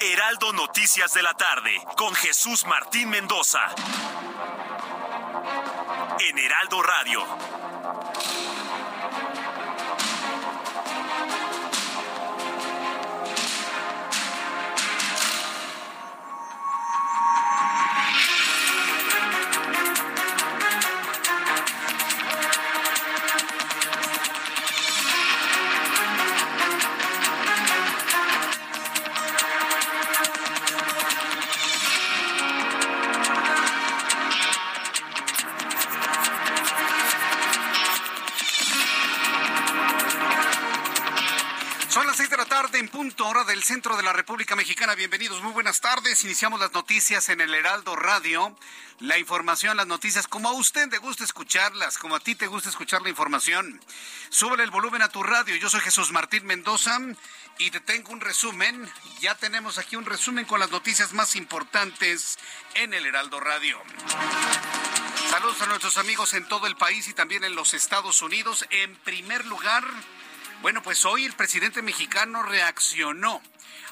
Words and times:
Heraldo 0.00 0.54
Noticias 0.54 1.12
de 1.12 1.22
la 1.22 1.34
tarde 1.34 1.70
con 1.98 2.14
Jesús 2.14 2.64
Martín 2.64 3.10
Mendoza. 3.10 3.60
En 6.18 6.38
Heraldo 6.38 6.82
Radio. 6.82 7.65
en 42.78 42.88
punto, 42.88 43.26
hora 43.26 43.42
del 43.44 43.62
centro 43.62 43.96
de 43.96 44.02
la 44.02 44.12
República 44.12 44.54
Mexicana. 44.54 44.94
Bienvenidos, 44.94 45.42
muy 45.42 45.52
buenas 45.52 45.80
tardes. 45.80 46.22
Iniciamos 46.24 46.60
las 46.60 46.72
noticias 46.72 47.30
en 47.30 47.40
el 47.40 47.54
Heraldo 47.54 47.96
Radio. 47.96 48.54
La 49.00 49.16
información, 49.16 49.78
las 49.78 49.86
noticias, 49.86 50.28
como 50.28 50.50
a 50.50 50.52
usted 50.52 50.90
te 50.90 50.98
gusta 50.98 51.24
escucharlas, 51.24 51.96
como 51.96 52.16
a 52.16 52.20
ti 52.20 52.34
te 52.34 52.48
gusta 52.48 52.68
escuchar 52.68 53.00
la 53.00 53.08
información. 53.08 53.80
Súbele 54.28 54.62
el 54.62 54.70
volumen 54.70 55.00
a 55.00 55.08
tu 55.08 55.22
radio. 55.22 55.56
Yo 55.56 55.70
soy 55.70 55.80
Jesús 55.80 56.12
Martín 56.12 56.44
Mendoza 56.44 56.98
y 57.56 57.70
te 57.70 57.80
tengo 57.80 58.12
un 58.12 58.20
resumen. 58.20 58.90
Ya 59.20 59.34
tenemos 59.36 59.78
aquí 59.78 59.96
un 59.96 60.04
resumen 60.04 60.44
con 60.44 60.60
las 60.60 60.70
noticias 60.70 61.14
más 61.14 61.34
importantes 61.34 62.38
en 62.74 62.92
el 62.92 63.06
Heraldo 63.06 63.40
Radio. 63.40 63.80
Saludos 65.30 65.62
a 65.62 65.66
nuestros 65.66 65.96
amigos 65.96 66.34
en 66.34 66.46
todo 66.46 66.66
el 66.66 66.76
país 66.76 67.08
y 67.08 67.14
también 67.14 67.42
en 67.42 67.54
los 67.54 67.72
Estados 67.72 68.20
Unidos. 68.20 68.66
En 68.68 68.94
primer 68.96 69.46
lugar, 69.46 69.82
bueno, 70.62 70.82
pues 70.82 71.04
hoy 71.04 71.24
el 71.24 71.32
presidente 71.34 71.82
mexicano 71.82 72.42
reaccionó 72.42 73.40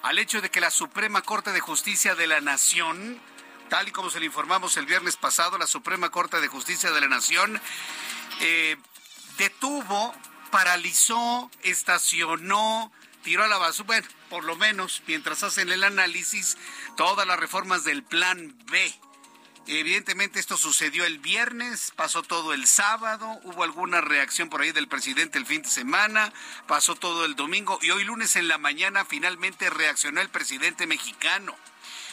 al 0.03 0.19
hecho 0.19 0.41
de 0.41 0.51
que 0.51 0.61
la 0.61 0.71
Suprema 0.71 1.23
Corte 1.23 1.53
de 1.53 1.61
Justicia 1.61 2.15
de 2.15 2.27
la 2.27 2.41
Nación, 2.41 3.21
tal 3.69 3.89
y 3.89 3.93
como 3.93 4.11
se 4.11 4.21
le 4.21 4.27
informamos 4.27 4.77
el 4.77 4.87
viernes 4.87 5.17
pasado, 5.17 5.59
la 5.59 5.67
Suprema 5.67 6.11
Corte 6.11 6.41
de 6.41 6.49
Justicia 6.49 6.91
de 6.91 7.01
la 7.01 7.09
Nación 7.09 7.61
eh, 8.41 8.77
detuvo, 9.39 10.15
paralizó, 10.51 11.51
estacionó, 11.63 12.93
tiró 13.23 13.45
a 13.45 13.49
la 13.49 13.59
basura, 13.59 13.87
bueno, 13.87 14.09
por 14.29 14.45
lo 14.45 14.57
menos 14.57 15.03
mientras 15.07 15.43
hacen 15.43 15.71
el 15.71 15.85
análisis, 15.85 16.59
todas 16.97 17.27
las 17.27 17.39
reformas 17.39 17.85
del 17.85 18.03
Plan 18.03 18.55
B. 18.67 18.95
Evidentemente 19.67 20.41
esto 20.41 20.59
sucedió 20.59 21.07
el 21.07 21.19
viernes, 21.19 21.93
pasó 21.97 22.23
todo 22.23 22.53
el 22.53 22.67
sábado, 22.67 23.41
hubo 23.45 23.65
alguna 23.65 24.03
reacción 24.03 24.51
por 24.51 24.61
ahí 24.61 24.73
del 24.73 24.89
presidente 24.89 25.39
el 25.39 25.47
fin 25.47 25.63
de 25.63 25.71
semana, 25.71 26.35
pasó 26.67 26.95
todo 26.97 27.25
el 27.25 27.35
domingo 27.35 27.79
y 27.81 27.91
hoy 27.91 28.05
lunes 28.05 28.37
en 28.37 28.47
la 28.47 28.59
mañana 28.59 29.07
finalmente 29.07 29.71
reaccionó 29.71 30.21
el 30.21 30.29
presidente 30.29 30.87
mexicano. 30.87 31.57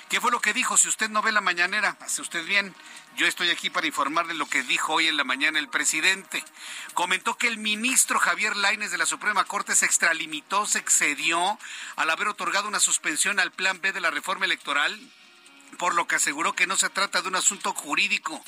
¿Qué 0.07 0.21
fue 0.21 0.31
lo 0.31 0.39
que 0.39 0.53
dijo? 0.53 0.77
Si 0.77 0.87
usted 0.87 1.09
no 1.09 1.21
ve 1.21 1.33
la 1.33 1.41
mañanera, 1.41 1.97
hace 1.99 2.21
usted 2.21 2.45
bien. 2.45 2.73
Yo 3.17 3.27
estoy 3.27 3.49
aquí 3.49 3.69
para 3.69 3.87
informarle 3.87 4.33
lo 4.33 4.45
que 4.45 4.63
dijo 4.63 4.93
hoy 4.93 5.07
en 5.07 5.17
la 5.17 5.23
mañana 5.25 5.59
el 5.59 5.67
presidente. 5.67 6.43
Comentó 6.93 7.37
que 7.37 7.47
el 7.47 7.57
ministro 7.57 8.19
Javier 8.19 8.55
Laines 8.55 8.91
de 8.91 8.97
la 8.97 9.05
Suprema 9.05 9.43
Corte 9.43 9.75
se 9.75 9.85
extralimitó, 9.85 10.65
se 10.65 10.79
excedió 10.79 11.57
al 11.97 12.09
haber 12.09 12.29
otorgado 12.29 12.67
una 12.67 12.79
suspensión 12.79 13.39
al 13.39 13.51
plan 13.51 13.79
B 13.81 13.91
de 13.91 14.01
la 14.01 14.11
reforma 14.11 14.45
electoral 14.45 14.99
por 15.81 15.95
lo 15.95 16.07
que 16.07 16.13
aseguró 16.13 16.53
que 16.53 16.67
no 16.67 16.75
se 16.77 16.91
trata 16.91 17.23
de 17.23 17.27
un 17.27 17.35
asunto 17.35 17.73
jurídico, 17.73 18.45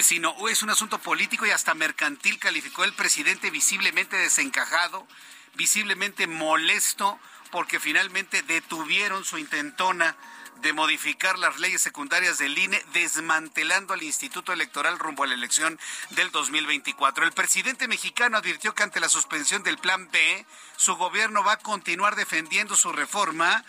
sino 0.00 0.48
es 0.48 0.64
un 0.64 0.70
asunto 0.70 0.98
político 0.98 1.46
y 1.46 1.50
hasta 1.50 1.74
mercantil, 1.74 2.40
calificó 2.40 2.82
el 2.82 2.92
presidente 2.92 3.52
visiblemente 3.52 4.16
desencajado, 4.16 5.06
visiblemente 5.54 6.26
molesto, 6.26 7.20
porque 7.52 7.78
finalmente 7.78 8.42
detuvieron 8.42 9.24
su 9.24 9.38
intentona 9.38 10.16
de 10.56 10.72
modificar 10.72 11.38
las 11.38 11.60
leyes 11.60 11.82
secundarias 11.82 12.38
del 12.38 12.58
INE, 12.58 12.82
desmantelando 12.92 13.94
al 13.94 14.02
Instituto 14.02 14.52
Electoral 14.52 14.98
rumbo 14.98 15.22
a 15.22 15.28
la 15.28 15.34
elección 15.34 15.78
del 16.10 16.32
2024. 16.32 17.24
El 17.24 17.32
presidente 17.32 17.86
mexicano 17.86 18.38
advirtió 18.38 18.74
que 18.74 18.82
ante 18.82 18.98
la 18.98 19.08
suspensión 19.08 19.62
del 19.62 19.78
Plan 19.78 20.10
B, 20.10 20.46
su 20.76 20.96
gobierno 20.96 21.44
va 21.44 21.52
a 21.52 21.58
continuar 21.58 22.16
defendiendo 22.16 22.74
su 22.74 22.90
reforma 22.90 23.64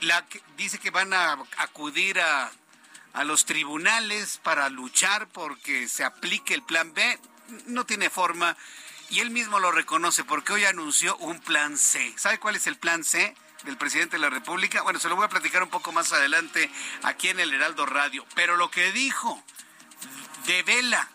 la 0.00 0.26
que 0.26 0.42
dice 0.56 0.78
que 0.78 0.90
van 0.90 1.12
a 1.12 1.38
acudir 1.58 2.20
a, 2.20 2.50
a 3.12 3.24
los 3.24 3.44
tribunales 3.44 4.38
para 4.42 4.68
luchar 4.68 5.28
porque 5.28 5.88
se 5.88 6.04
aplique 6.04 6.54
el 6.54 6.62
plan 6.62 6.92
B. 6.94 7.18
No 7.66 7.84
tiene 7.84 8.10
forma 8.10 8.56
y 9.10 9.20
él 9.20 9.30
mismo 9.30 9.60
lo 9.60 9.70
reconoce 9.70 10.24
porque 10.24 10.52
hoy 10.52 10.64
anunció 10.64 11.16
un 11.18 11.40
plan 11.40 11.76
C. 11.76 12.14
¿Sabe 12.16 12.38
cuál 12.38 12.56
es 12.56 12.66
el 12.66 12.76
plan 12.76 13.04
C? 13.04 13.34
del 13.64 13.76
presidente 13.78 14.16
de 14.16 14.20
la 14.20 14.30
República. 14.30 14.82
Bueno, 14.82 15.00
se 15.00 15.08
lo 15.08 15.16
voy 15.16 15.24
a 15.24 15.30
platicar 15.30 15.62
un 15.62 15.70
poco 15.70 15.90
más 15.90 16.12
adelante 16.12 16.70
aquí 17.02 17.28
en 17.28 17.40
el 17.40 17.52
Heraldo 17.52 17.86
Radio. 17.86 18.24
Pero 18.34 18.56
lo 18.56 18.70
que 18.70 18.92
dijo, 18.92 19.42
devela, 20.46 21.08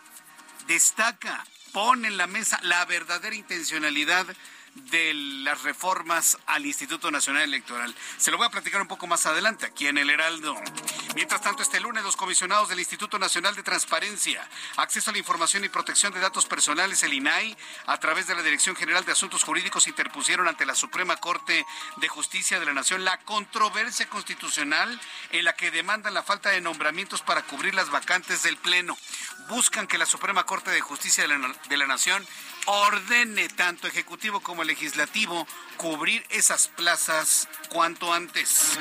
destaca, 0.66 1.44
pone 1.72 2.08
en 2.08 2.16
la 2.16 2.26
mesa 2.26 2.58
la 2.62 2.84
verdadera 2.86 3.36
intencionalidad 3.36 4.26
de 4.74 5.14
las 5.14 5.62
reformas 5.62 6.38
al 6.46 6.66
Instituto 6.66 7.10
Nacional 7.10 7.42
Electoral. 7.42 7.94
Se 8.16 8.30
lo 8.30 8.36
voy 8.36 8.46
a 8.46 8.50
platicar 8.50 8.80
un 8.80 8.88
poco 8.88 9.06
más 9.06 9.26
adelante 9.26 9.66
aquí 9.66 9.86
en 9.86 9.98
el 9.98 10.10
Heraldo. 10.10 10.56
Mientras 11.14 11.40
tanto, 11.40 11.62
este 11.62 11.80
lunes 11.80 12.04
los 12.04 12.16
comisionados 12.16 12.68
del 12.68 12.78
Instituto 12.78 13.18
Nacional 13.18 13.56
de 13.56 13.62
Transparencia, 13.62 14.48
Acceso 14.76 15.10
a 15.10 15.12
la 15.12 15.18
Información 15.18 15.64
y 15.64 15.68
Protección 15.68 16.12
de 16.12 16.20
Datos 16.20 16.46
Personales, 16.46 17.02
el 17.02 17.12
INAI, 17.12 17.56
a 17.86 17.98
través 17.98 18.26
de 18.26 18.34
la 18.34 18.42
Dirección 18.42 18.76
General 18.76 19.04
de 19.04 19.12
Asuntos 19.12 19.42
Jurídicos, 19.42 19.88
interpusieron 19.88 20.48
ante 20.48 20.66
la 20.66 20.74
Suprema 20.74 21.16
Corte 21.16 21.66
de 21.96 22.08
Justicia 22.08 22.60
de 22.60 22.66
la 22.66 22.72
Nación 22.72 23.04
la 23.04 23.18
controversia 23.18 24.08
constitucional 24.08 25.00
en 25.30 25.44
la 25.44 25.54
que 25.54 25.70
demandan 25.70 26.14
la 26.14 26.22
falta 26.22 26.50
de 26.50 26.60
nombramientos 26.60 27.22
para 27.22 27.42
cubrir 27.42 27.74
las 27.74 27.90
vacantes 27.90 28.42
del 28.42 28.56
Pleno. 28.56 28.96
Buscan 29.48 29.86
que 29.86 29.98
la 29.98 30.06
Suprema 30.06 30.44
Corte 30.44 30.70
de 30.70 30.80
Justicia 30.80 31.26
de 31.26 31.36
la, 31.36 31.54
de 31.68 31.76
la 31.76 31.86
Nación 31.86 32.26
ordene 32.66 33.48
tanto 33.48 33.86
ejecutivo 33.86 34.40
como 34.40 34.64
legislativo 34.64 35.46
cubrir 35.76 36.24
esas 36.30 36.68
plazas 36.68 37.48
cuanto 37.70 38.12
antes. 38.12 38.78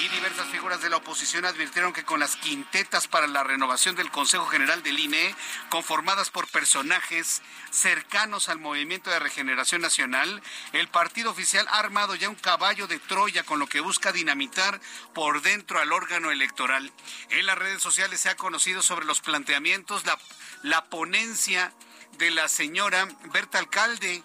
Y 0.00 0.08
diversas 0.08 0.48
figuras 0.48 0.80
de 0.80 0.88
la 0.88 0.96
oposición 0.96 1.44
advirtieron 1.44 1.92
que 1.92 2.04
con 2.04 2.20
las 2.20 2.36
quintetas 2.36 3.08
para 3.08 3.26
la 3.26 3.44
renovación 3.44 3.94
del 3.94 4.10
Consejo 4.10 4.46
General 4.46 4.82
del 4.82 4.98
INE, 4.98 5.34
conformadas 5.68 6.30
por 6.30 6.48
personajes 6.48 7.42
cercanos 7.70 8.48
al 8.48 8.58
movimiento 8.58 9.10
de 9.10 9.18
regeneración 9.18 9.82
nacional, 9.82 10.42
el 10.72 10.88
partido 10.88 11.30
oficial 11.30 11.66
ha 11.68 11.78
armado 11.78 12.14
ya 12.14 12.28
un 12.28 12.36
caballo 12.36 12.86
de 12.86 12.98
Troya 12.98 13.42
con 13.42 13.58
lo 13.58 13.66
que 13.66 13.80
busca 13.80 14.12
dinamitar 14.12 14.80
por 15.14 15.42
dentro 15.42 15.78
al 15.78 15.92
órgano 15.92 16.30
electoral. 16.30 16.90
En 17.30 17.46
las 17.46 17.58
redes 17.58 17.82
sociales 17.82 18.20
se 18.20 18.30
ha 18.30 18.36
conocido 18.36 18.82
sobre 18.82 19.06
los 19.06 19.20
planteamientos, 19.20 20.06
la, 20.06 20.18
la 20.62 20.84
ponencia 20.86 21.72
de 22.20 22.30
la 22.30 22.48
señora 22.48 23.08
Berta 23.32 23.58
Alcalde, 23.58 24.22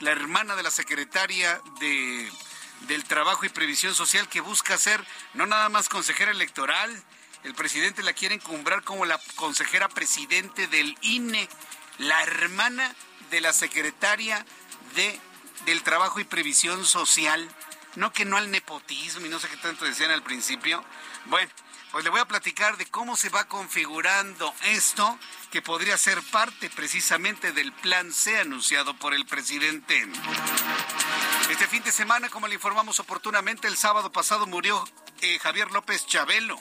la 0.00 0.10
hermana 0.10 0.56
de 0.56 0.62
la 0.62 0.70
secretaria 0.70 1.60
de, 1.78 2.32
del 2.88 3.04
Trabajo 3.04 3.44
y 3.44 3.50
Previsión 3.50 3.94
Social, 3.94 4.28
que 4.30 4.40
busca 4.40 4.78
ser 4.78 5.04
no 5.34 5.44
nada 5.44 5.68
más 5.68 5.90
consejera 5.90 6.30
electoral, 6.30 6.90
el 7.44 7.54
presidente 7.54 8.02
la 8.02 8.14
quiere 8.14 8.34
encumbrar 8.34 8.82
como 8.82 9.04
la 9.04 9.20
consejera 9.36 9.90
presidente 9.90 10.68
del 10.68 10.96
INE, 11.02 11.46
la 11.98 12.22
hermana 12.22 12.94
de 13.30 13.42
la 13.42 13.52
secretaria 13.52 14.44
de, 14.96 15.20
del 15.66 15.82
Trabajo 15.82 16.20
y 16.20 16.24
Previsión 16.24 16.86
Social. 16.86 17.46
No 17.94 18.10
que 18.10 18.24
no 18.24 18.38
al 18.38 18.50
nepotismo 18.50 19.26
y 19.26 19.28
no 19.28 19.38
sé 19.38 19.48
qué 19.48 19.58
tanto 19.58 19.84
decían 19.84 20.10
al 20.10 20.22
principio. 20.22 20.82
Bueno, 21.26 21.50
pues 21.94 22.02
le 22.02 22.10
voy 22.10 22.18
a 22.18 22.24
platicar 22.24 22.76
de 22.76 22.86
cómo 22.86 23.16
se 23.16 23.28
va 23.28 23.44
configurando 23.44 24.52
esto, 24.64 25.16
que 25.52 25.62
podría 25.62 25.96
ser 25.96 26.20
parte 26.24 26.68
precisamente 26.68 27.52
del 27.52 27.72
plan 27.72 28.12
C 28.12 28.36
anunciado 28.36 28.98
por 28.98 29.14
el 29.14 29.24
presidente. 29.26 30.04
Este 31.48 31.68
fin 31.68 31.84
de 31.84 31.92
semana, 31.92 32.28
como 32.30 32.48
le 32.48 32.54
informamos 32.54 32.98
oportunamente, 32.98 33.68
el 33.68 33.76
sábado 33.76 34.10
pasado 34.10 34.44
murió 34.48 34.84
eh, 35.20 35.38
Javier 35.38 35.70
López 35.70 36.04
Chabelo. 36.04 36.60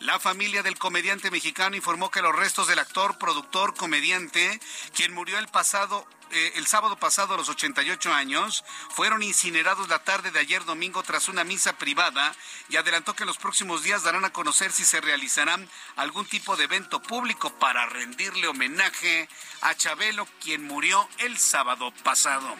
La 0.00 0.20
familia 0.20 0.62
del 0.62 0.76
comediante 0.76 1.30
mexicano 1.30 1.76
informó 1.76 2.10
que 2.10 2.20
los 2.20 2.36
restos 2.36 2.68
del 2.68 2.78
actor, 2.78 3.16
productor, 3.16 3.74
comediante, 3.74 4.60
quien 4.94 5.14
murió 5.14 5.38
el 5.38 5.48
pasado 5.48 6.06
eh, 6.34 6.52
el 6.56 6.66
sábado 6.66 6.96
pasado 6.96 7.34
a 7.34 7.36
los 7.36 7.48
88 7.48 8.12
años, 8.12 8.64
fueron 8.90 9.22
incinerados 9.22 9.88
la 9.88 10.02
tarde 10.02 10.32
de 10.32 10.40
ayer 10.40 10.64
domingo 10.64 11.02
tras 11.04 11.28
una 11.28 11.44
misa 11.44 11.78
privada 11.78 12.34
y 12.68 12.76
adelantó 12.76 13.14
que 13.14 13.22
en 13.22 13.28
los 13.28 13.38
próximos 13.38 13.84
días 13.84 14.02
darán 14.02 14.24
a 14.24 14.32
conocer 14.32 14.72
si 14.72 14.84
se 14.84 15.00
realizarán 15.00 15.68
algún 15.96 16.26
tipo 16.26 16.56
de 16.56 16.64
evento 16.64 17.00
público 17.00 17.54
para 17.58 17.86
rendirle 17.86 18.48
homenaje 18.48 19.28
a 19.60 19.74
Chabelo, 19.74 20.26
quien 20.42 20.64
murió 20.64 21.08
el 21.18 21.38
sábado 21.38 21.92
pasado. 22.02 22.54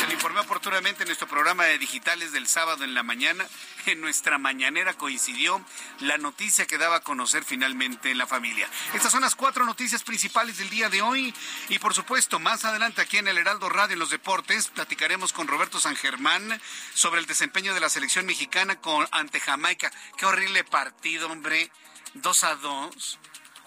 Se 0.00 0.06
le 0.06 0.14
informó 0.14 0.40
oportunamente 0.40 1.02
en 1.02 1.08
nuestro 1.08 1.28
programa 1.28 1.64
de 1.64 1.78
digitales 1.78 2.32
del 2.32 2.48
sábado 2.48 2.84
en 2.84 2.94
la 2.94 3.02
mañana. 3.02 3.46
En 3.86 4.00
nuestra 4.00 4.38
mañanera 4.38 4.94
coincidió 4.94 5.64
la 6.00 6.18
noticia 6.18 6.66
que 6.66 6.76
daba 6.76 6.96
a 6.96 7.00
conocer 7.00 7.44
finalmente 7.44 8.14
la 8.14 8.26
familia. 8.26 8.68
Estas 8.92 9.12
son 9.12 9.22
las 9.22 9.34
cuatro 9.34 9.64
noticias 9.64 10.02
principales 10.02 10.58
del 10.58 10.68
día 10.68 10.88
de 10.88 11.00
hoy 11.00 11.34
y 11.68 11.78
por 11.78 11.94
supuesto 11.94 12.38
más 12.38 12.64
adelante 12.64 13.00
aquí 13.00 13.17
en 13.18 13.26
el 13.28 13.38
Heraldo 13.38 13.68
Radio 13.68 13.94
en 13.94 13.98
los 13.98 14.10
deportes 14.10 14.68
platicaremos 14.68 15.32
con 15.32 15.48
Roberto 15.48 15.80
San 15.80 15.96
Germán 15.96 16.60
sobre 16.94 17.20
el 17.20 17.26
desempeño 17.26 17.74
de 17.74 17.80
la 17.80 17.88
selección 17.88 18.26
mexicana 18.26 18.80
con, 18.80 19.08
ante 19.10 19.40
Jamaica. 19.40 19.90
Qué 20.16 20.24
horrible 20.24 20.62
partido, 20.62 21.28
hombre. 21.28 21.70
Dos 22.14 22.44
a 22.44 22.54
dos. 22.54 23.18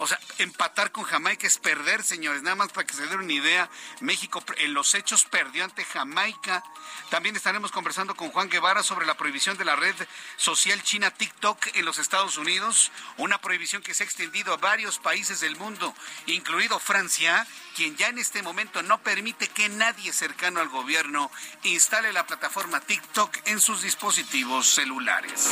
O 0.02 0.06
sea, 0.08 0.18
empatar 0.38 0.90
con 0.90 1.04
Jamaica 1.04 1.46
es 1.46 1.58
perder, 1.58 2.02
señores. 2.02 2.42
Nada 2.42 2.56
más 2.56 2.72
para 2.72 2.84
que 2.84 2.92
se 2.92 3.06
den 3.06 3.20
una 3.20 3.32
idea, 3.32 3.70
México 4.00 4.42
en 4.56 4.74
los 4.74 4.96
hechos 4.96 5.24
perdió 5.26 5.62
ante 5.62 5.84
Jamaica. 5.84 6.64
También 7.08 7.36
estaremos 7.36 7.70
conversando 7.70 8.16
con 8.16 8.32
Juan 8.32 8.48
Guevara 8.48 8.82
sobre 8.82 9.06
la 9.06 9.16
prohibición 9.16 9.56
de 9.58 9.64
la 9.64 9.76
red 9.76 9.94
social 10.36 10.82
china 10.82 11.12
TikTok 11.12 11.68
en 11.74 11.84
los 11.84 11.98
Estados 11.98 12.36
Unidos, 12.36 12.90
una 13.16 13.38
prohibición 13.38 13.80
que 13.80 13.94
se 13.94 14.02
ha 14.02 14.06
extendido 14.06 14.52
a 14.52 14.56
varios 14.56 14.98
países 14.98 15.38
del 15.38 15.54
mundo, 15.54 15.94
incluido 16.26 16.80
Francia, 16.80 17.46
quien 17.76 17.96
ya 17.96 18.08
en 18.08 18.18
este 18.18 18.42
momento 18.42 18.82
no 18.82 19.00
permite 19.02 19.46
que 19.46 19.68
nadie 19.68 20.12
cercano 20.12 20.58
al 20.58 20.68
gobierno 20.68 21.30
instale 21.62 22.12
la 22.12 22.26
plataforma 22.26 22.80
TikTok 22.80 23.36
en 23.44 23.60
sus 23.60 23.82
dispositivos 23.82 24.66
celulares. 24.66 25.48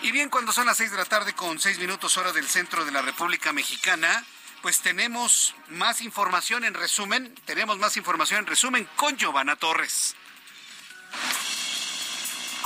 Y 0.00 0.12
bien, 0.12 0.30
cuando 0.30 0.52
son 0.52 0.66
las 0.66 0.76
seis 0.76 0.92
de 0.92 0.96
la 0.96 1.04
tarde 1.04 1.32
con 1.32 1.58
seis 1.58 1.78
minutos 1.78 2.16
hora 2.16 2.32
del 2.32 2.46
centro 2.46 2.84
de 2.84 2.92
la 2.92 3.02
República 3.02 3.52
Mexicana, 3.52 4.24
pues 4.62 4.80
tenemos 4.80 5.56
más 5.70 6.02
información 6.02 6.64
en 6.64 6.74
resumen, 6.74 7.34
tenemos 7.44 7.78
más 7.78 7.96
información 7.96 8.40
en 8.40 8.46
resumen 8.46 8.88
con 8.96 9.16
Giovanna 9.16 9.56
Torres. 9.56 10.14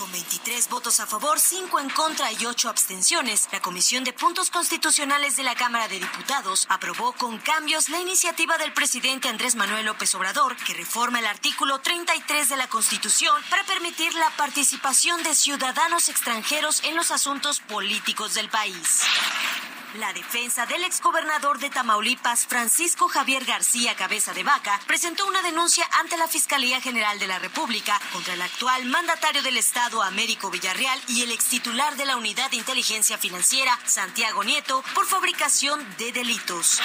Con 0.03 0.11
23 0.11 0.69
votos 0.69 0.99
a 0.99 1.07
favor, 1.07 1.39
5 1.39 1.79
en 1.79 1.89
contra 1.89 2.33
y 2.33 2.45
8 2.45 2.69
abstenciones, 2.69 3.49
la 3.53 3.63
Comisión 3.63 4.03
de 4.03 4.13
Puntos 4.13 4.51
Constitucionales 4.51 5.37
de 5.37 5.45
la 5.45 5.55
Cámara 5.55 5.87
de 5.87 6.01
Diputados 6.01 6.67
aprobó 6.71 7.13
con 7.13 7.39
cambios 7.39 7.89
la 7.89 8.01
iniciativa 8.01 8.59
del 8.59 8.73
presidente 8.73 9.29
Andrés 9.29 9.55
Manuel 9.55 9.87
López 9.87 10.13
Obrador, 10.17 10.57
que 10.57 10.75
reforma 10.75 11.21
el 11.21 11.27
artículo 11.27 11.79
33 11.79 12.49
de 12.49 12.57
la 12.57 12.67
Constitución 12.67 13.41
para 13.49 13.63
permitir 13.63 14.13
la 14.15 14.29
participación 14.31 15.23
de 15.23 15.37
ciudadanos 15.37 16.09
extranjeros 16.09 16.83
en 16.83 16.97
los 16.97 17.13
asuntos 17.13 17.61
políticos 17.61 18.35
del 18.35 18.49
país. 18.49 19.03
La 19.99 20.11
defensa 20.15 20.65
del 20.65 20.85
exgobernador 20.85 21.59
de 21.59 21.69
Tamaulipas, 21.69 22.47
Francisco 22.47 23.09
Javier 23.09 23.45
García 23.45 23.95
Cabeza 23.95 24.33
de 24.33 24.43
Vaca, 24.43 24.81
presentó 24.87 25.27
una 25.27 25.43
denuncia 25.43 25.85
ante 26.01 26.17
la 26.17 26.29
Fiscalía 26.29 26.81
General 26.81 27.19
de 27.19 27.27
la 27.27 27.39
República 27.39 28.01
contra 28.11 28.33
el 28.33 28.41
actual 28.41 28.87
mandatario 28.87 29.43
del 29.43 29.59
Estado, 29.59 30.03
Américo 30.03 30.51
Villarreal, 30.51 30.99
y 31.09 31.23
el 31.23 31.31
extitular 31.31 31.95
de 31.97 32.07
la 32.07 32.17
Unidad 32.17 32.51
de 32.51 32.57
Inteligencia 32.57 33.19
Financiera, 33.19 33.79
Santiago 33.85 34.43
Nieto, 34.45 34.83
por 34.95 35.05
fabricación 35.05 35.85
de 35.99 36.13
delitos. 36.13 36.81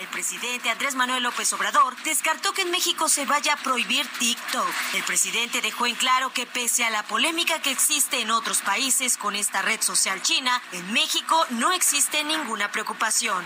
El 0.00 0.08
presidente 0.08 0.70
Andrés 0.70 0.94
Manuel 0.94 1.22
López 1.22 1.52
Obrador 1.52 1.94
descartó 2.04 2.54
que 2.54 2.62
en 2.62 2.70
México 2.70 3.06
se 3.10 3.26
vaya 3.26 3.52
a 3.52 3.56
prohibir 3.58 4.06
TikTok. 4.18 4.66
El 4.94 5.02
presidente 5.02 5.60
dejó 5.60 5.86
en 5.86 5.94
claro 5.94 6.32
que 6.32 6.46
pese 6.46 6.86
a 6.86 6.90
la 6.90 7.02
polémica 7.02 7.60
que 7.60 7.70
existe 7.70 8.22
en 8.22 8.30
otros 8.30 8.62
países 8.62 9.18
con 9.18 9.36
esta 9.36 9.60
red 9.60 9.82
social 9.82 10.22
china, 10.22 10.62
en 10.72 10.90
México 10.94 11.44
no 11.50 11.70
existe 11.72 12.24
ninguna 12.24 12.72
preocupación. 12.72 13.44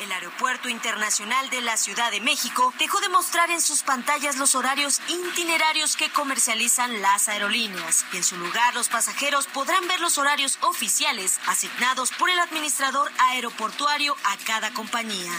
El 0.00 0.12
Aeropuerto 0.12 0.68
Internacional 0.68 1.50
de 1.50 1.60
la 1.60 1.76
Ciudad 1.76 2.10
de 2.12 2.20
México 2.20 2.72
dejó 2.78 3.00
de 3.00 3.08
mostrar 3.08 3.50
en 3.50 3.60
sus 3.60 3.82
pantallas 3.82 4.36
los 4.36 4.54
horarios 4.54 5.00
itinerarios 5.08 5.96
que 5.96 6.10
comercializan 6.10 7.02
las 7.02 7.28
aerolíneas. 7.28 8.04
Y 8.12 8.18
en 8.18 8.24
su 8.24 8.36
lugar, 8.36 8.74
los 8.74 8.88
pasajeros 8.88 9.48
podrán 9.48 9.88
ver 9.88 10.00
los 10.00 10.16
horarios 10.16 10.58
oficiales 10.62 11.40
asignados 11.46 12.12
por 12.12 12.30
el 12.30 12.38
administrador 12.38 13.10
aeroportuario 13.18 14.14
a 14.24 14.36
cada 14.46 14.72
compañía. 14.72 15.32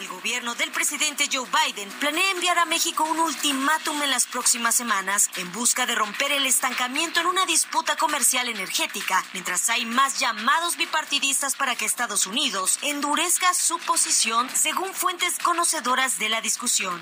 El 0.00 0.06
gobierno 0.06 0.54
del 0.54 0.70
presidente 0.70 1.28
Joe 1.32 1.48
Biden 1.66 1.90
planea 1.98 2.30
enviar 2.30 2.56
a 2.58 2.64
México 2.66 3.02
un 3.02 3.18
ultimátum 3.18 4.00
en 4.02 4.10
las 4.10 4.26
próximas 4.26 4.76
semanas 4.76 5.28
en 5.36 5.50
busca 5.52 5.86
de 5.86 5.96
romper 5.96 6.30
el 6.30 6.46
estancamiento 6.46 7.20
en 7.20 7.26
una 7.26 7.44
disputa 7.46 7.96
comercial 7.96 8.48
energética, 8.48 9.24
mientras 9.32 9.68
hay 9.70 9.86
más 9.86 10.20
llamados 10.20 10.76
bipartidistas 10.76 11.56
para 11.56 11.74
que 11.74 11.84
Estados 11.84 12.26
Unidos 12.26 12.78
endurezca 12.82 13.52
su 13.54 13.78
posición 13.80 14.48
según 14.54 14.94
fuentes 14.94 15.36
conocedoras 15.40 16.20
de 16.20 16.28
la 16.28 16.40
discusión. 16.40 17.00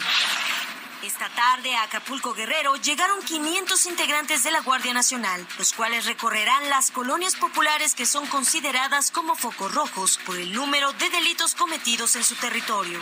Esta 1.07 1.29
tarde 1.29 1.73
a 1.77 1.85
Acapulco 1.85 2.35
Guerrero 2.35 2.75
llegaron 2.75 3.23
500 3.23 3.87
integrantes 3.87 4.43
de 4.43 4.51
la 4.51 4.61
Guardia 4.61 4.93
Nacional, 4.93 5.47
los 5.57 5.73
cuales 5.73 6.05
recorrerán 6.05 6.69
las 6.69 6.91
colonias 6.91 7.37
populares 7.37 7.95
que 7.95 8.05
son 8.05 8.27
consideradas 8.27 9.13
como 9.13 9.37
focos 9.37 9.73
rojos 9.73 10.19
por 10.27 10.37
el 10.37 10.53
número 10.53 10.93
de 10.95 11.09
delitos 11.11 11.55
cometidos 11.55 12.17
en 12.17 12.25
su 12.25 12.35
territorio. 12.35 12.99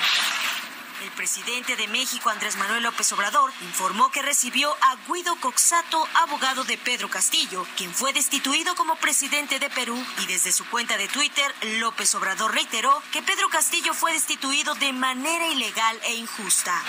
El 1.02 1.10
presidente 1.12 1.76
de 1.76 1.88
México, 1.88 2.28
Andrés 2.28 2.56
Manuel 2.56 2.82
López 2.82 3.10
Obrador, 3.12 3.50
informó 3.62 4.10
que 4.10 4.20
recibió 4.20 4.76
a 4.82 4.96
Guido 5.10 5.34
Coxato, 5.36 6.06
abogado 6.12 6.64
de 6.64 6.76
Pedro 6.76 7.08
Castillo, 7.08 7.66
quien 7.78 7.94
fue 7.94 8.12
destituido 8.12 8.74
como 8.74 8.96
presidente 8.96 9.58
de 9.58 9.70
Perú, 9.70 9.96
y 10.22 10.26
desde 10.26 10.52
su 10.52 10.66
cuenta 10.66 10.98
de 10.98 11.08
Twitter, 11.08 11.54
López 11.80 12.14
Obrador 12.14 12.52
reiteró 12.52 13.02
que 13.12 13.22
Pedro 13.22 13.48
Castillo 13.48 13.94
fue 13.94 14.12
destituido 14.12 14.74
de 14.74 14.92
manera 14.92 15.46
ilegal 15.46 15.98
e 16.04 16.16
injusta. 16.16 16.82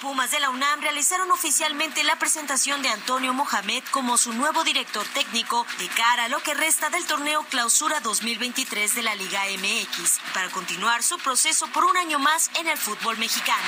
Pumas 0.00 0.30
de 0.30 0.40
la 0.40 0.50
UNAM 0.50 0.80
realizaron 0.80 1.30
oficialmente 1.30 2.04
la 2.04 2.18
presentación 2.18 2.80
de 2.82 2.88
Antonio 2.88 3.34
Mohamed 3.34 3.82
como 3.90 4.16
su 4.16 4.32
nuevo 4.32 4.64
director 4.64 5.04
técnico 5.08 5.66
de 5.78 5.88
cara 5.88 6.24
a 6.24 6.28
lo 6.28 6.40
que 6.40 6.54
resta 6.54 6.88
del 6.90 7.04
torneo 7.04 7.42
Clausura 7.50 8.00
2023 8.00 8.94
de 8.94 9.02
la 9.02 9.14
Liga 9.14 9.42
MX, 9.44 10.20
para 10.32 10.48
continuar 10.50 11.02
su 11.02 11.18
proceso 11.18 11.66
por 11.68 11.84
un 11.84 11.96
año 11.96 12.18
más 12.18 12.50
en 12.54 12.68
el 12.68 12.78
fútbol 12.78 13.18
mexicano. 13.18 13.62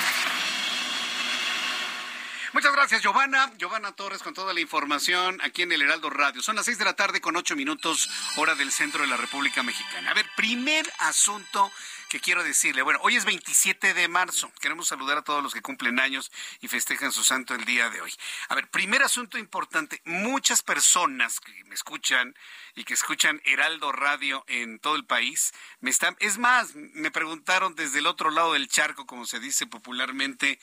Muchas 2.53 2.73
gracias, 2.73 3.03
Giovanna. 3.03 3.53
Giovanna 3.59 3.93
Torres 3.93 4.23
con 4.23 4.33
toda 4.33 4.55
la 4.55 4.61
información 4.61 5.39
aquí 5.43 5.61
en 5.61 5.73
el 5.73 5.83
Heraldo 5.83 6.09
Radio. 6.09 6.41
Son 6.41 6.57
las 6.57 6.65
seis 6.65 6.79
de 6.79 6.87
la 6.87 6.97
tarde 6.97 7.21
con 7.21 7.37
ocho 7.37 7.55
minutos, 7.55 8.09
hora 8.37 8.55
del 8.55 8.73
centro 8.73 9.03
de 9.03 9.09
la 9.09 9.19
República 9.19 9.63
Mexicana. 9.63 10.11
A 10.11 10.15
ver, 10.15 10.25
primer 10.37 10.91
asunto 11.01 11.71
que 12.09 12.21
quiero 12.21 12.45
decirle. 12.45 12.83
Bueno, 12.83 13.01
hoy 13.03 13.17
es 13.17 13.25
27 13.25 13.95
de 13.95 14.09
marzo. 14.09 14.51
Queremos 14.61 14.89
saludar 14.89 15.19
a 15.19 15.23
todos 15.23 15.43
los 15.43 15.53
que 15.53 15.63
cumplen 15.63 15.99
años 15.99 16.31
y 16.61 16.69
festejan 16.69 17.13
su 17.13 17.25
santo 17.25 17.55
el 17.55 17.65
día 17.65 17.91
de 17.91 18.01
hoy. 18.01 18.13
A 18.49 18.55
ver, 18.55 18.69
primer 18.69 19.03
asunto 19.03 19.39
importante. 19.39 20.01
Muchas 20.05 20.63
personas 20.63 21.41
que 21.41 21.65
me 21.65 21.75
escuchan 21.75 22.37
y 22.75 22.85
que 22.85 22.95
escuchan 22.95 23.41
Heraldo 23.45 23.93
Radio 23.93 24.45
en 24.47 24.79
todo 24.79 24.97
el 24.97 25.05
país, 25.05 25.53
me 25.81 25.91
están, 25.91 26.17
es 26.21 26.39
más, 26.39 26.75
me 26.75 27.11
preguntaron 27.11 27.75
desde 27.75 27.99
el 27.99 28.07
otro 28.07 28.31
lado 28.31 28.53
del 28.53 28.69
charco, 28.69 29.07
como 29.07 29.27
se 29.27 29.41
dice 29.41 29.67
popularmente, 29.67 30.61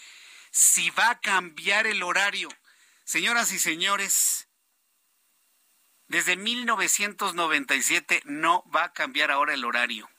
si 0.51 0.89
va 0.91 1.09
a 1.09 1.19
cambiar 1.19 1.87
el 1.87 2.03
horario. 2.03 2.49
Señoras 3.03 3.51
y 3.51 3.59
señores, 3.59 4.47
desde 6.07 6.37
1997 6.37 8.21
no 8.25 8.63
va 8.73 8.85
a 8.85 8.93
cambiar 8.93 9.31
ahora 9.31 9.53
el 9.55 9.65
horario. 9.65 10.09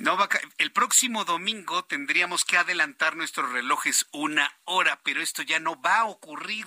No 0.00 0.16
va 0.16 0.30
el 0.56 0.72
próximo 0.72 1.26
domingo 1.26 1.84
tendríamos 1.84 2.46
que 2.46 2.56
adelantar 2.56 3.16
nuestros 3.16 3.52
relojes 3.52 4.06
una 4.12 4.58
hora, 4.64 4.98
pero 5.02 5.20
esto 5.20 5.42
ya 5.42 5.60
no 5.60 5.78
va 5.82 5.98
a 5.98 6.04
ocurrir. 6.06 6.66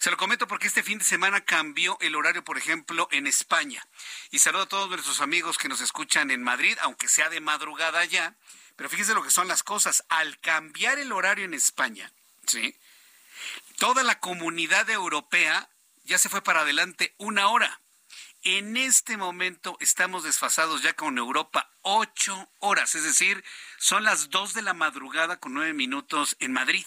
Se 0.00 0.10
lo 0.10 0.18
comento 0.18 0.46
porque 0.46 0.66
este 0.66 0.82
fin 0.82 0.98
de 0.98 1.04
semana 1.06 1.46
cambió 1.46 1.96
el 2.02 2.14
horario, 2.14 2.44
por 2.44 2.58
ejemplo, 2.58 3.08
en 3.10 3.26
España. 3.26 3.88
Y 4.30 4.40
saludo 4.40 4.64
a 4.64 4.68
todos 4.68 4.90
nuestros 4.90 5.22
amigos 5.22 5.56
que 5.56 5.70
nos 5.70 5.80
escuchan 5.80 6.30
en 6.30 6.42
Madrid, 6.42 6.76
aunque 6.82 7.08
sea 7.08 7.30
de 7.30 7.40
madrugada 7.40 8.04
ya. 8.04 8.36
Pero 8.76 8.90
fíjese 8.90 9.14
lo 9.14 9.22
que 9.22 9.30
son 9.30 9.48
las 9.48 9.62
cosas. 9.62 10.04
Al 10.10 10.38
cambiar 10.40 10.98
el 10.98 11.12
horario 11.12 11.46
en 11.46 11.54
España, 11.54 12.12
¿sí? 12.46 12.76
Toda 13.78 14.04
la 14.04 14.20
comunidad 14.20 14.90
europea 14.90 15.70
ya 16.04 16.18
se 16.18 16.28
fue 16.28 16.42
para 16.42 16.60
adelante 16.60 17.14
una 17.16 17.48
hora. 17.48 17.80
En 18.48 18.76
este 18.76 19.16
momento 19.16 19.76
estamos 19.80 20.22
desfasados 20.22 20.80
ya 20.80 20.94
con 20.94 21.18
Europa 21.18 21.68
ocho 21.82 22.48
horas, 22.60 22.94
es 22.94 23.02
decir, 23.02 23.42
son 23.76 24.04
las 24.04 24.30
dos 24.30 24.54
de 24.54 24.62
la 24.62 24.72
madrugada 24.72 25.40
con 25.40 25.52
nueve 25.52 25.72
minutos 25.72 26.36
en 26.38 26.52
Madrid. 26.52 26.86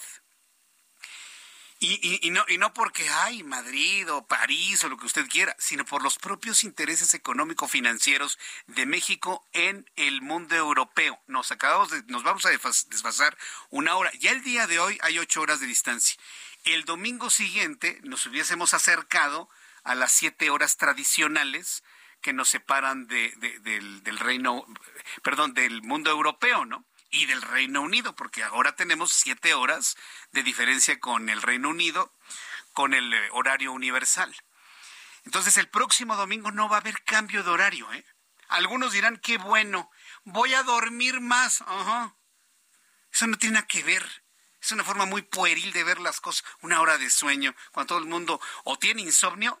Y, 1.78 2.30
no, 2.30 2.46
no 2.58 2.72
porque, 2.72 3.06
hay 3.10 3.42
Madrid 3.42 4.10
o 4.10 4.26
París 4.26 4.82
o 4.84 4.88
lo 4.88 4.96
que 4.96 5.04
usted 5.04 5.28
quiera, 5.28 5.54
sino 5.58 5.84
por 5.84 6.02
los 6.02 6.16
propios 6.16 6.64
intereses 6.64 7.12
económico-financieros 7.12 8.38
de 8.66 8.86
México 8.86 9.46
en 9.52 9.84
el 9.96 10.22
mundo 10.22 10.56
europeo. 10.56 11.20
Nos 11.26 11.52
acabamos 11.52 11.90
de, 11.90 12.02
nos 12.04 12.22
vamos 12.22 12.46
a 12.46 12.50
desfasar 12.50 13.36
una 13.68 13.96
hora. 13.96 14.10
Ya 14.18 14.30
el 14.30 14.42
día 14.42 14.66
de 14.66 14.78
hoy 14.78 14.98
hay 15.02 15.18
ocho 15.18 15.42
horas 15.42 15.60
de 15.60 15.66
distancia. 15.66 16.18
El 16.64 16.86
domingo 16.86 17.28
siguiente 17.28 18.00
nos 18.02 18.24
hubiésemos 18.24 18.72
acercado 18.72 19.50
a 19.84 19.94
las 19.94 20.12
siete 20.12 20.50
horas 20.50 20.76
tradicionales 20.76 21.82
que 22.20 22.32
nos 22.32 22.48
separan 22.48 23.06
de, 23.06 23.32
del, 23.62 24.18
reino, 24.18 24.66
perdón, 25.22 25.54
del 25.54 25.82
mundo 25.82 26.10
europeo, 26.10 26.64
¿no? 26.64 26.84
y 27.10 27.26
del 27.26 27.42
Reino 27.42 27.82
Unido, 27.82 28.14
porque 28.14 28.44
ahora 28.44 28.76
tenemos 28.76 29.12
siete 29.12 29.54
horas 29.54 29.96
de 30.32 30.42
diferencia 30.42 31.00
con 31.00 31.28
el 31.28 31.42
Reino 31.42 31.68
Unido, 31.68 32.14
con 32.72 32.94
el 32.94 33.12
eh, 33.12 33.28
horario 33.32 33.72
universal. 33.72 34.34
Entonces 35.24 35.56
el 35.56 35.68
próximo 35.68 36.16
domingo 36.16 36.50
no 36.52 36.68
va 36.68 36.76
a 36.76 36.80
haber 36.80 37.02
cambio 37.02 37.42
de 37.42 37.50
horario. 37.50 37.92
¿eh? 37.92 38.04
Algunos 38.48 38.92
dirán, 38.92 39.18
qué 39.18 39.38
bueno, 39.38 39.90
voy 40.24 40.54
a 40.54 40.62
dormir 40.62 41.20
más. 41.20 41.62
Ajá. 41.62 42.14
Eso 43.12 43.26
no 43.26 43.36
tiene 43.36 43.54
nada 43.54 43.66
que 43.66 43.82
ver. 43.82 44.24
Es 44.60 44.72
una 44.72 44.84
forma 44.84 45.04
muy 45.04 45.22
pueril 45.22 45.72
de 45.72 45.84
ver 45.84 46.00
las 46.00 46.20
cosas. 46.20 46.44
Una 46.60 46.80
hora 46.80 46.96
de 46.96 47.10
sueño, 47.10 47.54
cuando 47.72 47.94
todo 47.94 47.98
el 47.98 48.08
mundo 48.08 48.40
o 48.64 48.78
tiene 48.78 49.02
insomnio 49.02 49.60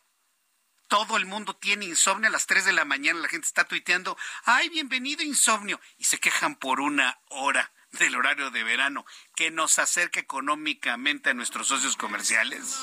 todo 0.90 1.16
el 1.16 1.24
mundo 1.24 1.54
tiene 1.54 1.86
insomnio 1.86 2.28
a 2.28 2.32
las 2.32 2.46
3 2.46 2.64
de 2.64 2.72
la 2.72 2.84
mañana, 2.84 3.20
la 3.20 3.28
gente 3.28 3.46
está 3.46 3.64
tuiteando, 3.64 4.18
ay, 4.44 4.68
bienvenido 4.70 5.22
insomnio, 5.22 5.80
y 5.98 6.04
se 6.04 6.18
quejan 6.18 6.56
por 6.56 6.80
una 6.80 7.20
hora 7.28 7.72
del 7.92 8.16
horario 8.16 8.50
de 8.50 8.64
verano 8.64 9.06
que 9.36 9.52
nos 9.52 9.78
acerca 9.78 10.18
económicamente 10.18 11.30
a 11.30 11.34
nuestros 11.34 11.68
socios 11.68 11.96
comerciales. 11.96 12.76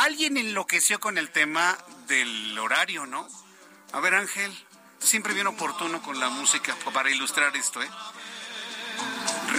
Alguien 0.00 0.36
enloqueció 0.36 1.00
con 1.00 1.16
el 1.16 1.30
tema 1.30 1.78
del 2.08 2.58
horario, 2.58 3.06
¿no? 3.06 3.26
A 3.92 4.00
ver, 4.00 4.16
Ángel, 4.16 4.52
siempre 4.98 5.32
bien 5.32 5.46
oportuno 5.46 6.02
con 6.02 6.20
la 6.20 6.28
música 6.28 6.76
para 6.92 7.10
ilustrar 7.10 7.56
esto, 7.56 7.82
¿eh? 7.82 7.90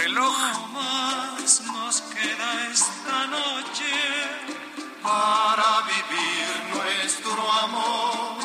Reloj. 0.02 0.36
más 0.72 1.62
nos 1.72 2.00
queda 2.02 2.70
esta 2.72 3.26
noche 3.26 3.92
para 5.02 5.68
vivir 5.92 6.46
nuestro 6.74 7.52
amor. 7.64 8.38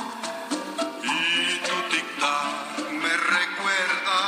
Y 1.03 1.59
tu 1.67 1.77
tic 1.91 2.09
me 3.03 3.13
recuerda 3.35 4.19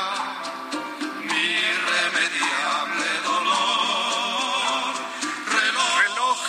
mi 1.27 1.45
irremediable 1.71 3.09
dolor. 3.31 4.93
Reloj, 5.57 5.91
reloj, 6.05 6.39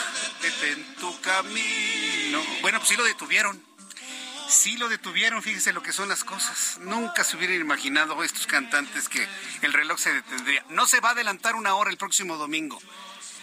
detén 0.42 0.96
tu 0.96 1.20
camino. 1.20 2.38
Bueno, 2.62 2.78
pues 2.78 2.88
sí 2.88 2.96
lo 2.96 3.04
detuvieron 3.04 3.70
sí 4.50 4.76
lo 4.76 4.88
detuvieron, 4.88 5.42
fíjese 5.42 5.73
lo 5.73 5.83
que 5.83 5.92
son 5.92 6.09
las 6.09 6.25
cosas. 6.25 6.78
Nunca 6.80 7.25
se 7.25 7.37
hubieran 7.37 7.61
imaginado 7.61 8.23
estos 8.23 8.47
cantantes 8.47 9.09
que 9.09 9.26
el 9.62 9.73
reloj 9.73 9.99
se 9.99 10.12
detendría. 10.12 10.64
No 10.69 10.87
se 10.87 11.00
va 11.00 11.11
a 11.11 11.12
adelantar 11.12 11.54
una 11.54 11.75
hora 11.75 11.90
el 11.90 11.97
próximo 11.97 12.37
domingo. 12.37 12.80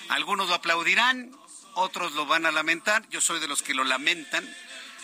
Algunos 0.10 0.50
lo 0.50 0.56
aplaudirán, 0.56 1.32
otros 1.74 2.14
lo 2.14 2.26
van 2.26 2.46
a 2.46 2.52
lamentar. 2.52 3.08
Yo 3.10 3.22
soy 3.22 3.40
de 3.40 3.48
los 3.48 3.62
que 3.62 3.74
lo 3.74 3.84
lamentan, 3.84 4.48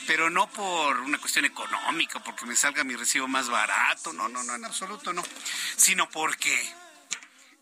pero 0.05 0.29
no 0.29 0.49
por 0.49 0.99
una 1.01 1.17
cuestión 1.17 1.45
económica, 1.45 2.21
porque 2.23 2.45
me 2.45 2.55
salga 2.55 2.83
mi 2.83 2.95
recibo 2.95 3.27
más 3.27 3.49
barato. 3.49 4.13
No, 4.13 4.27
no, 4.27 4.43
no, 4.43 4.55
en 4.55 4.65
absoluto 4.65 5.13
no. 5.13 5.23
Sino 5.75 6.09
porque 6.09 6.73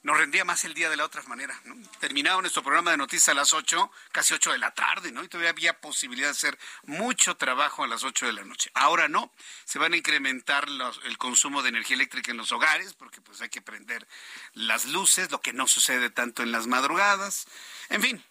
nos 0.03 0.17
rendía 0.17 0.43
más 0.45 0.65
el 0.65 0.73
día 0.73 0.89
de 0.89 0.97
la 0.97 1.05
otra 1.05 1.21
manera. 1.23 1.59
¿no? 1.65 1.75
Terminaba 1.99 2.41
nuestro 2.41 2.63
programa 2.63 2.91
de 2.91 2.97
noticias 2.97 3.29
a 3.29 3.33
las 3.33 3.53
8, 3.53 3.91
casi 4.11 4.33
8 4.33 4.53
de 4.53 4.57
la 4.57 4.73
tarde, 4.73 5.11
¿no? 5.11 5.23
Y 5.23 5.27
todavía 5.27 5.51
había 5.51 5.79
posibilidad 5.79 6.27
de 6.27 6.31
hacer 6.31 6.57
mucho 6.83 7.37
trabajo 7.37 7.83
a 7.83 7.87
las 7.87 8.03
8 8.03 8.25
de 8.25 8.33
la 8.33 8.43
noche. 8.43 8.71
Ahora 8.73 9.07
no, 9.07 9.31
se 9.65 9.79
van 9.79 9.93
a 9.93 9.97
incrementar 9.97 10.67
el 11.03 11.17
consumo 11.17 11.61
de 11.61 11.69
energía 11.69 11.95
eléctrica 11.95 12.31
en 12.31 12.37
los 12.37 12.51
hogares, 12.51 12.93
porque 12.93 13.21
pues 13.21 13.41
hay 13.41 13.49
que 13.49 13.61
prender 13.61 14.07
las 14.53 14.85
luces, 14.85 15.31
lo 15.31 15.41
que 15.41 15.53
no 15.53 15.67
sucede 15.67 16.09
tanto 16.09 16.43
en 16.43 16.51
las 16.51 16.67
madrugadas. 16.67 17.47
En 17.89 18.01
fin, 18.01 18.23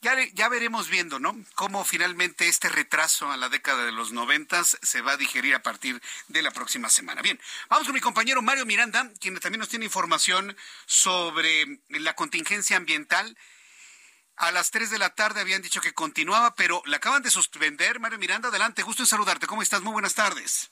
ya, 0.00 0.16
ya 0.34 0.48
veremos 0.48 0.88
viendo, 0.88 1.18
¿no? 1.18 1.36
Cómo 1.54 1.84
finalmente 1.84 2.48
este 2.48 2.68
retraso 2.68 3.30
a 3.30 3.36
la 3.36 3.48
década 3.48 3.84
de 3.84 3.92
los 3.92 4.12
noventas 4.12 4.78
se 4.82 5.02
va 5.02 5.12
a 5.12 5.16
digerir 5.16 5.54
a 5.54 5.62
partir 5.62 6.00
de 6.28 6.42
la 6.42 6.50
próxima 6.50 6.88
semana. 6.88 7.22
Bien, 7.22 7.38
vamos 7.68 7.86
con 7.86 7.94
mi 7.94 8.00
compañero 8.00 8.42
Mario 8.42 8.66
Miranda, 8.66 9.10
quien 9.20 9.38
también 9.38 9.60
nos 9.60 9.68
tiene 9.68 9.84
información 9.84 10.56
sobre 10.86 11.80
la 11.88 12.14
contingencia 12.14 12.76
ambiental. 12.76 13.36
A 14.36 14.52
las 14.52 14.70
3 14.70 14.90
de 14.90 14.98
la 14.98 15.14
tarde 15.14 15.40
habían 15.40 15.60
dicho 15.60 15.82
que 15.82 15.92
continuaba, 15.92 16.54
pero 16.54 16.82
la 16.86 16.96
acaban 16.96 17.22
de 17.22 17.30
suspender. 17.30 18.00
Mario 18.00 18.18
Miranda, 18.18 18.48
adelante, 18.48 18.82
gusto 18.82 19.02
en 19.02 19.06
saludarte. 19.06 19.46
¿Cómo 19.46 19.60
estás? 19.60 19.82
Muy 19.82 19.92
buenas 19.92 20.14
tardes. 20.14 20.70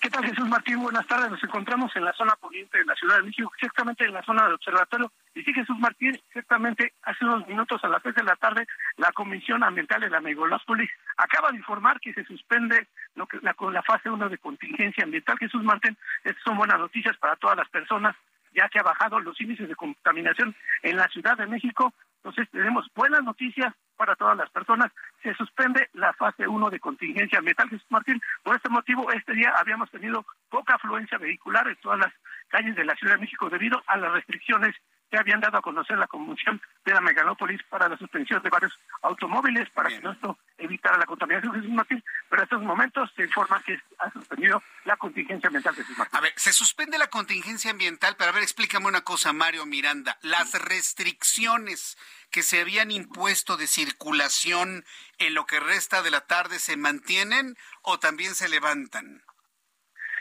¿Qué 0.00 0.10
tal, 0.10 0.24
Jesús 0.24 0.48
Martín? 0.48 0.80
Buenas 0.80 1.06
tardes. 1.08 1.28
Nos 1.28 1.42
encontramos 1.42 1.90
en 1.96 2.04
la 2.04 2.12
zona 2.12 2.36
poniente 2.36 2.78
de 2.78 2.84
la 2.84 2.94
Ciudad 2.94 3.16
de 3.16 3.24
México, 3.24 3.50
exactamente 3.56 4.04
en 4.04 4.14
la 4.14 4.22
zona 4.22 4.44
del 4.44 4.54
observatorio. 4.54 5.10
Y 5.34 5.42
sí, 5.42 5.52
Jesús 5.52 5.76
Martín, 5.76 6.14
exactamente 6.28 6.92
hace 7.02 7.24
unos 7.24 7.48
minutos 7.48 7.82
a 7.82 7.88
las 7.88 8.00
seis 8.04 8.14
de 8.14 8.22
la 8.22 8.36
tarde, 8.36 8.64
la 8.96 9.10
Comisión 9.10 9.64
Ambiental 9.64 10.00
de 10.00 10.10
la 10.10 10.20
Megolópolis 10.20 10.88
acaba 11.16 11.50
de 11.50 11.56
informar 11.56 11.98
que 11.98 12.14
se 12.14 12.24
suspende 12.24 12.86
la, 13.16 13.56
la 13.72 13.82
fase 13.82 14.08
1 14.08 14.28
de 14.28 14.38
contingencia 14.38 15.02
ambiental. 15.02 15.36
Jesús 15.38 15.64
Martín, 15.64 15.96
estas 16.22 16.44
son 16.44 16.56
buenas 16.56 16.78
noticias 16.78 17.16
para 17.16 17.34
todas 17.34 17.56
las 17.56 17.68
personas, 17.68 18.14
ya 18.54 18.68
que 18.68 18.78
ha 18.78 18.84
bajado 18.84 19.18
los 19.18 19.40
índices 19.40 19.68
de 19.68 19.74
contaminación 19.74 20.54
en 20.82 20.96
la 20.96 21.08
Ciudad 21.08 21.36
de 21.36 21.46
México. 21.46 21.92
Entonces, 22.18 22.48
tenemos 22.50 22.86
buenas 22.94 23.24
noticias 23.24 23.74
para 23.98 24.16
todas 24.16 24.38
las 24.38 24.48
personas. 24.50 24.90
Se 25.22 25.34
suspende 25.34 25.90
la 25.92 26.14
fase 26.14 26.48
1 26.48 26.70
de 26.70 26.80
contingencia 26.80 27.40
ambiental, 27.40 27.68
Jesús 27.68 27.86
Martín. 27.90 28.22
Por 28.42 28.56
este 28.56 28.70
motivo, 28.70 29.10
este 29.12 29.34
día 29.34 29.52
habíamos 29.58 29.90
tenido 29.90 30.24
poca 30.48 30.76
afluencia 30.76 31.18
vehicular 31.18 31.68
en 31.68 31.76
todas 31.76 31.98
las 31.98 32.12
calles 32.48 32.74
de 32.76 32.84
la 32.84 32.94
Ciudad 32.94 33.16
de 33.16 33.20
México 33.20 33.50
debido 33.50 33.82
a 33.86 33.98
las 33.98 34.12
restricciones 34.12 34.74
que 35.10 35.18
habían 35.18 35.40
dado 35.40 35.58
a 35.58 35.62
conocer 35.62 35.98
la 35.98 36.06
Convención 36.06 36.60
de 36.84 36.92
la 36.92 37.00
Megalópolis 37.00 37.62
para 37.64 37.88
la 37.88 37.96
suspensión 37.96 38.42
de 38.42 38.50
varios 38.50 38.78
automóviles 39.02 39.68
para 39.70 39.88
que 39.88 39.96
esto 39.96 40.38
evitara 40.58 40.98
la 40.98 41.06
contaminación 41.06 41.54
Jesús 41.54 41.70
Martín, 41.70 42.02
pero 42.28 42.42
en 42.42 42.44
estos 42.44 42.62
momentos 42.62 43.10
se 43.16 43.22
informa 43.22 43.62
que 43.62 43.78
ha 43.98 44.10
suspendido 44.10 44.62
la 44.84 44.96
contingencia 44.96 45.48
ambiental 45.48 45.74
Jesús 45.74 45.96
Martín. 45.96 46.16
A 46.16 46.20
ver, 46.20 46.32
se 46.36 46.52
suspende 46.52 46.98
la 46.98 47.08
contingencia 47.08 47.70
ambiental, 47.70 48.16
pero 48.18 48.30
a 48.30 48.34
ver, 48.34 48.42
explícame 48.42 48.86
una 48.86 49.02
cosa, 49.02 49.32
Mario 49.32 49.66
Miranda, 49.66 50.18
las 50.22 50.52
restricciones 50.52 51.96
que 52.30 52.42
se 52.42 52.60
habían 52.60 52.90
impuesto 52.90 53.56
de 53.56 53.66
circulación 53.66 54.84
en 55.18 55.34
lo 55.34 55.46
que 55.46 55.60
resta 55.60 56.02
de 56.02 56.10
la 56.10 56.26
tarde 56.26 56.58
se 56.58 56.76
mantienen 56.76 57.56
o 57.82 57.98
también 57.98 58.34
se 58.34 58.48
levantan? 58.48 59.22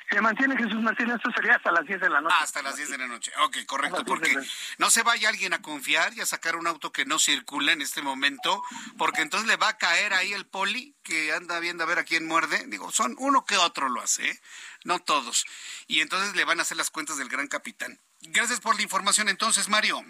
Se 0.09 0.21
mantiene 0.21 0.55
Jesús 0.55 0.81
Martínez, 0.81 1.15
esto 1.17 1.29
sería 1.35 1.55
hasta 1.55 1.71
las 1.71 1.85
10 1.85 1.99
de 1.99 2.09
la 2.09 2.21
noche. 2.21 2.35
Hasta 2.39 2.61
las 2.61 2.77
10 2.77 2.91
de 2.91 2.97
la 2.97 3.07
noche. 3.07 3.31
Ok, 3.43 3.57
correcto, 3.65 4.05
porque 4.05 4.33
no 4.77 4.89
se 4.89 5.03
vaya 5.03 5.27
alguien 5.27 5.53
a 5.53 5.61
confiar 5.61 6.13
y 6.13 6.21
a 6.21 6.25
sacar 6.25 6.55
un 6.55 6.65
auto 6.65 6.93
que 6.93 7.05
no 7.05 7.19
circula 7.19 7.73
en 7.73 7.81
este 7.81 8.01
momento, 8.01 8.63
porque 8.97 9.21
entonces 9.21 9.49
le 9.49 9.57
va 9.57 9.69
a 9.69 9.77
caer 9.77 10.13
ahí 10.13 10.31
el 10.31 10.45
poli 10.45 10.95
que 11.03 11.33
anda 11.33 11.59
viendo 11.59 11.83
a 11.83 11.87
ver 11.87 11.99
a 11.99 12.05
quién 12.05 12.25
muerde. 12.25 12.63
Digo, 12.67 12.89
son 12.91 13.15
uno 13.19 13.43
que 13.43 13.57
otro 13.57 13.89
lo 13.89 14.01
hace, 14.01 14.29
¿eh? 14.29 14.41
no 14.85 14.99
todos. 14.99 15.45
Y 15.87 15.99
entonces 15.99 16.35
le 16.35 16.45
van 16.45 16.59
a 16.59 16.61
hacer 16.61 16.77
las 16.77 16.89
cuentas 16.89 17.17
del 17.17 17.27
gran 17.27 17.47
capitán. 17.47 17.99
Gracias 18.21 18.61
por 18.61 18.77
la 18.77 18.83
información 18.83 19.27
entonces, 19.27 19.67
Mario. 19.67 20.03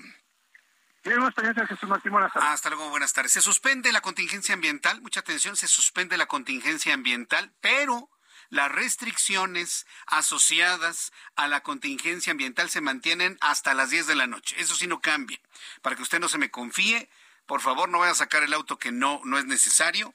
Jesús 1.67 1.89
Martín, 1.89 2.11
buenas 2.11 2.33
tardes. 2.33 2.49
Hasta 2.49 2.69
luego, 2.69 2.89
buenas 2.89 3.13
tardes. 3.13 3.31
Se 3.31 3.41
suspende 3.41 3.91
la 3.91 4.01
contingencia 4.01 4.53
ambiental, 4.53 5.01
mucha 5.01 5.21
atención, 5.21 5.55
se 5.55 5.67
suspende 5.67 6.17
la 6.17 6.25
contingencia 6.25 6.93
ambiental, 6.93 7.53
pero 7.61 8.09
las 8.49 8.71
restricciones 8.71 9.85
asociadas 10.05 11.11
a 11.35 11.47
la 11.47 11.61
contingencia 11.61 12.31
ambiental 12.31 12.69
se 12.69 12.81
mantienen 12.81 13.37
hasta 13.41 13.73
las 13.73 13.89
10 13.89 14.07
de 14.07 14.15
la 14.15 14.27
noche. 14.27 14.55
Eso 14.59 14.75
sí 14.75 14.87
no 14.87 15.01
cambia. 15.01 15.39
Para 15.81 15.95
que 15.95 16.03
usted 16.03 16.19
no 16.19 16.29
se 16.29 16.37
me 16.37 16.51
confíe, 16.51 17.09
por 17.45 17.61
favor 17.61 17.89
no 17.89 17.99
vaya 17.99 18.11
a 18.11 18.15
sacar 18.15 18.43
el 18.43 18.53
auto 18.53 18.77
que 18.77 18.91
no, 18.91 19.21
no 19.23 19.37
es 19.37 19.45
necesario 19.45 20.13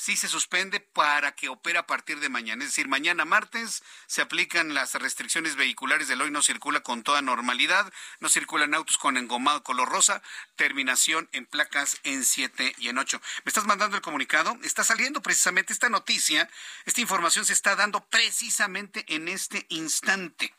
sí 0.00 0.16
se 0.16 0.28
suspende 0.28 0.80
para 0.80 1.32
que 1.32 1.50
opere 1.50 1.78
a 1.78 1.86
partir 1.86 2.20
de 2.20 2.30
mañana. 2.30 2.64
Es 2.64 2.70
decir, 2.70 2.88
mañana 2.88 3.26
martes 3.26 3.82
se 4.06 4.22
aplican 4.22 4.72
las 4.72 4.94
restricciones 4.94 5.56
vehiculares 5.56 6.08
del 6.08 6.22
hoy 6.22 6.30
no 6.30 6.40
circula 6.40 6.80
con 6.80 7.02
toda 7.02 7.20
normalidad, 7.20 7.92
no 8.18 8.30
circulan 8.30 8.72
autos 8.72 8.96
con 8.96 9.18
engomado 9.18 9.62
color 9.62 9.90
rosa, 9.90 10.22
terminación 10.56 11.28
en 11.32 11.44
placas 11.44 12.00
en 12.04 12.24
7 12.24 12.76
y 12.78 12.88
en 12.88 12.96
8. 12.96 13.20
¿Me 13.44 13.50
estás 13.50 13.66
mandando 13.66 13.94
el 13.94 14.02
comunicado? 14.02 14.56
Está 14.62 14.84
saliendo 14.84 15.20
precisamente 15.20 15.74
esta 15.74 15.90
noticia, 15.90 16.48
esta 16.86 17.02
información 17.02 17.44
se 17.44 17.52
está 17.52 17.76
dando 17.76 18.02
precisamente 18.06 19.04
en 19.06 19.28
este 19.28 19.66
instante. 19.68 20.54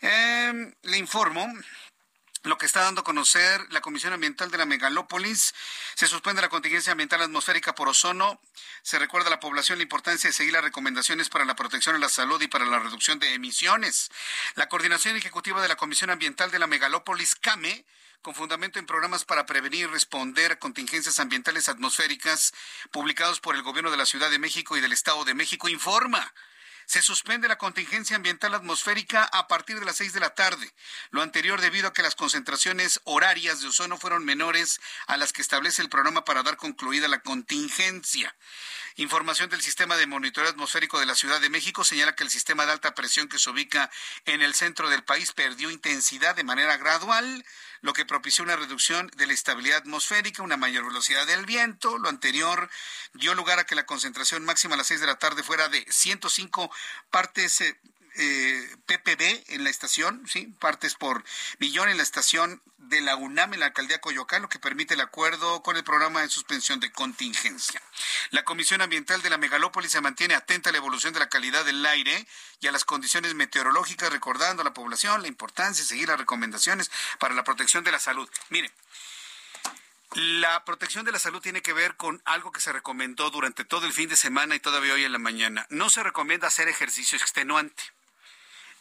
Em, 0.00 0.74
le 0.84 0.96
informo 0.96 1.46
lo 2.42 2.56
que 2.56 2.66
está 2.66 2.82
dando 2.82 3.02
a 3.02 3.04
conocer 3.04 3.66
la 3.70 3.80
Comisión 3.80 4.12
Ambiental 4.12 4.50
de 4.50 4.58
la 4.58 4.64
Megalópolis. 4.64 5.54
Se 5.94 6.06
suspende 6.06 6.40
la 6.40 6.48
contingencia 6.48 6.92
ambiental 6.92 7.20
atmosférica 7.20 7.74
por 7.74 7.88
ozono. 7.88 8.40
Se 8.82 8.98
recuerda 8.98 9.28
a 9.28 9.30
la 9.30 9.40
población 9.40 9.78
la 9.78 9.82
importancia 9.82 10.30
de 10.30 10.34
seguir 10.34 10.52
las 10.52 10.64
recomendaciones 10.64 11.28
para 11.28 11.44
la 11.44 11.54
protección 11.56 11.94
de 11.94 12.00
la 12.00 12.08
salud 12.08 12.40
y 12.40 12.48
para 12.48 12.64
la 12.64 12.78
reducción 12.78 13.18
de 13.18 13.34
emisiones. 13.34 14.10
La 14.54 14.68
Coordinación 14.68 15.16
Ejecutiva 15.16 15.60
de 15.60 15.68
la 15.68 15.76
Comisión 15.76 16.10
Ambiental 16.10 16.50
de 16.50 16.58
la 16.58 16.66
Megalópolis, 16.66 17.34
CAME, 17.34 17.84
con 18.22 18.34
fundamento 18.34 18.78
en 18.78 18.86
programas 18.86 19.24
para 19.24 19.46
prevenir 19.46 19.80
y 19.80 19.86
responder 19.86 20.52
a 20.52 20.58
contingencias 20.58 21.18
ambientales 21.20 21.68
atmosféricas 21.68 22.52
publicados 22.90 23.40
por 23.40 23.54
el 23.54 23.62
Gobierno 23.62 23.90
de 23.90 23.96
la 23.96 24.06
Ciudad 24.06 24.30
de 24.30 24.38
México 24.38 24.76
y 24.76 24.80
del 24.80 24.92
Estado 24.92 25.24
de 25.24 25.34
México, 25.34 25.68
informa 25.68 26.32
se 26.90 27.02
suspende 27.02 27.46
la 27.46 27.56
contingencia 27.56 28.16
ambiental 28.16 28.52
atmosférica 28.52 29.22
a 29.22 29.46
partir 29.46 29.78
de 29.78 29.84
las 29.84 29.98
seis 29.98 30.12
de 30.12 30.18
la 30.18 30.34
tarde. 30.34 30.74
Lo 31.12 31.22
anterior 31.22 31.60
debido 31.60 31.86
a 31.86 31.92
que 31.92 32.02
las 32.02 32.16
concentraciones 32.16 33.00
horarias 33.04 33.60
de 33.60 33.68
ozono 33.68 33.96
fueron 33.96 34.24
menores 34.24 34.80
a 35.06 35.16
las 35.16 35.32
que 35.32 35.40
establece 35.40 35.82
el 35.82 35.88
programa 35.88 36.24
para 36.24 36.42
dar 36.42 36.56
concluida 36.56 37.06
la 37.06 37.20
contingencia. 37.20 38.34
Información 38.96 39.48
del 39.50 39.62
sistema 39.62 39.96
de 39.96 40.08
monitoreo 40.08 40.50
atmosférico 40.50 40.98
de 40.98 41.06
la 41.06 41.14
Ciudad 41.14 41.40
de 41.40 41.48
México 41.48 41.84
señala 41.84 42.16
que 42.16 42.24
el 42.24 42.30
sistema 42.30 42.66
de 42.66 42.72
alta 42.72 42.92
presión 42.92 43.28
que 43.28 43.38
se 43.38 43.50
ubica 43.50 43.88
en 44.24 44.42
el 44.42 44.52
centro 44.54 44.90
del 44.90 45.04
país 45.04 45.30
perdió 45.30 45.70
intensidad 45.70 46.34
de 46.34 46.42
manera 46.42 46.76
gradual 46.76 47.44
lo 47.82 47.92
que 47.92 48.04
propició 48.04 48.44
una 48.44 48.56
reducción 48.56 49.10
de 49.16 49.26
la 49.26 49.32
estabilidad 49.32 49.78
atmosférica, 49.78 50.42
una 50.42 50.56
mayor 50.56 50.86
velocidad 50.86 51.26
del 51.26 51.46
viento. 51.46 51.98
Lo 51.98 52.08
anterior 52.08 52.68
dio 53.14 53.34
lugar 53.34 53.58
a 53.58 53.64
que 53.64 53.74
la 53.74 53.86
concentración 53.86 54.44
máxima 54.44 54.74
a 54.74 54.78
las 54.78 54.88
6 54.88 55.00
de 55.00 55.06
la 55.06 55.18
tarde 55.18 55.42
fuera 55.42 55.68
de 55.68 55.86
105 55.88 56.70
partes 57.10 57.60
eh, 57.60 57.78
eh, 58.16 58.76
ppb 58.86 59.54
en 59.54 59.64
la 59.64 59.70
estación, 59.70 60.26
sí, 60.26 60.52
partes 60.58 60.94
por 60.94 61.24
millón 61.58 61.88
en 61.88 61.96
la 61.96 62.02
estación 62.02 62.60
de 62.78 63.00
la 63.00 63.14
UNAM 63.14 63.54
en 63.54 63.60
la 63.60 63.66
alcaldía 63.66 64.00
Coyoacán, 64.00 64.42
lo 64.42 64.48
que 64.48 64.58
permite 64.58 64.94
el 64.94 65.00
acuerdo 65.00 65.62
con 65.62 65.76
el 65.76 65.84
programa 65.84 66.22
de 66.22 66.28
suspensión 66.28 66.80
de 66.80 66.90
contingencia. 66.90 67.80
La 68.30 68.44
Comisión 68.44 68.82
Ambiental 68.82 69.22
de 69.22 69.30
la 69.30 69.38
Megalópolis 69.38 69.92
se 69.92 70.00
mantiene 70.00 70.34
atenta 70.34 70.70
a 70.70 70.72
la 70.72 70.78
evolución 70.78 71.12
de 71.12 71.20
la 71.20 71.28
calidad 71.28 71.64
del 71.64 71.84
aire 71.86 72.26
y 72.60 72.66
a 72.66 72.72
las 72.72 72.84
condiciones 72.84 73.34
meteorológicas, 73.34 74.12
recordando 74.12 74.62
a 74.62 74.64
la 74.64 74.74
población 74.74 75.22
la 75.22 75.28
importancia 75.28 75.82
de 75.82 75.88
seguir 75.88 76.08
las 76.08 76.18
recomendaciones 76.18 76.90
para 77.18 77.34
la 77.34 77.44
protección 77.44 77.84
de 77.84 77.92
la 77.92 78.00
salud. 78.00 78.28
Mire, 78.48 78.72
la 80.14 80.64
protección 80.64 81.04
de 81.04 81.12
la 81.12 81.18
salud 81.18 81.40
tiene 81.40 81.62
que 81.62 81.72
ver 81.72 81.96
con 81.96 82.20
algo 82.24 82.50
que 82.50 82.60
se 82.60 82.72
recomendó 82.72 83.30
durante 83.30 83.64
todo 83.64 83.86
el 83.86 83.92
fin 83.92 84.08
de 84.08 84.16
semana 84.16 84.54
y 84.54 84.60
todavía 84.60 84.94
hoy 84.94 85.04
en 85.04 85.12
la 85.12 85.18
mañana. 85.18 85.66
No 85.70 85.88
se 85.88 86.02
recomienda 86.02 86.48
hacer 86.48 86.68
ejercicio 86.68 87.16
extenuante. 87.16 87.82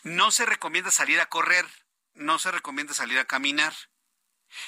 No 0.03 0.31
se 0.31 0.45
recomienda 0.45 0.91
salir 0.91 1.19
a 1.19 1.27
correr, 1.27 1.65
no 2.13 2.39
se 2.39 2.51
recomienda 2.51 2.93
salir 2.93 3.19
a 3.19 3.25
caminar. 3.25 3.73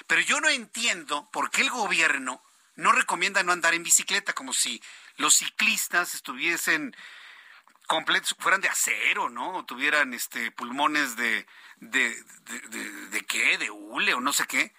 Pero 0.05 0.21
yo 0.21 0.39
no 0.39 0.49
entiendo 0.49 1.29
por 1.31 1.49
qué 1.49 1.61
el 1.61 1.71
gobierno 1.71 2.43
no 2.75 2.91
recomienda 2.91 3.41
no 3.43 3.51
andar 3.51 3.73
en 3.73 3.83
bicicleta, 3.83 4.33
como 4.33 4.53
si 4.53 4.81
los 5.17 5.35
ciclistas 5.35 6.13
estuviesen 6.13 6.95
completos, 7.87 8.35
fueran 8.39 8.61
de 8.61 8.69
acero, 8.69 9.29
¿no? 9.29 9.57
O 9.57 9.65
tuvieran 9.65 10.13
este 10.13 10.51
pulmones 10.51 11.15
de, 11.15 11.47
de, 11.77 12.23
de, 12.69 12.91
de 13.09 13.21
qué, 13.25 13.57
de 13.57 13.69
hule 13.69 14.13
o 14.13 14.21
no 14.21 14.31
sé 14.31 14.45
qué. 14.45 14.73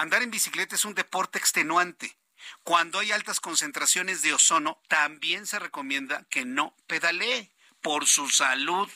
Andar 0.00 0.22
en 0.22 0.30
bicicleta 0.30 0.76
es 0.76 0.86
un 0.86 0.94
deporte 0.94 1.38
extenuante. 1.38 2.16
Cuando 2.64 3.00
hay 3.00 3.12
altas 3.12 3.38
concentraciones 3.38 4.22
de 4.22 4.32
ozono, 4.32 4.80
también 4.88 5.46
se 5.46 5.58
recomienda 5.58 6.24
que 6.30 6.46
no 6.46 6.74
pedalee 6.86 7.50
por 7.82 8.06
su 8.06 8.26
salud. 8.30 8.88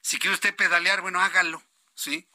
Si 0.00 0.18
quiere 0.18 0.32
usted 0.32 0.56
pedalear, 0.56 1.02
bueno, 1.02 1.20
hágalo, 1.20 1.62
¿sí? 1.94 2.26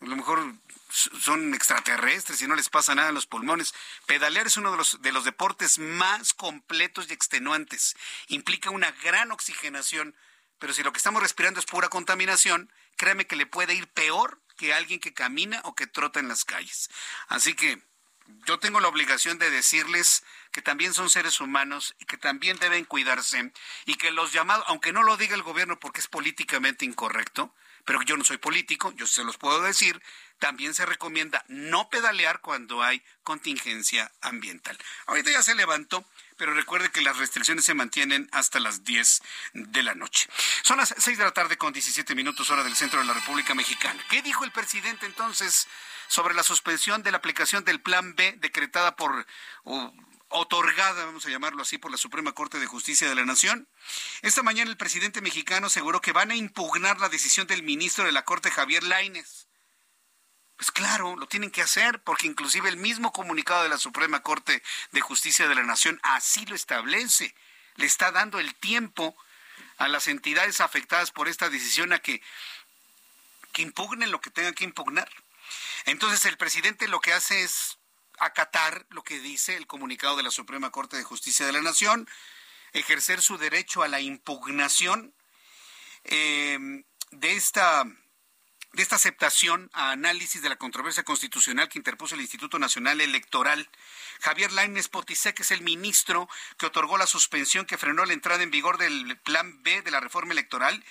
A 0.00 0.06
lo 0.06 0.16
mejor 0.16 0.54
son 0.90 1.54
extraterrestres 1.54 2.42
y 2.42 2.48
no 2.48 2.56
les 2.56 2.68
pasa 2.68 2.96
nada 2.96 3.10
en 3.10 3.14
los 3.14 3.26
pulmones. 3.26 3.74
Pedalear 4.06 4.48
es 4.48 4.56
uno 4.56 4.72
de 4.72 4.78
los, 4.78 5.00
de 5.00 5.12
los 5.12 5.24
deportes 5.24 5.78
más 5.78 6.34
completos 6.34 7.06
y 7.08 7.12
extenuantes. 7.12 7.94
Implica 8.26 8.70
una 8.70 8.90
gran 8.90 9.30
oxigenación, 9.30 10.16
pero 10.58 10.72
si 10.72 10.82
lo 10.82 10.92
que 10.92 10.98
estamos 10.98 11.22
respirando 11.22 11.60
es 11.60 11.66
pura 11.66 11.88
contaminación, 11.88 12.72
créame 12.96 13.28
que 13.28 13.36
le 13.36 13.46
puede 13.46 13.72
ir 13.72 13.86
peor 13.86 14.42
que 14.62 14.72
alguien 14.72 15.00
que 15.00 15.12
camina 15.12 15.60
o 15.64 15.74
que 15.74 15.88
trota 15.88 16.20
en 16.20 16.28
las 16.28 16.44
calles. 16.44 16.88
Así 17.26 17.54
que 17.54 17.82
yo 18.46 18.60
tengo 18.60 18.78
la 18.78 18.86
obligación 18.86 19.36
de 19.38 19.50
decirles 19.50 20.22
que 20.52 20.62
también 20.62 20.94
son 20.94 21.10
seres 21.10 21.40
humanos 21.40 21.96
y 21.98 22.04
que 22.04 22.16
también 22.16 22.60
deben 22.60 22.84
cuidarse 22.84 23.52
y 23.86 23.96
que 23.96 24.12
los 24.12 24.32
llamados, 24.32 24.64
aunque 24.68 24.92
no 24.92 25.02
lo 25.02 25.16
diga 25.16 25.34
el 25.34 25.42
gobierno 25.42 25.80
porque 25.80 25.98
es 25.98 26.06
políticamente 26.06 26.84
incorrecto, 26.84 27.52
pero 27.84 28.02
yo 28.02 28.16
no 28.16 28.24
soy 28.24 28.38
político, 28.38 28.92
yo 28.92 29.06
se 29.06 29.24
los 29.24 29.38
puedo 29.38 29.60
decir, 29.62 30.00
también 30.38 30.74
se 30.74 30.86
recomienda 30.86 31.44
no 31.48 31.88
pedalear 31.88 32.40
cuando 32.40 32.82
hay 32.82 33.02
contingencia 33.22 34.10
ambiental. 34.20 34.76
Ahorita 35.06 35.30
ya 35.30 35.42
se 35.42 35.54
levantó, 35.54 36.04
pero 36.36 36.54
recuerde 36.54 36.90
que 36.90 37.02
las 37.02 37.18
restricciones 37.18 37.64
se 37.64 37.74
mantienen 37.74 38.28
hasta 38.32 38.58
las 38.58 38.82
10 38.82 39.22
de 39.52 39.82
la 39.82 39.94
noche. 39.94 40.28
Son 40.62 40.78
las 40.78 40.94
6 40.98 41.18
de 41.18 41.24
la 41.24 41.30
tarde 41.30 41.56
con 41.56 41.72
17 41.72 42.14
minutos 42.14 42.50
hora 42.50 42.64
del 42.64 42.74
centro 42.74 42.98
de 42.98 43.06
la 43.06 43.14
República 43.14 43.54
Mexicana. 43.54 44.02
¿Qué 44.10 44.22
dijo 44.22 44.44
el 44.44 44.50
presidente 44.50 45.06
entonces 45.06 45.68
sobre 46.08 46.34
la 46.34 46.42
suspensión 46.42 47.02
de 47.02 47.12
la 47.12 47.18
aplicación 47.18 47.64
del 47.64 47.80
Plan 47.80 48.16
B 48.16 48.34
decretada 48.38 48.96
por 48.96 49.24
otorgada, 50.32 51.04
vamos 51.04 51.26
a 51.26 51.30
llamarlo 51.30 51.62
así, 51.62 51.78
por 51.78 51.90
la 51.90 51.96
Suprema 51.96 52.32
Corte 52.32 52.58
de 52.58 52.66
Justicia 52.66 53.08
de 53.08 53.14
la 53.14 53.24
Nación. 53.24 53.68
Esta 54.22 54.42
mañana 54.42 54.70
el 54.70 54.76
presidente 54.76 55.20
mexicano 55.20 55.68
aseguró 55.68 56.00
que 56.00 56.12
van 56.12 56.30
a 56.30 56.36
impugnar 56.36 57.00
la 57.00 57.08
decisión 57.08 57.46
del 57.46 57.62
ministro 57.62 58.04
de 58.04 58.12
la 58.12 58.24
Corte, 58.24 58.50
Javier 58.50 58.82
Laines. 58.82 59.46
Pues 60.56 60.70
claro, 60.70 61.16
lo 61.16 61.26
tienen 61.26 61.50
que 61.50 61.62
hacer, 61.62 62.02
porque 62.02 62.26
inclusive 62.26 62.68
el 62.68 62.76
mismo 62.76 63.12
comunicado 63.12 63.62
de 63.62 63.68
la 63.68 63.78
Suprema 63.78 64.22
Corte 64.22 64.62
de 64.92 65.00
Justicia 65.00 65.48
de 65.48 65.54
la 65.54 65.64
Nación 65.64 65.98
así 66.02 66.46
lo 66.46 66.54
establece. 66.54 67.34
Le 67.76 67.86
está 67.86 68.12
dando 68.12 68.38
el 68.38 68.54
tiempo 68.54 69.16
a 69.78 69.88
las 69.88 70.06
entidades 70.06 70.60
afectadas 70.60 71.10
por 71.10 71.28
esta 71.28 71.48
decisión 71.48 71.92
a 71.92 71.98
que, 71.98 72.22
que 73.52 73.62
impugnen 73.62 74.10
lo 74.10 74.20
que 74.20 74.30
tengan 74.30 74.54
que 74.54 74.64
impugnar. 74.64 75.10
Entonces 75.86 76.24
el 76.26 76.36
presidente 76.36 76.86
lo 76.88 77.00
que 77.00 77.12
hace 77.12 77.42
es 77.42 77.78
acatar 78.18 78.86
lo 78.90 79.02
que 79.02 79.20
dice 79.20 79.56
el 79.56 79.66
comunicado 79.66 80.16
de 80.16 80.22
la 80.22 80.30
Suprema 80.30 80.70
Corte 80.70 80.96
de 80.96 81.04
Justicia 81.04 81.46
de 81.46 81.52
la 81.52 81.62
Nación, 81.62 82.08
ejercer 82.72 83.20
su 83.20 83.38
derecho 83.38 83.82
a 83.82 83.88
la 83.88 84.00
impugnación 84.00 85.14
eh, 86.04 86.58
de 87.10 87.32
esta 87.32 87.84
de 88.72 88.82
esta 88.82 88.96
aceptación 88.96 89.70
a 89.74 89.90
análisis 89.90 90.40
de 90.40 90.48
la 90.48 90.56
controversia 90.56 91.02
constitucional 91.02 91.68
que 91.68 91.78
interpuso 91.78 92.14
el 92.14 92.22
Instituto 92.22 92.58
Nacional 92.58 93.02
Electoral. 93.02 93.68
Javier 94.20 94.50
Lainez 94.52 94.88
Potisek 94.88 95.40
es 95.40 95.50
el 95.50 95.60
ministro 95.60 96.28
que 96.56 96.66
otorgó 96.66 96.96
la 96.96 97.06
suspensión 97.06 97.66
que 97.66 97.76
frenó 97.76 98.06
la 98.06 98.14
entrada 98.14 98.42
en 98.42 98.50
vigor 98.50 98.78
del 98.78 99.18
Plan 99.18 99.62
B 99.62 99.82
de 99.82 99.90
la 99.90 100.00
reforma 100.00 100.32
electoral 100.32 100.82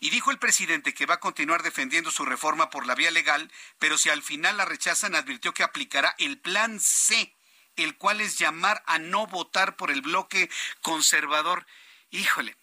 y 0.00 0.10
dijo 0.10 0.30
el 0.30 0.38
presidente 0.38 0.92
que 0.92 1.06
va 1.06 1.14
a 1.14 1.20
continuar 1.20 1.62
defendiendo 1.62 2.10
su 2.10 2.26
reforma 2.26 2.68
por 2.68 2.86
la 2.86 2.94
vía 2.94 3.10
legal, 3.10 3.50
pero 3.78 3.96
si 3.96 4.10
al 4.10 4.22
final 4.22 4.58
la 4.58 4.66
rechazan 4.66 5.14
advirtió 5.14 5.54
que 5.54 5.62
aplicará 5.62 6.14
el 6.18 6.38
Plan 6.38 6.78
C, 6.78 7.34
el 7.76 7.96
cual 7.96 8.20
es 8.20 8.38
llamar 8.38 8.82
a 8.86 8.98
no 8.98 9.26
votar 9.26 9.76
por 9.76 9.90
el 9.90 10.02
bloque 10.02 10.50
conservador. 10.82 11.66
Híjole, 12.10 12.56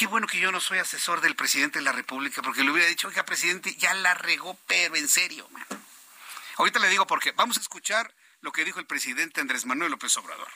Qué 0.00 0.06
bueno 0.06 0.26
que 0.26 0.40
yo 0.40 0.50
no 0.50 0.60
soy 0.60 0.78
asesor 0.78 1.20
del 1.20 1.36
presidente 1.36 1.78
de 1.78 1.84
la 1.84 1.92
República, 1.92 2.40
porque 2.40 2.64
le 2.64 2.70
hubiera 2.70 2.88
dicho, 2.88 3.08
oiga, 3.08 3.26
presidente, 3.26 3.74
ya 3.74 3.92
la 3.92 4.14
regó, 4.14 4.58
pero 4.66 4.96
en 4.96 5.06
serio, 5.06 5.46
man. 5.50 5.66
Ahorita 6.56 6.78
le 6.78 6.88
digo 6.88 7.06
por 7.06 7.20
qué. 7.20 7.32
Vamos 7.32 7.58
a 7.58 7.60
escuchar 7.60 8.10
lo 8.40 8.50
que 8.50 8.64
dijo 8.64 8.80
el 8.80 8.86
presidente 8.86 9.42
Andrés 9.42 9.66
Manuel 9.66 9.90
López 9.90 10.16
Obrador. 10.16 10.48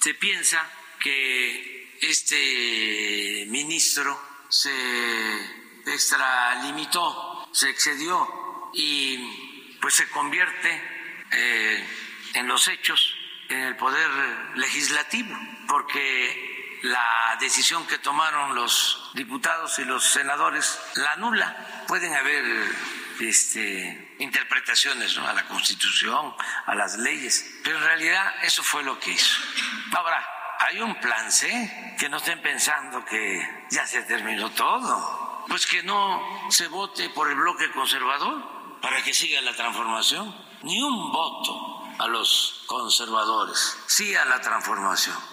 Se 0.00 0.14
piensa 0.14 0.66
que 1.00 1.98
este 2.00 3.44
ministro 3.50 4.18
se 4.48 4.72
extralimitó, 5.84 7.50
se 7.52 7.68
excedió 7.68 8.70
y 8.72 9.76
pues 9.82 9.96
se 9.96 10.08
convierte 10.08 10.82
eh, 11.30 11.86
en 12.32 12.48
los 12.48 12.66
hechos 12.68 13.14
en 13.50 13.58
el 13.58 13.76
poder 13.76 14.08
legislativo, 14.56 15.38
porque 15.68 16.51
la 16.82 17.36
decisión 17.40 17.86
que 17.86 17.98
tomaron 17.98 18.54
los 18.54 19.10
diputados 19.14 19.78
y 19.78 19.84
los 19.84 20.04
senadores 20.04 20.78
la 20.96 21.12
anula. 21.12 21.84
Pueden 21.86 22.14
haber 22.14 22.44
este, 23.20 24.16
interpretaciones 24.18 25.16
a 25.18 25.32
la 25.32 25.44
Constitución, 25.46 26.34
a 26.66 26.74
las 26.74 26.96
leyes, 26.98 27.60
pero 27.62 27.78
en 27.78 27.84
realidad 27.84 28.34
eso 28.42 28.62
fue 28.62 28.82
lo 28.82 28.98
que 28.98 29.12
hizo. 29.12 29.40
Ahora, 29.94 30.26
hay 30.58 30.80
un 30.80 30.94
plan 31.00 31.30
C, 31.30 31.96
que 31.98 32.08
no 32.08 32.18
estén 32.18 32.40
pensando 32.40 33.04
que 33.04 33.66
ya 33.70 33.86
se 33.86 34.02
terminó 34.02 34.50
todo, 34.50 35.44
pues 35.48 35.66
que 35.66 35.82
no 35.82 36.50
se 36.50 36.68
vote 36.68 37.10
por 37.10 37.28
el 37.28 37.36
bloque 37.36 37.70
conservador 37.72 38.80
para 38.80 39.02
que 39.02 39.14
siga 39.14 39.40
la 39.40 39.54
transformación, 39.54 40.34
ni 40.62 40.80
un 40.82 41.12
voto 41.12 41.84
a 41.98 42.06
los 42.08 42.64
conservadores, 42.66 43.78
sí 43.86 44.14
a 44.14 44.24
la 44.24 44.40
transformación. 44.40 45.31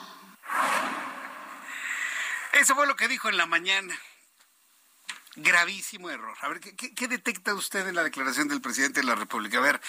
Eso 2.60 2.76
fue 2.76 2.88
lo 2.88 2.98
que 2.98 3.08
dijo 3.08 3.30
en 3.30 3.38
la 3.38 3.45
mañana. 3.45 3.98
Gravísimo 5.38 6.10
error. 6.10 6.38
A 6.41 6.50
ver, 6.50 6.60
¿qué, 6.60 7.08
detecta 7.08 7.54
usted 7.54 7.88
en 7.88 7.95
la 7.95 8.04
declaración 8.04 8.50
del 8.50 8.60
presidente 8.60 9.00
de 9.00 9.06
la 9.06 9.15
República? 9.15 9.60
A 9.60 9.62
ver, 9.62 9.82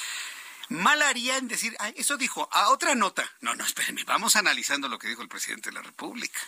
mal 0.68 1.02
haría 1.02 1.36
en 1.36 1.48
decir, 1.48 1.76
eso 1.96 2.16
dijo, 2.16 2.48
a 2.52 2.68
otra 2.68 2.94
nota. 2.94 3.28
No, 3.40 3.56
no, 3.56 3.64
espérenme, 3.64 4.04
vamos 4.04 4.36
analizando 4.36 4.88
lo 4.88 5.00
que 5.00 5.08
dijo 5.08 5.20
el 5.20 5.28
presidente 5.28 5.70
de 5.70 5.74
la 5.74 5.82
República. 5.82 6.38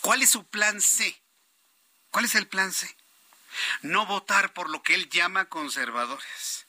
¿Cuál 0.00 0.22
es 0.22 0.30
su 0.30 0.44
plan 0.44 0.80
C? 0.80 1.16
¿Cuál 2.10 2.24
es 2.24 2.34
el 2.34 2.48
plan 2.48 2.72
C? 2.72 2.92
No 3.82 4.06
votar 4.06 4.52
por 4.52 4.68
lo 4.68 4.82
que 4.82 4.94
él 4.94 5.08
llama 5.08 5.44
conservadores. 5.44 6.66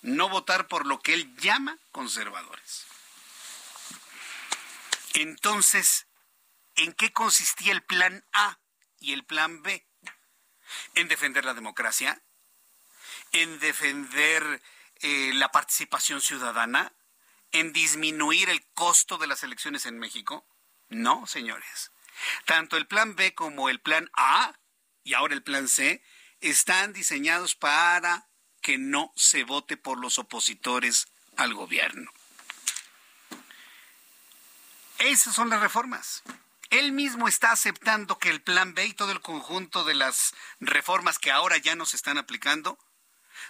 No 0.00 0.30
votar 0.30 0.68
por 0.68 0.86
lo 0.86 1.00
que 1.00 1.12
él 1.12 1.36
llama 1.36 1.76
conservadores. 1.90 2.86
Entonces, 5.12 6.06
¿en 6.76 6.92
qué 6.92 7.12
consistía 7.12 7.72
el 7.72 7.82
plan 7.82 8.24
A 8.32 8.58
y 8.98 9.12
el 9.12 9.24
plan 9.24 9.62
B? 9.62 9.86
En 10.94 11.08
defender 11.08 11.44
la 11.44 11.54
democracia, 11.54 12.22
en 13.32 13.58
defender 13.58 14.62
eh, 15.00 15.32
la 15.34 15.50
participación 15.50 16.20
ciudadana, 16.20 16.92
en 17.50 17.72
disminuir 17.72 18.48
el 18.48 18.64
costo 18.72 19.18
de 19.18 19.26
las 19.26 19.42
elecciones 19.42 19.86
en 19.86 19.98
México. 19.98 20.46
No, 20.88 21.26
señores. 21.26 21.92
Tanto 22.46 22.76
el 22.76 22.86
plan 22.86 23.16
B 23.16 23.34
como 23.34 23.68
el 23.68 23.80
plan 23.80 24.10
A 24.14 24.58
y 25.04 25.14
ahora 25.14 25.34
el 25.34 25.42
plan 25.42 25.68
C 25.68 26.02
están 26.40 26.92
diseñados 26.92 27.54
para 27.54 28.28
que 28.60 28.78
no 28.78 29.12
se 29.16 29.44
vote 29.44 29.76
por 29.76 29.98
los 29.98 30.18
opositores 30.18 31.08
al 31.36 31.54
gobierno. 31.54 32.12
Esas 34.98 35.34
son 35.34 35.50
las 35.50 35.60
reformas. 35.60 36.22
Él 36.72 36.92
mismo 36.92 37.28
está 37.28 37.52
aceptando 37.52 38.18
que 38.18 38.30
el 38.30 38.40
plan 38.40 38.72
B 38.72 38.86
y 38.86 38.94
todo 38.94 39.12
el 39.12 39.20
conjunto 39.20 39.84
de 39.84 39.92
las 39.92 40.32
reformas 40.58 41.18
que 41.18 41.30
ahora 41.30 41.58
ya 41.58 41.74
nos 41.74 41.92
están 41.92 42.16
aplicando 42.16 42.78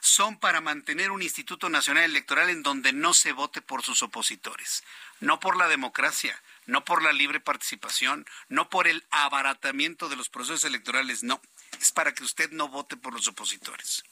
son 0.00 0.40
para 0.40 0.60
mantener 0.60 1.12
un 1.12 1.22
Instituto 1.22 1.68
Nacional 1.68 2.02
Electoral 2.02 2.50
en 2.50 2.64
donde 2.64 2.92
no 2.92 3.14
se 3.14 3.30
vote 3.30 3.62
por 3.62 3.84
sus 3.84 4.02
opositores, 4.02 4.82
no 5.20 5.38
por 5.38 5.56
la 5.56 5.68
democracia, 5.68 6.42
no 6.66 6.84
por 6.84 7.00
la 7.00 7.12
libre 7.12 7.38
participación, 7.38 8.26
no 8.48 8.68
por 8.68 8.88
el 8.88 9.06
abaratamiento 9.10 10.08
de 10.08 10.16
los 10.16 10.28
procesos 10.28 10.64
electorales, 10.64 11.22
no, 11.22 11.40
es 11.80 11.92
para 11.92 12.14
que 12.14 12.24
usted 12.24 12.50
no 12.50 12.66
vote 12.66 12.96
por 12.96 13.12
los 13.12 13.28
opositores. 13.28 14.02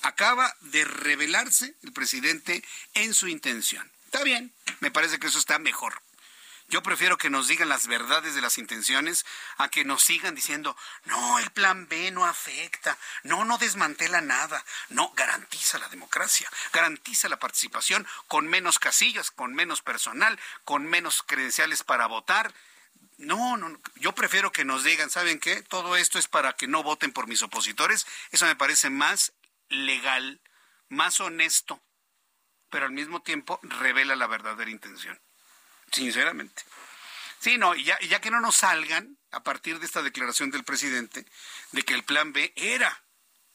Acaba 0.00 0.56
de 0.60 0.86
revelarse 0.86 1.76
el 1.82 1.92
presidente 1.92 2.64
en 2.94 3.12
su 3.12 3.28
intención. 3.28 3.92
Está 4.06 4.24
bien, 4.24 4.54
me 4.80 4.90
parece 4.90 5.18
que 5.18 5.26
eso 5.26 5.38
está 5.38 5.58
mejor. 5.58 6.00
Yo 6.72 6.82
prefiero 6.82 7.18
que 7.18 7.28
nos 7.28 7.48
digan 7.48 7.68
las 7.68 7.86
verdades 7.86 8.34
de 8.34 8.40
las 8.40 8.56
intenciones 8.56 9.26
a 9.58 9.68
que 9.68 9.84
nos 9.84 10.04
sigan 10.04 10.34
diciendo, 10.34 10.74
no, 11.04 11.38
el 11.38 11.50
plan 11.50 11.86
B 11.86 12.10
no 12.12 12.24
afecta, 12.24 12.96
no, 13.24 13.44
no 13.44 13.58
desmantela 13.58 14.22
nada, 14.22 14.64
no, 14.88 15.12
garantiza 15.14 15.78
la 15.78 15.90
democracia, 15.90 16.50
garantiza 16.72 17.28
la 17.28 17.38
participación 17.38 18.06
con 18.26 18.46
menos 18.46 18.78
casillas, 18.78 19.30
con 19.30 19.52
menos 19.52 19.82
personal, 19.82 20.40
con 20.64 20.86
menos 20.86 21.22
credenciales 21.22 21.82
para 21.82 22.06
votar. 22.06 22.54
No, 23.18 23.58
no, 23.58 23.78
yo 23.96 24.14
prefiero 24.14 24.50
que 24.50 24.64
nos 24.64 24.82
digan, 24.82 25.10
¿saben 25.10 25.40
qué? 25.40 25.60
Todo 25.60 25.98
esto 25.98 26.18
es 26.18 26.26
para 26.26 26.54
que 26.54 26.68
no 26.68 26.82
voten 26.82 27.12
por 27.12 27.26
mis 27.26 27.42
opositores. 27.42 28.06
Eso 28.30 28.46
me 28.46 28.56
parece 28.56 28.88
más 28.88 29.34
legal, 29.68 30.40
más 30.88 31.20
honesto, 31.20 31.82
pero 32.70 32.86
al 32.86 32.92
mismo 32.92 33.20
tiempo 33.20 33.60
revela 33.62 34.16
la 34.16 34.26
verdadera 34.26 34.70
intención 34.70 35.20
sinceramente. 35.92 36.62
Sí, 37.38 37.58
no, 37.58 37.74
y 37.74 37.84
ya, 37.84 37.98
ya 38.00 38.20
que 38.20 38.30
no 38.30 38.40
nos 38.40 38.56
salgan 38.56 39.18
a 39.32 39.42
partir 39.42 39.78
de 39.78 39.86
esta 39.86 40.02
declaración 40.02 40.50
del 40.50 40.64
presidente 40.64 41.26
de 41.72 41.82
que 41.82 41.94
el 41.94 42.04
plan 42.04 42.32
B 42.32 42.52
era 42.56 43.02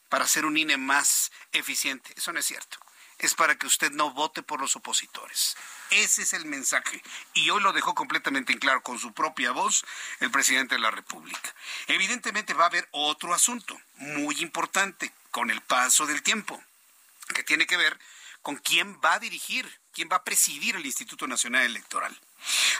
para 0.09 0.25
hacer 0.25 0.45
un 0.45 0.57
INE 0.57 0.77
más 0.77 1.31
eficiente. 1.51 2.13
Eso 2.15 2.33
no 2.33 2.39
es 2.39 2.45
cierto. 2.45 2.77
Es 3.17 3.33
para 3.33 3.57
que 3.57 3.65
usted 3.65 3.91
no 3.91 4.11
vote 4.11 4.43
por 4.43 4.59
los 4.59 4.75
opositores. 4.75 5.57
Ese 5.89 6.21
es 6.21 6.33
el 6.33 6.45
mensaje. 6.45 7.01
Y 7.33 7.49
hoy 7.49 7.61
lo 7.61 7.73
dejó 7.73 7.95
completamente 7.95 8.53
en 8.53 8.59
claro 8.59 8.83
con 8.83 8.99
su 8.99 9.13
propia 9.13 9.51
voz 9.51 9.85
el 10.19 10.29
presidente 10.31 10.75
de 10.75 10.81
la 10.81 10.91
República. 10.91 11.55
Evidentemente 11.87 12.53
va 12.53 12.65
a 12.65 12.67
haber 12.67 12.87
otro 12.91 13.33
asunto 13.33 13.79
muy 13.95 14.39
importante 14.41 15.11
con 15.31 15.49
el 15.49 15.61
paso 15.61 16.05
del 16.05 16.21
tiempo, 16.23 16.61
que 17.33 17.43
tiene 17.43 17.65
que 17.65 17.77
ver 17.77 17.97
con 18.41 18.57
quién 18.57 18.99
va 19.03 19.13
a 19.13 19.19
dirigir, 19.19 19.79
quién 19.93 20.09
va 20.11 20.17
a 20.17 20.23
presidir 20.23 20.75
el 20.75 20.85
Instituto 20.85 21.27
Nacional 21.27 21.63
Electoral. 21.63 22.17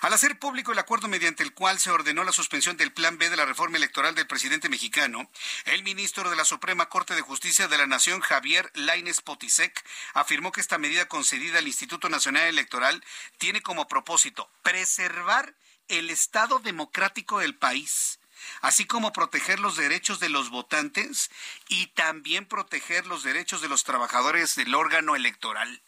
Al 0.02 0.14
hacer 0.14 0.38
público 0.38 0.72
el 0.72 0.80
acuerdo 0.80 1.08
mediante 1.08 1.44
el 1.44 1.54
cual 1.54 1.80
se 1.80 1.92
ordenó 1.92 2.24
la 2.24 2.32
suspensión 2.32 2.78
del 2.78 2.94
Plan 2.94 3.18
B 3.18 3.30
de 3.30 3.36
la 3.36 3.46
reforma 3.46 3.78
electoral 3.78 4.16
del 4.16 4.28
presidente 4.28 4.70
mexicano, 4.70 5.30
el 5.66 5.84
ministro 5.84 6.30
de 6.30 6.36
la 6.36 6.46
Suprema 6.46 6.88
Corte 6.90 7.16
de 7.16 7.22
Justicia 7.22 7.68
de 7.68 7.78
la 7.78 7.88
Nación, 7.88 8.22
Javier 8.22 8.72
Laines 8.76 9.22
Potisek, 9.22 9.84
afirmó 10.14 10.52
que 10.52 10.62
esta 10.62 10.78
medida 10.78 11.08
concedida 11.08 11.60
al 11.60 11.68
Instituto 11.68 12.10
Nacional 12.10 12.44
Electoral 12.48 13.04
tiene 13.38 13.62
como 13.62 13.88
propósito 13.88 14.50
preservar 14.64 15.56
el 15.88 16.10
Estado 16.10 16.60
democrático 16.60 17.40
del 17.40 17.56
país 17.56 18.20
así 18.62 18.86
como 18.86 19.14
proteger 19.14 19.60
los 19.60 19.78
derechos 19.78 20.20
de 20.20 20.30
los 20.30 20.50
votantes 20.50 21.32
y 21.68 21.88
también 21.88 22.46
proteger 22.46 23.06
los 23.08 23.24
derechos 23.24 23.62
de 23.62 23.68
los 23.68 23.84
trabajadores 23.84 24.56
del 24.56 24.76
órgano 24.76 25.16
electoral. 25.16 25.82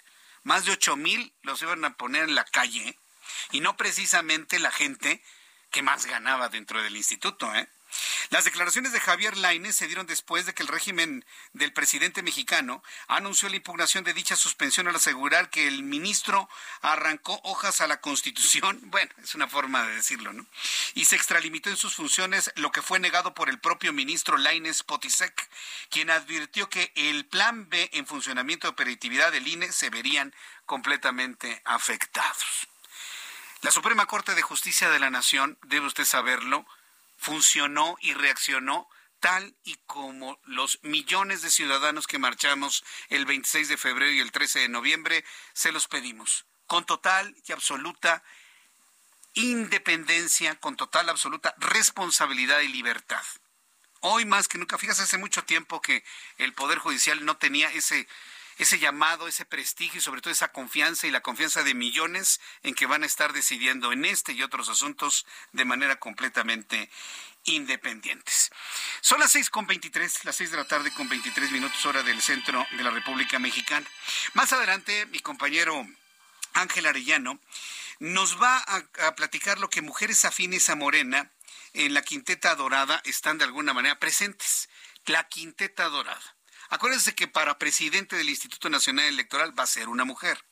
Más 0.43 0.65
de 0.65 0.71
ocho 0.71 0.95
mil 0.95 1.33
los 1.41 1.61
iban 1.61 1.83
a 1.85 1.95
poner 1.95 2.23
en 2.23 2.35
la 2.35 2.45
calle 2.45 2.97
y 3.51 3.59
no 3.61 3.77
precisamente 3.77 4.59
la 4.59 4.71
gente 4.71 5.21
que 5.71 5.81
más 5.81 6.05
ganaba 6.05 6.49
dentro 6.49 6.81
del 6.81 6.95
instituto. 6.95 7.53
¿eh? 7.55 7.67
Las 8.29 8.45
declaraciones 8.45 8.91
de 8.91 8.99
Javier 8.99 9.37
Lainez 9.37 9.75
se 9.75 9.87
dieron 9.87 10.05
después 10.05 10.45
de 10.45 10.53
que 10.53 10.61
el 10.61 10.67
régimen 10.67 11.25
del 11.53 11.73
presidente 11.73 12.21
mexicano 12.21 12.83
anunció 13.07 13.49
la 13.49 13.55
impugnación 13.55 14.03
de 14.03 14.13
dicha 14.13 14.35
suspensión 14.35 14.87
al 14.87 14.95
asegurar 14.95 15.49
que 15.49 15.67
el 15.67 15.81
ministro 15.83 16.47
arrancó 16.81 17.39
hojas 17.43 17.81
a 17.81 17.87
la 17.87 18.01
Constitución. 18.01 18.79
Bueno, 18.89 19.11
es 19.23 19.35
una 19.35 19.47
forma 19.47 19.85
de 19.85 19.95
decirlo, 19.95 20.33
¿no? 20.33 20.45
Y 20.95 21.05
se 21.05 21.15
extralimitó 21.15 21.69
en 21.69 21.77
sus 21.77 21.95
funciones, 21.95 22.51
lo 22.55 22.71
que 22.71 22.81
fue 22.81 22.99
negado 22.99 23.33
por 23.33 23.49
el 23.49 23.59
propio 23.59 23.93
ministro 23.93 24.37
Lainez 24.37 24.83
Potisek, 24.83 25.49
quien 25.89 26.09
advirtió 26.09 26.69
que 26.69 26.91
el 26.95 27.25
plan 27.25 27.69
B 27.69 27.89
en 27.93 28.07
funcionamiento 28.07 28.67
de 28.67 28.71
operatividad 28.71 29.31
del 29.31 29.47
INE 29.47 29.71
se 29.71 29.89
verían 29.89 30.33
completamente 30.65 31.61
afectados. 31.65 32.68
La 33.61 33.71
Suprema 33.71 34.05
Corte 34.05 34.35
de 34.35 34.41
Justicia 34.41 34.89
de 34.89 34.99
la 34.99 35.09
Nación, 35.09 35.57
debe 35.63 35.85
usted 35.85 36.05
saberlo, 36.05 36.65
funcionó 37.17 37.97
y 37.99 38.13
reaccionó 38.13 38.87
tal 39.19 39.53
y 39.65 39.75
como 39.85 40.39
los 40.45 40.79
millones 40.81 41.41
de 41.41 41.51
ciudadanos 41.51 42.07
que 42.07 42.19
marchamos 42.19 42.85
el 43.09 43.25
26 43.25 43.67
de 43.67 43.75
febrero 43.75 44.13
y 44.13 44.21
el 44.21 44.31
13 44.31 44.59
de 44.59 44.69
noviembre 44.69 45.25
se 45.51 45.73
los 45.73 45.89
pedimos, 45.89 46.45
con 46.67 46.85
total 46.85 47.35
y 47.45 47.51
absoluta 47.51 48.23
independencia, 49.33 50.55
con 50.55 50.77
total 50.77 51.09
absoluta 51.09 51.53
responsabilidad 51.57 52.61
y 52.61 52.69
libertad. 52.69 53.23
Hoy 53.99 54.23
más 54.23 54.47
que 54.47 54.57
nunca, 54.57 54.77
fíjese 54.77 55.03
hace 55.03 55.17
mucho 55.17 55.43
tiempo 55.43 55.81
que 55.81 56.05
el 56.37 56.53
Poder 56.53 56.77
Judicial 56.77 57.25
no 57.25 57.35
tenía 57.35 57.69
ese 57.73 58.07
ese 58.59 58.77
llamado, 58.77 59.27
ese 59.27 59.45
prestigio 59.45 59.97
y 59.97 60.03
sobre 60.03 60.21
todo 60.21 60.31
esa 60.31 60.51
confianza 60.51 61.07
y 61.07 61.11
la 61.11 61.21
confianza 61.21 61.63
de 61.63 61.73
millones 61.73 62.39
en 62.61 62.75
que 62.75 62.85
van 62.85 63.01
a 63.03 63.07
estar 63.07 63.33
decidiendo 63.33 63.91
en 63.91 64.05
este 64.05 64.33
y 64.33 64.43
otros 64.43 64.69
asuntos 64.69 65.25
de 65.53 65.65
manera 65.65 65.97
completamente 65.97 66.91
independientes. 67.45 68.51
Son 69.01 69.19
las 69.19 69.31
seis 69.31 69.49
con 69.49 69.65
veintitrés, 69.65 70.25
las 70.25 70.35
seis 70.35 70.51
de 70.51 70.57
la 70.57 70.67
tarde 70.67 70.93
con 70.93 71.07
veintitrés 71.07 71.51
minutos 71.51 71.83
hora 71.85 72.03
del 72.03 72.21
centro 72.21 72.67
de 72.71 72.83
la 72.83 72.91
República 72.91 73.39
Mexicana. 73.39 73.87
Más 74.33 74.51
adelante, 74.51 75.05
mi 75.07 75.19
compañero 75.21 75.87
Ángel 76.53 76.85
Arellano 76.85 77.39
nos 77.99 78.41
va 78.41 78.57
a, 78.57 79.07
a 79.07 79.15
platicar 79.15 79.59
lo 79.59 79.69
que 79.69 79.81
mujeres 79.81 80.25
afines 80.25 80.69
a 80.69 80.75
Morena 80.75 81.31
en 81.73 81.93
la 81.93 82.01
Quinteta 82.01 82.55
Dorada 82.55 83.01
están 83.05 83.37
de 83.37 83.45
alguna 83.45 83.73
manera 83.73 83.99
presentes. 83.99 84.69
La 85.05 85.27
Quinteta 85.29 85.87
Dorada. 85.87 86.35
Acuérdense 86.69 87.15
que 87.15 87.27
para 87.27 87.57
presidente 87.57 88.15
del 88.15 88.29
Instituto 88.29 88.69
Nacional 88.69 89.05
Electoral 89.05 89.57
va 89.57 89.63
a 89.63 89.67
ser 89.67 89.89
una 89.89 90.05
mujer. 90.05 90.43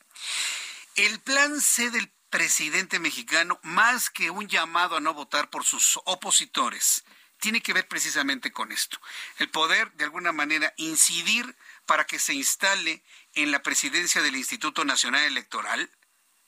El 0.95 1.19
plan 1.19 1.61
C 1.61 1.91
del 1.91 2.11
presidente 2.29 2.99
mexicano, 2.99 3.59
más 3.63 4.09
que 4.09 4.31
un 4.31 4.47
llamado 4.47 4.97
a 4.97 4.99
no 4.99 5.13
votar 5.13 5.49
por 5.49 5.63
sus 5.63 5.99
opositores, 6.05 7.05
tiene 7.39 7.61
que 7.61 7.73
ver 7.73 7.87
precisamente 7.87 8.51
con 8.51 8.71
esto. 8.71 8.99
El 9.37 9.49
poder, 9.49 9.91
de 9.93 10.05
alguna 10.05 10.31
manera, 10.31 10.73
incidir 10.77 11.55
para 11.85 12.05
que 12.05 12.17
se 12.17 12.33
instale 12.33 13.03
en 13.33 13.51
la 13.51 13.61
presidencia 13.61 14.21
del 14.21 14.35
Instituto 14.35 14.85
Nacional 14.85 15.23
Electoral, 15.23 15.91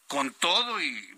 con 0.07 0.33
todo 0.33 0.81
y 0.81 1.15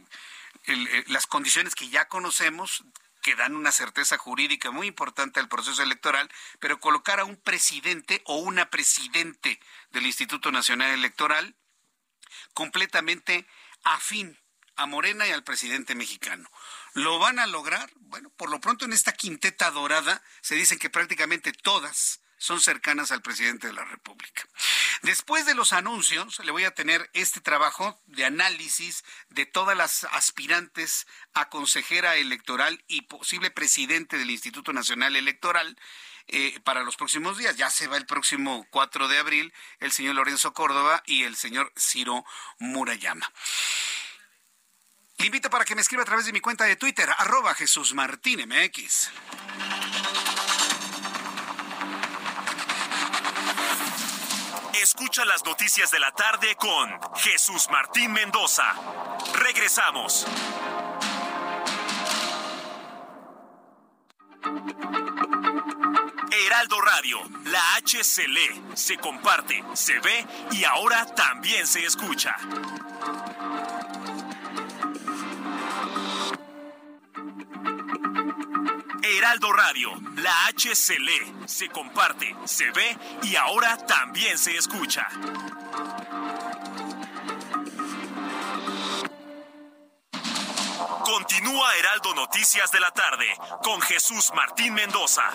las 1.07 1.25
condiciones 1.25 1.73
que 1.73 1.89
ya 1.89 2.07
conocemos 2.07 2.83
que 3.21 3.36
dan 3.36 3.55
una 3.55 3.71
certeza 3.71 4.17
jurídica 4.17 4.71
muy 4.71 4.88
importante 4.88 5.39
al 5.39 5.47
proceso 5.47 5.81
electoral, 5.84 6.29
pero 6.60 6.79
colocar 6.79 7.19
a 7.19 7.25
un 7.25 7.38
presidente 7.38 8.21
o 8.25 8.38
una 8.38 8.69
presidente 8.69 9.60
del 9.91 10.05
Instituto 10.05 10.51
Nacional 10.51 10.91
Electoral 10.91 11.55
completamente 12.53 13.47
afín 13.84 14.38
a 14.75 14.86
Morena 14.86 15.27
y 15.27 15.31
al 15.31 15.43
presidente 15.43 15.95
mexicano. 15.95 16.49
¿Lo 16.93 17.19
van 17.19 17.39
a 17.39 17.47
lograr? 17.47 17.91
Bueno, 17.95 18.29
por 18.31 18.49
lo 18.49 18.60
pronto 18.60 18.86
en 18.86 18.93
esta 18.93 19.13
quinteta 19.13 19.69
dorada 19.71 20.23
se 20.41 20.55
dicen 20.55 20.79
que 20.79 20.89
prácticamente 20.89 21.53
todas 21.53 22.20
son 22.41 22.60
cercanas 22.60 23.12
al 23.12 23.21
presidente 23.21 23.67
de 23.67 23.73
la 23.73 23.86
República. 23.86 24.43
Después 25.04 25.45
de 25.45 25.54
los 25.54 25.73
anuncios, 25.73 26.39
le 26.43 26.51
voy 26.51 26.63
a 26.63 26.73
tener 26.73 27.08
este 27.13 27.39
trabajo 27.39 28.01
de 28.08 28.25
análisis 28.25 29.04
de 29.30 29.45
todas 29.45 29.77
las 29.77 30.06
aspirantes 30.06 31.06
a 31.36 31.49
consejera 31.49 32.15
electoral 32.15 32.84
y 32.88 33.04
posible 33.04 33.51
presidente 33.51 34.17
del 34.17 34.32
Instituto 34.32 34.73
Nacional 34.73 35.15
Electoral. 35.15 35.77
Eh, 36.27 36.60
para 36.63 36.84
los 36.84 36.95
próximos 36.95 37.38
días. 37.38 37.58
Ya 37.58 37.69
se 37.69 37.88
va 37.88 37.97
el 37.97 38.06
próximo 38.06 38.65
4 38.69 39.08
de 39.08 39.17
abril 39.17 39.54
el 39.80 39.91
señor 39.91 40.15
Lorenzo 40.15 40.54
Córdoba 40.54 41.01
y 41.06 41.23
el 41.23 41.36
señor 41.36 41.73
Ciro 41.77 42.23
Murayama. 42.60 43.30
Le 45.17 45.25
invito 45.25 45.49
para 45.49 45.65
que 45.65 45.75
me 45.75 45.82
escriba 45.82 46.04
a 46.04 46.06
través 46.06 46.25
de 46.25 46.32
mi 46.32 46.39
cuenta 46.39 46.65
de 46.65 46.75
Twitter, 46.75 47.10
arroba 47.17 47.54
Jesús 47.56 47.93
Martín 47.95 48.47
MX. 48.47 49.10
Escucha 54.81 55.23
las 55.25 55.45
noticias 55.45 55.91
de 55.91 55.99
la 55.99 56.11
tarde 56.11 56.55
con 56.55 56.89
Jesús 57.17 57.67
Martín 57.69 58.11
Mendoza. 58.13 58.65
Regresamos. 59.35 60.25
Heraldo 66.31 66.81
Radio, 66.81 67.19
la 67.45 67.75
H 67.75 68.03
se 68.03 68.27
lee, 68.27 68.63
se 68.73 68.97
comparte, 68.97 69.63
se 69.73 69.99
ve 69.99 70.25
y 70.49 70.63
ahora 70.63 71.05
también 71.05 71.67
se 71.67 71.85
escucha. 71.85 72.35
Heraldo 79.21 79.53
Radio, 79.53 79.91
la 80.15 80.47
H 80.47 80.73
se 80.73 80.97
lee, 80.97 81.36
se 81.45 81.69
comparte, 81.69 82.36
se 82.45 82.71
ve 82.71 82.97
y 83.21 83.36
ahora 83.36 83.77
también 83.77 84.36
se 84.36 84.57
escucha. 84.57 85.07
Continúa 91.05 91.75
Heraldo 91.75 92.15
Noticias 92.15 92.71
de 92.71 92.79
la 92.79 92.89
tarde 92.89 93.27
con 93.62 93.79
Jesús 93.81 94.31
Martín 94.34 94.73
Mendoza. 94.73 95.29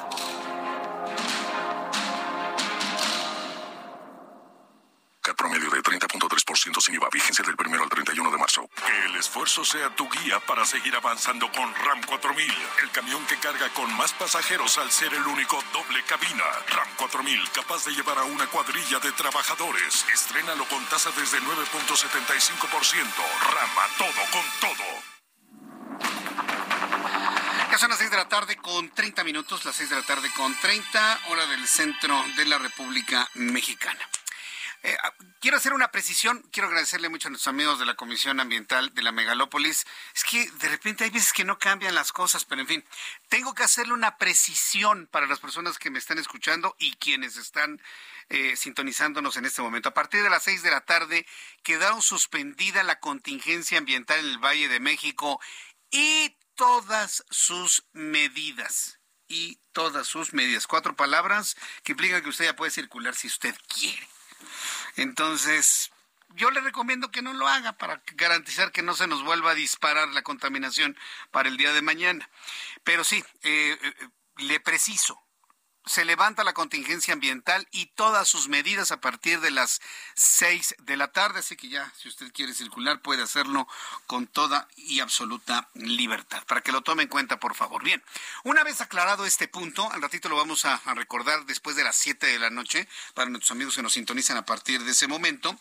30.3% 6.67 6.81
sin 6.81 6.95
IVA, 6.95 7.09
vigencia 7.13 7.45
del 7.45 7.57
primero 7.57 7.85
al 7.85 7.89
31 7.89 8.31
de 8.31 8.39
marzo. 8.39 8.69
Que 8.75 9.07
el 9.07 9.17
esfuerzo 9.17 9.65
sea 9.65 9.95
tu 9.95 10.09
guía 10.11 10.41
para 10.41 10.65
seguir 10.65 10.95
avanzando 10.97 11.51
con 11.53 11.75
RAM 11.75 12.03
4000, 12.03 12.53
el 12.83 12.91
camión 12.91 13.25
que 13.27 13.37
carga 13.39 13.69
con 13.71 13.93
más 13.97 14.13
pasajeros 14.13 14.79
al 14.79 14.91
ser 14.91 15.13
el 15.15 15.27
único 15.27 15.63
doble 15.73 16.03
cabina. 16.05 16.45
RAM 16.69 16.89
4000, 16.97 17.51
capaz 17.51 17.85
de 17.85 17.93
llevar 17.93 18.19
a 18.19 18.25
una 18.25 18.47
cuadrilla 18.47 18.99
de 18.99 19.13
trabajadores. 19.13 20.05
Estrénalo 20.13 20.65
con 20.67 20.85
tasa 20.87 21.11
desde 21.17 21.41
9.75%. 21.41 23.07
RAM 23.55 23.79
a 23.79 23.89
todo 23.99 24.23
con 24.33 24.45
todo. 24.61 25.17
Ya 27.71 27.79
son 27.79 27.91
las 27.91 27.99
6 27.99 28.11
de 28.11 28.17
la 28.17 28.29
tarde 28.29 28.57
con 28.57 28.91
30 28.91 29.25
minutos, 29.25 29.65
las 29.65 29.77
6 29.77 29.91
de 29.91 29.97
la 29.97 30.03
tarde 30.03 30.31
con 30.35 30.55
30, 30.55 31.21
hora 31.29 31.47
del 31.47 31.67
centro 31.67 32.25
de 32.37 32.47
la 32.47 32.59
República 32.59 33.29
Mexicana. 33.35 34.01
Eh, 34.83 34.97
ah, 35.03 35.13
quiero 35.41 35.57
hacer 35.57 35.73
una 35.73 35.91
precisión, 35.91 36.43
quiero 36.53 36.69
agradecerle 36.69 37.09
mucho 37.09 37.29
a 37.29 37.31
nuestros 37.31 37.53
amigos 37.53 37.79
de 37.79 37.87
la 37.87 37.95
Comisión 37.95 38.41
Ambiental 38.41 38.95
de 38.95 39.03
la 39.03 39.13
Megalópolis. 39.13 39.87
Es 40.15 40.25
que 40.25 40.51
de 40.51 40.69
repente 40.69 41.05
hay 41.05 41.11
veces 41.11 41.33
que 41.33 41.45
no 41.45 41.59
cambian 41.59 41.95
las 41.95 42.13
cosas, 42.13 42.45
pero 42.45 42.61
en 42.61 42.67
fin, 42.67 42.85
tengo 43.29 43.55
que 43.55 43.63
hacerle 43.63 43.95
una 43.95 44.17
precisión 44.17 45.09
para 45.11 45.27
las 45.27 45.41
personas 45.41 45.79
que 45.79 45.91
me 45.91 45.99
están 45.99 46.19
escuchando 46.19 46.77
y 46.79 46.95
quienes 46.97 47.37
están 47.37 47.81
eh, 48.29 48.57
sintonizándonos 48.57 49.37
en 49.37 49.47
este 49.47 49.63
momento. 49.63 49.89
A 49.89 49.95
partir 49.95 50.23
de 50.23 50.31
las 50.31 50.45
seis 50.45 50.63
de 50.63 50.71
la 50.71 50.83
tarde 50.83 51.27
quedaron 51.63 52.03
suspendida 52.03 52.83
la 52.83 53.01
contingencia 53.01 53.79
ambiental 53.79 54.21
en 54.21 54.27
el 54.27 54.39
Valle 54.39 54.69
de 54.69 54.81
México 54.81 55.41
y 55.91 56.37
todas 56.55 57.25
sus 57.31 57.85
medidas. 57.93 59.01
Y 59.29 59.59
todas 59.73 60.07
sus 60.07 60.33
medidas. 60.33 60.69
Cuatro 60.69 60.95
palabras 60.95 61.57
que 61.83 61.93
implican 61.93 62.23
que 62.23 62.29
usted 62.29 62.45
ya 62.45 62.55
puede 62.55 62.71
circular 62.71 63.17
si 63.17 63.27
usted 63.27 63.57
quiere. 63.67 64.07
Entonces, 64.97 65.91
yo 66.37 66.51
le 66.51 66.61
recomiendo 66.61 67.11
que 67.11 67.23
no 67.23 67.33
lo 67.33 67.49
haga 67.49 67.73
para 67.73 68.03
garantizar 68.15 68.73
que 68.73 68.83
no 68.83 68.95
se 68.95 69.07
nos 69.07 69.25
vuelva 69.25 69.53
a 69.53 69.55
disparar 69.55 70.09
la 70.09 70.23
contaminación 70.23 70.97
para 71.31 71.49
el 71.49 71.57
día 71.57 71.73
de 71.73 71.83
mañana. 71.83 72.29
Pero 72.85 73.05
sí, 73.05 73.25
eh, 73.43 73.79
eh, 73.81 74.09
le 74.39 74.61
preciso, 74.61 75.23
se 75.87 76.05
levanta 76.05 76.43
la 76.43 76.53
contingencia 76.53 77.15
ambiental 77.15 77.69
y 77.71 77.87
todas 77.87 78.27
sus 78.27 78.49
medidas 78.49 78.91
a 78.91 79.01
partir 79.01 79.41
de 79.41 79.53
las 79.53 79.81
seis 80.15 80.75
de 80.81 80.97
la 80.97 81.13
tarde, 81.13 81.39
así 81.39 81.57
que 81.57 81.69
ya, 81.69 81.93
si 81.97 82.09
usted 82.09 82.33
quiere 82.33 82.55
circular, 82.55 83.01
puede 83.01 83.23
hacerlo 83.23 83.69
con 84.09 84.27
toda 84.27 84.67
y 84.77 84.99
absoluta 84.99 85.69
libertad, 85.75 86.45
para 86.47 86.61
que 86.61 86.73
lo 86.73 86.83
tome 86.83 87.05
en 87.05 87.09
cuenta, 87.09 87.39
por 87.39 87.55
favor. 87.55 87.85
Bien, 87.85 88.03
una 88.43 88.65
vez 88.65 88.81
aclarado 88.81 89.25
este 89.27 89.47
punto, 89.47 89.91
al 89.93 90.03
ratito 90.03 90.29
lo 90.29 90.37
vamos 90.37 90.65
a, 90.65 90.81
recordar 90.97 91.47
después 91.47 91.77
de 91.77 91.85
las 91.85 91.97
siete 91.97 92.27
de 92.27 92.39
la 92.41 92.51
noche, 92.51 92.89
para 93.15 93.31
nuestros 93.31 93.53
amigos 93.53 93.77
que 93.77 93.83
nos 93.83 93.93
sintonizan 93.93 94.37
a 94.37 94.45
partir 94.45 94.83
de 94.83 94.91
ese 94.91 95.07
momento. 95.07 95.57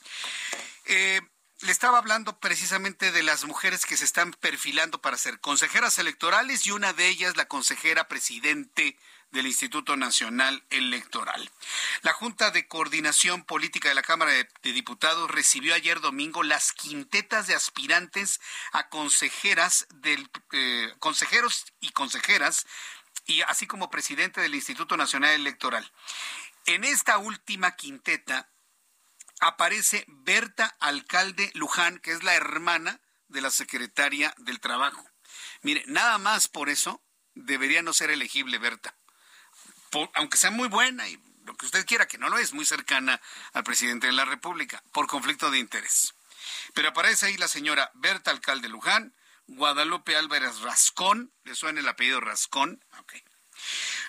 Eh, 0.85 1.21
le 1.61 1.71
estaba 1.71 1.99
hablando 1.99 2.39
precisamente 2.39 3.11
de 3.11 3.23
las 3.23 3.45
mujeres 3.45 3.85
que 3.85 3.95
se 3.97 4.05
están 4.05 4.31
perfilando 4.33 5.01
para 5.01 5.17
ser 5.17 5.39
consejeras 5.39 5.99
electorales 5.99 6.65
y 6.65 6.71
una 6.71 6.93
de 6.93 7.07
ellas 7.07 7.38
la 7.38 7.47
consejera 7.47 8.07
presidente 8.07 8.97
del 9.31 9.47
Instituto 9.47 9.95
Nacional 9.97 10.63
Electoral. 10.69 11.51
La 12.01 12.13
Junta 12.13 12.51
de 12.51 12.67
Coordinación 12.67 13.43
Política 13.43 13.89
de 13.89 13.95
la 13.95 14.01
Cámara 14.01 14.31
de, 14.31 14.47
Diputados 14.63 15.29
recibió 15.29 15.75
ayer 15.75 15.99
domingo 15.99 16.43
las 16.43 16.71
quintetas 16.71 17.47
de 17.47 17.55
aspirantes 17.55 18.41
a 18.71 18.89
consejeras 18.89 19.88
del 19.93 20.29
eh, 20.51 20.93
consejeros 20.99 21.65
y 21.79 21.89
consejeras 21.89 22.65
y 23.25 23.41
así 23.41 23.67
como 23.67 23.89
presidente 23.89 24.41
del 24.41 24.55
Instituto 24.55 24.97
Nacional 24.97 25.31
Electoral. 25.31 25.91
En 26.65 26.83
esta 26.83 27.17
última 27.17 27.75
quinteta 27.75 28.49
aparece 29.39 30.05
Berta 30.07 30.75
Alcalde 30.79 31.51
Luján, 31.53 31.99
que 31.99 32.11
es 32.11 32.23
la 32.23 32.35
hermana 32.35 33.01
de 33.27 33.41
la 33.41 33.51
secretaria 33.51 34.33
del 34.38 34.59
Trabajo. 34.59 35.03
Mire, 35.61 35.83
nada 35.88 36.17
más 36.17 36.47
por 36.47 36.69
eso 36.69 37.01
debería 37.33 37.81
no 37.81 37.93
ser 37.93 38.11
elegible 38.11 38.57
Berta 38.57 38.95
aunque 40.13 40.38
sea 40.38 40.51
muy 40.51 40.67
buena 40.67 41.08
y 41.08 41.19
lo 41.45 41.55
que 41.55 41.65
usted 41.65 41.86
quiera, 41.86 42.08
que 42.08 42.17
no 42.17 42.29
lo 42.29 42.38
es, 42.38 42.53
muy 42.53 42.65
cercana 42.65 43.21
al 43.53 43.63
presidente 43.63 44.08
de 44.08 44.13
la 44.13 44.25
República, 44.25 44.84
por 44.91 45.08
conflicto 45.08 45.51
de 45.51 45.60
interés. 45.60 46.13
Pero 46.73 46.89
aparece 46.89 47.27
ahí 47.27 47.38
la 47.38 47.47
señora 47.47 47.91
Berta 47.95 48.31
Alcalde 48.31 48.69
Luján, 48.69 49.15
Guadalupe 49.47 50.15
Álvarez 50.15 50.60
Rascón, 50.62 51.31
¿le 51.43 51.55
suena 51.55 51.79
el 51.79 51.88
apellido 51.88 52.19
Rascón? 52.19 52.84
Okay. 53.01 53.23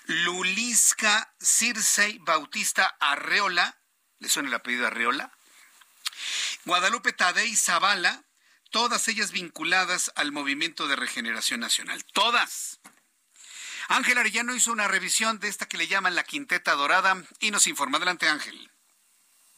Lulisca 0.05 1.33
Circei 1.39 2.17
Bautista 2.19 2.97
Arreola, 2.99 3.77
¿le 4.19 4.29
suena 4.29 4.49
el 4.49 4.55
apellido 4.55 4.87
Arreola? 4.87 5.31
Guadalupe 6.65 7.13
Tadei 7.13 7.55
Zavala, 7.55 8.23
todas 8.71 9.07
ellas 9.07 9.31
vinculadas 9.31 10.11
al 10.15 10.31
Movimiento 10.31 10.87
de 10.87 10.95
Regeneración 10.95 11.59
Nacional. 11.59 12.03
Todas. 12.13 12.79
Ángel 13.87 14.17
Arellano 14.17 14.55
hizo 14.55 14.71
una 14.71 14.87
revisión 14.87 15.39
de 15.39 15.47
esta 15.47 15.65
que 15.65 15.77
le 15.77 15.87
llaman 15.87 16.15
la 16.15 16.23
Quinteta 16.23 16.73
Dorada 16.73 17.23
y 17.39 17.51
nos 17.51 17.67
informa. 17.67 17.97
Adelante, 17.97 18.27
Ángel. 18.27 18.69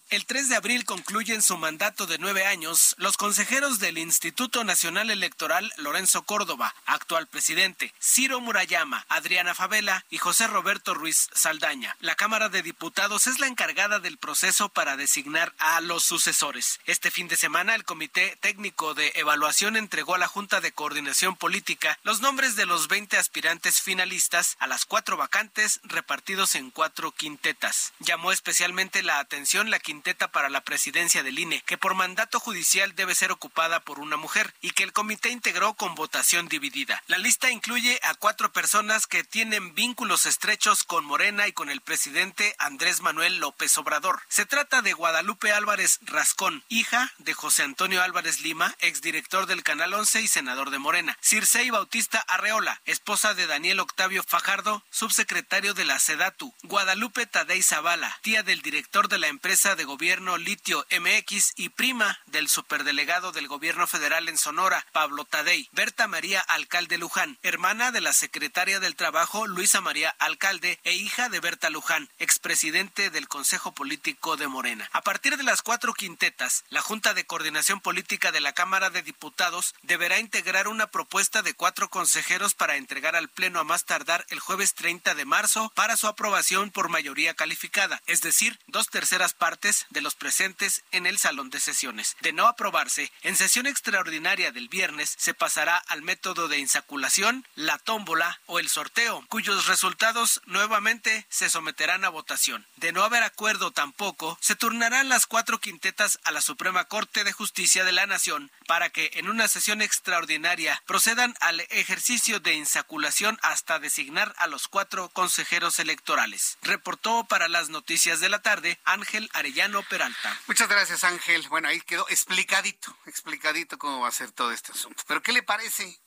El 0.09 0.25
3 0.25 0.49
de 0.49 0.55
abril 0.55 0.85
concluyen 0.85 1.43
su 1.43 1.55
mandato 1.55 2.07
de 2.07 2.17
nueve 2.17 2.43
años 2.43 2.95
los 2.97 3.15
consejeros 3.15 3.77
del 3.77 3.99
Instituto 3.99 4.63
Nacional 4.63 5.11
Electoral 5.11 5.71
Lorenzo 5.77 6.23
Córdoba, 6.23 6.73
actual 6.87 7.27
presidente, 7.27 7.93
Ciro 8.01 8.39
Murayama, 8.39 9.05
Adriana 9.07 9.53
Favela 9.53 10.03
y 10.09 10.17
José 10.17 10.47
Roberto 10.47 10.95
Ruiz 10.95 11.29
Saldaña. 11.35 11.95
La 11.99 12.15
Cámara 12.15 12.49
de 12.49 12.63
Diputados 12.63 13.27
es 13.27 13.39
la 13.39 13.45
encargada 13.45 13.99
del 13.99 14.17
proceso 14.17 14.69
para 14.69 14.97
designar 14.97 15.53
a 15.59 15.79
los 15.79 16.05
sucesores. 16.05 16.79
Este 16.85 17.11
fin 17.11 17.27
de 17.27 17.37
semana 17.37 17.75
el 17.75 17.85
Comité 17.85 18.35
Técnico 18.41 18.95
de 18.95 19.11
Evaluación 19.13 19.77
entregó 19.77 20.15
a 20.15 20.19
la 20.19 20.27
Junta 20.27 20.59
de 20.59 20.71
Coordinación 20.71 21.35
Política 21.35 21.99
los 22.01 22.19
nombres 22.19 22.55
de 22.55 22.65
los 22.65 22.87
20 22.87 23.15
aspirantes 23.15 23.79
finalistas 23.79 24.57
a 24.57 24.65
las 24.65 24.87
cuatro 24.87 25.17
vacantes 25.17 25.81
repartidos 25.83 26.55
en 26.55 26.71
cuatro 26.71 27.11
quintetas. 27.11 27.93
Llamó 27.99 28.31
especialmente 28.31 29.03
la 29.03 29.19
atención 29.19 29.69
la 29.69 29.77
quinteta 29.77 29.98
para 30.31 30.49
la 30.49 30.61
presidencia 30.61 31.23
del 31.23 31.39
INE, 31.39 31.61
que 31.65 31.77
por 31.77 31.93
mandato 31.93 32.39
judicial 32.39 32.95
debe 32.95 33.15
ser 33.15 33.31
ocupada 33.31 33.79
por 33.81 33.99
una 33.99 34.17
mujer 34.17 34.53
y 34.61 34.71
que 34.71 34.83
el 34.83 34.93
comité 34.93 35.29
integró 35.29 35.73
con 35.73 35.93
votación 35.95 36.47
dividida. 36.47 37.03
La 37.07 37.17
lista 37.17 37.51
incluye 37.51 37.99
a 38.03 38.15
cuatro 38.15 38.51
personas 38.51 39.07
que 39.07 39.23
tienen 39.23 39.75
vínculos 39.75 40.25
estrechos 40.25 40.83
con 40.83 41.05
Morena 41.05 41.47
y 41.47 41.53
con 41.53 41.69
el 41.69 41.81
presidente 41.81 42.55
Andrés 42.59 43.01
Manuel 43.01 43.37
López 43.37 43.77
Obrador. 43.77 44.21
Se 44.29 44.45
trata 44.45 44.81
de 44.81 44.93
Guadalupe 44.93 45.51
Álvarez 45.51 45.99
Rascón, 46.03 46.63
hija 46.69 47.11
de 47.17 47.33
José 47.33 47.63
Antonio 47.63 48.01
Álvarez 48.01 48.41
Lima, 48.41 48.75
exdirector 48.79 49.45
del 49.45 49.63
Canal 49.63 49.93
11 49.93 50.21
y 50.21 50.27
senador 50.27 50.69
de 50.69 50.79
Morena. 50.79 51.17
Circei 51.21 51.69
Bautista 51.69 52.19
Arreola, 52.27 52.81
esposa 52.85 53.33
de 53.33 53.47
Daniel 53.47 53.79
Octavio 53.79 54.23
Fajardo, 54.23 54.83
subsecretario 54.89 55.73
de 55.73 55.85
la 55.85 55.99
SEDATU. 55.99 56.53
Guadalupe 56.63 57.25
Tadei 57.25 57.61
Zavala, 57.61 58.17
tía 58.21 58.43
del 58.43 58.61
director 58.61 59.09
de 59.09 59.19
la 59.19 59.27
empresa 59.27 59.75
de 59.75 59.88
gobierno 59.89 60.37
Litio 60.37 60.85
MX 60.91 61.53
y 61.55 61.69
prima 61.69 62.19
del 62.27 62.47
superdelegado 62.47 63.31
del 63.31 63.47
gobierno 63.47 63.87
federal 63.87 64.29
en 64.29 64.37
Sonora, 64.37 64.85
Pablo 64.91 65.25
Tadei. 65.25 65.67
Berta 65.71 66.07
María 66.07 66.41
Alcalde 66.41 66.99
Luján, 66.99 67.39
hermana 67.41 67.89
de 67.91 67.99
la 67.99 68.13
secretaria 68.13 68.79
del 68.79 68.95
Trabajo 68.95 69.47
Luisa 69.47 69.81
María 69.81 70.15
Alcalde 70.19 70.79
e 70.83 70.93
hija 70.93 71.27
de 71.29 71.39
Berta 71.39 71.71
Luján, 71.71 72.07
expresidente 72.19 73.09
del 73.09 73.27
Consejo 73.27 73.73
Político 73.73 74.37
de 74.37 74.47
Morena. 74.47 74.87
A 74.93 75.01
partir 75.01 75.37
de 75.37 75.43
las 75.43 75.63
cuatro 75.63 75.95
quintetas, 75.95 76.65
la 76.69 76.81
Junta 76.81 77.15
de 77.15 77.25
Coordinación 77.25 77.81
Política 77.81 78.31
de 78.31 78.41
la 78.41 78.53
Cámara 78.53 78.91
de 78.91 79.01
Diputados 79.01 79.73
deberá 79.81 80.19
integrar 80.19 80.67
una 80.67 80.85
propuesta 80.85 81.41
de 81.41 81.55
cuatro 81.55 81.89
consejeros 81.89 82.53
para 82.53 82.75
entregar 82.75 83.15
al 83.15 83.29
Pleno 83.29 83.59
a 83.59 83.63
más 83.63 83.85
tardar 83.85 84.23
el 84.29 84.39
jueves 84.39 84.75
30 84.75 85.15
de 85.15 85.25
marzo 85.25 85.71
para 85.73 85.97
su 85.97 86.05
aprobación 86.05 86.69
por 86.69 86.89
mayoría 86.89 87.33
calificada, 87.33 88.03
es 88.05 88.21
decir, 88.21 88.59
dos 88.67 88.87
terceras 88.89 89.33
partes 89.33 89.78
de 89.89 90.01
los 90.01 90.15
presentes 90.15 90.83
en 90.91 91.05
el 91.05 91.17
salón 91.17 91.49
de 91.49 91.59
sesiones. 91.59 92.15
De 92.21 92.33
no 92.33 92.47
aprobarse, 92.47 93.11
en 93.21 93.35
sesión 93.35 93.67
extraordinaria 93.67 94.51
del 94.51 94.69
viernes 94.69 95.15
se 95.17 95.33
pasará 95.33 95.77
al 95.87 96.01
método 96.01 96.47
de 96.47 96.57
insaculación, 96.57 97.45
la 97.55 97.77
tómbola 97.77 98.39
o 98.45 98.59
el 98.59 98.69
sorteo, 98.69 99.25
cuyos 99.29 99.67
resultados 99.67 100.41
nuevamente 100.45 101.25
se 101.29 101.49
someterán 101.49 102.05
a 102.05 102.09
votación. 102.09 102.65
De 102.77 102.91
no 102.91 103.03
haber 103.03 103.23
acuerdo 103.23 103.71
tampoco, 103.71 104.37
se 104.41 104.55
turnarán 104.55 105.09
las 105.09 105.25
cuatro 105.25 105.59
quintetas 105.59 106.19
a 106.23 106.31
la 106.31 106.41
Suprema 106.41 106.85
Corte 106.85 107.23
de 107.23 107.31
Justicia 107.31 107.83
de 107.83 107.91
la 107.91 108.05
Nación 108.05 108.51
para 108.67 108.89
que 108.89 109.11
en 109.13 109.29
una 109.29 109.47
sesión 109.47 109.81
extraordinaria 109.81 110.81
procedan 110.85 111.35
al 111.39 111.61
ejercicio 111.69 112.39
de 112.39 112.53
insaculación 112.53 113.39
hasta 113.41 113.79
designar 113.79 114.33
a 114.37 114.47
los 114.47 114.67
cuatro 114.67 115.09
consejeros 115.09 115.79
electorales. 115.79 116.57
Reportó 116.61 117.25
para 117.25 117.47
las 117.47 117.69
noticias 117.69 118.19
de 118.19 118.29
la 118.29 118.41
tarde 118.41 118.79
Ángel 118.85 119.29
Arellano 119.33 119.68
Peralta. 119.89 120.37
Muchas 120.47 120.67
gracias 120.67 121.03
Ángel. 121.03 121.47
Bueno, 121.49 121.67
ahí 121.67 121.79
quedó 121.81 122.07
explicadito, 122.09 122.95
explicadito 123.05 123.77
cómo 123.77 124.01
va 124.01 124.07
a 124.07 124.11
ser 124.11 124.31
todo 124.31 124.51
este 124.51 124.71
asunto. 124.71 125.03
Pero 125.07 125.21
¿qué 125.21 125.31
le 125.31 125.43
parece? 125.43 125.99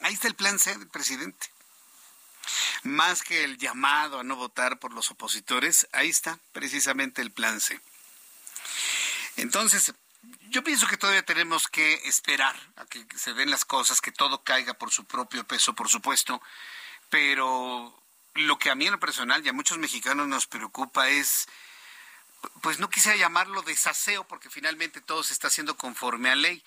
Ahí 0.00 0.14
está 0.14 0.28
el 0.28 0.34
plan 0.34 0.58
C 0.58 0.76
del 0.76 0.88
presidente. 0.88 1.46
Más 2.82 3.22
que 3.22 3.44
el 3.44 3.58
llamado 3.58 4.20
a 4.20 4.24
no 4.24 4.36
votar 4.36 4.78
por 4.78 4.92
los 4.92 5.10
opositores, 5.10 5.86
ahí 5.92 6.08
está 6.08 6.38
precisamente 6.52 7.22
el 7.22 7.30
plan 7.30 7.60
C. 7.60 7.80
Entonces, 9.36 9.92
yo 10.48 10.64
pienso 10.64 10.86
que 10.86 10.96
todavía 10.96 11.24
tenemos 11.24 11.68
que 11.68 11.94
esperar 12.06 12.56
a 12.76 12.84
que 12.86 13.06
se 13.16 13.34
den 13.34 13.50
las 13.50 13.64
cosas, 13.64 14.00
que 14.00 14.12
todo 14.12 14.42
caiga 14.42 14.74
por 14.74 14.90
su 14.90 15.04
propio 15.04 15.44
peso, 15.44 15.74
por 15.74 15.88
supuesto, 15.88 16.42
pero 17.10 17.96
lo 18.34 18.58
que 18.58 18.70
a 18.70 18.74
mí 18.74 18.86
en 18.86 18.92
lo 18.92 19.00
personal 19.00 19.44
y 19.44 19.48
a 19.48 19.52
muchos 19.52 19.78
mexicanos 19.78 20.26
nos 20.26 20.46
preocupa 20.46 21.08
es, 21.08 21.48
pues 22.60 22.78
no 22.78 22.90
quisiera 22.90 23.16
llamarlo 23.16 23.62
desaseo, 23.62 24.24
porque 24.24 24.50
finalmente 24.50 25.00
todo 25.00 25.22
se 25.22 25.32
está 25.32 25.48
haciendo 25.48 25.76
conforme 25.76 26.30
a 26.30 26.34
ley, 26.34 26.62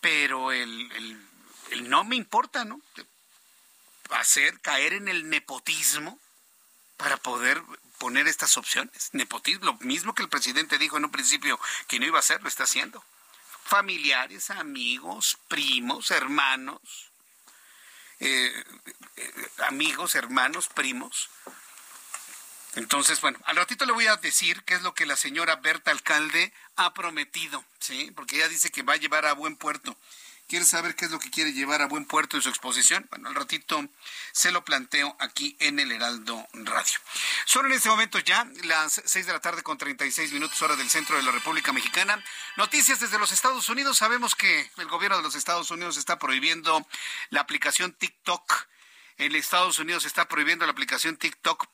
pero 0.00 0.52
el, 0.52 0.90
el, 1.70 1.88
no 1.88 2.04
me 2.04 2.16
importa, 2.16 2.64
¿no? 2.64 2.80
Hacer 4.10 4.60
caer 4.60 4.92
en 4.92 5.08
el 5.08 5.28
nepotismo 5.28 6.18
para 6.96 7.16
poder 7.16 7.62
poner 7.98 8.28
estas 8.28 8.56
opciones. 8.56 9.10
Nepotismo, 9.12 9.64
lo 9.64 9.74
mismo 9.78 10.14
que 10.14 10.22
el 10.22 10.28
presidente 10.28 10.78
dijo 10.78 10.96
en 10.96 11.06
un 11.06 11.10
principio 11.10 11.58
que 11.88 11.98
no 11.98 12.06
iba 12.06 12.18
a 12.18 12.20
hacer, 12.20 12.42
lo 12.42 12.48
está 12.48 12.64
haciendo. 12.64 13.04
Familiares, 13.64 14.50
amigos, 14.50 15.38
primos, 15.48 16.10
hermanos, 16.10 16.80
eh, 18.20 18.64
eh, 19.16 19.48
amigos, 19.66 20.14
hermanos, 20.14 20.68
primos. 20.68 21.30
Entonces, 22.76 23.20
bueno, 23.20 23.38
al 23.44 23.56
ratito 23.56 23.84
le 23.86 23.92
voy 23.92 24.06
a 24.06 24.16
decir 24.16 24.62
qué 24.64 24.74
es 24.74 24.82
lo 24.82 24.94
que 24.94 25.06
la 25.06 25.16
señora 25.16 25.56
Berta 25.56 25.90
Alcalde 25.90 26.52
ha 26.76 26.92
prometido, 26.92 27.64
¿sí? 27.78 28.10
Porque 28.14 28.36
ella 28.36 28.48
dice 28.48 28.70
que 28.70 28.82
va 28.82 28.94
a 28.94 28.96
llevar 28.96 29.26
a 29.26 29.32
buen 29.32 29.56
puerto 29.56 29.96
¿Quieres 30.46 30.68
saber 30.68 30.94
qué 30.94 31.06
es 31.06 31.10
lo 31.10 31.18
que 31.18 31.30
quiere 31.30 31.54
llevar 31.54 31.80
a 31.80 31.86
buen 31.86 32.04
puerto 32.04 32.36
en 32.36 32.42
su 32.42 32.50
exposición? 32.50 33.06
Bueno, 33.08 33.30
al 33.30 33.34
ratito 33.34 33.82
se 34.32 34.52
lo 34.52 34.62
planteo 34.62 35.16
aquí 35.18 35.56
en 35.58 35.80
el 35.80 35.90
Heraldo 35.90 36.46
Radio. 36.52 36.98
Son 37.46 37.64
en 37.64 37.72
este 37.72 37.88
momento 37.88 38.18
ya 38.18 38.46
las 38.64 39.00
seis 39.06 39.26
de 39.26 39.32
la 39.32 39.40
tarde 39.40 39.62
con 39.62 39.78
36 39.78 40.32
minutos 40.32 40.60
hora 40.60 40.76
del 40.76 40.90
centro 40.90 41.16
de 41.16 41.22
la 41.22 41.32
República 41.32 41.72
Mexicana. 41.72 42.22
Noticias 42.58 43.00
desde 43.00 43.18
los 43.18 43.32
Estados 43.32 43.70
Unidos. 43.70 43.96
Sabemos 43.96 44.34
que 44.34 44.70
el 44.76 44.86
gobierno 44.86 45.16
de 45.16 45.22
los 45.22 45.34
Estados 45.34 45.70
Unidos 45.70 45.96
está 45.96 46.18
prohibiendo 46.18 46.86
la 47.30 47.40
aplicación 47.40 47.94
TikTok. 47.94 48.66
En 49.16 49.34
Estados 49.34 49.78
Unidos 49.78 50.04
está 50.04 50.28
prohibiendo 50.28 50.66
la 50.66 50.72
aplicación 50.72 51.16
TikTok 51.16 51.68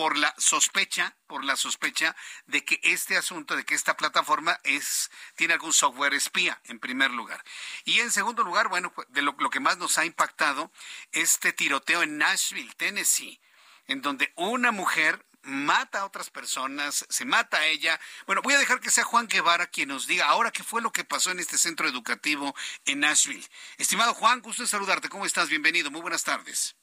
por 0.00 0.16
la 0.16 0.34
sospecha, 0.38 1.14
por 1.26 1.44
la 1.44 1.56
sospecha 1.56 2.16
de 2.46 2.64
que 2.64 2.80
este 2.82 3.18
asunto, 3.18 3.54
de 3.54 3.66
que 3.66 3.74
esta 3.74 3.98
plataforma 3.98 4.58
es, 4.64 5.10
tiene 5.36 5.52
algún 5.52 5.74
software 5.74 6.14
espía, 6.14 6.58
en 6.64 6.78
primer 6.78 7.10
lugar. 7.10 7.44
Y 7.84 8.00
en 8.00 8.10
segundo 8.10 8.42
lugar, 8.42 8.68
bueno, 8.68 8.94
pues, 8.94 9.06
de 9.10 9.20
lo, 9.20 9.36
lo 9.38 9.50
que 9.50 9.60
más 9.60 9.76
nos 9.76 9.98
ha 9.98 10.06
impactado, 10.06 10.72
este 11.12 11.52
tiroteo 11.52 12.02
en 12.02 12.16
Nashville, 12.16 12.72
Tennessee, 12.78 13.42
en 13.88 14.00
donde 14.00 14.32
una 14.36 14.72
mujer 14.72 15.26
mata 15.42 16.00
a 16.00 16.06
otras 16.06 16.30
personas, 16.30 17.04
se 17.10 17.26
mata 17.26 17.58
a 17.58 17.66
ella. 17.66 18.00
Bueno, 18.24 18.40
voy 18.40 18.54
a 18.54 18.58
dejar 18.58 18.80
que 18.80 18.90
sea 18.90 19.04
Juan 19.04 19.28
Guevara 19.28 19.66
quien 19.66 19.90
nos 19.90 20.06
diga 20.06 20.28
ahora 20.28 20.50
qué 20.50 20.64
fue 20.64 20.80
lo 20.80 20.92
que 20.92 21.04
pasó 21.04 21.30
en 21.30 21.40
este 21.40 21.58
centro 21.58 21.86
educativo 21.86 22.54
en 22.86 23.00
Nashville. 23.00 23.46
Estimado 23.76 24.14
Juan, 24.14 24.40
gusto 24.40 24.62
en 24.62 24.68
saludarte. 24.68 25.10
¿Cómo 25.10 25.26
estás? 25.26 25.50
Bienvenido. 25.50 25.90
Muy 25.90 26.00
buenas 26.00 26.24
tardes. 26.24 26.79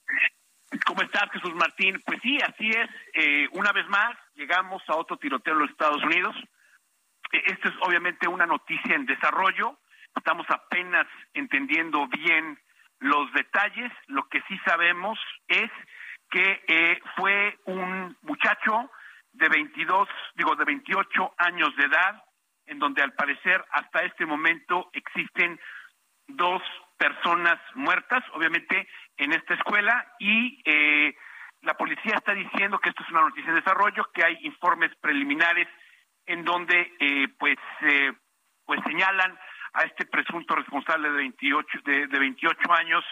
¿Cómo 0.86 1.02
estás, 1.02 1.30
Jesús 1.32 1.54
Martín? 1.56 2.02
Pues 2.06 2.20
sí, 2.22 2.38
así 2.42 2.70
es. 2.70 2.90
Eh, 3.14 3.48
una 3.54 3.72
vez 3.72 3.88
más, 3.88 4.18
llegamos 4.36 4.82
a 4.88 4.96
otro 4.96 5.18
tiroteo 5.18 5.54
en 5.54 5.60
los 5.62 5.70
Estados 5.70 6.04
Unidos. 6.04 6.36
Eh, 7.32 7.44
Esta 7.48 7.70
es 7.70 7.76
obviamente 7.82 8.28
una 8.28 8.46
noticia 8.46 8.96
en 8.96 9.06
desarrollo. 9.06 9.80
Estamos 10.16 10.46
apenas 10.50 11.08
entendiendo 11.34 12.08
bien 12.08 12.60
los 13.00 13.32
detalles. 13.34 13.92
Lo 14.08 14.28
que 14.28 14.42
sí 14.48 14.60
sabemos 14.66 15.20
es 15.48 15.70
que 16.30 16.64
eh, 16.68 17.00
fue 17.16 17.58
un 17.66 18.18
muchacho 18.24 18.92
de 19.32 19.50
22, 19.50 20.10
digo, 20.36 20.56
de 20.56 20.66
28 20.66 21.34
años 21.38 21.76
de 21.78 21.86
edad, 21.86 22.24
en 22.66 22.80
donde 22.80 23.04
al 23.04 23.14
parecer 23.14 23.64
hasta 23.72 24.04
este 24.04 24.26
momento 24.26 24.90
existen 24.94 25.60
dos 26.28 26.62
personas 26.98 27.60
muertas, 27.76 28.24
obviamente 28.34 28.88
en 29.18 29.34
esta 29.34 29.56
escuela, 29.56 30.14
y 30.20 30.62
eh, 30.66 31.16
la 31.62 31.76
policía 31.76 32.16
está 32.16 32.34
diciendo 32.34 32.80
que 32.80 32.90
esto 32.90 33.04
es 33.04 33.10
una 33.10 33.22
noticia 33.22 33.50
en 33.50 33.58
desarrollo, 33.58 34.10
que 34.14 34.24
hay 34.24 34.38
informes 34.44 34.92
preliminares 35.02 35.68
en 36.26 36.44
donde 36.44 36.94
eh, 37.00 37.28
pues 37.40 37.58
eh, 37.82 38.14
pues 38.66 38.80
señalan 38.86 39.38
a 39.74 39.84
este 39.84 40.06
presunto 40.06 40.56
responsable 40.56 41.10
de 41.10 41.18
28 41.18 41.80
de, 41.86 42.08
de 42.08 42.20
28 42.20 42.74
años 42.74 43.04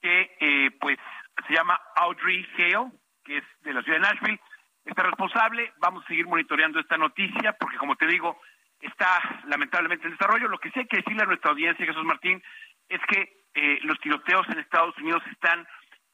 que 0.00 0.36
eh, 0.40 0.70
pues 0.80 0.98
se 1.46 1.54
llama 1.54 1.80
Audrey 1.96 2.46
Hale, 2.58 2.92
que 3.24 3.38
es 3.38 3.44
de 3.62 3.72
la 3.72 3.82
ciudad 3.82 3.98
de 3.98 4.02
Nashville, 4.02 4.40
está 4.84 5.02
responsable. 5.04 5.72
Vamos 5.78 6.04
a 6.04 6.08
seguir 6.08 6.26
monitoreando 6.26 6.80
esta 6.80 6.96
noticia 6.96 7.52
porque 7.58 7.78
como 7.78 7.96
te 7.96 8.06
digo 8.06 8.40
está 8.80 9.42
lamentablemente 9.46 10.06
en 10.06 10.12
desarrollo. 10.12 10.48
Lo 10.48 10.58
que 10.58 10.70
sí 10.70 10.80
hay 10.80 10.86
que 10.86 10.98
decirle 10.98 11.22
a 11.22 11.26
nuestra 11.26 11.50
audiencia, 11.50 11.86
Jesús 11.86 12.04
Martín, 12.04 12.42
es 12.88 13.00
que 13.08 13.45
eh, 13.56 13.78
los 13.82 13.98
tiroteos 14.00 14.46
en 14.50 14.58
Estados 14.58 14.96
Unidos 14.98 15.22
están 15.32 15.66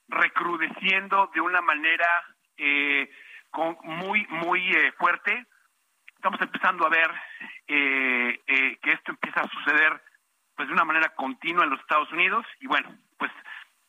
recrudeciendo 0.09 1.31
de 1.35 1.41
una 1.41 1.61
manera 1.61 2.07
eh, 2.57 3.11
con, 3.51 3.77
muy, 3.83 4.25
muy 4.29 4.61
eh, 4.73 4.93
fuerte. 4.93 5.47
Estamos 6.15 6.41
empezando 6.41 6.87
a 6.87 6.89
ver 6.89 7.11
eh, 7.67 8.41
eh, 8.47 8.79
que 8.81 8.93
esto 8.93 9.11
empieza 9.11 9.41
a 9.41 9.49
suceder 9.49 10.01
pues 10.55 10.69
de 10.69 10.75
una 10.75 10.85
manera 10.85 11.09
continua 11.17 11.65
en 11.65 11.71
los 11.71 11.81
Estados 11.81 12.13
Unidos 12.13 12.47
y 12.61 12.69
bueno, 12.69 12.97
pues 13.19 13.33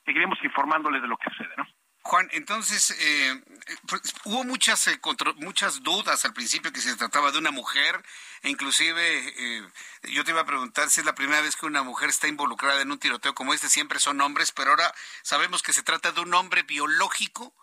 seguiremos 0.04 0.44
informándoles 0.44 1.02
de 1.02 1.08
lo 1.08 1.18
que 1.18 1.30
sucede, 1.30 1.54
¿no? 1.56 1.68
Juan, 2.06 2.28
entonces 2.34 2.92
eh, 3.00 3.42
pues, 3.88 4.02
hubo 4.26 4.44
muchas 4.44 4.88
eh, 4.88 5.00
contro- 5.00 5.36
muchas 5.36 5.84
dudas 5.84 6.26
al 6.26 6.34
principio 6.34 6.74
que 6.74 6.82
se 6.82 6.96
trataba 6.98 7.32
de 7.32 7.38
una 7.38 7.52
mujer, 7.52 8.04
e 8.42 8.50
inclusive 8.50 9.02
eh, 9.38 9.68
yo 10.12 10.26
te 10.26 10.32
iba 10.32 10.42
a 10.42 10.46
preguntar 10.46 10.90
si 10.90 11.00
es 11.00 11.06
la 11.06 11.16
primera 11.16 11.42
vez 11.42 11.56
que 11.56 11.66
una 11.66 11.82
mujer 11.82 12.10
está 12.10 12.28
involucrada 12.28 12.82
en 12.82 12.92
un 12.92 13.00
tiroteo 13.00 13.34
como 13.34 13.54
este, 13.54 13.70
siempre 13.70 14.00
son 14.00 14.20
hombres, 14.20 14.52
pero 14.52 14.72
ahora 14.72 14.94
sabemos 15.22 15.64
que 15.64 15.72
se 15.72 15.82
trata 15.82 16.12
de 16.12 16.20
un 16.20 16.34
hombre 16.34 16.64
biológico 16.64 17.56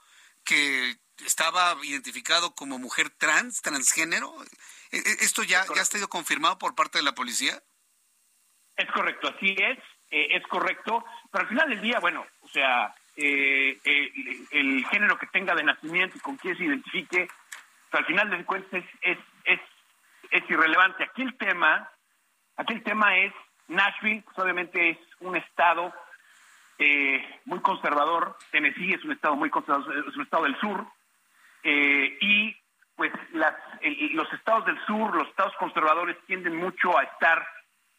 que 0.42 0.96
estaba 1.26 1.76
identificado 1.82 2.54
como 2.54 2.78
mujer 2.78 3.10
trans, 3.10 3.60
transgénero. 3.60 4.34
¿E, 4.90 4.96
e, 4.96 5.16
¿Esto 5.20 5.42
ya, 5.42 5.66
ya 5.74 5.82
ha 5.82 5.84
sido 5.84 6.08
confirmado 6.08 6.58
por 6.58 6.74
parte 6.74 6.96
de 6.98 7.04
la 7.04 7.14
policía? 7.14 7.62
Es 8.74 8.90
correcto, 8.92 9.28
así 9.28 9.54
es, 9.58 9.78
eh, 10.10 10.28
es 10.30 10.46
correcto. 10.48 11.04
Pero 11.30 11.42
al 11.42 11.48
final 11.48 11.68
del 11.68 11.82
día, 11.82 12.00
bueno, 12.00 12.26
o 12.40 12.48
sea, 12.48 12.94
eh, 13.22 13.78
el, 14.50 14.84
género 14.86 15.18
que 15.18 15.26
tenga 15.26 15.54
de 15.54 15.62
nacimiento 15.62 16.16
y 16.16 16.20
con 16.20 16.36
quién 16.36 16.56
se 16.56 16.64
identifique, 16.64 17.28
al 17.92 18.04
final 18.06 18.30
del 18.30 18.46
cuentas 18.46 18.82
es, 19.02 19.18
es, 19.44 19.60
es, 20.30 20.42
irrelevante. 20.48 21.04
Aquí 21.04 21.22
el 21.22 21.36
tema, 21.36 21.90
aquí 22.56 22.72
el 22.72 22.82
tema 22.82 23.18
es 23.18 23.32
Nashville, 23.68 24.22
pues 24.22 24.38
obviamente 24.38 24.90
es 24.90 24.98
un 25.20 25.36
estado 25.36 25.92
eh, 26.78 27.40
muy 27.44 27.60
conservador, 27.60 28.38
Tennessee 28.52 28.94
es 28.94 29.04
un 29.04 29.12
estado 29.12 29.36
muy 29.36 29.50
conservador, 29.50 29.98
es 30.08 30.16
un 30.16 30.22
estado 30.22 30.44
del 30.44 30.58
sur, 30.58 30.86
eh, 31.62 32.16
y 32.20 32.56
pues 32.96 33.12
las, 33.32 33.54
los 34.12 34.32
estados 34.32 34.64
del 34.64 34.78
sur, 34.86 35.14
los 35.14 35.28
estados 35.28 35.54
conservadores 35.58 36.16
tienden 36.26 36.56
mucho 36.56 36.96
a 36.98 37.02
estar 37.02 37.46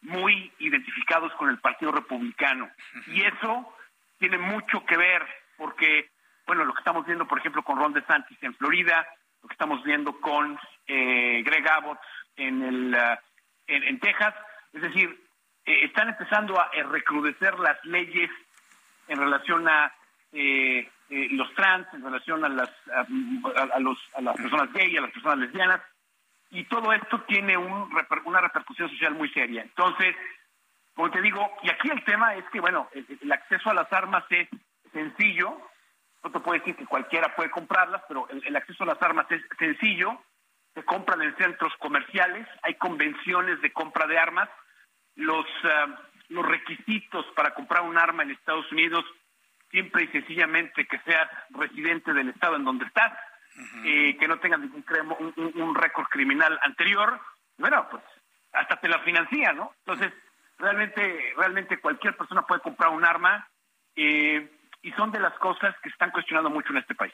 muy 0.02 0.52
identificados 0.58 1.32
con 1.34 1.50
el 1.50 1.60
Partido 1.60 1.92
Republicano. 1.92 2.70
Y 3.08 3.22
eso 3.22 3.76
tiene 4.22 4.38
mucho 4.38 4.86
que 4.86 4.96
ver, 4.96 5.26
porque, 5.58 6.12
bueno, 6.46 6.64
lo 6.64 6.74
que 6.74 6.80
estamos 6.80 7.08
viendo, 7.08 7.28
por 7.28 7.40
ejemplo, 7.40 7.64
con 7.64 7.80
Ron 7.80 7.92
DeSantis 7.92 8.38
en 8.44 8.54
Florida, 8.54 9.04
lo 9.42 9.50
que 9.50 9.54
estamos 9.54 9.84
viendo 9.84 10.22
con 10.22 10.60
eh, 10.86 11.42
Greg 11.44 11.68
Abbott 11.68 11.98
en, 12.36 12.62
el, 12.62 12.94
uh, 12.94 13.18
en, 13.66 14.00
Texas, 14.00 14.36
es 14.74 14.84
decir, 14.84 15.10
eh, 15.66 15.86
están 15.86 16.10
empezando 16.10 16.60
a 16.60 16.70
recrudecer 16.92 17.58
las 17.58 17.84
leyes 17.84 18.30
en 19.08 19.18
relación 19.18 19.68
a 19.68 19.92
eh, 20.34 20.88
los 21.10 21.52
trans, 21.56 21.92
en 21.92 22.04
relación 22.04 22.46
a 22.46 22.50
las, 22.50 22.70
a, 22.94 23.80
los, 23.80 23.98
a 24.14 24.22
las 24.22 24.38
personas 24.38 24.72
gay, 24.72 24.96
a 24.98 25.02
las 25.02 25.12
personas 25.12 25.40
lesbianas, 25.40 25.82
y 26.52 26.64
todo 26.66 26.94
esto 26.94 27.22
tiene 27.22 27.58
un, 27.58 27.90
una 28.26 28.42
repercusión 28.42 28.88
social 28.88 29.16
muy 29.16 29.30
seria. 29.30 29.64
Entonces, 29.64 30.16
como 30.96 31.10
te 31.12 31.22
digo, 31.22 31.50
y 31.64 31.70
aquí 31.70 31.90
el 31.90 32.04
tema 32.04 32.36
es 32.36 32.46
que, 32.52 32.60
bueno, 32.60 32.90
el, 32.94 33.32
acceso 33.32 33.70
a 33.70 33.74
las 33.74 33.92
armas 33.94 34.24
es 34.30 34.48
sencillo, 34.92 35.58
no 36.24 36.32
te 36.32 36.40
puedo 36.40 36.60
decir 36.60 36.76
que 36.76 36.86
cualquiera 36.86 37.34
puede 37.36 37.50
comprarlas, 37.50 38.04
pero 38.08 38.28
el, 38.30 38.56
acceso 38.56 38.84
a 38.84 38.88
las 38.88 39.02
armas 39.02 39.26
es 39.32 39.42
sencillo, 39.58 40.22
se 40.74 40.84
compran 40.84 41.22
en 41.22 41.36
centros 41.38 41.74
comerciales, 41.80 42.48
hay 42.62 42.76
convenciones 42.76 43.62
de 43.62 43.72
compra 43.72 44.06
de 44.06 44.20
armas, 44.20 44.50
los, 45.16 45.46
ah, 45.64 45.88
los 46.30 46.46
requisitos 46.46 47.26
para 47.36 47.54
comprar 47.54 47.84
un 47.84 47.98
arma 47.98 48.24
en 48.24 48.32
Estados 48.32 48.70
Unidos, 48.72 49.06
siempre 49.70 50.04
y 50.04 50.08
sencillamente 50.08 50.86
que 50.86 51.00
seas 51.00 51.30
residente 51.50 52.14
del 52.14 52.30
estado 52.30 52.58
en 52.58 52.66
donde 52.66 52.86
estás, 52.86 53.14
eh, 53.86 54.18
que 54.18 54.28
no 54.28 54.40
tengan 54.40 54.62
ningún 54.62 54.84
un, 55.36 55.62
un, 55.62 55.76
récord 55.76 56.08
criminal 56.08 56.60
anterior, 56.64 57.20
bueno, 57.58 57.88
pues 57.90 58.04
hasta 58.54 58.78
te 58.78 58.88
la 58.88 59.00
financia, 59.00 59.54
¿no? 59.54 59.74
Entonces, 59.86 60.14
realmente, 60.62 61.34
realmente 61.36 61.80
cualquier 61.80 62.16
persona 62.16 62.44
puede 62.44 62.62
comprar 62.62 62.92
un 62.92 63.04
arma 63.04 63.48
eh, 63.96 64.50
y 64.82 64.92
son 64.94 65.12
de 65.12 65.20
las 65.20 65.34
cosas 65.40 65.76
que 65.82 65.90
están 65.90 66.12
cuestionando 66.12 66.50
mucho 66.50 66.70
en 66.70 66.78
este 66.78 66.96
país. 66.96 67.14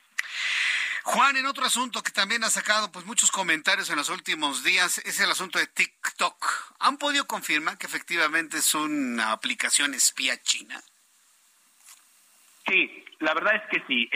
Juan, 1.04 1.38
en 1.38 1.46
otro 1.46 1.66
asunto 1.66 2.04
que 2.04 2.12
también 2.12 2.44
ha 2.44 2.50
sacado 2.50 2.92
pues 2.92 3.06
muchos 3.06 3.32
comentarios 3.32 3.90
en 3.90 3.96
los 3.96 4.10
últimos 4.10 4.64
días 4.64 4.98
es 5.00 5.20
el 5.22 5.32
asunto 5.32 5.58
de 5.58 5.68
TikTok. 5.68 6.76
¿Han 6.80 6.98
podido 6.98 7.26
confirmar 7.26 7.78
que 7.78 7.88
efectivamente 7.88 8.58
es 8.58 8.76
una 8.76 9.32
aplicación 9.32 9.94
espía 9.94 10.38
china? 10.42 10.82
Sí, 12.68 13.06
la 13.20 13.34
verdad 13.34 13.56
es 13.56 13.64
que 13.72 13.84
sí. 13.88 14.10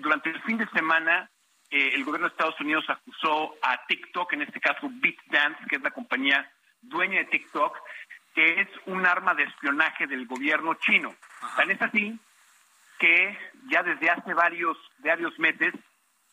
durante 0.00 0.28
el 0.28 0.42
fin 0.42 0.58
de 0.58 0.68
semana 0.68 1.30
eh, 1.70 1.92
el 1.94 2.04
gobierno 2.04 2.28
de 2.28 2.32
Estados 2.32 2.60
Unidos 2.60 2.84
acusó 2.88 3.56
a 3.62 3.86
TikTok, 3.86 4.34
en 4.34 4.42
este 4.42 4.60
caso 4.60 4.88
BitDance, 4.90 5.64
que 5.68 5.76
es 5.76 5.82
la 5.82 5.90
compañía 5.90 6.50
dueña 6.82 7.18
de 7.18 7.24
TikTok, 7.24 7.76
que 8.36 8.60
es 8.60 8.68
un 8.84 9.06
arma 9.06 9.34
de 9.34 9.44
espionaje 9.44 10.06
del 10.06 10.26
gobierno 10.26 10.74
chino. 10.74 11.14
Tan 11.56 11.70
es 11.70 11.80
así 11.80 12.20
que 12.98 13.38
ya 13.70 13.82
desde 13.82 14.10
hace 14.10 14.34
varios, 14.34 14.76
varios 14.98 15.38
meses 15.38 15.72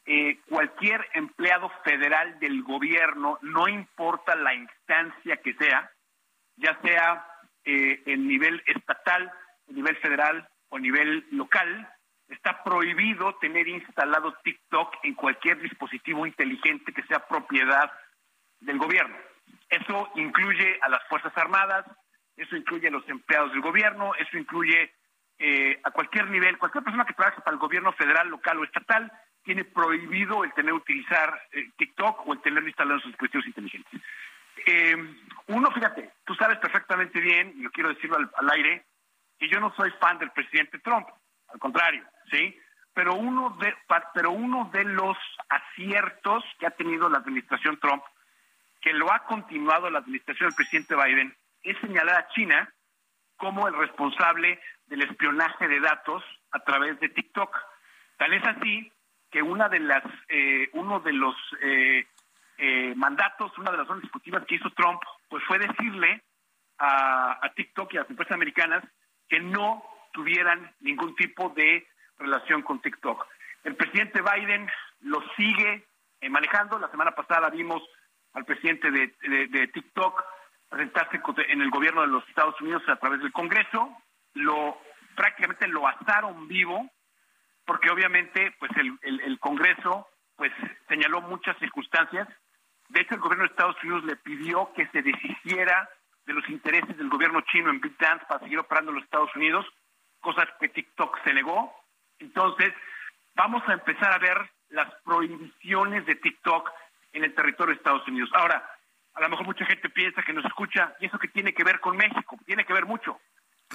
eh, 0.06 0.38
cualquier 0.50 1.08
empleado 1.14 1.72
federal 1.86 2.38
del 2.40 2.62
gobierno, 2.64 3.40
no 3.42 3.70
importa 3.70 4.36
la 4.36 4.54
instancia 4.54 5.38
que 5.38 5.54
sea, 5.54 5.90
ya 6.58 6.78
sea 6.82 7.26
eh, 7.64 8.04
en 8.06 8.28
nivel 8.28 8.62
estatal, 8.66 9.32
en 9.70 9.76
nivel 9.76 9.96
federal 9.96 10.50
o 10.68 10.80
nivel 10.80 11.26
local, 11.32 11.90
está 12.28 12.66
prohibido 12.66 13.36
tener 13.36 13.70
instalado 13.70 14.34
TikTok 14.44 14.94
en 15.04 15.14
cualquier 15.14 15.62
dispositivo 15.62 16.28
inteligente 16.28 16.92
que 16.92 17.04
sea 17.04 17.26
propiedad 17.26 17.90
del 18.60 18.78
gobierno. 18.78 19.16
Eso 19.70 20.10
incluye 20.16 20.80
a 20.82 20.90
las 20.90 21.04
Fuerzas 21.08 21.36
Armadas, 21.38 21.86
eso 22.38 22.56
incluye 22.56 22.88
a 22.88 22.92
los 22.92 23.08
empleados 23.10 23.52
del 23.52 23.62
gobierno, 23.62 24.14
eso 24.16 24.38
incluye 24.38 24.94
eh, 25.40 25.80
a 25.84 25.92
cualquier 25.92 26.30
nivel, 26.30 26.58
cualquier 26.58 26.84
persona 26.84 27.06
que 27.06 27.14
trabaje 27.14 27.42
para 27.42 27.54
el 27.54 27.60
gobierno 27.60 27.92
federal, 27.94 28.30
local 28.30 28.60
o 28.60 28.64
estatal, 28.64 29.12
tiene 29.44 29.66
prohibido 29.66 30.44
el 30.44 30.54
tener 30.54 30.74
utilizar 30.74 31.42
eh, 31.52 31.70
TikTok 31.78 32.28
o 32.28 32.34
el 32.34 32.42
tenerlo 32.42 32.68
instalado 32.68 32.96
en 32.96 33.02
sus 33.02 33.12
dispositivos 33.12 33.48
inteligentes. 33.48 34.02
Eh, 34.66 34.96
uno, 35.48 35.72
fíjate, 35.72 36.12
tú 36.26 36.34
sabes 36.36 36.58
perfectamente 36.60 37.20
bien, 37.20 37.54
y 37.58 37.64
yo 37.64 37.72
quiero 37.72 37.90
decirlo 37.90 38.18
al 38.18 38.50
aire, 38.52 38.86
que 39.38 39.50
yo 39.50 39.60
no 39.60 39.74
soy 39.76 39.92
fan 40.00 40.18
del 40.20 40.32
presidente 40.32 40.80
Trump 40.80 41.08
al 41.54 41.60
contrario, 41.60 42.04
¿sí? 42.32 42.58
Pero 42.94 43.16
uno 43.16 43.58
de, 43.60 43.74
pero 44.14 44.32
uno 44.32 44.70
de 44.74 44.84
los 44.84 45.18
aciertos 45.50 46.44
que 46.60 46.68
ha 46.68 46.72
tenido 46.72 47.10
la 47.10 47.20
administración 47.20 47.80
Trump, 47.80 48.04
que 48.84 48.94
lo 48.94 49.12
ha 49.12 49.20
continuado 49.20 49.90
la 49.90 50.00
administración 50.00 50.50
del 50.50 50.56
presidente 50.56 50.96
Biden, 50.96 51.34
es 51.64 51.78
señalar 51.80 52.16
a 52.18 52.28
China 52.30 52.72
como 53.38 53.68
el 53.68 53.74
responsable 53.76 54.60
del 54.88 55.04
espionaje 55.04 55.68
de 55.68 55.80
datos 55.80 56.24
a 56.52 56.60
través 56.60 57.00
de 57.00 57.10
TikTok. 57.10 57.58
Tal 58.18 58.34
es 58.34 58.44
así 58.46 58.92
que 59.32 59.42
una 59.42 59.70
de 59.70 59.80
las, 59.80 60.04
eh, 60.28 60.70
uno 60.74 61.00
de 61.00 61.14
los 61.14 61.36
eh, 61.62 62.06
eh, 62.58 62.94
mandatos, 62.96 63.58
una 63.58 63.72
de 63.72 63.78
las 63.78 63.88
zonas 63.88 64.04
ejecutivas 64.04 64.46
que 64.46 64.56
hizo 64.56 64.70
Trump, 64.72 65.02
pues 65.30 65.44
fue 65.46 65.58
decirle 65.60 66.22
a, 66.78 67.40
a 67.42 67.54
TikTok 67.54 67.94
y 67.94 67.98
a 67.98 68.02
las 68.02 68.10
empresas 68.10 68.36
americanas 68.36 68.84
que 69.30 69.40
no 69.40 69.82
tuvieran 70.12 70.72
ningún 70.82 71.16
tipo 71.16 71.50
de 71.50 71.88
relación 72.18 72.62
con 72.62 72.82
TikTok. 72.82 73.26
El 73.64 73.76
presidente 73.76 74.22
Biden 74.22 74.70
lo 75.02 75.24
sigue 75.38 75.86
eh, 76.22 76.30
manejando. 76.30 76.78
La 76.80 76.92
semana 76.92 77.12
pasada 77.12 77.50
vimos 77.50 77.82
al 78.34 78.46
presidente 78.46 78.92
de, 78.92 79.68
TikTok 79.68 80.24
presentarse 80.70 81.22
en 81.50 81.62
el 81.62 81.70
gobierno 81.70 82.02
de 82.02 82.08
los 82.08 82.28
Estados 82.28 82.60
Unidos 82.62 82.84
a 82.88 82.96
través 82.96 83.22
del 83.22 83.32
Congreso. 83.32 83.96
Lo 84.34 84.78
prácticamente 85.16 85.68
lo 85.68 85.88
asaron 85.88 86.48
vivo 86.48 86.90
porque 87.66 87.92
obviamente 87.92 88.54
pues 88.60 88.72
el, 88.78 88.98
el, 89.04 89.40
Congreso 89.40 90.08
pues 90.36 90.52
señaló 90.88 91.22
muchas 91.22 91.58
circunstancias. 91.60 92.28
De 92.90 93.02
hecho, 93.02 93.16
el 93.16 93.22
gobierno 93.22 93.46
de 93.46 93.52
Estados 93.52 93.82
Unidos 93.84 94.04
le 94.06 94.16
pidió 94.18 94.74
que 94.74 94.88
se 94.88 95.02
deshiciera 95.02 95.88
de 96.26 96.34
los 96.34 96.48
intereses 96.50 96.98
del 96.98 97.10
gobierno 97.10 97.42
chino 97.42 97.70
en 97.70 97.80
BitDance 97.80 98.26
para 98.26 98.40
seguir 98.40 98.60
operando 98.60 98.92
en 98.92 98.96
los 98.96 99.04
Estados 99.04 99.34
Unidos 99.36 99.66
cosas 100.20 100.48
que 100.60 100.70
TikTok 100.70 101.24
se 101.24 101.34
negó. 101.34 101.74
Entonces, 102.20 102.74
vamos 103.36 103.62
a 103.68 103.74
empezar 103.74 104.14
a 104.14 104.18
ver 104.18 104.38
las 104.70 104.92
prohibiciones 105.04 106.06
de 106.06 106.16
TikTok 106.16 106.70
en 107.14 107.24
el 107.24 107.34
territorio 107.34 107.74
de 107.74 107.78
Estados 107.78 108.08
Unidos. 108.08 108.30
Ahora, 108.34 108.68
a 109.14 109.22
lo 109.22 109.30
mejor 109.30 109.46
mucha 109.46 109.66
gente 109.66 109.90
piensa 109.90 110.24
que 110.24 110.34
nos 110.34 110.46
escucha, 110.46 110.96
y 111.00 111.06
eso 111.06 111.20
que 111.20 111.28
tiene 111.28 111.54
que 111.54 111.64
ver 111.64 111.80
con 111.80 111.96
México, 111.96 112.38
tiene 112.46 112.66
que 112.66 112.74
ver 112.74 112.86
mucho. 112.86 113.20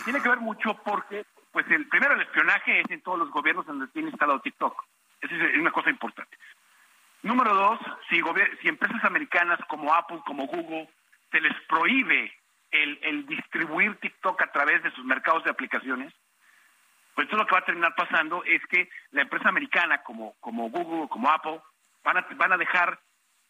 Tiene 0.04 0.20
que 0.20 0.28
ver 0.28 0.38
mucho 0.38 0.74
porque, 0.84 1.24
pues, 1.52 1.66
el 1.70 1.88
primero, 1.88 2.14
el 2.14 2.22
espionaje 2.22 2.80
es 2.80 2.90
en 2.90 3.02
todos 3.02 3.18
los 3.18 3.30
gobiernos 3.30 3.66
donde 3.66 3.88
tiene 3.88 4.10
instalado 4.10 4.40
TikTok. 4.40 4.84
Esa 5.20 5.34
es 5.34 5.58
una 5.58 5.70
cosa 5.70 5.90
importante. 5.90 6.36
Número 7.22 7.54
dos, 7.54 7.80
si, 8.08 8.20
si 8.62 8.68
empresas 8.68 9.04
americanas 9.04 9.58
como 9.68 9.92
Apple, 9.92 10.20
como 10.24 10.46
Google, 10.46 10.88
se 11.30 11.40
les 11.40 11.54
prohíbe 11.68 12.32
el, 12.70 13.26
distribuir 13.26 13.96
TikTok 13.96 14.40
a 14.42 14.52
través 14.52 14.82
de 14.82 14.90
sus 14.92 15.04
mercados 15.04 15.44
de 15.44 15.50
aplicaciones, 15.50 16.12
pues 17.14 17.26
esto 17.26 17.36
lo 17.36 17.46
que 17.46 17.52
va 17.52 17.58
a 17.58 17.64
terminar 17.64 17.94
pasando 17.96 18.44
es 18.44 18.64
que 18.66 18.88
la 19.10 19.22
empresa 19.22 19.48
americana 19.48 20.02
como, 20.02 20.34
como 20.40 20.70
Google, 20.70 21.08
como 21.08 21.30
Apple, 21.30 21.60
van 22.04 22.18
a, 22.18 22.26
van 22.36 22.52
a 22.52 22.56
dejar 22.56 23.00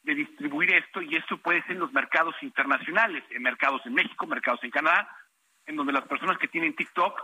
de 0.02 0.14
distribuir 0.14 0.72
esto 0.74 1.02
y 1.02 1.16
esto 1.16 1.38
puede 1.38 1.62
ser 1.62 1.72
en 1.72 1.80
los 1.80 1.92
mercados 1.92 2.34
internacionales, 2.42 3.24
en 3.30 3.42
mercados 3.42 3.82
en 3.84 3.94
México, 3.94 4.26
mercados 4.26 4.62
en 4.64 4.70
Canadá, 4.70 5.08
en 5.66 5.76
donde 5.76 5.92
las 5.92 6.06
personas 6.06 6.38
que 6.38 6.48
tienen 6.48 6.74
TikTok 6.74 7.20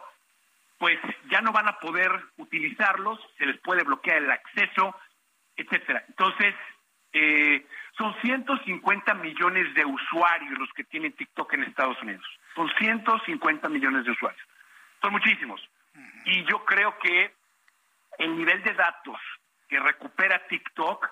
pues 0.79 0.99
ya 1.31 1.41
no 1.41 1.53
van 1.53 1.69
a 1.69 1.79
poder 1.79 2.11
utilizarlos, 2.37 3.19
se 3.39 3.47
les 3.47 3.59
puede 3.61 3.85
bloquear 3.85 4.19
el 4.19 4.31
acceso, 4.31 4.95
etcétera. 5.57 6.05
Entonces, 6.09 6.55
eh, 7.13 7.65
son 7.97 8.15
150 8.21 9.15
millones 9.15 9.73
de 9.75 9.85
usuarios 9.85 10.59
los 10.59 10.69
que 10.73 10.85
tienen 10.85 11.13
TikTok 11.13 11.55
en 11.55 11.63
Estados 11.63 12.01
Unidos. 12.03 12.27
Son 12.57 12.69
150 12.77 13.69
millones 13.69 14.05
de 14.05 14.11
usuarios. 14.11 14.43
Son 15.01 15.13
muchísimos. 15.13 15.61
Y 16.25 16.45
yo 16.45 16.65
creo 16.65 16.99
que 16.99 17.33
el 18.19 18.37
nivel 18.37 18.63
de 18.63 18.75
datos 18.75 19.19
que 19.69 19.79
recupera 19.79 20.47
TikTok 20.49 21.09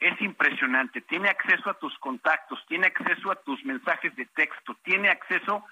es 0.00 0.20
impresionante. 0.22 1.02
Tiene 1.02 1.28
acceso 1.28 1.70
a 1.70 1.78
tus 1.78 1.96
contactos, 1.98 2.58
tiene 2.66 2.86
acceso 2.86 3.30
a 3.30 3.36
tus 3.36 3.62
mensajes 3.64 4.14
de 4.16 4.26
texto, 4.26 4.74
tiene 4.82 5.10
acceso 5.10 5.64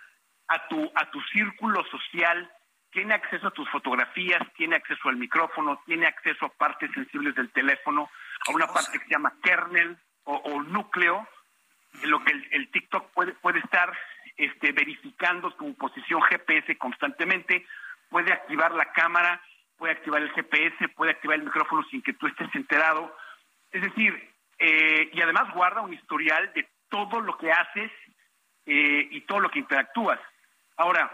a 0.48 0.68
tu, 0.68 0.90
a 0.94 1.10
tu 1.10 1.20
círculo 1.32 1.82
social, 1.86 2.50
tiene 2.90 3.14
acceso 3.14 3.48
a 3.48 3.52
tus 3.52 3.68
fotografías, 3.70 4.40
tiene 4.54 4.76
acceso 4.76 5.08
al 5.08 5.16
micrófono, 5.16 5.80
tiene 5.86 6.06
acceso 6.06 6.46
a 6.46 6.50
partes 6.50 6.90
sensibles 6.92 7.34
del 7.34 7.50
teléfono, 7.50 8.10
a 8.48 8.52
una 8.52 8.66
parte 8.66 8.98
que 8.98 9.04
se 9.04 9.10
llama 9.10 9.34
kernel 9.42 9.96
o, 10.24 10.62
núcleo, 10.62 11.26
en 12.02 12.10
lo 12.10 12.22
que 12.22 12.32
el, 12.32 12.70
TikTok 12.70 13.10
puede, 13.12 13.32
puede 13.32 13.60
estar 13.60 13.96
este, 14.36 14.72
verificando 14.72 15.50
tu 15.52 15.74
posición 15.74 16.20
GPS 16.20 16.76
constantemente, 16.76 17.66
puede 18.10 18.32
activar 18.32 18.74
la 18.74 18.92
cámara, 18.92 19.40
puede 19.78 19.94
activar 19.94 20.20
el 20.20 20.30
GPS, 20.32 20.88
puede 20.90 21.12
activar 21.12 21.38
el 21.38 21.44
micrófono 21.44 21.82
sin 21.90 22.02
que 22.02 22.12
tú 22.12 22.26
estés 22.26 22.54
enterado. 22.54 23.14
Es 23.70 23.82
decir, 23.82 24.32
eh, 24.58 25.10
y 25.12 25.20
además 25.20 25.52
guarda 25.54 25.82
un 25.82 25.92
historial 25.92 26.52
de 26.54 26.68
todo 26.88 27.20
lo 27.20 27.36
que 27.36 27.52
haces 27.52 27.90
eh, 28.66 29.08
y 29.10 29.20
todo 29.22 29.40
lo 29.40 29.50
que 29.50 29.60
interactúas. 29.60 30.18
Ahora, 30.76 31.10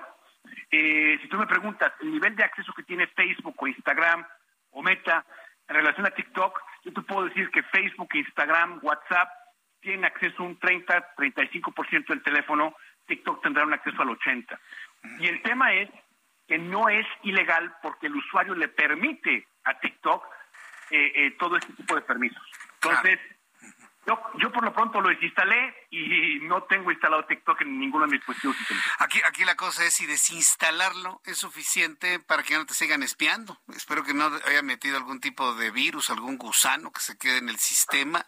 eh, 0.71 1.19
si 1.23 1.29
tú 1.29 1.37
me 1.37 1.47
preguntas 1.47 1.93
el 2.01 2.13
nivel 2.13 2.37
de 2.37 2.45
acceso 2.45 2.73
que 2.73 2.83
tiene 2.83 3.07
Facebook 3.09 3.57
o 3.59 3.67
Instagram 3.67 4.27
o 4.71 4.83
Meta 4.83 5.25
en 5.69 5.77
relación 5.77 6.07
a 6.07 6.11
TikTok, 6.11 6.61
yo 6.85 6.93
te 6.93 7.03
puedo 7.03 7.27
decir 7.27 7.51
que 7.51 7.63
Facebook, 7.63 8.09
Instagram, 8.15 8.81
WhatsApp 8.83 9.29
tienen 9.81 10.05
acceso 10.05 10.43
un 10.43 10.59
30, 10.59 11.15
35% 11.17 12.07
del 12.09 12.23
teléfono, 12.23 12.75
TikTok 13.07 13.43
tendrá 13.43 13.65
un 13.65 13.73
acceso 13.73 14.01
al 14.03 14.09
80%. 14.09 14.59
Y 15.21 15.27
el 15.27 15.43
tema 15.43 15.73
es 15.75 15.91
que 16.49 16.59
no 16.59 16.89
es 16.89 17.07
ilegal 17.23 17.75
porque 17.83 18.07
el 18.07 18.17
usuario 18.17 18.55
le 18.55 18.69
permite 18.69 19.47
a 19.65 19.79
TikTok 19.79 20.25
eh, 20.91 21.13
eh, 21.15 21.37
todo 21.39 21.57
este 21.57 21.73
tipo 21.73 21.95
de 21.95 22.03
permisos. 22.03 22.43
Entonces, 22.75 23.19
yo, 24.07 24.21
yo 24.39 24.53
por 24.53 24.63
lo 24.63 24.73
pronto 24.73 25.01
lo 25.01 25.09
desinstalé 25.09 25.75
y 25.91 26.41
no 26.43 26.65
tengo 26.65 26.91
instalado 26.91 27.25
TikTok 27.25 27.63
en 27.63 27.79
ninguno 27.79 28.05
de 28.05 28.13
mis 28.13 28.21
dispositivos. 28.21 28.57
Aquí, 28.99 29.21
aquí 29.25 29.45
la 29.45 29.55
cosa 29.55 29.85
es 29.85 29.95
si 29.95 30.07
desinstalarlo 30.07 31.23
es 31.25 31.39
suficiente 31.39 32.19
para 32.19 32.43
que 32.43 32.55
no 32.55 32.67
te 32.67 32.75
sigan 32.75 33.03
espiando. 33.03 33.59
Espero 33.75 34.05
que 34.05 34.13
no 34.13 34.31
haya 34.47 34.63
metido 34.63 34.99
algún 34.99 35.21
tipo 35.21 35.55
de 35.55 35.71
virus, 35.71 36.11
algún 36.11 36.37
gusano 36.37 36.93
que 36.93 37.01
se 37.01 37.17
quede 37.17 37.39
en 37.39 37.49
el 37.49 37.59
sistema. 37.59 38.27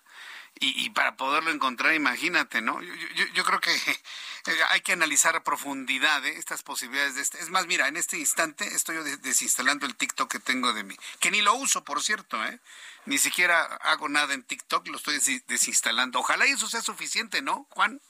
Y, 0.59 0.89
para 0.91 1.17
poderlo 1.17 1.51
encontrar, 1.51 1.95
imagínate, 1.95 2.63
¿no? 2.63 2.81
Yo, 2.81 2.95
yo, 3.15 3.27
yo 3.35 3.45
creo 3.45 3.61
que 3.61 3.71
eh, 4.51 4.57
hay 4.71 4.81
que 4.81 4.93
analizar 4.93 5.37
a 5.37 5.45
profundidad 5.45 6.25
¿eh? 6.25 6.35
estas 6.39 6.63
posibilidades 6.63 7.15
de 7.15 7.23
este. 7.23 7.39
Es 7.39 7.51
más, 7.51 7.67
mira, 7.67 7.89
en 7.89 7.97
este 7.97 8.19
instante 8.19 8.65
estoy 8.65 8.97
desinstalando 9.23 9.85
el 9.85 9.97
TikTok 9.97 10.33
que 10.33 10.39
tengo 10.41 10.73
de 10.73 10.83
mí, 10.83 10.97
que 11.21 11.31
ni 11.31 11.43
lo 11.43 11.55
uso, 11.55 11.85
por 11.85 12.03
cierto, 12.03 12.43
¿eh? 12.45 12.59
Ni 13.05 13.19
siquiera 13.19 13.65
hago 13.83 14.09
nada 14.09 14.35
en 14.35 14.43
TikTok, 14.43 14.89
lo 14.89 14.97
estoy 14.97 15.19
desinstalando. 15.47 16.19
Ojalá 16.21 16.47
eso 16.47 16.69
sea 16.69 16.81
suficiente, 16.81 17.43
¿no, 17.43 17.67
Juan? 17.71 18.01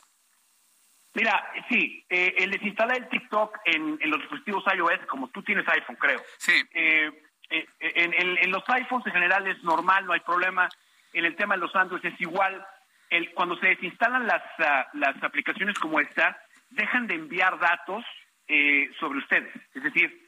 Mira, 1.17 1.43
sí, 1.71 2.05
eh, 2.11 2.35
el 2.37 2.51
desinstalar 2.51 2.99
el 2.99 3.09
TikTok 3.09 3.59
en, 3.65 3.99
los 4.11 4.21
dispositivos 4.21 4.65
iOS, 4.75 5.07
como 5.09 5.29
tú 5.29 5.43
tienes 5.43 5.67
iPhone, 5.67 5.97
creo. 5.97 6.23
Sí. 6.37 6.63
Eh, 6.75 7.11
eh, 7.49 7.67
en, 7.81 8.51
los 8.51 8.63
iPhones 8.69 9.07
en 9.07 9.13
general 9.15 9.47
es 9.47 9.63
normal, 9.65 10.05
no 10.05 10.13
hay 10.13 10.21
problema. 10.21 10.69
En 11.17 11.25
el 11.25 11.35
tema 11.35 11.55
de 11.55 11.63
los 11.63 11.75
Android 11.75 12.05
es 12.05 12.21
igual. 12.21 12.63
El, 13.09 13.33
cuando 13.33 13.57
se 13.57 13.69
desinstalan 13.69 14.27
las, 14.27 14.43
ah, 14.59 14.87
las 14.93 15.23
aplicaciones 15.23 15.79
como 15.79 15.99
esta, 15.99 16.39
dejan 16.69 17.07
de 17.07 17.15
enviar 17.15 17.59
datos 17.59 18.05
sobre 19.01 19.19
ustedes. 19.19 19.53
Es 19.75 19.83
decir, 19.83 20.27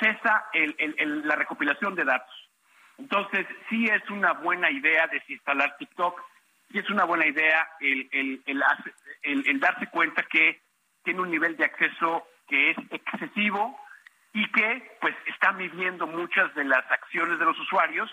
cesa 0.00 0.46
la 0.52 1.36
recopilación 1.36 1.94
de 1.94 2.04
datos. 2.04 2.34
Entonces, 2.98 3.46
sí 3.68 3.84
es 3.84 4.08
una 4.10 4.32
buena 4.32 4.70
idea 4.70 5.06
desinstalar 5.08 5.76
TikTok, 5.76 6.20
sí 6.72 6.78
es 6.78 6.88
una 6.90 7.04
buena 7.04 7.26
idea 7.26 7.68
el, 7.80 8.08
el, 8.10 8.42
el, 9.22 9.60
darse 9.60 9.86
cuenta 9.88 10.22
que 10.22 10.62
tiene 11.04 11.20
un 11.20 11.30
nivel 11.30 11.56
de 11.56 11.66
acceso 11.66 12.26
que 12.48 12.70
es 12.70 12.76
excesivo 12.90 13.78
y 14.32 14.50
que 14.52 14.96
pues 15.00 15.14
está 15.26 15.52
midiendo 15.52 16.06
muchas 16.06 16.52
de 16.54 16.64
las 16.64 16.90
acciones 16.90 17.38
de 17.38 17.44
los 17.44 17.58
usuarios 17.58 18.10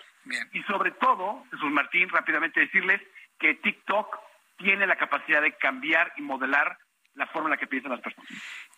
y 0.53 0.63
sobre 0.63 0.91
todo, 0.91 1.45
Jesús 1.51 1.71
Martín, 1.71 2.09
rápidamente 2.09 2.59
decirles 2.59 3.01
que 3.39 3.55
TikTok 3.55 4.15
tiene 4.57 4.87
la 4.87 4.97
capacidad 4.97 5.41
de 5.41 5.55
cambiar 5.57 6.11
y 6.17 6.21
modelar 6.21 6.77
la 7.13 7.27
forma 7.27 7.47
en 7.47 7.51
la 7.51 7.57
que 7.57 7.67
piensan 7.67 7.91
las 7.91 8.01
personas. 8.01 8.29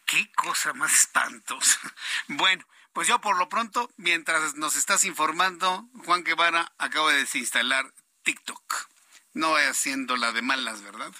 Qué 0.05 0.31
cosa 0.33 0.73
más 0.73 0.93
espantosa. 0.93 1.79
Bueno, 2.27 2.63
pues 2.93 3.07
yo 3.07 3.19
por 3.19 3.37
lo 3.37 3.49
pronto, 3.49 3.89
mientras 3.97 4.55
nos 4.55 4.75
estás 4.75 5.03
informando, 5.03 5.89
Juan 6.05 6.23
Guevara 6.23 6.71
acaba 6.77 7.11
de 7.11 7.19
desinstalar 7.19 7.85
TikTok. 8.23 8.89
No 9.33 9.55
haciendo 9.55 10.17
la 10.17 10.31
de 10.31 10.41
malas, 10.41 10.81
¿verdad? 10.81 11.11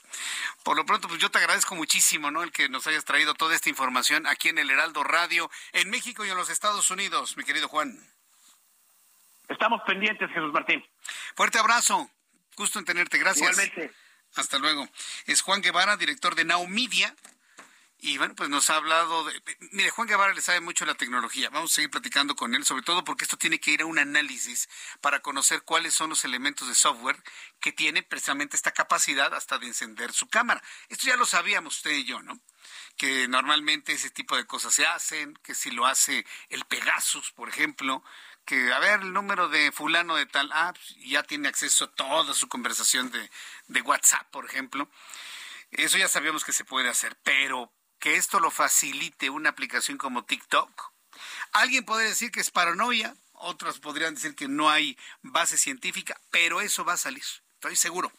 Por 0.64 0.76
lo 0.76 0.86
pronto, 0.86 1.08
pues 1.08 1.20
yo 1.20 1.30
te 1.30 1.38
agradezco 1.38 1.76
muchísimo, 1.76 2.32
¿no? 2.32 2.44
El 2.44 2.52
que 2.52 2.68
nos 2.70 2.88
hayas 2.88 3.06
traído 3.06 3.34
toda 3.34 3.56
esta 3.56 3.70
información 3.70 4.28
aquí 4.28 4.50
en 4.50 4.58
el 4.58 4.70
Heraldo 4.70 5.04
Radio, 5.04 5.50
en 5.74 5.90
México 5.90 6.26
y 6.26 6.30
en 6.30 6.38
los 6.38 6.50
Estados 6.50 6.90
Unidos, 6.92 7.38
mi 7.38 7.44
querido 7.44 7.68
Juan. 7.68 8.00
Estamos 9.50 9.82
pendientes, 9.86 10.30
Jesús 10.30 10.54
Martín. 10.54 10.86
Fuerte 11.36 11.60
abrazo. 11.60 12.10
Gusto 12.56 12.80
en 12.80 12.86
tenerte. 12.86 13.18
Gracias. 13.18 13.50
Igualmente. 13.50 13.94
Hasta 14.36 14.60
luego. 14.60 14.88
Es 15.26 15.42
Juan 15.42 15.62
Guevara, 15.62 15.98
director 15.98 16.36
de 16.36 16.46
Now 16.46 16.66
Media. 16.68 17.16
Y 18.02 18.18
bueno, 18.18 18.34
pues 18.34 18.50
nos 18.50 18.70
ha 18.70 18.78
hablado 18.78 19.26
de... 19.26 19.42
Mire, 19.72 19.90
Juan 19.90 20.08
Guevara 20.08 20.34
le 20.34 20.42
sabe 20.42 20.62
mucho 20.62 20.86
la 20.86 20.96
tecnología. 20.96 21.50
Vamos 21.50 21.74
a 21.74 21.76
seguir 21.76 21.90
platicando 21.90 22.34
con 22.34 22.56
él, 22.56 22.64
sobre 22.64 22.84
todo 22.84 23.04
porque 23.04 23.26
esto 23.26 23.36
tiene 23.36 23.60
que 23.60 23.72
ir 23.72 23.82
a 23.82 23.88
un 23.88 24.00
análisis 24.00 24.70
para 25.02 25.20
conocer 25.20 25.64
cuáles 25.64 25.96
son 25.96 26.10
los 26.10 26.24
elementos 26.24 26.70
de 26.70 26.76
software 26.76 27.22
que 27.60 27.74
tiene 27.74 28.02
precisamente 28.02 28.56
esta 28.56 28.72
capacidad 28.72 29.34
hasta 29.34 29.58
de 29.58 29.68
encender 29.68 30.14
su 30.14 30.30
cámara. 30.30 30.64
Esto 30.88 31.08
ya 31.08 31.18
lo 31.18 31.26
sabíamos 31.26 31.76
usted 31.76 31.92
y 31.92 32.06
yo, 32.06 32.22
¿no? 32.22 32.40
Que 32.96 33.28
normalmente 33.28 33.92
ese 33.92 34.10
tipo 34.10 34.38
de 34.38 34.46
cosas 34.46 34.74
se 34.74 34.86
hacen, 34.86 35.34
que 35.44 35.54
si 35.54 35.70
lo 35.70 35.86
hace 35.86 36.26
el 36.48 36.64
Pegasus, 36.66 37.34
por 37.34 37.50
ejemplo, 37.50 38.02
que 38.50 38.74
a 38.74 38.80
ver 38.80 39.02
el 39.02 39.14
número 39.14 39.48
de 39.48 39.72
fulano 39.72 40.16
de 40.16 40.26
tal, 40.26 40.50
ah, 40.52 40.74
pues, 40.74 40.96
ya 41.08 41.22
tiene 41.22 41.48
acceso 41.48 41.86
a 41.86 41.92
toda 41.92 42.34
su 42.34 42.48
conversación 42.48 43.12
de, 43.12 43.30
de 43.68 43.82
WhatsApp, 43.82 44.28
por 44.32 44.44
ejemplo. 44.44 44.90
Eso 45.70 46.00
ya 46.00 46.08
sabíamos 46.08 46.44
que 46.44 46.52
se 46.52 46.66
puede 46.66 46.90
hacer, 46.90 47.16
pero 47.22 47.72
que 48.00 48.16
esto 48.16 48.40
lo 48.40 48.50
facilite 48.50 49.30
una 49.30 49.52
aplicación 49.52 50.00
como 50.00 50.26
TikTok. 50.26 50.92
Alguien 51.52 51.86
podría 51.86 52.10
decir 52.10 52.32
que 52.32 52.40
es 52.40 52.50
paranoia, 52.50 53.16
otros 53.34 53.80
podrían 53.80 54.16
decir 54.16 54.34
que 54.34 54.48
no 54.48 54.68
hay 54.72 54.98
base 55.22 55.56
científica, 55.56 56.20
pero 56.32 56.60
eso 56.60 56.84
va 56.84 56.94
a 56.94 56.98
salir, 56.98 57.24
estoy 57.54 57.76
seguro. 57.76 58.12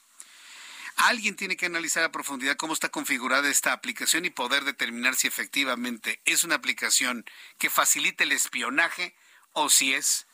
Alguien 0.94 1.34
tiene 1.34 1.56
que 1.56 1.66
analizar 1.66 2.04
a 2.04 2.12
profundidad 2.12 2.56
cómo 2.56 2.72
está 2.72 2.88
configurada 2.88 3.48
esta 3.48 3.72
aplicación 3.72 4.26
y 4.26 4.30
poder 4.30 4.62
determinar 4.62 5.16
si 5.16 5.26
efectivamente 5.26 6.20
es 6.24 6.44
una 6.44 6.54
aplicación 6.54 7.24
que 7.58 7.68
facilite 7.68 8.22
el 8.22 8.30
espionaje 8.30 9.16
o 9.52 9.68
si 9.68 9.94
es 9.94 10.26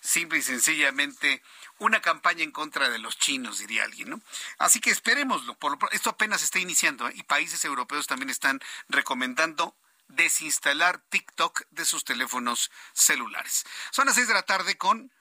simple 0.00 0.38
y 0.38 0.42
sencillamente 0.42 1.42
una 1.78 2.00
campaña 2.00 2.42
en 2.42 2.52
contra 2.52 2.90
de 2.90 2.98
los 2.98 3.18
chinos, 3.18 3.58
diría 3.58 3.84
alguien, 3.84 4.10
¿no? 4.10 4.20
Así 4.58 4.80
que 4.80 4.90
esperémoslo. 4.90 5.54
Por 5.54 5.78
esto 5.92 6.10
apenas 6.10 6.42
está 6.42 6.58
iniciando 6.58 7.08
¿eh? 7.08 7.12
y 7.16 7.22
países 7.22 7.64
europeos 7.64 8.06
también 8.06 8.30
están 8.30 8.60
recomendando 8.88 9.74
desinstalar 10.08 11.00
TikTok 11.08 11.62
de 11.70 11.84
sus 11.84 12.04
teléfonos 12.04 12.70
celulares. 12.92 13.64
Son 13.90 14.06
las 14.06 14.14
seis 14.14 14.28
de 14.28 14.34
la 14.34 14.42
tarde 14.42 14.76
con 14.76 15.12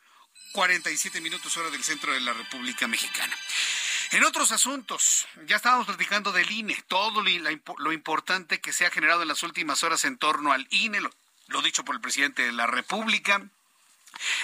47 0.54 1.22
minutos 1.22 1.56
hora 1.58 1.70
del 1.70 1.84
centro 1.84 2.14
de 2.14 2.22
la 2.22 2.34
República 2.34 2.88
Mexicana. 2.88 3.38
En 4.12 4.24
otros 4.24 4.52
asuntos, 4.52 5.28
ya 5.46 5.58
estábamos 5.58 5.86
platicando 5.86 6.32
del 6.32 6.50
INE, 6.50 6.84
todo 6.88 7.22
lo, 7.22 7.92
importante 7.94 8.60
que 8.60 8.74
se 8.74 8.88
ha 8.88 8.90
generado 8.90 9.22
en 9.22 9.28
las 9.28 9.44
últimas 9.44 9.84
horas 9.84 10.04
en 10.06 10.18
torno 10.18 10.52
al 10.52 10.68
INE, 10.72 11.02
lo 11.02 11.12
dicho 11.62 11.84
por 11.84 11.96
el 11.96 12.02
presidente 12.02 12.44
de 12.44 12.52
la 12.52 12.68
República, 12.68 13.50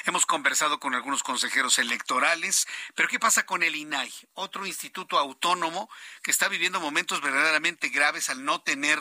Hemos 0.06 0.26
conversado 0.26 0.80
con 0.80 0.93
algunos 0.93 1.24
consejeros 1.24 1.80
electorales, 1.80 2.68
pero 2.93 3.10
¿qué 3.10 3.20
pasa 3.20 3.45
con 3.45 3.64
el 3.64 3.76
INAI? 3.76 4.14
Otro 4.36 4.66
instituto 4.66 5.18
autónomo 5.18 5.89
que 6.22 6.32
está 6.32 6.47
viviendo 6.47 6.80
momentos 6.80 7.20
verdaderamente 7.20 7.89
graves 7.89 8.30
al 8.30 8.45
no 8.45 8.62
tener 8.62 8.99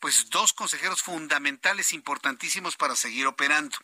pues 0.00 0.30
dos 0.30 0.52
consejeros 0.52 1.02
fundamentales 1.02 1.92
importantísimos 1.92 2.76
para 2.76 2.96
seguir 2.96 3.26
operando. 3.26 3.76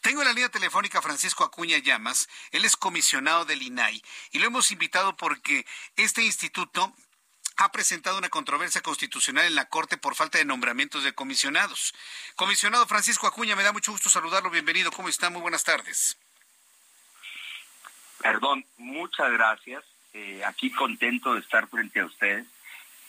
Tengo 0.00 0.22
en 0.22 0.28
la 0.28 0.32
línea 0.32 0.48
telefónica 0.48 1.02
Francisco 1.02 1.44
Acuña 1.44 1.78
Llamas, 1.78 2.28
él 2.50 2.64
es 2.64 2.76
comisionado 2.76 3.44
del 3.44 3.62
INAI 3.62 4.02
y 4.32 4.38
lo 4.38 4.46
hemos 4.46 4.70
invitado 4.72 5.16
porque 5.16 5.66
este 5.96 6.22
instituto 6.22 6.94
ha 7.56 7.70
presentado 7.70 8.18
una 8.18 8.28
controversia 8.28 8.82
constitucional 8.82 9.46
en 9.46 9.54
la 9.54 9.68
Corte 9.68 9.96
por 9.96 10.14
falta 10.14 10.38
de 10.38 10.44
nombramientos 10.44 11.04
de 11.04 11.12
comisionados. 11.12 11.94
Comisionado 12.36 12.86
Francisco 12.86 13.26
Acuña, 13.26 13.56
me 13.56 13.62
da 13.62 13.72
mucho 13.72 13.92
gusto 13.92 14.10
saludarlo. 14.10 14.50
Bienvenido. 14.50 14.90
¿Cómo 14.90 15.08
está? 15.08 15.30
Muy 15.30 15.40
buenas 15.40 15.64
tardes. 15.64 16.16
Perdón, 18.20 18.64
muchas 18.78 19.30
gracias. 19.32 19.84
Eh, 20.14 20.42
aquí 20.44 20.70
contento 20.70 21.34
de 21.34 21.40
estar 21.40 21.68
frente 21.68 22.00
a 22.00 22.06
ustedes, 22.06 22.46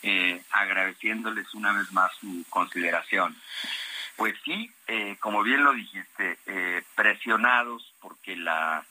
eh, 0.04 0.42
agradeciéndoles 0.52 1.54
una 1.54 1.72
vez 1.74 1.92
más 1.92 2.12
su 2.20 2.44
consideración. 2.50 3.36
Pues 4.16 4.36
sí, 4.44 4.72
eh, 4.88 5.18
como 5.20 5.44
bien 5.44 5.64
lo 5.64 5.74
dijiste, 5.74 6.38
presionados 6.96 7.94
porque 8.00 8.36
la 8.36 8.86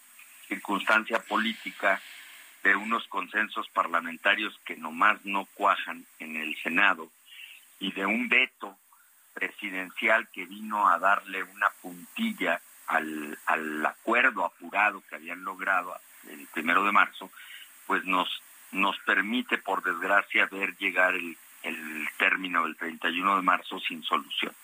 circunstancia 0.49 1.19
política 1.21 2.01
de 2.65 2.75
unos 2.75 3.07
consensos 3.09 3.69
parlamentarios 3.69 4.59
que 4.65 4.77
nomás 4.77 5.23
no 5.25 5.45
cuajan 5.55 6.05
en 6.19 6.37
el 6.37 6.57
Senado 6.63 7.11
y 7.79 7.93
de 7.93 8.07
un 8.07 8.29
veto 8.29 8.77
presidencial 9.35 10.29
que 10.33 10.47
vino 10.47 10.89
a 10.89 10.99
darle 10.99 11.43
una 11.43 11.69
puntilla 11.83 12.61
al, 12.87 13.39
al 13.47 13.85
acuerdo 13.85 14.47
apurado 14.47 15.03
que 15.09 15.15
habían 15.15 15.45
logrado 15.45 15.95
el 16.31 16.47
primero 16.55 16.85
de 16.85 16.93
marzo, 16.93 17.31
pues 17.87 18.05
nos, 18.07 18.29
nos 18.73 18.99
permite, 19.01 19.59
por 19.59 19.83
desgracia, 19.83 20.47
ver 20.47 20.75
llegar 20.79 21.15
el, 21.15 21.37
el 21.63 22.09
término 22.17 22.65
del 22.65 22.77
31 22.77 23.37
de 23.37 23.43
marzo 23.43 23.79
sin 23.81 24.03
solución. 24.03 24.55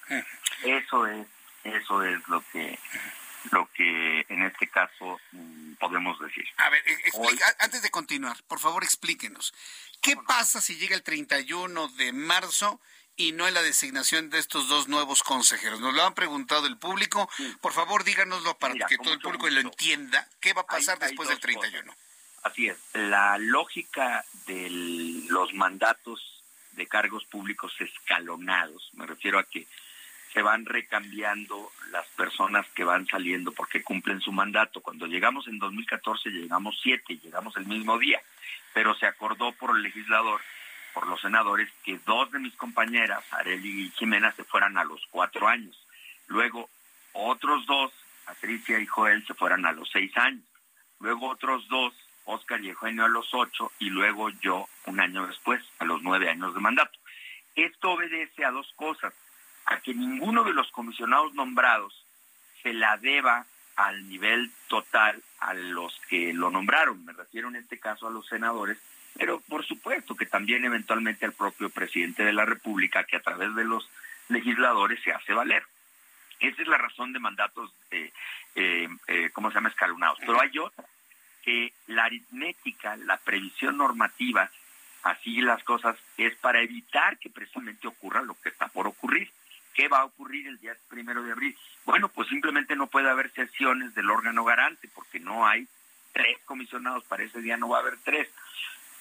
Eso 0.62 1.06
es, 1.06 1.26
eso 1.64 2.02
es 2.02 2.26
lo 2.28 2.42
que 2.52 2.78
lo 3.52 3.66
que 3.72 4.26
en 4.28 4.42
este 4.42 4.68
caso 4.68 5.18
podemos 5.80 6.20
decir. 6.20 6.46
A 6.58 6.68
ver, 6.68 6.82
e, 6.86 6.96
antes 7.58 7.82
de 7.82 7.90
continuar, 7.90 8.36
por 8.44 8.60
favor 8.60 8.84
explíquenos, 8.84 9.52
¿qué 10.00 10.16
pasa 10.16 10.60
si 10.60 10.76
llega 10.76 10.94
el 10.94 11.02
31 11.02 11.88
de 11.88 12.12
marzo 12.12 12.80
y 13.16 13.32
no 13.32 13.46
hay 13.46 13.52
la 13.52 13.62
designación 13.62 14.30
de 14.30 14.38
estos 14.38 14.68
dos 14.68 14.86
nuevos 14.86 15.22
consejeros? 15.22 15.80
Nos 15.80 15.94
lo 15.94 16.04
han 16.04 16.14
preguntado 16.14 16.66
el 16.66 16.76
público, 16.76 17.28
por 17.60 17.72
favor 17.72 18.04
díganoslo 18.04 18.56
para 18.58 18.74
que 18.74 18.98
todo 18.98 19.14
el 19.14 19.20
público 19.20 19.48
lo 19.48 19.60
entienda, 19.60 20.28
¿qué 20.40 20.52
va 20.52 20.62
a 20.62 20.66
pasar 20.66 20.98
después 20.98 21.28
del 21.28 21.40
31? 21.40 21.92
Así 22.42 22.68
es, 22.68 22.76
la 22.94 23.36
lógica 23.38 24.24
de 24.46 24.68
los 25.28 25.52
mandatos 25.54 26.42
de 26.72 26.86
cargos 26.86 27.24
públicos 27.24 27.72
escalonados, 27.80 28.90
me 28.92 29.06
refiero 29.06 29.38
a 29.38 29.44
que 29.44 29.66
se 30.32 30.42
van 30.42 30.64
recambiando 30.64 31.72
las 31.90 32.06
personas 32.08 32.66
que 32.74 32.84
van 32.84 33.06
saliendo 33.06 33.52
porque 33.52 33.82
cumplen 33.82 34.20
su 34.20 34.32
mandato. 34.32 34.80
Cuando 34.80 35.06
llegamos 35.06 35.48
en 35.48 35.58
2014 35.58 36.30
llegamos 36.30 36.78
siete, 36.80 37.18
llegamos 37.18 37.56
el 37.56 37.66
mismo 37.66 37.98
día, 37.98 38.20
pero 38.72 38.94
se 38.94 39.06
acordó 39.06 39.52
por 39.52 39.76
el 39.76 39.82
legislador, 39.82 40.40
por 40.94 41.06
los 41.08 41.20
senadores, 41.20 41.68
que 41.84 41.98
dos 42.06 42.30
de 42.30 42.38
mis 42.38 42.54
compañeras, 42.54 43.24
Areli 43.32 43.86
y 43.86 43.90
Jimena, 43.90 44.32
se 44.32 44.44
fueran 44.44 44.78
a 44.78 44.84
los 44.84 45.04
cuatro 45.10 45.48
años. 45.48 45.76
Luego 46.28 46.70
otros 47.12 47.66
dos, 47.66 47.92
Patricia 48.24 48.78
y 48.78 48.86
Joel, 48.86 49.26
se 49.26 49.34
fueran 49.34 49.66
a 49.66 49.72
los 49.72 49.90
seis 49.90 50.16
años. 50.16 50.44
Luego 51.00 51.28
otros 51.28 51.66
dos, 51.68 51.92
Oscar 52.24 52.60
y 52.60 52.68
Eugenio 52.68 53.04
a 53.04 53.08
los 53.08 53.34
ocho 53.34 53.72
y 53.80 53.90
luego 53.90 54.30
yo 54.30 54.68
un 54.86 55.00
año 55.00 55.26
después, 55.26 55.60
a 55.80 55.84
los 55.84 56.02
nueve 56.02 56.28
años 56.28 56.54
de 56.54 56.60
mandato. 56.60 56.96
Esto 57.56 57.92
obedece 57.92 58.44
a 58.44 58.52
dos 58.52 58.72
cosas 58.76 59.12
a 59.70 59.80
que 59.80 59.94
ninguno 59.94 60.44
de 60.44 60.52
los 60.52 60.70
comisionados 60.72 61.32
nombrados 61.34 62.04
se 62.62 62.74
la 62.74 62.98
deba 62.98 63.46
al 63.76 64.06
nivel 64.08 64.50
total 64.68 65.22
a 65.38 65.54
los 65.54 65.98
que 66.08 66.34
lo 66.34 66.50
nombraron. 66.50 67.04
Me 67.04 67.12
refiero 67.12 67.48
en 67.48 67.56
este 67.56 67.78
caso 67.78 68.08
a 68.08 68.10
los 68.10 68.26
senadores, 68.26 68.78
pero 69.16 69.40
por 69.40 69.64
supuesto 69.64 70.16
que 70.16 70.26
también 70.26 70.64
eventualmente 70.64 71.24
al 71.24 71.32
propio 71.32 71.70
presidente 71.70 72.24
de 72.24 72.32
la 72.32 72.44
República, 72.44 73.04
que 73.04 73.16
a 73.16 73.22
través 73.22 73.54
de 73.54 73.64
los 73.64 73.88
legisladores 74.28 75.00
se 75.02 75.12
hace 75.12 75.32
valer. 75.32 75.62
Esa 76.40 76.62
es 76.62 76.68
la 76.68 76.78
razón 76.78 77.12
de 77.12 77.20
mandatos, 77.20 77.72
eh, 77.90 78.12
eh, 78.56 78.88
eh, 79.06 79.30
¿cómo 79.32 79.50
se 79.50 79.54
llama?, 79.54 79.68
escalonados. 79.68 80.18
Pero 80.20 80.40
hay 80.40 80.58
otra, 80.58 80.84
que 81.42 81.72
la 81.86 82.04
aritmética, 82.04 82.96
la 82.96 83.18
previsión 83.18 83.76
normativa, 83.76 84.50
así 85.04 85.40
las 85.40 85.62
cosas, 85.62 85.96
es 86.16 86.34
para 86.36 86.60
evitar 86.60 87.18
que 87.18 87.30
precisamente 87.30 87.86
ocurra 87.86 88.22
lo 88.22 88.34
que 88.34 88.48
está 88.48 88.68
por 88.68 88.86
ocurrir. 88.88 89.30
¿Qué 89.74 89.88
va 89.88 90.00
a 90.00 90.04
ocurrir 90.04 90.46
el 90.46 90.58
día 90.58 90.76
primero 90.88 91.22
de 91.22 91.32
abril? 91.32 91.56
Bueno, 91.84 92.08
pues 92.08 92.28
simplemente 92.28 92.76
no 92.76 92.88
puede 92.88 93.08
haber 93.08 93.30
sesiones 93.32 93.94
del 93.94 94.10
órgano 94.10 94.44
garante 94.44 94.88
porque 94.94 95.20
no 95.20 95.46
hay 95.46 95.66
tres 96.12 96.38
comisionados, 96.44 97.04
para 97.04 97.22
ese 97.22 97.40
día 97.40 97.56
no 97.56 97.68
va 97.68 97.78
a 97.78 97.80
haber 97.80 97.98
tres. 98.04 98.28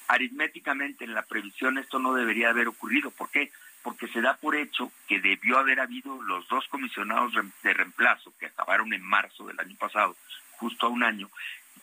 Aritméticamente 0.07 1.03
en 1.05 1.13
la 1.13 1.23
previsión 1.23 1.77
esto 1.77 1.99
no 1.99 2.13
debería 2.13 2.49
haber 2.49 2.67
ocurrido. 2.67 3.11
¿Por 3.11 3.29
qué? 3.29 3.51
Porque 3.83 4.07
se 4.07 4.21
da 4.21 4.35
por 4.35 4.55
hecho 4.55 4.91
que 5.07 5.19
debió 5.19 5.57
haber 5.57 5.79
habido 5.79 6.21
los 6.23 6.47
dos 6.47 6.67
comisionados 6.67 7.33
de 7.63 7.73
reemplazo 7.73 8.33
que 8.39 8.47
acabaron 8.47 8.93
en 8.93 9.03
marzo 9.03 9.45
del 9.45 9.59
año 9.59 9.75
pasado, 9.77 10.15
justo 10.57 10.87
a 10.87 10.89
un 10.89 11.03
año, 11.03 11.29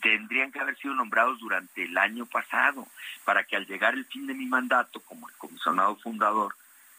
tendrían 0.00 0.52
que 0.52 0.60
haber 0.60 0.76
sido 0.76 0.94
nombrados 0.94 1.38
durante 1.38 1.84
el 1.84 1.96
año 1.96 2.26
pasado, 2.26 2.86
para 3.24 3.44
que 3.44 3.56
al 3.56 3.66
llegar 3.66 3.94
el 3.94 4.04
fin 4.04 4.26
de 4.26 4.34
mi 4.34 4.46
mandato 4.46 5.00
como 5.00 5.28
el 5.28 5.34
comisionado 5.36 5.96
fundador 5.96 6.54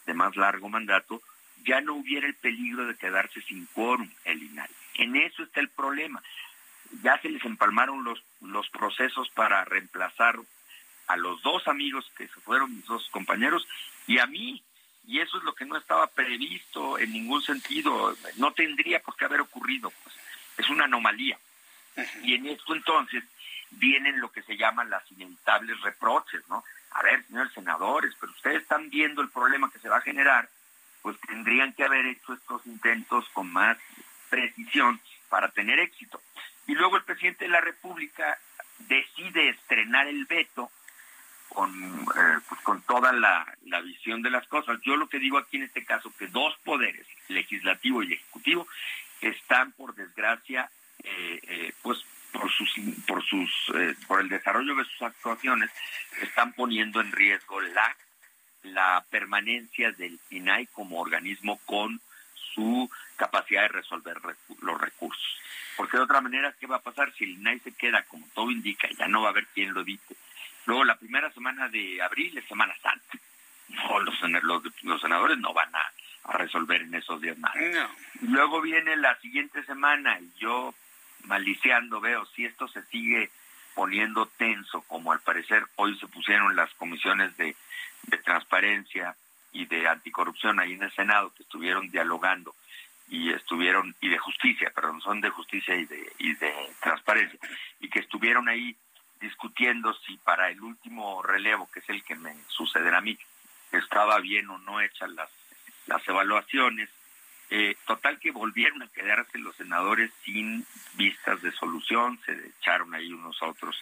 de 0.06 0.14
más 0.14 0.36
largo 0.36 0.68
mandato, 0.68 1.22
ya 1.64 1.80
no 1.80 1.94
hubiera 1.94 2.26
el 2.26 2.34
peligro 2.34 2.86
de 2.86 2.96
quedarse 2.96 3.40
sin 3.42 3.66
quórum 3.66 4.10
el 4.24 4.42
INAI. 4.42 4.68
En 4.94 5.16
eso 5.16 5.42
está 5.42 5.60
el 5.60 5.68
problema. 5.68 6.22
Ya 7.02 7.20
se 7.20 7.28
les 7.28 7.44
empalmaron 7.44 8.04
los, 8.04 8.22
los 8.40 8.68
procesos 8.70 9.28
para 9.30 9.64
reemplazar 9.64 10.38
a 11.06 11.16
los 11.16 11.42
dos 11.42 11.66
amigos 11.68 12.10
que 12.16 12.28
se 12.28 12.40
fueron, 12.40 12.74
mis 12.74 12.86
dos 12.86 13.08
compañeros, 13.10 13.66
y 14.06 14.18
a 14.18 14.26
mí. 14.26 14.62
Y 15.06 15.20
eso 15.20 15.38
es 15.38 15.44
lo 15.44 15.54
que 15.54 15.64
no 15.64 15.76
estaba 15.76 16.06
previsto 16.06 16.98
en 16.98 17.12
ningún 17.12 17.42
sentido. 17.42 18.14
No 18.36 18.52
tendría 18.52 19.00
por 19.00 19.16
qué 19.16 19.24
haber 19.24 19.40
ocurrido. 19.40 19.90
Pues. 20.02 20.14
Es 20.58 20.68
una 20.68 20.84
anomalía. 20.84 21.38
Y 22.22 22.34
en 22.34 22.46
esto 22.46 22.74
entonces 22.74 23.24
vienen 23.70 24.20
lo 24.20 24.30
que 24.30 24.42
se 24.42 24.56
llaman 24.56 24.90
las 24.90 25.10
inevitables 25.10 25.80
reproches, 25.80 26.42
¿no? 26.48 26.64
A 26.92 27.02
ver, 27.02 27.24
señores 27.26 27.52
senadores, 27.52 28.14
pero 28.20 28.32
ustedes 28.32 28.62
están 28.62 28.88
viendo 28.90 29.22
el 29.22 29.30
problema 29.30 29.70
que 29.70 29.78
se 29.78 29.88
va 29.88 29.98
a 29.98 30.02
generar 30.02 30.48
pues 31.08 31.20
tendrían 31.22 31.72
que 31.72 31.84
haber 31.84 32.04
hecho 32.04 32.34
estos 32.34 32.66
intentos 32.66 33.26
con 33.30 33.50
más 33.50 33.78
precisión 34.28 35.00
para 35.30 35.48
tener 35.48 35.78
éxito. 35.78 36.20
Y 36.66 36.74
luego 36.74 36.98
el 36.98 37.04
presidente 37.04 37.46
de 37.46 37.50
la 37.50 37.62
República 37.62 38.36
decide 38.80 39.48
estrenar 39.48 40.06
el 40.06 40.26
veto 40.26 40.70
con, 41.48 41.72
eh, 41.72 42.38
pues 42.46 42.60
con 42.60 42.82
toda 42.82 43.10
la, 43.12 43.46
visión 43.82 44.20
de 44.20 44.28
las 44.28 44.46
cosas. 44.48 44.78
Yo 44.82 44.96
lo 44.96 45.08
que 45.08 45.18
digo 45.18 45.38
aquí 45.38 45.56
en 45.56 45.62
este 45.62 45.82
caso, 45.82 46.12
que 46.18 46.26
dos 46.26 46.54
poderes, 46.62 47.06
legislativo 47.28 48.02
y 48.02 48.12
ejecutivo, 48.12 48.68
están 49.22 49.72
por 49.72 49.94
desgracia, 49.94 50.70
eh, 51.02 51.40
eh, 51.42 51.72
pues 51.80 52.04
por 52.32 52.52
sus, 52.52 52.70
por 53.06 53.24
sus, 53.24 53.50
por 54.06 54.20
el 54.20 54.28
desarrollo 54.28 54.74
de 54.74 54.84
sus 54.84 55.00
actuaciones, 55.00 55.70
están 56.20 56.52
poniendo 56.52 57.00
en 57.00 57.12
riesgo 57.12 57.62
la 57.62 57.96
la 58.62 59.04
permanencia 59.10 59.92
del 59.92 60.18
INAI 60.30 60.66
como 60.68 61.00
organismo 61.00 61.58
con 61.64 62.00
su 62.34 62.90
capacidad 63.16 63.62
de 63.62 63.68
resolver 63.68 64.18
los 64.62 64.80
recursos. 64.80 65.40
Porque 65.76 65.96
de 65.96 66.02
otra 66.02 66.20
manera, 66.20 66.54
¿qué 66.58 66.66
va 66.66 66.76
a 66.76 66.82
pasar 66.82 67.12
si 67.14 67.24
el 67.24 67.30
INAI 67.30 67.60
se 67.60 67.72
queda, 67.72 68.02
como 68.02 68.26
todo 68.34 68.50
indica, 68.50 68.88
ya 68.98 69.06
no 69.06 69.22
va 69.22 69.28
a 69.28 69.30
haber 69.30 69.46
quien 69.48 69.72
lo 69.72 69.80
evite? 69.80 70.16
Luego, 70.66 70.84
la 70.84 70.96
primera 70.96 71.32
semana 71.32 71.68
de 71.68 72.02
abril 72.02 72.36
es 72.36 72.44
Semana 72.46 72.74
Santa. 72.82 73.18
No, 73.68 74.00
los, 74.00 74.14
los, 74.82 75.00
senadores 75.00 75.38
no 75.38 75.52
van 75.52 75.74
a, 75.74 75.92
resolver 76.36 76.82
en 76.82 76.94
esos 76.94 77.22
días 77.22 77.38
nada. 77.38 77.54
Luego 78.20 78.60
viene 78.60 78.96
la 78.96 79.14
siguiente 79.20 79.62
semana 79.64 80.20
y 80.20 80.30
yo, 80.38 80.74
maliciando, 81.24 82.00
veo 82.00 82.26
si 82.26 82.44
esto 82.44 82.68
se 82.68 82.82
sigue 82.82 83.30
poniendo 83.74 84.26
tenso, 84.26 84.82
como 84.82 85.12
al 85.12 85.20
parecer 85.20 85.64
hoy 85.76 85.98
se 85.98 86.06
pusieron 86.08 86.54
las 86.54 86.68
comisiones 86.74 87.34
de 87.38 87.56
de 88.08 88.18
transparencia 88.18 89.16
y 89.52 89.66
de 89.66 89.88
anticorrupción 89.88 90.60
ahí 90.60 90.74
en 90.74 90.82
el 90.82 90.92
Senado 90.92 91.32
que 91.34 91.42
estuvieron 91.42 91.90
dialogando 91.90 92.54
y 93.08 93.30
estuvieron 93.32 93.94
y 94.00 94.08
de 94.08 94.18
justicia, 94.18 94.70
perdón, 94.74 95.00
son 95.00 95.20
de 95.20 95.30
justicia 95.30 95.74
y 95.74 95.86
de 95.86 96.12
y 96.18 96.34
de 96.34 96.52
transparencia 96.80 97.38
y 97.80 97.88
que 97.88 98.00
estuvieron 98.00 98.48
ahí 98.48 98.76
discutiendo 99.20 99.94
si 100.06 100.16
para 100.18 100.50
el 100.50 100.60
último 100.60 101.22
relevo, 101.22 101.68
que 101.72 101.80
es 101.80 101.88
el 101.88 102.04
que 102.04 102.14
me 102.14 102.34
sucederá 102.48 102.98
a 102.98 103.02
mí, 103.02 103.18
estaba 103.72 104.20
bien 104.20 104.48
o 104.50 104.58
no 104.58 104.80
hechas 104.80 105.10
las 105.10 105.30
las 105.86 106.06
evaluaciones. 106.06 106.90
Eh, 107.50 107.76
total 107.86 108.18
que 108.18 108.30
volvieron 108.30 108.82
a 108.82 108.88
quedarse 108.88 109.38
los 109.38 109.56
senadores 109.56 110.12
sin 110.22 110.66
vistas 110.94 111.40
de 111.40 111.50
solución, 111.52 112.20
se 112.26 112.32
echaron 112.32 112.94
ahí 112.94 113.10
unos 113.10 113.42
a 113.42 113.46
otros 113.46 113.74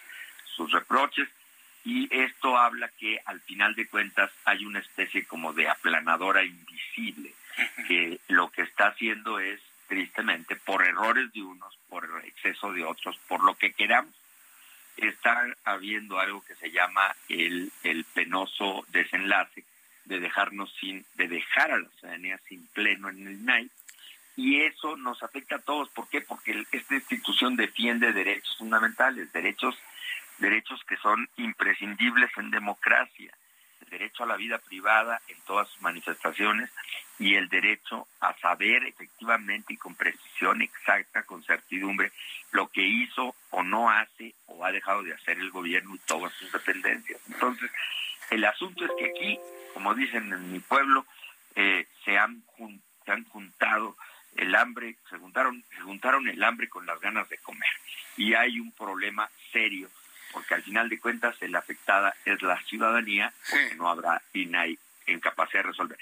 sus 0.44 0.70
reproches 0.70 1.28
y 1.86 2.08
esto 2.10 2.58
habla 2.58 2.90
que 2.98 3.20
al 3.24 3.40
final 3.42 3.76
de 3.76 3.86
cuentas 3.86 4.32
hay 4.44 4.64
una 4.64 4.80
especie 4.80 5.24
como 5.24 5.52
de 5.52 5.68
aplanadora 5.68 6.42
invisible 6.42 7.32
que 7.86 8.18
lo 8.26 8.50
que 8.50 8.62
está 8.62 8.88
haciendo 8.88 9.38
es 9.38 9.60
tristemente 9.86 10.56
por 10.56 10.84
errores 10.84 11.32
de 11.32 11.42
unos, 11.42 11.78
por 11.88 12.04
exceso 12.24 12.72
de 12.72 12.84
otros, 12.84 13.16
por 13.28 13.44
lo 13.44 13.54
que 13.54 13.72
queramos, 13.72 14.12
está 14.96 15.46
habiendo 15.64 16.18
algo 16.18 16.44
que 16.44 16.56
se 16.56 16.72
llama 16.72 17.14
el, 17.28 17.70
el 17.84 18.04
penoso 18.04 18.84
desenlace 18.88 19.62
de 20.06 20.18
dejarnos 20.18 20.74
sin, 20.80 21.04
de 21.14 21.28
dejar 21.28 21.70
a 21.70 21.78
la 21.78 21.88
ciudadanía 22.00 22.38
sin 22.48 22.66
pleno 22.66 23.10
en 23.10 23.28
el 23.28 23.44
NAI, 23.44 23.70
y 24.34 24.62
eso 24.62 24.96
nos 24.96 25.22
afecta 25.22 25.56
a 25.56 25.62
todos. 25.62 25.88
¿Por 25.90 26.08
qué? 26.08 26.20
Porque 26.20 26.66
esta 26.72 26.94
institución 26.96 27.54
defiende 27.54 28.12
derechos 28.12 28.56
fundamentales, 28.58 29.32
derechos 29.32 29.76
derechos 30.38 30.82
que 30.84 30.96
son 30.96 31.28
imprescindibles 31.36 32.30
en 32.36 32.50
democracia, 32.50 33.32
derechos 33.80 33.96
derecho 33.96 34.24
a 34.24 34.26
la 34.26 34.36
vida 34.36 34.58
privada 34.58 35.20
en 35.28 35.36
todas 35.46 35.68
sus 35.68 35.80
manifestaciones 35.80 36.70
y 37.18 37.34
el 37.34 37.48
derecho 37.48 38.06
a 38.20 38.36
saber 38.38 38.84
efectivamente 38.84 39.72
y 39.72 39.76
con 39.76 39.94
precisión 39.94 40.60
exacta, 40.60 41.22
con 41.22 41.42
certidumbre, 41.44 42.12
lo 42.52 42.68
que 42.68 42.82
hizo 42.82 43.34
o 43.50 43.62
no 43.62 43.90
hace 43.90 44.34
o 44.46 44.64
ha 44.64 44.72
dejado 44.72 45.02
de 45.02 45.14
hacer 45.14 45.38
el 45.38 45.50
gobierno 45.50 45.94
y 45.94 45.98
todas 46.00 46.32
sus 46.34 46.50
dependencias. 46.52 47.20
Entonces, 47.28 47.70
el 48.30 48.44
asunto 48.44 48.84
es 48.84 48.90
que 48.98 49.06
aquí, 49.06 49.38
como 49.72 49.94
dicen 49.94 50.32
en 50.32 50.52
mi 50.52 50.58
pueblo, 50.60 51.06
eh, 51.54 51.86
se, 52.04 52.18
han 52.18 52.42
se 53.04 53.12
han 53.12 53.24
juntado 53.24 53.96
el 54.36 54.54
hambre, 54.54 54.96
se 55.08 55.16
juntaron, 55.18 55.64
se 55.70 55.80
juntaron 55.80 56.28
el 56.28 56.42
hambre 56.42 56.68
con 56.68 56.84
las 56.86 57.00
ganas 57.00 57.28
de 57.28 57.38
comer. 57.38 57.68
Y 58.16 58.34
hay 58.34 58.60
un 58.60 58.72
problema 58.72 59.30
serio, 59.52 59.88
porque 60.36 60.52
al 60.52 60.62
final 60.62 60.90
de 60.90 61.00
cuentas 61.00 61.34
la 61.40 61.60
afectada 61.60 62.14
es 62.26 62.42
la 62.42 62.62
ciudadanía, 62.64 63.32
porque 63.48 63.74
no 63.76 63.88
habrá 63.88 64.20
INAI 64.34 64.78
en 65.06 65.18
capacidad 65.18 65.62
de 65.62 65.70
resolver. 65.70 65.98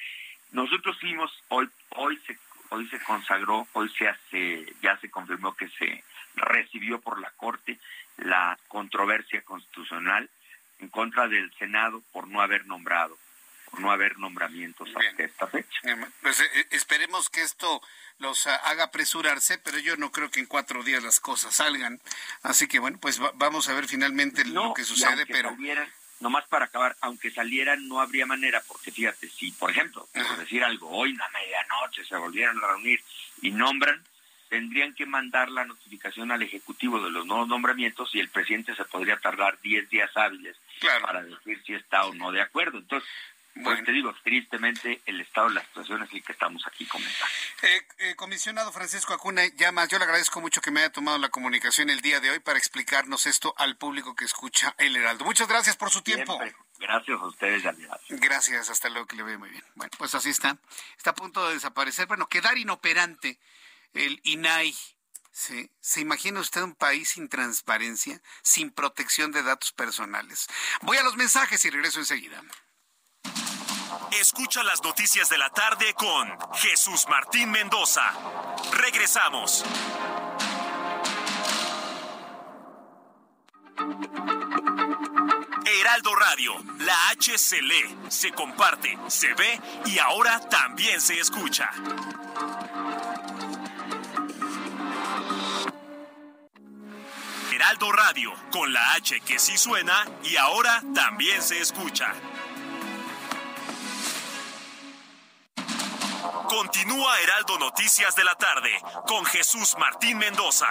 Nosotros 0.51 0.99
fuimos, 0.99 1.31
hoy, 1.51 1.71
hoy 1.91 2.21
se 2.27 2.37
hoy 2.71 2.89
se 2.89 2.99
consagró, 2.99 3.69
hoy 3.75 3.89
se 3.91 4.09
hace, 4.09 4.67
ya 4.83 4.99
se 4.99 5.09
confirmó 5.09 5.55
que 5.55 5.69
se 5.69 6.03
recibió 6.35 7.01
por 7.01 7.21
la 7.21 7.31
Corte 7.31 7.79
la 8.17 8.59
controversia 8.67 9.43
constitucional 9.43 10.29
en 10.81 10.89
contra 10.89 11.29
del 11.29 11.55
Senado 11.55 12.03
por 12.11 12.27
no 12.27 12.43
haber 12.43 12.67
nombrado, 12.67 13.17
por 13.71 13.79
no 13.79 13.93
haber 13.93 14.19
nombramientos 14.19 14.89
hasta 14.97 15.23
esta 15.23 15.47
fecha. 15.47 15.81
Pues 16.23 16.41
eh, 16.41 16.67
esperemos 16.73 17.31
que 17.31 17.43
esto 17.43 17.81
los 18.19 18.47
haga 18.47 18.85
apresurarse, 18.85 19.59
pero 19.59 19.79
yo 19.79 19.97
no 19.97 20.11
creo 20.13 20.31
que 20.31 20.41
en 20.41 20.47
cuatro 20.47 20.83
días 20.83 21.03
las 21.03 21.21
cosas 21.21 21.57
salgan. 21.57 22.01
Así 22.43 22.69
que 22.69 22.79
bueno, 22.79 22.99
pues 23.01 23.21
vamos 23.35 23.69
a 23.69 23.75
ver 23.75 23.87
finalmente 23.87 24.45
lo 24.45 24.75
que 24.75 24.85
sucede, 24.85 25.27
pero... 25.27 25.57
nomás 26.21 26.47
para 26.49 26.67
acabar, 26.67 26.97
aunque 27.01 27.31
salieran 27.31 27.87
no 27.89 28.01
habría 28.01 28.25
manera, 28.25 28.63
porque 28.67 28.91
fíjate, 28.93 29.29
si 29.29 29.53
por 29.53 29.71
ejemplo, 29.71 30.09
por 30.13 30.39
decir 30.39 30.65
algo, 30.65 30.89
hoy 30.91 31.11
a 31.21 31.29
medianoche 31.31 32.05
se 32.05 32.17
volvieran 32.17 32.57
a 32.59 32.69
reunir 32.69 33.03
y 33.43 33.51
nombran, 33.51 34.03
tendrían 34.49 34.95
que 34.95 35.05
mandar 35.05 35.51
la 35.51 35.65
notificación 35.65 36.31
al 36.31 36.43
Ejecutivo 36.43 37.03
de 37.03 37.11
los 37.11 37.27
nuevos 37.27 37.49
nombramientos 37.49 38.15
y 38.15 38.21
el 38.21 38.29
presidente 38.29 38.77
se 38.77 38.85
podría 38.85 39.19
tardar 39.19 39.61
10 39.61 39.91
días 39.91 40.11
hábiles 40.17 40.57
para 41.03 41.23
decir 41.23 41.61
si 41.67 41.75
está 41.75 42.07
o 42.07 42.15
no 42.15 42.31
de 42.31 42.41
acuerdo. 42.41 42.79
Entonces, 42.79 43.09
pues 43.63 43.85
te 43.85 43.93
digo, 43.93 44.13
tristemente 44.25 45.01
el 45.07 45.21
estado 45.21 45.49
de 45.49 45.55
la 45.55 45.65
situación 45.65 46.03
es 46.03 46.13
el 46.13 46.25
que 46.25 46.33
estamos 46.33 46.67
aquí 46.67 46.87
comentando. 46.87 47.35
Eh, 47.63 47.87
eh, 47.99 48.15
comisionado 48.17 48.73
Francisco 48.73 49.15
Acuna, 49.15 49.43
ya 49.55 49.71
más, 49.71 49.89
yo 49.89 49.99
le 49.99 50.05
agradezco 50.05 50.41
mucho 50.41 50.61
que 50.61 50.73
me 50.73 50.81
haya 50.81 50.91
tomado 50.91 51.19
la 51.19 51.29
comunicación 51.29 51.89
el 51.89 52.01
día 52.01 52.19
de 52.19 52.31
hoy 52.31 52.41
para 52.41 52.59
explicarnos 52.59 53.27
esto 53.27 53.55
al 53.57 53.77
público 53.77 54.17
que 54.17 54.25
escucha 54.25 54.75
El 54.79 54.97
Heraldo. 54.97 55.25
Muchas 55.25 55.47
gracias 55.47 55.77
por 55.77 55.91
su 55.91 56.03
tiempo. 56.03 56.41
Gracias 56.79 57.21
a 57.21 57.27
ustedes, 57.27 57.63
Gracias, 58.09 58.71
hasta 58.71 58.89
luego, 58.89 59.07
que 59.07 59.17
le 59.17 59.23
veo 59.23 59.39
muy 59.39 59.51
bien. 59.51 59.65
Bueno, 59.77 59.93
pues 59.97 60.15
así 60.17 60.31
está. 60.31 60.59
Está 60.97 61.11
a 61.11 61.15
punto 61.15 61.47
de 61.47 61.55
desaparecer, 61.55 62.07
bueno, 62.07 62.29
quedar 62.29 62.59
inoperante 62.59 63.39
el 63.93 64.21
INAI. 64.25 64.75
¿Se 65.31 66.01
imagina 66.01 66.41
usted 66.41 66.63
un 66.63 66.75
país 66.75 67.11
sin 67.11 67.29
transparencia, 67.29 68.21
sin 68.43 68.71
protección 68.71 69.33
de 69.33 69.43
datos 69.43 69.73
personales? 69.73 70.47
Voy 70.83 70.97
a 70.97 71.03
los 71.03 71.17
mensajes 71.17 71.65
y 71.65 71.71
regreso 71.71 72.01
enseguida. 72.01 72.43
Escucha 74.21 74.63
las 74.63 74.83
noticias 74.83 75.29
de 75.29 75.39
la 75.39 75.51
tarde 75.51 75.93
con 75.95 76.39
Jesús 76.55 77.07
Martín 77.09 77.51
Mendoza. 77.51 78.13
Regresamos. 78.73 79.65
Heraldo 85.67 86.15
Radio, 86.15 86.55
la 86.79 87.09
H 87.09 87.37
se 87.39 87.61
lee, 87.61 87.97
se 88.09 88.31
comparte, 88.31 88.97
se 89.09 89.35
ve 89.35 89.61
y 89.87 89.99
ahora 89.99 90.39
también 90.49 91.01
se 91.01 91.19
escucha. 91.19 91.71
Heraldo 97.53 97.93
Radio, 97.93 98.33
con 98.53 98.73
la 98.73 98.93
H 98.95 99.21
que 99.21 99.39
sí 99.39 99.59
suena 99.59 100.05
y 100.23 100.37
ahora 100.37 100.83
también 100.95 101.43
se 101.43 101.59
escucha. 101.59 102.15
Continúa 106.49 107.21
Heraldo 107.21 107.59
Noticias 107.59 108.15
de 108.17 108.25
la 108.25 108.35
tarde 108.35 108.71
con 109.07 109.25
Jesús 109.25 109.77
Martín 109.79 110.19
Mendoza. 110.19 110.67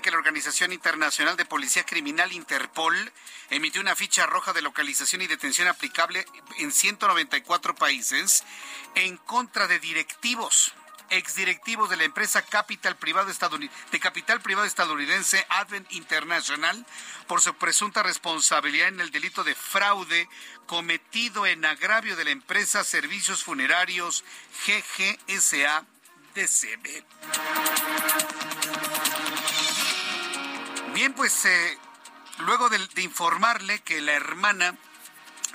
Que 0.00 0.10
la 0.10 0.18
Organización 0.18 0.72
Internacional 0.72 1.36
de 1.36 1.44
Policía 1.44 1.84
Criminal 1.84 2.32
Interpol 2.32 3.12
emitió 3.50 3.80
una 3.80 3.94
ficha 3.94 4.26
roja 4.26 4.52
de 4.52 4.62
localización 4.62 5.22
y 5.22 5.26
detención 5.26 5.68
aplicable 5.68 6.24
en 6.58 6.72
194 6.72 7.74
países 7.74 8.44
en 8.94 9.16
contra 9.18 9.66
de 9.66 9.78
directivos 9.78 10.72
exdirectivos 11.10 11.90
de 11.90 11.96
la 11.96 12.04
empresa 12.04 12.40
de 12.40 12.46
Capital 12.46 12.96
Privado 12.96 14.64
estadounidense 14.66 15.46
Advent 15.48 15.92
International 15.92 16.84
por 17.26 17.40
su 17.40 17.54
presunta 17.54 18.02
responsabilidad 18.02 18.88
en 18.88 19.00
el 19.00 19.10
delito 19.10 19.44
de 19.44 19.54
fraude 19.54 20.28
cometido 20.66 21.46
en 21.46 21.64
agravio 21.64 22.16
de 22.16 22.24
la 22.24 22.30
empresa 22.30 22.84
Servicios 22.84 23.44
Funerarios 23.44 24.24
GGSA 24.66 25.84
DCB. 26.34 27.04
Bien, 30.94 31.12
pues 31.12 31.44
eh, 31.44 31.78
luego 32.38 32.68
de, 32.68 32.78
informarle 33.02 33.80
que 33.80 34.00
la 34.00 34.12
hermana 34.12 34.76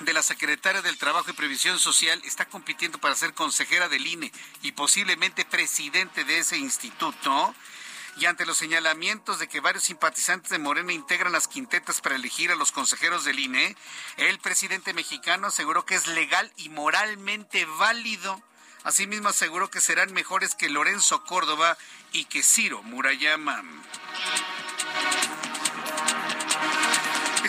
de 0.00 0.12
la 0.12 0.22
secretaria 0.22 0.82
del 0.82 0.98
Trabajo 0.98 1.30
y 1.30 1.32
Previsión 1.32 1.78
Social 1.78 2.20
está 2.26 2.44
compitiendo 2.44 2.98
para 2.98 3.14
ser 3.14 3.32
consejera 3.32 3.88
del 3.88 4.06
INE 4.06 4.30
y 4.60 4.72
posiblemente 4.72 5.46
presidente 5.46 6.24
de 6.24 6.40
ese 6.40 6.58
instituto. 6.58 7.54
Y 8.18 8.26
ante 8.26 8.44
los 8.44 8.58
señalamientos 8.58 9.38
de 9.38 9.48
que 9.48 9.60
varios 9.60 9.84
simpatizantes 9.84 10.50
de 10.50 10.58
Morena 10.58 10.92
integran 10.92 11.32
las 11.32 11.48
quintetas 11.48 12.02
para 12.02 12.16
elegir 12.16 12.52
a 12.52 12.56
los 12.56 12.70
consejeros 12.70 13.24
del 13.24 13.38
INE, 13.38 13.76
el 14.18 14.38
presidente 14.40 14.92
mexicano 14.92 15.46
aseguró 15.46 15.86
que 15.86 15.94
es 15.94 16.06
legal 16.06 16.52
y 16.58 16.68
moralmente 16.68 17.64
válido. 17.64 18.42
Asimismo 18.84 19.30
aseguró 19.30 19.70
que 19.70 19.80
serán 19.80 20.12
mejores 20.12 20.54
que 20.54 20.68
Lorenzo 20.68 21.24
Córdoba 21.24 21.78
y 22.12 22.26
que 22.26 22.42
Ciro 22.42 22.82
Murayama. 22.82 23.62
Bye. 24.92 25.39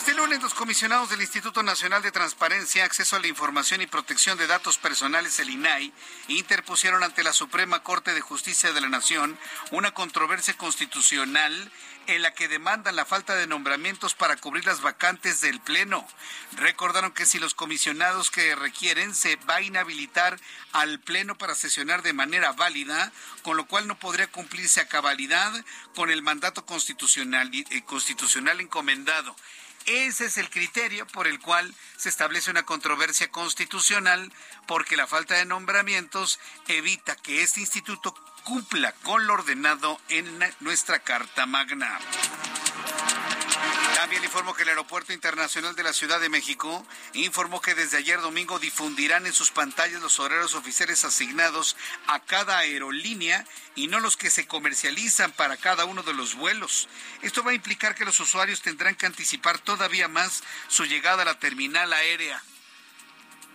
Este 0.01 0.15
lunes 0.15 0.41
los 0.41 0.55
comisionados 0.55 1.11
del 1.11 1.21
Instituto 1.21 1.61
Nacional 1.61 2.01
de 2.01 2.11
Transparencia, 2.11 2.85
Acceso 2.85 3.15
a 3.15 3.19
la 3.19 3.27
Información 3.27 3.81
y 3.81 3.85
Protección 3.85 4.35
de 4.35 4.47
Datos 4.47 4.79
Personales, 4.79 5.37
el 5.37 5.51
INAI, 5.51 5.93
interpusieron 6.27 7.03
ante 7.03 7.23
la 7.23 7.33
Suprema 7.33 7.83
Corte 7.83 8.15
de 8.15 8.21
Justicia 8.21 8.73
de 8.73 8.81
la 8.81 8.89
Nación 8.89 9.37
una 9.69 9.93
controversia 9.93 10.57
constitucional 10.57 11.71
en 12.07 12.23
la 12.23 12.33
que 12.33 12.47
demandan 12.47 12.95
la 12.95 13.05
falta 13.05 13.35
de 13.35 13.45
nombramientos 13.45 14.15
para 14.15 14.37
cubrir 14.37 14.65
las 14.65 14.81
vacantes 14.81 15.39
del 15.39 15.59
Pleno. 15.59 16.07
Recordaron 16.53 17.11
que 17.11 17.27
si 17.27 17.37
los 17.37 17.53
comisionados 17.53 18.31
que 18.31 18.55
requieren 18.55 19.13
se 19.13 19.35
va 19.47 19.57
a 19.57 19.61
inhabilitar 19.61 20.39
al 20.73 20.99
Pleno 20.99 21.37
para 21.37 21.53
sesionar 21.53 22.01
de 22.01 22.13
manera 22.13 22.53
válida, 22.53 23.11
con 23.43 23.55
lo 23.55 23.67
cual 23.67 23.87
no 23.87 23.99
podría 23.99 24.25
cumplirse 24.25 24.81
a 24.81 24.87
cabalidad 24.87 25.53
con 25.93 26.09
el 26.09 26.23
mandato 26.23 26.65
constitucional, 26.65 27.51
eh, 27.53 27.83
constitucional 27.83 28.61
encomendado. 28.61 29.35
Ese 29.85 30.25
es 30.25 30.37
el 30.37 30.49
criterio 30.49 31.07
por 31.07 31.27
el 31.27 31.39
cual 31.39 31.73
se 31.97 32.09
establece 32.09 32.51
una 32.51 32.63
controversia 32.63 33.31
constitucional, 33.31 34.31
porque 34.67 34.97
la 34.97 35.07
falta 35.07 35.35
de 35.35 35.45
nombramientos 35.45 36.39
evita 36.67 37.15
que 37.15 37.41
este 37.41 37.59
instituto 37.59 38.13
cumpla 38.43 38.93
con 39.03 39.27
lo 39.27 39.33
ordenado 39.33 39.99
en 40.09 40.39
nuestra 40.59 40.99
Carta 40.99 41.45
Magna. 41.45 41.99
También 44.01 44.23
informo 44.23 44.55
que 44.55 44.63
el 44.63 44.69
Aeropuerto 44.69 45.13
Internacional 45.13 45.75
de 45.75 45.83
la 45.83 45.93
Ciudad 45.93 46.19
de 46.19 46.27
México 46.27 46.83
informó 47.13 47.61
que 47.61 47.75
desde 47.75 47.97
ayer 47.97 48.19
domingo 48.19 48.57
difundirán 48.57 49.27
en 49.27 49.31
sus 49.31 49.51
pantallas 49.51 50.01
los 50.01 50.19
horarios 50.19 50.55
oficiales 50.55 51.05
asignados 51.05 51.77
a 52.07 52.19
cada 52.19 52.57
aerolínea 52.57 53.45
y 53.75 53.85
no 53.85 53.99
los 53.99 54.17
que 54.17 54.31
se 54.31 54.47
comercializan 54.47 55.31
para 55.33 55.55
cada 55.55 55.85
uno 55.85 56.01
de 56.01 56.15
los 56.15 56.33
vuelos. 56.33 56.89
Esto 57.21 57.43
va 57.43 57.51
a 57.51 57.53
implicar 57.53 57.93
que 57.93 58.03
los 58.03 58.19
usuarios 58.19 58.63
tendrán 58.63 58.95
que 58.95 59.05
anticipar 59.05 59.59
todavía 59.59 60.07
más 60.07 60.41
su 60.67 60.85
llegada 60.85 61.21
a 61.21 61.25
la 61.25 61.37
terminal 61.37 61.93
aérea. 61.93 62.41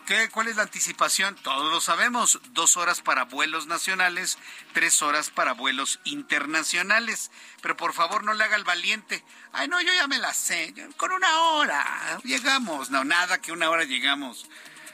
¿Qué, 0.06 0.28
¿Cuál 0.30 0.46
es 0.46 0.54
la 0.54 0.62
anticipación? 0.62 1.34
Todos 1.42 1.72
lo 1.72 1.80
sabemos. 1.80 2.40
Dos 2.50 2.76
horas 2.76 3.00
para 3.00 3.24
vuelos 3.24 3.66
nacionales, 3.66 4.38
tres 4.72 5.02
horas 5.02 5.30
para 5.30 5.52
vuelos 5.52 5.98
internacionales. 6.04 7.32
Pero 7.60 7.76
por 7.76 7.92
favor 7.92 8.22
no 8.22 8.32
le 8.32 8.44
haga 8.44 8.54
el 8.54 8.62
valiente. 8.62 9.24
Ay, 9.52 9.66
no, 9.66 9.80
yo 9.80 9.92
ya 9.92 10.06
me 10.06 10.18
la 10.18 10.32
sé. 10.32 10.72
Con 10.96 11.10
una 11.10 11.40
hora 11.40 12.20
llegamos. 12.22 12.90
No, 12.90 13.02
nada 13.02 13.38
que 13.38 13.50
una 13.50 13.68
hora 13.68 13.82
llegamos. 13.82 14.46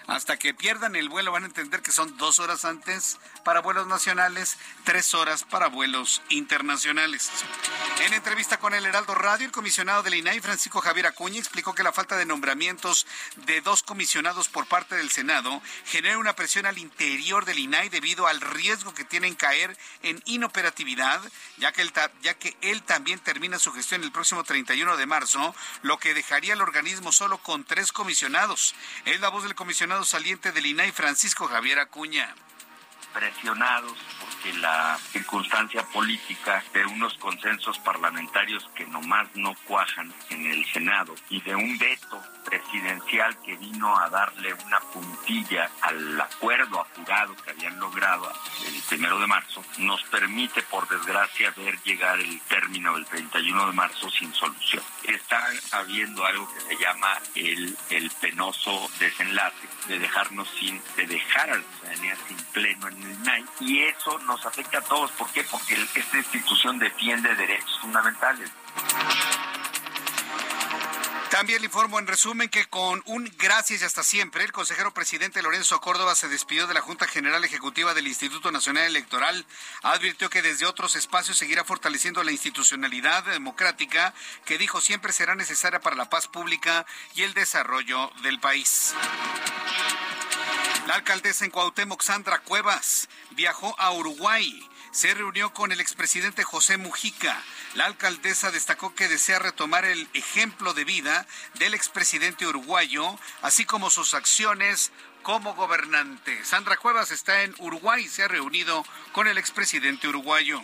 Hasta 0.07 0.39
que 0.39 0.55
pierdan 0.55 0.97
el 0.97 1.09
vuelo 1.09 1.33
van 1.33 1.45
a 1.45 1.47
entender 1.47 1.83
que 1.83 1.93
son 1.93 2.17
dos 2.17 2.41
horas 2.41 2.65
antes 2.65 3.19
para 3.45 3.61
vuelos 3.61 3.87
nacionales, 3.87 4.59
tres 4.85 5.15
horas 5.15 5.45
para 5.45 5.69
vuelos 5.69 6.23
internacionales. 6.29 7.31
En 8.05 8.15
entrevista 8.15 8.59
con 8.59 8.75
el 8.75 8.85
Heraldo 8.85 9.15
Radio, 9.15 9.47
el 9.47 9.53
comisionado 9.53 10.03
del 10.03 10.15
INAI, 10.15 10.41
Francisco 10.41 10.81
Javier 10.81 11.07
Acuña, 11.07 11.39
explicó 11.39 11.75
que 11.75 11.83
la 11.83 11.93
falta 11.93 12.17
de 12.17 12.27
nombramientos 12.27 13.07
de 13.47 13.61
dos 13.61 13.83
comisionados 13.83 14.49
por 14.49 14.67
parte 14.67 14.97
del 14.97 15.11
Senado 15.11 15.63
genera 15.87 16.19
una 16.19 16.35
presión 16.35 16.67
al 16.67 16.79
interior 16.79 17.45
del 17.45 17.59
INAI 17.59 17.89
debido 17.89 18.27
al 18.27 18.41
riesgo 18.41 18.95
que 18.95 19.05
tienen 19.05 19.35
caer 19.35 19.77
en 20.03 20.21
inoperatividad, 20.27 21.21
ya 21.59 21.73
que, 21.73 22.57
él, 22.61 22.83
también 22.83 23.19
termina 23.21 23.59
su 23.59 23.73
gestión 23.73 24.03
el 24.03 24.13
próximo 24.13 24.45
31 24.45 24.97
de 24.97 25.07
marzo, 25.07 25.55
lo 25.83 25.99
que 25.99 26.15
dejaría 26.15 26.55
al 26.55 26.63
organismo 26.63 27.13
solo 27.13 27.39
con 27.39 27.65
tres 27.65 27.93
comisionados. 27.93 28.75
Es 29.05 29.21
la 29.21 29.29
voz 29.29 29.45
del 29.45 29.55
comisionado 29.55 29.92
saliente 30.05 30.53
del 30.53 30.67
INAI, 30.67 30.91
Francisco 30.91 31.47
Javier 31.47 31.79
Acuña. 31.79 32.35
Presionados 33.13 33.97
porque 34.21 34.53
la 34.59 34.99
circunstancia 35.13 35.83
política 35.85 36.63
de 36.73 36.85
unos 36.87 37.15
consensos 37.19 37.79
parlamentarios 37.81 38.69
que 38.75 38.87
nomás 38.87 39.29
no 39.35 39.55
cuajan 39.67 40.13
en 40.31 40.47
el 40.47 40.65
Senado 40.73 41.15
y 41.29 41.41
de 41.43 41.55
un 41.55 41.79
veto 41.79 42.23
presidencial 42.45 43.37
que 43.43 43.57
vino 43.57 43.97
a 43.99 44.09
darle 44.09 44.53
una 44.53 44.81
puntilla 44.93 45.71
al 45.81 46.21
acuerdo 46.21 46.81
apurado 46.81 47.35
que 47.37 47.51
habían 47.51 47.79
logrado 47.79 48.31
el 48.67 48.83
primero 48.89 49.19
de 49.19 49.27
marzo, 49.27 49.65
nos 49.79 50.03
permite, 50.05 50.63
por 50.63 50.89
desgracia, 50.89 51.53
ver 51.57 51.81
llegar 51.83 52.19
el 52.19 52.41
término 52.43 52.95
del 52.95 53.07
31 53.07 53.67
de 53.67 53.73
marzo 53.73 54.11
sin 54.11 54.33
solución. 54.35 54.83
Está 55.05 55.49
habiendo 55.73 56.25
algo 56.25 56.49
que 56.53 56.61
se 56.61 56.83
llama 56.83 57.19
el, 57.35 57.77
el 57.91 58.11
penoso 58.21 58.91
desenlace 58.99 59.69
de 59.89 59.99
dejarnos 59.99 60.49
sin, 60.59 60.81
de 60.97 61.07
dejar 61.07 61.51
a 61.51 61.57
la 61.57 61.63
ciudadanía 61.63 62.17
sin 62.29 62.37
pleno 62.53 62.89
en 62.89 63.02
y 63.61 63.83
eso 63.83 64.19
nos 64.21 64.45
afecta 64.45 64.79
a 64.79 64.83
todos. 64.83 65.11
¿Por 65.13 65.29
qué? 65.31 65.45
Porque 65.45 65.75
esta 65.95 66.17
institución 66.17 66.79
defiende 66.79 67.35
derechos 67.35 67.79
fundamentales. 67.81 68.51
También 71.33 71.61
le 71.61 71.65
informo 71.65 71.99
en 71.99 72.07
resumen 72.07 72.51
que 72.51 72.67
con 72.67 73.03
un 73.07 73.33
gracias 73.39 73.81
y 73.81 73.85
hasta 73.87 74.03
siempre, 74.03 74.45
el 74.45 74.53
consejero 74.53 74.93
presidente 74.93 75.41
Lorenzo 75.41 75.81
Córdoba 75.81 76.15
se 76.15 76.29
despidió 76.29 76.67
de 76.67 76.75
la 76.75 76.83
Junta 76.83 77.07
General 77.07 77.43
Ejecutiva 77.43 77.95
del 77.95 78.07
Instituto 78.07 78.53
Nacional 78.53 78.85
Electoral. 78.85 79.47
Advirtió 79.83 80.29
que 80.29 80.43
desde 80.43 80.67
otros 80.67 80.95
espacios 80.95 81.39
seguirá 81.39 81.65
fortaleciendo 81.65 82.23
la 82.23 82.33
institucionalidad 82.33 83.25
democrática 83.25 84.13
que 84.45 84.59
dijo 84.59 84.83
siempre 84.83 85.15
será 85.15 85.35
necesaria 85.35 85.81
para 85.81 85.97
la 85.97 86.11
paz 86.11 86.29
pública 86.29 86.85
y 87.15 87.23
el 87.23 87.33
desarrollo 87.33 88.13
del 88.23 88.39
país. 88.39 88.95
La 90.87 90.95
alcaldesa 90.95 91.45
en 91.45 91.51
Cuauhtémoc, 91.51 92.03
Sandra 92.03 92.41
Cuevas, 92.41 93.09
viajó 93.31 93.79
a 93.79 93.93
Uruguay 93.93 94.69
se 94.93 95.15
reunió 95.15 95.55
con 95.55 95.73
el 95.73 95.81
expresidente 95.81 96.45
José 96.45 96.77
Mujica. 96.77 97.43
La 97.75 97.87
alcaldesa 97.87 98.51
destacó 98.51 98.95
que 98.95 99.09
desea 99.09 99.39
retomar 99.39 99.87
el 99.87 100.07
ejemplo 100.13 100.75
de 100.75 100.85
vida 100.85 101.27
del 101.55 101.73
expresidente 101.73 102.47
uruguayo, 102.47 103.19
así 103.41 103.65
como 103.65 103.89
sus 103.89 104.13
acciones 104.13 104.93
como 105.23 105.55
gobernante. 105.55 106.45
Sandra 106.45 106.77
Cuevas 106.77 107.11
está 107.11 107.43
en 107.43 107.55
Uruguay 107.59 108.05
y 108.05 108.09
se 108.09 108.25
ha 108.25 108.29
reunido 108.29 108.85
con 109.13 109.27
el 109.29 109.39
expresidente 109.39 110.09
uruguayo. 110.09 110.61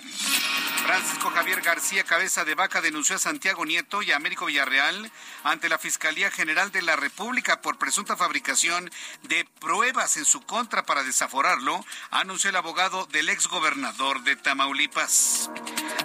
Francisco 0.85 1.31
Javier 1.31 1.61
García 1.61 2.05
Cabeza 2.05 2.45
de 2.45 2.55
Vaca 2.55 2.81
denunció 2.81 3.17
a 3.17 3.19
Santiago 3.19 3.65
Nieto 3.67 4.03
y 4.03 4.11
a 4.11 4.17
Américo 4.17 4.47
Villarreal 4.47 5.13
ante 5.45 5.69
la 5.69 5.79
Fiscalía 5.79 6.31
General 6.31 6.73
de 6.73 6.83
la 6.83 6.97
República 6.97 7.61
por 7.61 7.79
presunta 7.79 8.17
fabricación 8.17 8.91
de 9.25 9.45
pruebas 9.61 10.17
en 10.17 10.25
su 10.25 10.41
contra 10.41 10.85
para 10.85 11.03
desaforarlo, 11.03 11.85
anunció 12.11 12.51
el 12.51 12.57
abogado 12.57 13.07
del 13.07 13.29
exgobernador 13.29 14.23
de 14.23 14.37
Tamaulipas. 14.37 15.51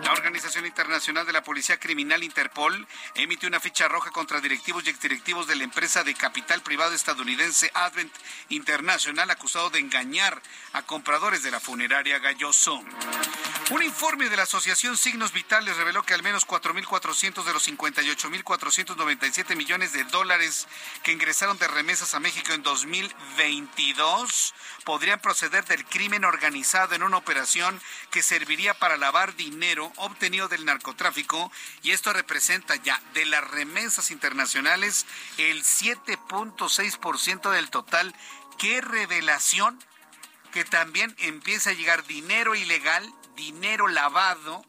La 0.03 0.11
Organización 0.11 0.65
Internacional 0.65 1.25
de 1.25 1.31
la 1.31 1.43
Policía 1.43 1.79
Criminal 1.79 2.23
Interpol 2.23 2.85
emitió 3.15 3.47
una 3.47 3.61
ficha 3.61 3.87
roja 3.87 4.11
contra 4.11 4.41
directivos 4.41 4.83
y 4.85 4.89
exdirectivos 4.89 5.47
de 5.47 5.55
la 5.55 5.63
empresa 5.63 6.03
de 6.03 6.13
capital 6.13 6.61
privado 6.61 6.93
estadounidense 6.93 7.71
Advent 7.73 8.11
Internacional 8.49 9.29
acusado 9.31 9.69
de 9.69 9.79
engañar 9.79 10.41
a 10.73 10.83
compradores 10.83 11.43
de 11.43 11.51
la 11.51 11.59
funeraria 11.59 12.19
Galloso. 12.19 12.83
Un 13.71 13.81
informe 13.81 14.29
de 14.29 14.35
la 14.35 14.43
Asociación 14.43 14.97
Signos 14.97 15.31
Vitales 15.31 15.77
reveló 15.77 16.03
que 16.03 16.13
al 16.13 16.21
menos 16.21 16.45
4.400 16.45 17.45
de 17.45 17.53
los 17.53 17.67
58.497 17.67 19.55
millones 19.55 19.93
de 19.93 20.03
dólares 20.03 20.67
que 21.01 21.13
ingresaron 21.13 21.57
de 21.57 21.67
remesas 21.69 22.13
a 22.13 22.19
México 22.19 22.51
en 22.51 22.61
2022 22.61 24.53
podrían 24.83 25.19
proceder 25.19 25.63
del 25.65 25.85
crimen 25.85 26.25
organizado 26.25 26.93
en 26.93 27.03
una 27.03 27.17
operación 27.17 27.79
que 28.11 28.21
serviría 28.21 28.73
para 28.73 28.97
lavar 28.97 29.35
dinero 29.35 29.91
obtenido 29.95 30.49
del 30.49 30.65
narcotráfico 30.65 31.51
y 31.83 31.91
esto 31.91 32.11
representa 32.11 32.75
ya 32.75 33.01
de 33.13 33.25
las 33.25 33.49
remesas 33.49 34.11
internacionales 34.11 35.05
el 35.37 35.63
7.6% 35.63 37.51
del 37.51 37.69
total. 37.69 38.13
¡Qué 38.57 38.81
revelación! 38.81 39.79
Que 40.51 40.65
también 40.65 41.15
empieza 41.19 41.71
a 41.71 41.73
llegar 41.73 42.05
dinero 42.05 42.55
ilegal 42.55 43.11
dinero 43.35 43.87
lavado 43.87 44.65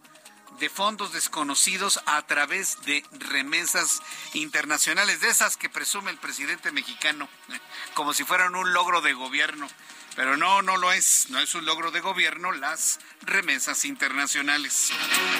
de 0.58 0.70
fondos 0.70 1.12
desconocidos 1.12 2.00
a 2.06 2.22
través 2.22 2.80
de 2.82 3.04
remesas 3.10 4.00
internacionales, 4.34 5.20
de 5.20 5.28
esas 5.28 5.56
que 5.56 5.68
presume 5.68 6.10
el 6.10 6.18
presidente 6.18 6.70
mexicano, 6.70 7.28
como 7.94 8.12
si 8.14 8.24
fueran 8.24 8.54
un 8.54 8.72
logro 8.72 9.00
de 9.00 9.12
gobierno. 9.14 9.68
Pero 10.16 10.36
no, 10.36 10.62
no 10.62 10.76
lo 10.76 10.92
es. 10.92 11.28
No 11.30 11.40
es 11.40 11.54
un 11.54 11.64
logro 11.64 11.90
de 11.90 12.00
gobierno 12.00 12.52
las 12.52 13.00
remesas 13.22 13.84
internacionales. 13.84 14.90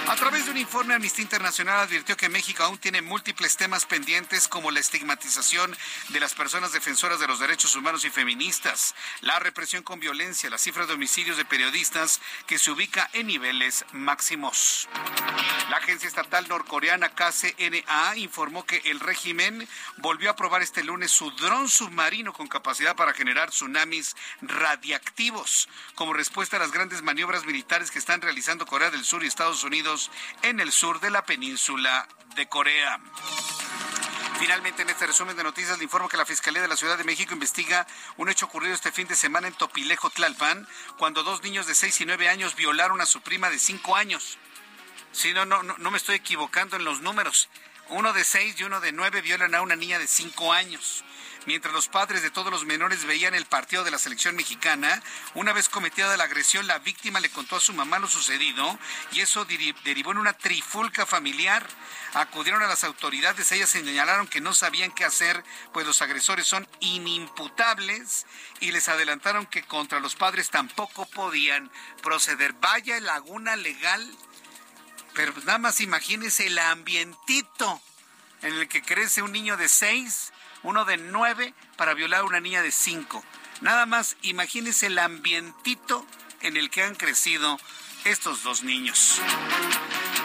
A 0.09 0.17
través 0.17 0.47
de 0.47 0.51
un 0.51 0.57
informe, 0.57 0.95
Amnistía 0.95 1.23
Internacional 1.23 1.81
advirtió 1.81 2.17
que 2.17 2.29
México 2.29 2.65
aún 2.65 2.79
tiene 2.79 3.03
múltiples 3.03 3.57
temas 3.57 3.87
pendientes 3.87 4.49
como 4.49 4.71
la 4.71 4.81
estigmatización 4.81 5.77
de 6.09 6.21
las 6.21 6.35
personas 6.35 6.73
defensoras 6.73 7.21
de 7.21 7.27
los 7.27 7.39
derechos 7.39 7.77
humanos 7.77 8.05
y 8.05 8.11
feministas, 8.11 8.95
la 9.21 9.39
represión 9.39 9.83
con 9.83 10.01
violencia, 10.01 10.51
las 10.51 10.63
cifras 10.63 10.89
de 10.89 10.95
homicidios 10.95 11.37
de 11.37 11.45
periodistas 11.45 12.21
que 12.47 12.59
se 12.59 12.71
ubica 12.71 13.09
en 13.13 13.27
niveles 13.27 13.85
máximos. 13.93 14.89
La 15.71 15.77
agencia 15.79 16.09
estatal 16.09 16.49
norcoreana 16.49 17.11
KCNA 17.11 18.17
informó 18.17 18.65
que 18.65 18.83
el 18.85 19.01
régimen 19.01 19.69
volvió 19.99 20.31
a 20.31 20.37
probar 20.37 20.63
este 20.63 20.85
lunes 20.85 21.11
su 21.11 21.31
dron 21.33 21.69
submarino 21.69 22.33
con 22.33 22.49
capacidad 22.49 22.97
para 22.97 23.13
generar 23.13 23.51
tsunamis 23.51 24.17
radiactivos 24.65 25.69
como 25.95 26.15
respuesta 26.15 26.57
a 26.57 26.61
las 26.61 26.73
grandes 26.73 27.03
maniobras 27.03 27.45
militares 27.45 27.91
que 27.91 27.99
están 27.99 28.23
realizando 28.23 28.65
Corea 28.65 28.91
del 28.91 29.05
Sur 29.05 29.23
y 29.23 29.27
Estados 29.27 29.63
Unidos 29.63 30.11
en 30.41 30.59
el 30.59 30.73
sur 30.73 31.01
de 31.01 31.11
la 31.11 31.27
península 31.27 32.09
de 32.35 32.49
Corea. 32.49 32.99
Finalmente, 34.39 34.81
en 34.81 34.89
este 34.89 35.07
resumen 35.07 35.37
de 35.37 35.45
noticias, 35.45 35.77
le 35.77 35.85
informo 35.85 36.09
que 36.09 36.17
la 36.17 36.25
Fiscalía 36.25 36.63
de 36.63 36.69
la 36.69 36.79
Ciudad 36.79 36.97
de 36.97 37.05
México 37.05 37.35
investiga 37.35 37.87
un 38.17 38.31
hecho 38.31 38.47
ocurrido 38.47 38.75
este 38.75 38.91
fin 38.91 39.07
de 39.07 39.17
semana 39.17 39.49
en 39.49 39.55
Topilejo, 39.55 40.09
Tlalpan, 40.09 40.67
cuando 40.97 41.23
dos 41.23 41.43
niños 41.43 41.67
de 41.67 41.75
6 41.75 42.01
y 42.01 42.07
9 42.07 42.31
años 42.31 42.57
violaron 42.57 43.03
a 43.03 43.07
su 43.07 43.21
prima 43.21 43.51
de 43.51 43.59
5 43.59 43.97
años. 43.97 44.39
Si 45.13 45.35
no, 45.35 45.45
no, 45.45 45.63
no, 45.63 45.91
me 45.91 45.99
estoy 45.99 46.17
equivocando 46.17 46.77
en 46.77 46.85
los 46.85 47.03
números. 47.03 47.51
Uno 47.91 48.15
de 48.15 48.25
6 48.25 48.57
y 48.59 48.65
uno 48.65 48.81
de 48.81 48.93
9 48.93 49.21
violan 49.21 49.55
a 49.55 49.61
una 49.61 49.77
niña 49.77 49.99
de 49.99 50.07
5 50.07 50.55
años. 50.55 51.05
Mientras 51.47 51.75
los 51.75 51.89
padres 51.89 52.23
de 52.23 52.31
todos 52.31 52.51
los 52.51 52.65
menores 52.65 53.05
veían 53.05 53.35
el 53.35 53.45
partido 53.45 53.85
de 53.85 53.91
la 53.91 53.99
selección 53.99 54.35
mexicana, 54.35 55.03
una 55.35 55.53
vez 55.53 55.69
cometida 55.69 56.17
la 56.17 56.25
agresión, 56.25 56.67
la 56.67 56.79
víctima 56.79 57.21
le 57.21 57.29
contó 57.29 57.57
a 57.57 57.61
su 57.61 57.75
mamá 57.75 57.99
lo 57.99 58.09
sucedido 58.09 58.79
y 59.13 59.21
eso 59.21 59.45
derivó 59.45 60.13
en 60.13 60.19
una 60.19 60.33
trifulca 60.33 61.05
familiar. 61.05 61.67
Acudieron 62.15 62.63
a 62.63 62.67
las 62.67 62.85
autoridades, 62.85 63.53
ellas 63.53 63.69
señalaron 63.69 64.27
que 64.27 64.41
no 64.41 64.55
sabían 64.55 64.93
qué 64.93 65.05
hacer, 65.05 65.45
pues 65.73 65.87
los 65.87 66.01
agresores 66.01 66.47
son 66.47 66.67
inimputables 66.81 68.25
y 68.61 68.73
les 68.73 68.89
adelantaron 68.89 69.45
que 69.47 69.65
contra 69.65 70.01
los 70.01 70.15
padres 70.15 70.49
tampoco 70.49 71.05
podían 71.07 71.71
proceder. 72.03 72.55
Vaya 72.55 72.99
laguna 73.01 73.57
legal, 73.57 74.17
pero 75.13 75.35
nada 75.45 75.59
más 75.59 75.81
imagínense 75.81 76.47
el 76.47 76.59
ambientito 76.59 77.83
en 78.41 78.55
el 78.55 78.69
que 78.69 78.83
crece 78.83 79.23
un 79.23 79.33
niño 79.33 79.57
de 79.57 79.69
seis 79.69 80.33
uno 80.65 80.85
de 80.85 80.97
nueve 80.97 81.55
para 81.77 81.95
violar 81.95 82.21
a 82.21 82.25
una 82.25 82.41
niña 82.41 82.63
de 82.63 82.73
cinco. 82.73 83.25
Nada 83.61 83.87
más 83.87 84.17
imagínense 84.23 84.87
el 84.87 84.99
ambientito 84.99 86.05
en 86.41 86.57
el 86.57 86.71
que 86.71 86.83
han 86.83 86.97
crecido 86.97 87.59
estos 88.05 88.43
dos 88.43 88.63
niños. 88.63 89.21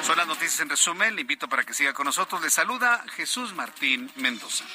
Son 0.03 0.17
las 0.17 0.27
noticias 0.27 0.59
en 0.59 0.69
resumen. 0.69 1.15
Le 1.15 1.21
invito 1.21 1.47
para 1.47 1.63
que 1.63 1.73
siga 1.73 1.93
con 1.93 2.05
nosotros. 2.05 2.41
Le 2.41 2.49
saluda 2.49 3.05
Jesús 3.15 3.53
Martín 3.53 4.11
Mendoza. 4.15 4.65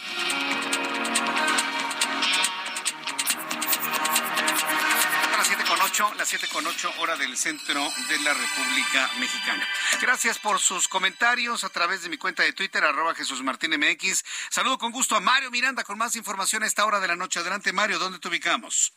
Ocho, 5.95 6.13
las 6.19 6.27
siete 6.27 6.49
con 6.53 6.67
ocho, 6.67 6.91
hora 6.99 7.15
del 7.15 7.37
centro 7.37 7.81
de 8.09 8.19
la 8.25 8.35
República 8.35 9.09
Mexicana. 9.21 9.63
Gracias 10.03 10.41
por 10.41 10.59
sus 10.59 10.89
comentarios 10.89 11.63
a 11.63 11.69
través 11.69 12.03
de 12.03 12.09
mi 12.09 12.17
cuenta 12.17 12.43
de 12.43 12.53
Twitter, 12.53 12.83
arroba 12.83 13.15
Jesús 13.15 13.45
Martín 13.45 13.71
MX. 13.79 14.25
Saludo 14.51 14.77
con 14.77 14.91
gusto 14.91 15.15
a 15.15 15.21
Mario 15.21 15.53
Miranda 15.53 15.85
con 15.85 15.97
más 15.97 16.17
información 16.17 16.65
a 16.65 16.67
esta 16.67 16.85
hora 16.85 16.99
de 16.99 17.07
la 17.07 17.15
noche. 17.15 17.39
Adelante, 17.39 17.73
Mario, 17.73 18.01
¿dónde 18.01 18.19
te 18.19 18.27
ubicamos? 18.27 18.93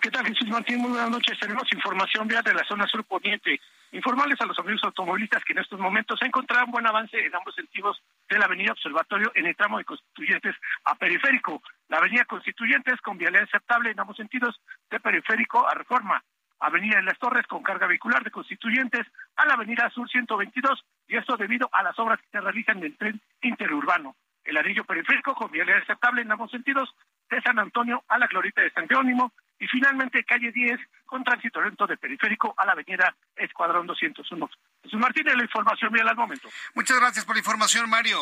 ¿Qué 0.00 0.08
tal, 0.12 0.24
Jesús 0.24 0.46
Martín? 0.46 0.78
Muy 0.78 0.90
buenas 0.90 1.10
noches. 1.10 1.36
Tenemos 1.40 1.64
información 1.72 2.28
vía 2.28 2.42
de 2.42 2.54
la 2.54 2.64
zona 2.64 2.86
sur 2.86 3.02
poniente. 3.02 3.60
Informarles 3.90 4.40
a 4.40 4.46
los 4.46 4.58
amigos 4.60 4.84
automovilistas 4.84 5.42
que 5.42 5.52
en 5.52 5.58
estos 5.58 5.80
momentos 5.80 6.16
se 6.16 6.26
encontrará 6.26 6.64
un 6.64 6.70
buen 6.70 6.86
avance 6.86 7.18
en 7.18 7.34
ambos 7.34 7.56
sentidos 7.56 8.00
de 8.32 8.38
la 8.38 8.46
avenida 8.46 8.72
Observatorio 8.72 9.30
en 9.34 9.46
el 9.46 9.56
tramo 9.56 9.78
de 9.78 9.84
Constituyentes 9.84 10.56
a 10.84 10.94
Periférico. 10.94 11.62
La 11.88 11.98
avenida 11.98 12.24
Constituyentes 12.24 13.00
con 13.00 13.18
vialidad 13.18 13.44
aceptable 13.44 13.90
en 13.90 14.00
ambos 14.00 14.16
sentidos 14.16 14.60
de 14.90 15.00
Periférico 15.00 15.68
a 15.68 15.74
Reforma. 15.74 16.22
Avenida 16.60 16.96
de 16.96 17.02
las 17.02 17.18
Torres 17.18 17.46
con 17.46 17.62
carga 17.62 17.86
vehicular 17.86 18.22
de 18.22 18.30
Constituyentes 18.30 19.06
a 19.36 19.46
la 19.46 19.54
Avenida 19.54 19.90
Sur 19.90 20.08
122 20.08 20.84
y 21.08 21.16
esto 21.16 21.36
debido 21.36 21.68
a 21.72 21.82
las 21.82 21.98
obras 21.98 22.20
que 22.20 22.28
se 22.30 22.40
realizan 22.40 22.78
en 22.78 22.84
el 22.84 22.96
tren 22.96 23.20
interurbano. 23.42 24.16
El 24.44 24.56
anillo 24.56 24.84
periférico 24.84 25.34
con 25.34 25.50
vialidad 25.50 25.82
aceptable 25.82 26.22
en 26.22 26.32
ambos 26.32 26.50
sentidos 26.50 26.94
de 27.30 27.40
San 27.42 27.58
Antonio 27.58 28.04
a 28.08 28.18
la 28.18 28.26
Glorita 28.26 28.62
de 28.62 28.70
San 28.70 28.88
Jerónimo 28.88 29.32
y 29.62 29.68
finalmente 29.68 30.24
calle 30.24 30.50
10 30.50 30.80
con 31.06 31.22
tránsito 31.22 31.62
lento 31.62 31.86
de 31.86 31.96
periférico 31.96 32.52
a 32.56 32.66
la 32.66 32.72
avenida 32.72 33.14
Escuadrón 33.36 33.86
201. 33.86 34.50
Jesús 34.82 34.98
Martínez, 34.98 35.36
la 35.36 35.44
información 35.44 35.92
vial 35.92 36.08
al 36.08 36.16
momento. 36.16 36.48
Muchas 36.74 36.98
gracias 36.98 37.24
por 37.24 37.36
la 37.36 37.40
información, 37.40 37.88
Mario. 37.88 38.18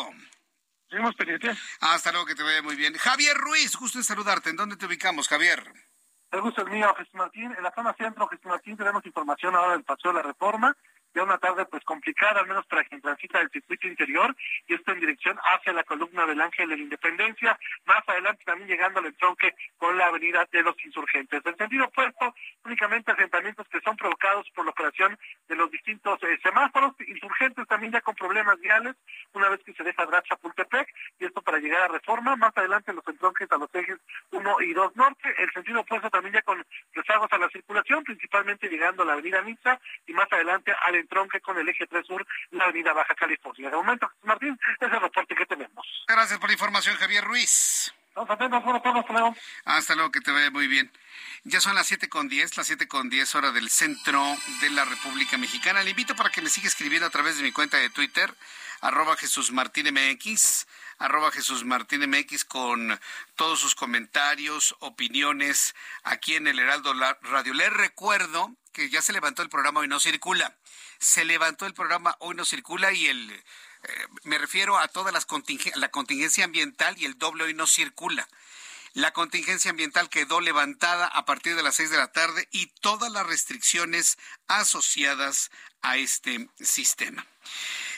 Seguimos 0.87 1.15
pendientes. 1.15 1.57
Hasta 1.79 2.11
luego, 2.11 2.27
que 2.27 2.35
te 2.35 2.43
vaya 2.43 2.61
muy 2.61 2.75
bien. 2.75 2.93
Javier 2.93 3.35
Ruiz, 3.37 3.75
gusto 3.75 3.97
en 3.97 4.03
saludarte. 4.03 4.51
¿En 4.51 4.55
dónde 4.55 4.77
te 4.77 4.85
ubicamos, 4.85 5.27
Javier? 5.27 5.63
El 6.31 6.41
gusto 6.41 6.61
es 6.61 6.67
mío, 6.67 6.93
Jesús 6.95 7.15
Martín. 7.15 7.51
En 7.57 7.63
la 7.63 7.71
zona 7.73 7.95
centro, 7.97 8.27
Jesús 8.27 8.45
Martín, 8.45 8.77
tenemos 8.77 9.03
información 9.03 9.55
ahora 9.55 9.71
del 9.71 9.83
Paseo 9.83 10.11
de 10.11 10.17
la 10.17 10.23
Reforma 10.23 10.77
ya 11.13 11.23
una 11.23 11.37
tarde 11.37 11.65
pues 11.65 11.83
complicada, 11.83 12.41
al 12.41 12.47
menos 12.47 12.65
para 12.67 12.83
quien 12.83 13.01
transita 13.01 13.39
el 13.39 13.49
circuito 13.49 13.87
interior, 13.87 14.35
y 14.67 14.73
esto 14.73 14.91
en 14.91 14.99
dirección 14.99 15.37
hacia 15.53 15.73
la 15.73 15.83
columna 15.83 16.25
del 16.25 16.41
Ángel 16.41 16.69
de 16.69 16.77
la 16.77 16.83
Independencia, 16.83 17.57
más 17.85 18.01
adelante 18.07 18.43
también 18.45 18.69
llegando 18.69 18.99
al 18.99 19.07
entronque 19.07 19.53
con 19.77 19.97
la 19.97 20.07
avenida 20.07 20.47
de 20.51 20.63
los 20.63 20.75
insurgentes. 20.85 21.41
En 21.45 21.57
sentido 21.57 21.85
opuesto, 21.85 22.33
únicamente 22.65 23.11
asentamientos 23.11 23.67
que 23.69 23.81
son 23.81 23.95
provocados 23.97 24.49
por 24.51 24.65
la 24.65 24.71
operación 24.71 25.17
de 25.47 25.55
los 25.55 25.69
distintos 25.71 26.21
eh, 26.23 26.39
semáforos, 26.43 26.93
insurgentes 27.07 27.67
también 27.67 27.93
ya 27.93 28.01
con 28.01 28.15
problemas 28.15 28.59
viales, 28.59 28.95
una 29.33 29.49
vez 29.49 29.61
que 29.63 29.73
se 29.73 29.83
deja 29.83 30.03
atrás 30.03 30.23
Chapultepec, 30.23 30.87
y 31.19 31.25
esto 31.25 31.41
para 31.41 31.59
llegar 31.59 31.81
a 31.81 31.87
Reforma, 31.87 32.35
más 32.35 32.55
adelante 32.55 32.93
los 32.93 33.07
entronques 33.07 33.51
a 33.51 33.57
los 33.57 33.73
ejes 33.73 33.97
1 34.31 34.61
y 34.61 34.73
2 34.73 34.95
norte, 34.95 35.33
el 35.37 35.51
sentido 35.51 35.81
opuesto 35.81 36.09
también 36.09 36.35
ya 36.35 36.41
con 36.41 36.63
rezagos 36.93 37.31
a 37.31 37.37
la 37.37 37.49
circulación, 37.49 38.03
principalmente 38.03 38.69
llegando 38.69 39.03
a 39.03 39.05
la 39.05 39.13
avenida 39.13 39.41
Niza, 39.41 39.79
y 40.05 40.13
más 40.13 40.31
adelante 40.31 40.73
al 40.85 40.95
entronque 41.01 41.41
con 41.41 41.57
el 41.57 41.67
eje 41.67 41.85
3 41.87 42.05
sur, 42.05 42.25
la 42.51 42.65
avenida 42.65 42.93
Baja 42.93 43.13
California. 43.15 43.69
De 43.69 43.75
momento, 43.75 44.09
Martín, 44.23 44.57
es 44.79 44.91
el 44.91 45.01
reporte 45.01 45.35
que 45.35 45.45
tenemos. 45.45 45.85
Gracias 46.07 46.39
por 46.39 46.49
la 46.49 46.53
información, 46.53 46.95
Javier 46.95 47.23
Ruiz. 47.23 47.93
hasta 49.65 49.95
luego. 49.95 50.11
Que 50.11 50.19
te 50.19 50.31
vaya 50.31 50.51
muy 50.51 50.67
bien. 50.67 50.91
Ya 51.43 51.61
son 51.61 51.75
las 51.75 51.87
siete 51.87 52.09
con 52.09 52.27
diez, 52.27 52.57
las 52.57 52.67
siete 52.67 52.87
con 52.87 53.09
diez 53.09 53.33
hora 53.35 53.51
del 53.51 53.69
centro 53.69 54.21
de 54.59 54.69
la 54.69 54.85
República 54.85 55.37
Mexicana. 55.37 55.81
Le 55.81 55.91
invito 55.91 56.15
para 56.15 56.29
que 56.29 56.41
me 56.41 56.49
siga 56.49 56.67
escribiendo 56.67 57.07
a 57.07 57.09
través 57.09 57.37
de 57.37 57.43
mi 57.43 57.51
cuenta 57.51 57.77
de 57.77 57.89
Twitter, 57.89 58.33
arroba 58.81 59.15
Jesús 59.15 59.51
Martín 59.51 59.87
MX, 59.93 60.67
arroba 60.99 61.31
Jesús 61.31 61.63
Martín 61.63 62.07
MX 62.09 62.45
con 62.45 62.99
todos 63.35 63.59
sus 63.59 63.75
comentarios, 63.75 64.75
opiniones 64.79 65.73
aquí 66.03 66.35
en 66.35 66.47
el 66.47 66.59
Heraldo 66.59 66.93
Radio. 67.21 67.53
Les 67.53 67.71
recuerdo 67.71 68.55
que 68.71 68.89
ya 68.89 69.01
se 69.01 69.13
levantó 69.13 69.41
el 69.41 69.49
programa 69.49 69.81
Hoy 69.81 69.87
No 69.87 69.99
Circula. 69.99 70.57
Se 70.99 71.25
levantó 71.25 71.65
el 71.65 71.73
programa 71.73 72.15
Hoy 72.19 72.35
No 72.35 72.45
Circula 72.45 72.91
y 72.93 73.07
el... 73.07 73.31
Eh, 73.31 73.43
me 74.23 74.37
refiero 74.37 74.77
a 74.77 74.87
toda 74.87 75.11
la 75.11 75.89
contingencia 75.89 76.45
ambiental 76.45 76.95
y 76.97 77.05
el 77.05 77.17
doble 77.17 77.45
Hoy 77.45 77.53
No 77.53 77.67
Circula. 77.67 78.27
La 78.93 79.13
contingencia 79.13 79.71
ambiental 79.71 80.09
quedó 80.09 80.41
levantada 80.41 81.07
a 81.07 81.23
partir 81.25 81.55
de 81.55 81.63
las 81.63 81.75
seis 81.75 81.89
de 81.89 81.97
la 81.97 82.11
tarde 82.11 82.49
y 82.51 82.67
todas 82.81 83.09
las 83.09 83.25
restricciones 83.25 84.17
asociadas 84.47 85.49
a 85.81 85.95
este 85.95 86.49
sistema. 86.59 87.25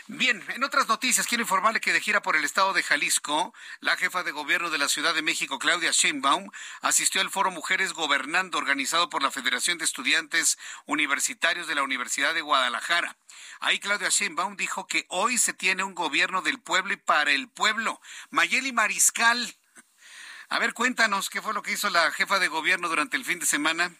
Bien, 0.07 0.43
en 0.49 0.65
otras 0.65 0.89
noticias 0.89 1.27
quiero 1.27 1.43
informarle 1.43 1.79
que 1.79 1.93
de 1.93 2.01
gira 2.01 2.21
por 2.21 2.35
el 2.35 2.43
estado 2.43 2.73
de 2.73 2.83
Jalisco, 2.83 3.53
la 3.79 3.95
jefa 3.95 4.21
de 4.23 4.31
gobierno 4.31 4.69
de 4.69 4.77
la 4.77 4.89
Ciudad 4.89 5.15
de 5.15 5.21
México, 5.21 5.59
Claudia 5.59 5.91
Sheinbaum, 5.91 6.51
asistió 6.81 7.21
al 7.21 7.29
foro 7.29 7.51
Mujeres 7.51 7.93
Gobernando 7.93 8.57
organizado 8.57 9.09
por 9.09 9.23
la 9.23 9.31
Federación 9.31 9.77
de 9.77 9.85
Estudiantes 9.85 10.57
Universitarios 10.87 11.67
de 11.67 11.75
la 11.75 11.83
Universidad 11.83 12.33
de 12.33 12.41
Guadalajara. 12.41 13.15
Ahí 13.61 13.79
Claudia 13.79 14.09
Sheinbaum 14.09 14.57
dijo 14.57 14.87
que 14.87 15.05
hoy 15.07 15.37
se 15.37 15.53
tiene 15.53 15.85
un 15.85 15.95
gobierno 15.95 16.41
del 16.41 16.59
pueblo 16.59 16.91
y 16.93 16.97
para 16.97 17.31
el 17.31 17.47
pueblo. 17.47 18.01
Mayeli 18.29 18.73
Mariscal. 18.73 19.55
A 20.49 20.59
ver, 20.59 20.73
cuéntanos 20.73 21.29
qué 21.29 21.41
fue 21.41 21.53
lo 21.53 21.63
que 21.63 21.71
hizo 21.71 21.89
la 21.89 22.11
jefa 22.11 22.39
de 22.39 22.49
gobierno 22.49 22.89
durante 22.89 23.15
el 23.15 23.23
fin 23.23 23.39
de 23.39 23.45
semana. 23.45 23.95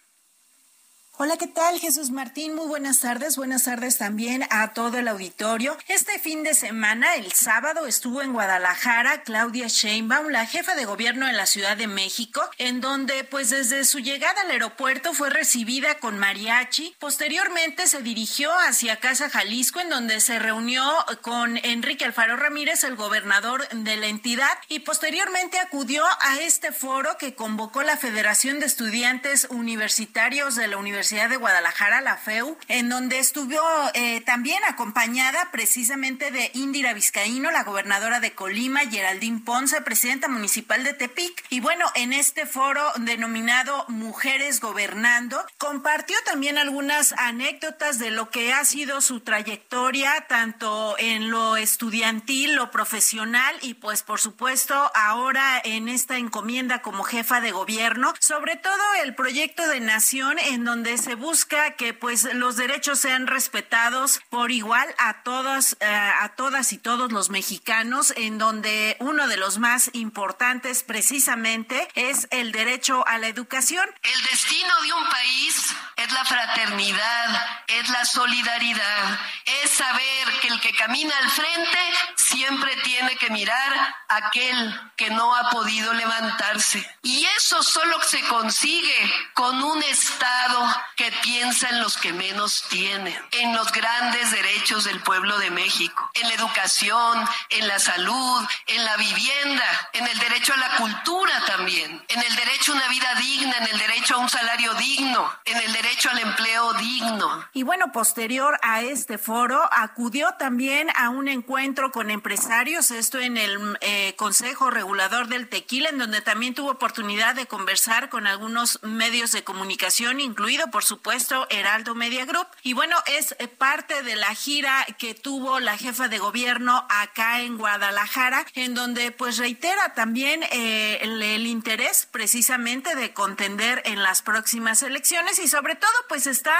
Hola, 1.16 1.36
¿qué 1.36 1.46
tal? 1.46 1.78
Jesús 1.78 2.10
Martín, 2.10 2.56
muy 2.56 2.66
buenas 2.66 2.98
tardes. 2.98 3.36
Buenas 3.36 3.62
tardes 3.62 3.98
también 3.98 4.44
a 4.50 4.72
todo 4.72 4.98
el 4.98 5.06
auditorio. 5.06 5.78
Este 5.86 6.18
fin 6.18 6.42
de 6.42 6.54
semana, 6.54 7.14
el 7.14 7.30
sábado, 7.30 7.86
estuvo 7.86 8.20
en 8.20 8.32
Guadalajara 8.32 9.22
Claudia 9.22 9.68
Sheinbaum, 9.68 10.30
la 10.30 10.44
jefa 10.44 10.74
de 10.74 10.86
gobierno 10.86 11.28
de 11.28 11.32
la 11.32 11.46
Ciudad 11.46 11.76
de 11.76 11.86
México, 11.86 12.42
en 12.58 12.80
donde 12.80 13.22
pues 13.22 13.50
desde 13.50 13.84
su 13.84 14.00
llegada 14.00 14.40
al 14.42 14.50
aeropuerto 14.50 15.14
fue 15.14 15.30
recibida 15.30 16.00
con 16.00 16.18
mariachi. 16.18 16.96
Posteriormente 16.98 17.86
se 17.86 18.02
dirigió 18.02 18.50
hacia 18.66 18.96
Casa 18.96 19.30
Jalisco, 19.30 19.78
en 19.78 19.90
donde 19.90 20.18
se 20.18 20.40
reunió 20.40 20.82
con 21.22 21.58
Enrique 21.58 22.04
Alfaro 22.04 22.34
Ramírez, 22.34 22.82
el 22.82 22.96
gobernador 22.96 23.68
de 23.68 23.96
la 23.96 24.08
entidad, 24.08 24.58
y 24.68 24.80
posteriormente 24.80 25.60
acudió 25.60 26.04
a 26.22 26.40
este 26.40 26.72
foro 26.72 27.16
que 27.18 27.36
convocó 27.36 27.84
la 27.84 27.96
Federación 27.96 28.58
de 28.58 28.66
Estudiantes 28.66 29.46
Universitarios 29.50 30.56
de 30.56 30.66
la 30.66 30.76
Universidad 30.76 31.03
Universidad 31.04 31.28
de 31.28 31.36
Guadalajara, 31.36 32.00
la 32.00 32.16
FEU, 32.16 32.56
en 32.66 32.88
donde 32.88 33.18
estuvo 33.18 33.60
eh, 33.92 34.22
también 34.22 34.64
acompañada 34.66 35.50
precisamente 35.52 36.30
de 36.30 36.50
Indira 36.54 36.94
Vizcaíno, 36.94 37.50
la 37.50 37.62
gobernadora 37.62 38.20
de 38.20 38.32
Colima, 38.32 38.80
Geraldine 38.90 39.42
Ponce, 39.44 39.82
presidenta 39.82 40.28
municipal 40.28 40.82
de 40.82 40.94
Tepic. 40.94 41.44
Y 41.50 41.60
bueno, 41.60 41.84
en 41.94 42.14
este 42.14 42.46
foro 42.46 42.82
denominado 42.96 43.84
Mujeres 43.88 44.60
Gobernando, 44.60 45.44
compartió 45.58 46.16
también 46.24 46.56
algunas 46.56 47.12
anécdotas 47.18 47.98
de 47.98 48.10
lo 48.10 48.30
que 48.30 48.54
ha 48.54 48.64
sido 48.64 49.02
su 49.02 49.20
trayectoria, 49.20 50.24
tanto 50.26 50.96
en 50.98 51.30
lo 51.30 51.58
estudiantil, 51.58 52.54
lo 52.54 52.70
profesional 52.70 53.54
y 53.60 53.74
pues 53.74 54.02
por 54.02 54.20
supuesto 54.20 54.90
ahora 54.94 55.60
en 55.64 55.90
esta 55.90 56.16
encomienda 56.16 56.80
como 56.80 57.04
jefa 57.04 57.42
de 57.42 57.52
gobierno, 57.52 58.14
sobre 58.20 58.56
todo 58.56 58.72
el 59.02 59.14
proyecto 59.14 59.68
de 59.68 59.80
nación 59.80 60.38
en 60.38 60.64
donde 60.64 60.93
se 60.98 61.14
busca 61.14 61.72
que 61.72 61.94
pues 61.94 62.24
los 62.34 62.56
derechos 62.56 62.98
sean 62.98 63.26
respetados 63.26 64.20
por 64.30 64.50
igual 64.50 64.86
a 64.98 65.22
todas 65.22 65.76
eh, 65.80 65.86
a 65.86 66.28
todas 66.36 66.72
y 66.72 66.78
todos 66.78 67.12
los 67.12 67.30
mexicanos 67.30 68.12
en 68.16 68.38
donde 68.38 68.96
uno 69.00 69.26
de 69.28 69.36
los 69.36 69.58
más 69.58 69.90
importantes 69.92 70.82
precisamente 70.82 71.88
es 71.94 72.28
el 72.30 72.52
derecho 72.52 73.06
a 73.06 73.18
la 73.18 73.28
educación. 73.28 73.88
El 74.02 74.22
destino 74.24 74.82
de 74.82 74.92
un 74.92 75.08
país 75.08 75.74
es 75.96 76.12
la 76.12 76.24
fraternidad, 76.24 77.62
es 77.66 77.88
la 77.88 78.04
solidaridad, 78.04 79.18
es 79.62 79.70
saber 79.70 80.40
que 80.40 80.48
el 80.48 80.60
que 80.60 80.74
camina 80.74 81.16
al 81.18 81.30
frente 81.30 81.78
siempre 82.16 82.76
tiene 82.84 83.16
que 83.16 83.30
mirar 83.30 83.94
a 84.08 84.16
aquel 84.16 84.80
que 84.96 85.10
no 85.10 85.34
ha 85.34 85.50
podido 85.50 85.92
levantarse. 85.92 86.84
Y 87.02 87.24
eso 87.36 87.62
solo 87.62 88.00
se 88.02 88.20
consigue 88.22 89.30
con 89.34 89.62
un 89.62 89.82
Estado 89.82 90.74
que 90.96 91.12
piensa 91.22 91.68
en 91.70 91.80
los 91.80 91.96
que 91.96 92.12
menos 92.12 92.64
tienen, 92.68 93.16
en 93.32 93.54
los 93.54 93.72
grandes 93.72 94.30
derechos 94.30 94.84
del 94.84 95.00
pueblo 95.00 95.38
de 95.38 95.50
México, 95.50 96.10
en 96.14 96.28
la 96.28 96.34
educación, 96.34 97.28
en 97.50 97.68
la 97.68 97.78
salud, 97.78 98.46
en 98.66 98.84
la 98.84 98.96
vivienda, 98.96 99.90
en 99.92 100.06
el 100.06 100.18
derecho 100.18 100.52
a 100.54 100.56
la 100.56 100.76
cultura 100.76 101.42
también, 101.46 102.04
en 102.08 102.22
el 102.22 102.36
derecho 102.36 102.72
a 102.72 102.76
una 102.76 102.88
vida 102.88 103.14
digna, 103.16 103.56
en 103.58 103.66
el 103.68 103.78
derecho 103.78 104.14
a 104.14 104.18
un 104.18 104.28
salario 104.28 104.74
digno, 104.74 105.30
en 105.44 105.56
el 105.58 105.72
derecho 105.72 106.10
al 106.10 106.18
empleo 106.18 106.72
digno. 106.74 107.48
Y 107.52 107.62
bueno, 107.62 107.92
posterior 107.92 108.58
a 108.62 108.82
este 108.82 109.18
foro, 109.18 109.68
acudió 109.72 110.34
también 110.38 110.88
a 110.96 111.08
un 111.08 111.28
encuentro 111.28 111.92
con 111.92 112.10
empresarios, 112.10 112.90
esto 112.90 113.18
en 113.18 113.36
el 113.36 113.78
eh, 113.80 114.14
Consejo 114.16 114.70
Regulador 114.70 115.28
del 115.28 115.48
Tequila, 115.48 115.88
en 115.88 115.98
donde 115.98 116.20
también 116.20 116.54
tuvo 116.54 116.70
oportunidad 116.70 117.34
de 117.34 117.46
conversar 117.46 118.08
con 118.08 118.26
algunos 118.26 118.82
medios 118.82 119.32
de 119.32 119.44
comunicación, 119.44 120.20
incluido 120.20 120.70
por 120.74 120.82
supuesto 120.82 121.46
Heraldo 121.50 121.94
Media 121.94 122.24
Group. 122.24 122.48
Y 122.64 122.72
bueno, 122.72 122.96
es 123.06 123.36
eh, 123.38 123.46
parte 123.46 124.02
de 124.02 124.16
la 124.16 124.34
gira 124.34 124.84
que 124.98 125.14
tuvo 125.14 125.60
la 125.60 125.78
jefa 125.78 126.08
de 126.08 126.18
gobierno 126.18 126.84
acá 126.90 127.42
en 127.42 127.56
Guadalajara, 127.56 128.44
en 128.56 128.74
donde 128.74 129.12
pues 129.12 129.38
reitera 129.38 129.94
también 129.94 130.42
eh, 130.50 130.98
el, 131.02 131.46
interés 131.46 132.08
precisamente 132.10 132.96
de 132.96 133.12
contender 133.12 133.82
en 133.84 134.02
las 134.02 134.22
próximas 134.22 134.82
elecciones 134.82 135.38
y 135.38 135.46
sobre 135.46 135.76
todo 135.76 135.92
pues 136.08 136.26
está 136.26 136.56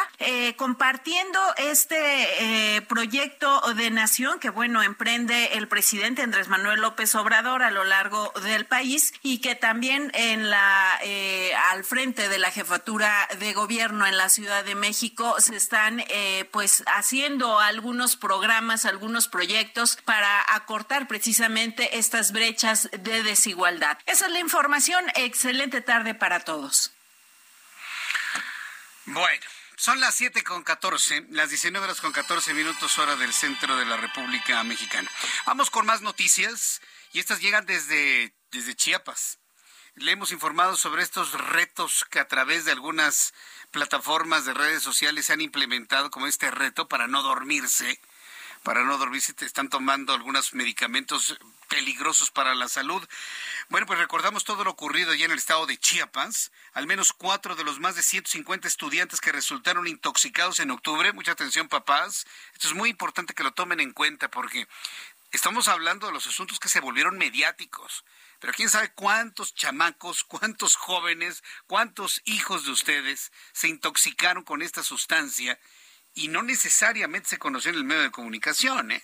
compartiendo 0.56 1.40
este 1.56 2.80
proyecto 2.88 3.60
de 3.74 3.90
nación 3.90 4.38
que 4.38 4.50
bueno 4.50 4.82
emprende 4.82 5.54
el 5.54 5.68
presidente 5.68 6.22
Andrés 6.22 6.48
Manuel 6.48 6.80
López 6.80 7.14
Obrador 7.14 7.62
a 7.62 7.70
lo 7.70 7.84
largo 7.84 8.32
del 8.42 8.66
país 8.66 9.12
y 9.22 9.40
que 9.40 9.54
también 9.54 10.10
en 10.14 10.50
la 10.50 11.00
eh, 11.02 11.52
al 11.72 11.84
frente 11.84 12.28
de 12.28 12.38
la 12.38 12.50
jefatura 12.50 13.28
de 13.38 13.52
gobierno 13.52 14.03
en 14.06 14.16
la 14.16 14.28
Ciudad 14.28 14.64
de 14.64 14.74
México 14.74 15.36
se 15.40 15.56
están 15.56 16.00
eh, 16.08 16.48
pues 16.52 16.82
haciendo 16.86 17.60
algunos 17.60 18.16
programas, 18.16 18.84
algunos 18.84 19.28
proyectos 19.28 19.96
para 20.04 20.54
acortar 20.54 21.08
precisamente 21.08 21.98
estas 21.98 22.32
brechas 22.32 22.88
de 22.92 23.22
desigualdad. 23.22 23.98
Esa 24.06 24.26
es 24.26 24.32
la 24.32 24.40
información. 24.40 25.04
Excelente 25.14 25.80
tarde 25.80 26.14
para 26.14 26.40
todos. 26.40 26.92
Bueno. 29.06 29.44
Son 29.76 30.00
las 30.00 30.14
siete 30.14 30.44
con 30.44 30.62
catorce, 30.62 31.26
las 31.30 31.50
19 31.50 31.84
horas 31.84 32.00
con 32.00 32.12
14 32.12 32.54
minutos 32.54 32.96
hora 32.98 33.16
del 33.16 33.32
centro 33.32 33.76
de 33.76 33.84
la 33.84 33.96
República 33.96 34.62
Mexicana. 34.62 35.10
Vamos 35.46 35.68
con 35.68 35.84
más 35.84 36.00
noticias 36.00 36.80
y 37.12 37.18
estas 37.18 37.40
llegan 37.40 37.66
desde, 37.66 38.34
desde 38.50 38.76
Chiapas. 38.76 39.40
Le 39.96 40.12
hemos 40.12 40.32
informado 40.32 40.76
sobre 40.76 41.02
estos 41.02 41.32
retos 41.32 42.06
que 42.08 42.18
a 42.18 42.28
través 42.28 42.64
de 42.64 42.72
algunas 42.72 43.34
plataformas 43.74 44.44
de 44.44 44.54
redes 44.54 44.84
sociales 44.84 45.26
se 45.26 45.32
han 45.32 45.40
implementado, 45.40 46.08
como 46.12 46.28
este 46.28 46.48
reto 46.52 46.86
para 46.86 47.08
no 47.08 47.22
dormirse. 47.22 48.00
Para 48.62 48.84
no 48.84 48.96
dormirse, 48.98 49.34
te 49.34 49.44
están 49.44 49.68
tomando 49.68 50.14
algunos 50.14 50.54
medicamentos 50.54 51.36
peligrosos 51.68 52.30
para 52.30 52.54
la 52.54 52.68
salud. 52.68 53.04
Bueno, 53.70 53.84
pues 53.88 53.98
recordamos 53.98 54.44
todo 54.44 54.62
lo 54.62 54.70
ocurrido 54.70 55.10
allá 55.10 55.24
en 55.24 55.32
el 55.32 55.38
estado 55.38 55.66
de 55.66 55.76
Chiapas. 55.76 56.52
Al 56.72 56.86
menos 56.86 57.12
cuatro 57.12 57.56
de 57.56 57.64
los 57.64 57.80
más 57.80 57.96
de 57.96 58.04
150 58.04 58.68
estudiantes 58.68 59.20
que 59.20 59.32
resultaron 59.32 59.88
intoxicados 59.88 60.60
en 60.60 60.70
octubre. 60.70 61.12
Mucha 61.12 61.32
atención, 61.32 61.68
papás. 61.68 62.28
Esto 62.52 62.68
es 62.68 62.74
muy 62.74 62.90
importante 62.90 63.34
que 63.34 63.42
lo 63.42 63.54
tomen 63.54 63.80
en 63.80 63.92
cuenta 63.92 64.30
porque 64.30 64.68
estamos 65.32 65.66
hablando 65.66 66.06
de 66.06 66.12
los 66.12 66.28
asuntos 66.28 66.60
que 66.60 66.68
se 66.68 66.78
volvieron 66.78 67.18
mediáticos. 67.18 68.04
Pero 68.40 68.52
quién 68.52 68.68
sabe 68.68 68.92
cuántos 68.92 69.54
chamacos, 69.54 70.24
cuántos 70.24 70.76
jóvenes, 70.76 71.42
cuántos 71.66 72.20
hijos 72.24 72.64
de 72.64 72.72
ustedes 72.72 73.32
se 73.52 73.68
intoxicaron 73.68 74.44
con 74.44 74.62
esta 74.62 74.82
sustancia 74.82 75.58
y 76.14 76.28
no 76.28 76.42
necesariamente 76.42 77.28
se 77.28 77.38
conoció 77.38 77.70
en 77.70 77.76
el 77.76 77.84
medio 77.84 78.02
de 78.02 78.10
comunicación. 78.10 78.92
¿eh? 78.92 79.02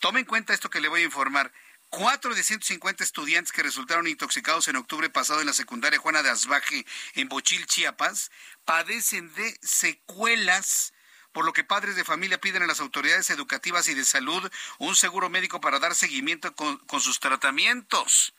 Tome 0.00 0.20
en 0.20 0.26
cuenta 0.26 0.52
esto 0.52 0.70
que 0.70 0.80
le 0.80 0.88
voy 0.88 1.02
a 1.02 1.04
informar. 1.04 1.52
Cuatro 1.88 2.34
de 2.34 2.42
150 2.42 3.04
estudiantes 3.04 3.52
que 3.52 3.62
resultaron 3.62 4.06
intoxicados 4.06 4.66
en 4.68 4.76
octubre 4.76 5.10
pasado 5.10 5.40
en 5.40 5.46
la 5.46 5.52
secundaria 5.52 5.98
Juana 5.98 6.22
de 6.22 6.30
Asbaje 6.30 6.86
en 7.14 7.28
Bochil, 7.28 7.66
Chiapas, 7.66 8.30
padecen 8.64 9.32
de 9.34 9.58
secuelas 9.60 10.94
por 11.32 11.44
lo 11.44 11.52
que 11.52 11.64
padres 11.64 11.96
de 11.96 12.04
familia 12.04 12.40
piden 12.40 12.62
a 12.62 12.66
las 12.66 12.80
autoridades 12.80 13.30
educativas 13.30 13.88
y 13.88 13.94
de 13.94 14.04
salud 14.04 14.50
un 14.78 14.94
seguro 14.96 15.30
médico 15.30 15.60
para 15.60 15.78
dar 15.78 15.94
seguimiento 15.94 16.54
con, 16.54 17.00
sus 17.00 17.20
tratamientos. 17.20 18.34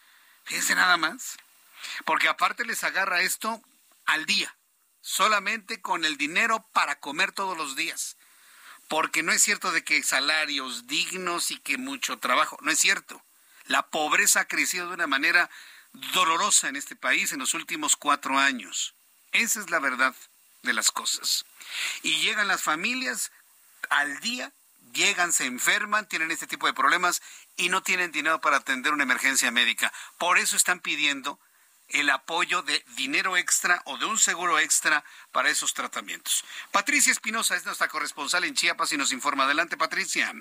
Fíjense 0.45 0.75
nada 0.75 0.97
más. 0.97 1.37
Porque 2.05 2.29
aparte 2.29 2.65
les 2.65 2.83
agarra 2.83 3.21
esto 3.21 3.61
al 4.05 4.25
día, 4.25 4.55
solamente 5.01 5.81
con 5.81 6.05
el 6.05 6.17
dinero 6.17 6.65
para 6.71 6.99
comer 6.99 7.31
todos 7.31 7.57
los 7.57 7.75
días 7.75 8.17
porque 8.89 9.23
no 9.23 9.31
es 9.31 9.41
cierto 9.41 9.71
de 9.71 9.83
que 9.83 10.03
salarios 10.03 10.85
dignos 10.85 11.49
y 11.49 11.57
que 11.57 11.79
mucho 11.79 12.19
trabajo, 12.19 12.59
no 12.61 12.69
es 12.69 12.79
cierto. 12.79 13.23
La 13.65 13.87
pobreza 13.87 14.41
ha 14.41 14.47
crecido 14.47 14.87
de 14.87 14.93
una 14.93 15.07
manera 15.07 15.49
dolorosa 16.13 16.69
en 16.69 16.75
este 16.75 16.95
país 16.95 17.31
en 17.31 17.39
los 17.39 17.53
últimos 17.53 17.95
cuatro 17.95 18.37
años. 18.37 18.93
Esa 19.31 19.61
es 19.61 19.69
la 19.69 19.79
verdad 19.79 20.15
de 20.63 20.73
las 20.73 20.91
cosas. 20.91 21.45
Y 22.01 22.21
llegan 22.21 22.47
las 22.47 22.63
familias 22.63 23.31
al 23.89 24.19
día, 24.19 24.51
llegan, 24.93 25.33
se 25.33 25.45
enferman, 25.45 26.07
tienen 26.07 26.31
este 26.31 26.47
tipo 26.47 26.67
de 26.67 26.73
problemas 26.73 27.21
y 27.57 27.69
no 27.69 27.81
tienen 27.81 28.11
dinero 28.11 28.41
para 28.41 28.57
atender 28.57 28.93
una 28.93 29.03
emergencia 29.03 29.51
médica. 29.51 29.91
Por 30.17 30.37
eso 30.37 30.55
están 30.55 30.79
pidiendo 30.79 31.39
el 31.89 32.09
apoyo 32.09 32.61
de 32.63 32.83
dinero 32.95 33.37
extra 33.37 33.81
o 33.85 33.97
de 33.97 34.05
un 34.05 34.17
seguro 34.17 34.59
extra 34.59 35.03
para 35.31 35.49
esos 35.49 35.73
tratamientos. 35.73 36.43
Patricia 36.71 37.11
Espinosa 37.11 37.55
es 37.55 37.65
nuestra 37.65 37.87
corresponsal 37.87 38.43
en 38.45 38.55
Chiapas 38.55 38.91
y 38.91 38.97
nos 38.97 39.11
informa. 39.11 39.45
Adelante, 39.45 39.77
Patricia. 39.77 40.33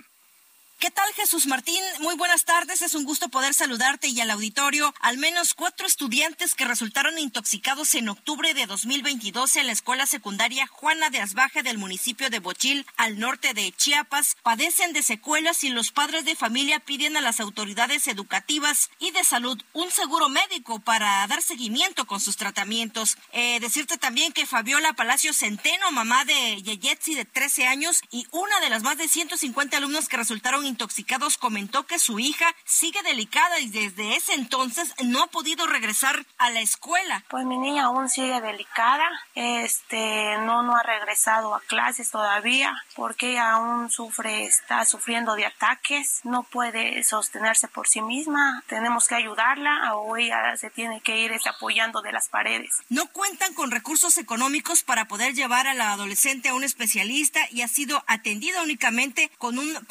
¿Qué 0.83 0.91
tal, 0.91 1.13
Jesús 1.15 1.47
Martín? 1.47 1.81
Muy 2.01 2.17
buenas 2.17 2.45
tardes. 2.45 2.83
Es 2.83 2.97
un 2.97 3.05
gusto 3.05 3.29
poder 3.29 3.55
saludarte 3.55 4.09
y 4.09 4.21
al 4.21 4.33
auditorio. 4.33 4.93
Al 4.99 5.17
menos 5.17 5.55
cuatro 5.55 5.87
estudiantes 5.87 6.57
que 6.57 6.65
resultaron 6.65 7.21
intoxicados 7.21 7.95
en 7.95 8.09
octubre 8.09 8.53
de 8.53 8.67
2022 8.67 9.55
en 9.59 9.67
la 9.67 9.73
escuela 9.73 10.07
secundaria 10.07 10.67
Juana 10.67 11.09
de 11.11 11.21
Asbaje 11.21 11.63
del 11.63 11.79
municipio 11.79 12.31
de 12.31 12.41
Bochil, 12.41 12.85
al 12.97 13.21
norte 13.21 13.55
de 13.55 13.71
Chiapas, 13.71 14.37
padecen 14.43 14.93
de 14.93 15.05
secuelas 15.05 15.63
y 15.63 15.69
los 15.69 15.93
padres 15.93 16.25
de 16.25 16.35
familia 16.35 16.81
piden 16.81 17.17
a 17.17 17.21
las 17.21 17.39
autoridades 17.39 18.09
educativas 18.09 18.91
y 18.99 19.13
de 19.13 19.23
salud 19.23 19.63
un 19.75 19.89
seguro 19.93 20.31
médico 20.31 20.81
para 20.81 21.25
dar 21.29 21.43
seguimiento 21.43 22.09
con 22.09 22.19
sus 22.19 22.37
tratamientos. 22.37 23.19
Eh, 23.31 23.61
decirte 23.61 23.99
también 23.99 24.33
que 24.33 24.47
Fabiola 24.47 24.95
Palacio 24.95 25.33
Centeno, 25.33 25.93
mamá 25.93 26.25
de 26.25 26.61
Yeyetsi 26.61 27.15
de 27.15 27.25
13 27.25 27.69
años 27.69 28.03
y 28.11 28.27
una 28.33 28.59
de 28.59 28.71
las 28.71 28.83
más 28.83 28.99
de 28.99 29.07
150 29.07 29.77
alumnos 29.77 30.09
que 30.09 30.17
resultaron 30.17 30.72
intoxicados 30.73 31.39
comentó 31.39 31.87
que 31.87 31.99
su 31.99 32.19
hija 32.19 32.47
sigue 32.65 33.03
delicada 33.03 33.61
y 33.61 33.69
desde 33.69 34.17
ese 34.17 34.35
entonces 34.35 34.95
no 35.05 35.23
ha 35.23 35.27
podido 35.29 35.67
regresar 35.67 36.27
a 36.39 36.51
la 36.51 36.61
escuela. 36.61 37.25
Pues 37.29 37.45
mi 37.45 37.59
niña 37.59 37.85
aún 37.85 38.09
sigue 38.09 38.41
delicada, 38.41 39.05
este, 39.35 40.39
no, 40.39 40.63
no 40.63 40.77
ha 40.77 40.83
regresado 40.83 41.55
a 41.55 41.61
clases 41.61 42.11
todavía 42.11 42.75
porque 42.97 43.33
ella 43.33 43.53
aún 43.53 43.91
sufre, 43.91 44.45
está 44.45 44.85
sufriendo 44.85 45.35
de 45.35 45.47
ataques, 45.47 46.21
no 46.25 46.43
puede 46.43 47.03
sostenerse 47.05 47.69
por 47.69 47.87
sí 47.87 48.01
misma, 48.01 48.63
tenemos 48.67 49.07
que 49.07 49.15
ayudarla 49.15 49.95
o 49.95 50.17
ella 50.17 50.57
se 50.57 50.71
tiene 50.71 51.01
que 51.01 51.19
ir 51.19 51.33
este, 51.33 51.51
apoyando 51.51 52.03
de 52.03 52.13
las 52.13 52.29
paredes. 52.29 52.81
No 52.89 53.07
cuentan 53.09 53.55
con 53.55 53.71
recursos 53.71 54.17
económicos 54.19 54.83
para 54.83 55.07
poder 55.07 55.35
llevar 55.35 55.67
a 55.67 55.75
la 55.75 55.93
adolescente 55.93 56.49
a 56.49 56.55
un 56.55 56.65
especialista 56.65 57.41
y 57.51 57.63
ha 57.63 57.69
sido 57.69 58.03
atendida 58.07 58.63
únicamente 58.63 59.31
con 59.39 59.59
un 59.59 59.85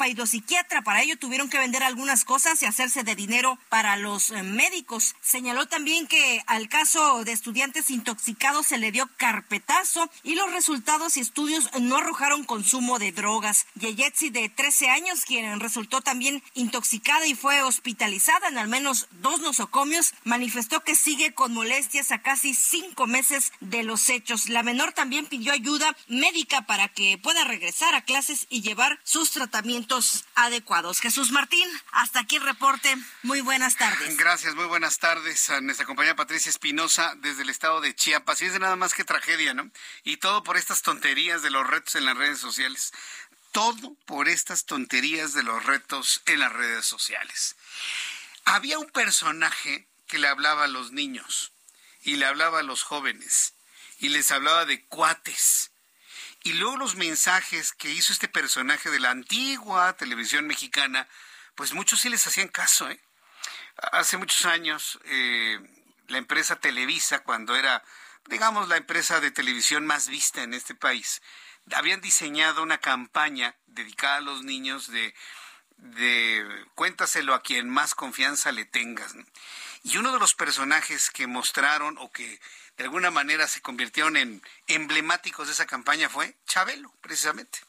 para 0.68 1.02
ello 1.02 1.18
tuvieron 1.18 1.50
que 1.50 1.58
vender 1.58 1.82
algunas 1.82 2.24
cosas 2.24 2.62
y 2.62 2.66
hacerse 2.66 3.02
de 3.02 3.14
dinero 3.14 3.58
para 3.68 3.96
los 3.96 4.30
eh, 4.30 4.42
médicos. 4.42 5.14
Señaló 5.20 5.66
también 5.66 6.06
que 6.06 6.42
al 6.46 6.68
caso 6.68 7.24
de 7.24 7.32
estudiantes 7.32 7.90
intoxicados 7.90 8.66
se 8.68 8.78
le 8.78 8.92
dio 8.92 9.08
carpetazo 9.16 10.10
y 10.22 10.34
los 10.34 10.52
resultados 10.52 11.16
y 11.16 11.20
estudios 11.20 11.68
no 11.80 11.96
arrojaron 11.98 12.44
consumo 12.44 12.98
de 12.98 13.12
drogas. 13.12 13.66
Yeyetsi, 13.74 14.30
de 14.30 14.48
13 14.48 14.90
años, 14.90 15.24
quien 15.24 15.60
resultó 15.60 16.00
también 16.00 16.42
intoxicada 16.54 17.26
y 17.26 17.34
fue 17.34 17.62
hospitalizada 17.62 18.48
en 18.48 18.58
al 18.58 18.68
menos 18.68 19.08
dos 19.10 19.40
nosocomios, 19.40 20.14
manifestó 20.24 20.84
que 20.84 20.94
sigue 20.94 21.34
con 21.34 21.52
molestias 21.52 22.12
a 22.12 22.22
casi 22.22 22.54
cinco 22.54 23.06
meses 23.06 23.52
de 23.60 23.82
los 23.82 24.08
hechos. 24.08 24.48
La 24.48 24.62
menor 24.62 24.92
también 24.92 25.26
pidió 25.26 25.52
ayuda 25.52 25.96
médica 26.08 26.62
para 26.62 26.88
que 26.88 27.18
pueda 27.18 27.44
regresar 27.44 27.94
a 27.94 28.04
clases 28.04 28.46
y 28.48 28.62
llevar 28.62 28.98
sus 29.02 29.30
tratamientos 29.32 30.24
Jesús 31.00 31.32
Martín, 31.32 31.66
hasta 31.92 32.20
aquí 32.20 32.36
el 32.36 32.42
reporte. 32.42 32.94
Muy 33.22 33.40
buenas 33.40 33.76
tardes. 33.76 34.18
Gracias, 34.18 34.54
muy 34.54 34.66
buenas 34.66 34.98
tardes 34.98 35.48
a 35.48 35.62
nuestra 35.62 35.86
compañera 35.86 36.14
Patricia 36.14 36.50
Espinosa 36.50 37.14
desde 37.16 37.42
el 37.42 37.48
estado 37.48 37.80
de 37.80 37.94
Chiapas. 37.94 38.42
Y 38.42 38.46
es 38.46 38.52
de 38.52 38.58
nada 38.58 38.76
más 38.76 38.92
que 38.92 39.04
tragedia, 39.04 39.54
¿no? 39.54 39.70
Y 40.04 40.18
todo 40.18 40.42
por 40.42 40.58
estas 40.58 40.82
tonterías 40.82 41.40
de 41.40 41.50
los 41.50 41.66
retos 41.66 41.94
en 41.94 42.04
las 42.04 42.16
redes 42.18 42.38
sociales. 42.38 42.92
Todo 43.52 43.94
por 44.04 44.28
estas 44.28 44.66
tonterías 44.66 45.32
de 45.32 45.42
los 45.42 45.64
retos 45.64 46.22
en 46.26 46.40
las 46.40 46.52
redes 46.52 46.84
sociales. 46.84 47.56
Había 48.44 48.78
un 48.78 48.90
personaje 48.90 49.88
que 50.06 50.18
le 50.18 50.28
hablaba 50.28 50.64
a 50.64 50.68
los 50.68 50.92
niños 50.92 51.52
y 52.02 52.16
le 52.16 52.26
hablaba 52.26 52.60
a 52.60 52.62
los 52.62 52.82
jóvenes 52.82 53.54
y 54.00 54.10
les 54.10 54.30
hablaba 54.30 54.66
de 54.66 54.84
cuates 54.84 55.71
y 56.44 56.54
luego 56.54 56.76
los 56.76 56.96
mensajes 56.96 57.72
que 57.72 57.90
hizo 57.90 58.12
este 58.12 58.28
personaje 58.28 58.90
de 58.90 59.00
la 59.00 59.10
antigua 59.10 59.92
televisión 59.96 60.46
mexicana, 60.46 61.08
pues 61.54 61.72
muchos 61.72 62.00
sí 62.00 62.08
les 62.08 62.26
hacían 62.26 62.48
caso. 62.48 62.90
¿eh? 62.90 63.00
Hace 63.92 64.16
muchos 64.16 64.44
años, 64.46 64.98
eh, 65.04 65.60
la 66.08 66.18
empresa 66.18 66.56
Televisa, 66.56 67.20
cuando 67.20 67.56
era, 67.56 67.84
digamos, 68.26 68.68
la 68.68 68.76
empresa 68.76 69.20
de 69.20 69.30
televisión 69.30 69.86
más 69.86 70.08
vista 70.08 70.42
en 70.42 70.54
este 70.54 70.74
país, 70.74 71.22
habían 71.74 72.00
diseñado 72.00 72.62
una 72.62 72.78
campaña 72.78 73.54
dedicada 73.66 74.16
a 74.16 74.20
los 74.20 74.42
niños 74.42 74.90
de 74.90 75.14
de 75.82 76.66
cuéntaselo 76.76 77.34
a 77.34 77.42
quien 77.42 77.68
más 77.68 77.94
confianza 77.94 78.52
le 78.52 78.64
tengas. 78.64 79.14
Y 79.82 79.96
uno 79.96 80.12
de 80.12 80.20
los 80.20 80.34
personajes 80.34 81.10
que 81.10 81.26
mostraron 81.26 81.98
o 81.98 82.12
que 82.12 82.40
de 82.76 82.84
alguna 82.84 83.10
manera 83.10 83.46
se 83.46 83.62
convirtieron 83.62 84.16
en 84.16 84.42
emblemáticos 84.66 85.46
de 85.46 85.52
esa 85.52 85.66
campaña 85.66 86.08
fue 86.08 86.36
Chabelo, 86.46 86.92
precisamente. 87.00 87.60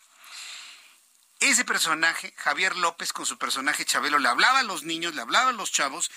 Ese 1.39 1.65
personaje, 1.65 2.33
Javier 2.37 2.77
López, 2.77 3.11
con 3.11 3.25
su 3.25 3.37
personaje 3.37 3.85
Chabelo, 3.85 4.17
le 4.17 4.29
hablaba 4.29 4.59
a 4.59 4.63
los 4.63 4.83
niños, 4.83 5.13
le 5.13 5.21
hablaba 5.21 5.49
a 5.49 5.53
los 5.53 5.71
chavos, 5.71 6.09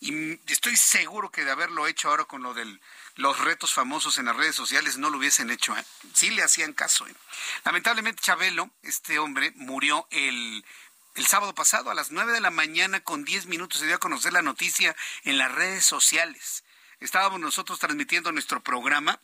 y 0.00 0.40
estoy 0.50 0.78
seguro 0.78 1.30
que 1.30 1.44
de 1.44 1.50
haberlo 1.50 1.86
hecho 1.86 2.08
ahora 2.08 2.24
con 2.24 2.42
lo 2.42 2.54
de 2.54 2.80
los 3.16 3.38
retos 3.38 3.74
famosos 3.74 4.16
en 4.16 4.24
las 4.24 4.36
redes 4.36 4.56
sociales 4.56 4.96
no 4.96 5.10
lo 5.10 5.18
hubiesen 5.18 5.50
hecho. 5.50 5.76
¿eh? 5.76 5.84
Sí 6.14 6.30
le 6.30 6.42
hacían 6.42 6.72
caso. 6.72 7.06
¿eh? 7.06 7.14
Lamentablemente 7.64 8.22
Chabelo, 8.22 8.70
este 8.82 9.18
hombre, 9.18 9.52
murió 9.56 10.06
el, 10.10 10.64
el 11.14 11.26
sábado 11.26 11.54
pasado 11.54 11.90
a 11.90 11.94
las 11.94 12.10
9 12.10 12.32
de 12.32 12.40
la 12.40 12.50
mañana 12.50 13.00
con 13.00 13.26
10 13.26 13.46
minutos 13.46 13.80
se 13.80 13.86
dio 13.86 13.96
a 13.96 14.00
conocer 14.00 14.32
la 14.32 14.40
noticia 14.40 14.96
en 15.24 15.36
las 15.36 15.52
redes 15.52 15.84
sociales. 15.84 16.64
Estábamos 17.00 17.40
nosotros 17.40 17.78
transmitiendo 17.78 18.30
nuestro 18.32 18.60
programa 18.60 19.18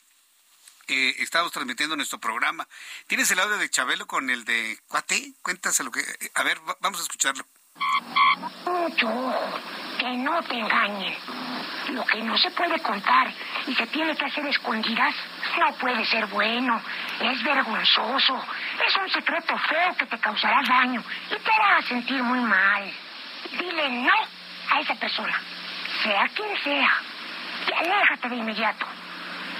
eh, 0.88 1.16
estamos 1.18 1.50
transmitiendo 1.50 1.96
nuestro 1.96 2.20
programa. 2.20 2.66
¿Tienes 3.08 3.28
el 3.32 3.40
audio 3.40 3.58
de 3.58 3.68
Chabelo 3.68 4.06
con 4.06 4.30
el 4.30 4.44
de 4.44 4.78
Cuate? 4.86 5.32
Cuéntaselo 5.42 5.90
que... 5.90 6.00
A 6.34 6.44
ver, 6.44 6.60
vamos 6.80 7.00
a 7.00 7.02
escucharlo. 7.02 7.44
Mucho 8.64 9.08
que 9.98 10.16
no 10.18 10.40
te 10.44 10.54
engañen. 10.54 11.16
Lo 11.90 12.04
que 12.06 12.22
no 12.22 12.38
se 12.38 12.52
puede 12.52 12.80
contar 12.82 13.32
y 13.66 13.74
se 13.74 13.86
tiene 13.88 14.16
que 14.16 14.26
hacer 14.26 14.46
escondidas 14.46 15.14
no 15.58 15.74
puede 15.76 16.06
ser 16.06 16.26
bueno. 16.26 16.80
Es 17.20 17.42
vergonzoso. 17.42 18.44
Es 18.86 18.96
un 18.96 19.10
secreto 19.10 19.58
feo 19.58 19.96
que 19.98 20.06
te 20.06 20.18
causará 20.20 20.62
daño 20.68 21.02
y 21.26 21.34
te 21.36 21.50
hará 21.50 21.82
sentir 21.82 22.22
muy 22.22 22.40
mal. 22.40 22.92
Dile 23.50 23.90
no 23.90 24.14
a 24.70 24.80
esa 24.80 24.94
persona, 24.96 25.40
sea 26.02 26.28
quien 26.28 26.62
sea, 26.62 27.02
aléjate 27.74 28.28
de 28.28 28.36
inmediato. 28.36 28.86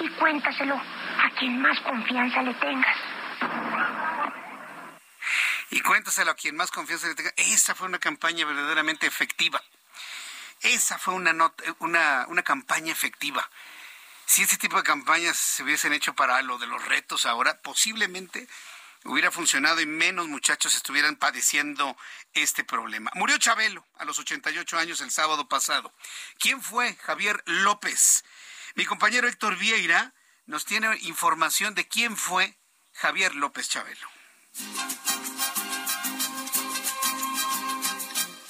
Y 0.00 0.08
cuéntaselo 0.10 0.74
a 0.74 1.30
quien 1.38 1.60
más 1.60 1.78
confianza 1.80 2.42
le 2.42 2.54
tengas. 2.54 2.96
Y 5.70 5.80
cuéntaselo 5.80 6.30
a 6.30 6.34
quien 6.34 6.56
más 6.56 6.70
confianza 6.70 7.08
le 7.08 7.14
tengas. 7.14 7.34
Esa 7.36 7.74
fue 7.74 7.88
una 7.88 7.98
campaña 7.98 8.44
verdaderamente 8.44 9.06
efectiva. 9.06 9.62
Esa 10.60 10.98
fue 10.98 11.14
una, 11.14 11.32
una, 11.80 12.26
una 12.28 12.42
campaña 12.42 12.92
efectiva. 12.92 13.48
Si 14.26 14.42
este 14.42 14.56
tipo 14.56 14.76
de 14.76 14.82
campañas 14.82 15.36
se 15.36 15.62
hubiesen 15.62 15.92
hecho 15.92 16.14
para 16.14 16.42
lo 16.42 16.58
de 16.58 16.66
los 16.66 16.84
retos 16.86 17.26
ahora, 17.26 17.60
posiblemente 17.62 18.48
hubiera 19.06 19.30
funcionado 19.30 19.80
y 19.80 19.86
menos 19.86 20.28
muchachos 20.28 20.74
estuvieran 20.74 21.16
padeciendo 21.16 21.96
este 22.32 22.64
problema. 22.64 23.10
Murió 23.14 23.38
Chabelo 23.38 23.86
a 23.96 24.04
los 24.04 24.18
88 24.18 24.78
años 24.78 25.00
el 25.00 25.10
sábado 25.10 25.48
pasado. 25.48 25.92
¿Quién 26.38 26.62
fue? 26.62 26.96
Javier 26.96 27.42
López. 27.46 28.24
Mi 28.74 28.84
compañero 28.84 29.28
Héctor 29.28 29.56
Vieira 29.56 30.14
nos 30.46 30.64
tiene 30.64 30.96
información 31.02 31.74
de 31.74 31.88
quién 31.88 32.16
fue 32.16 32.56
Javier 32.92 33.34
López 33.34 33.68
Chabelo. 33.68 34.08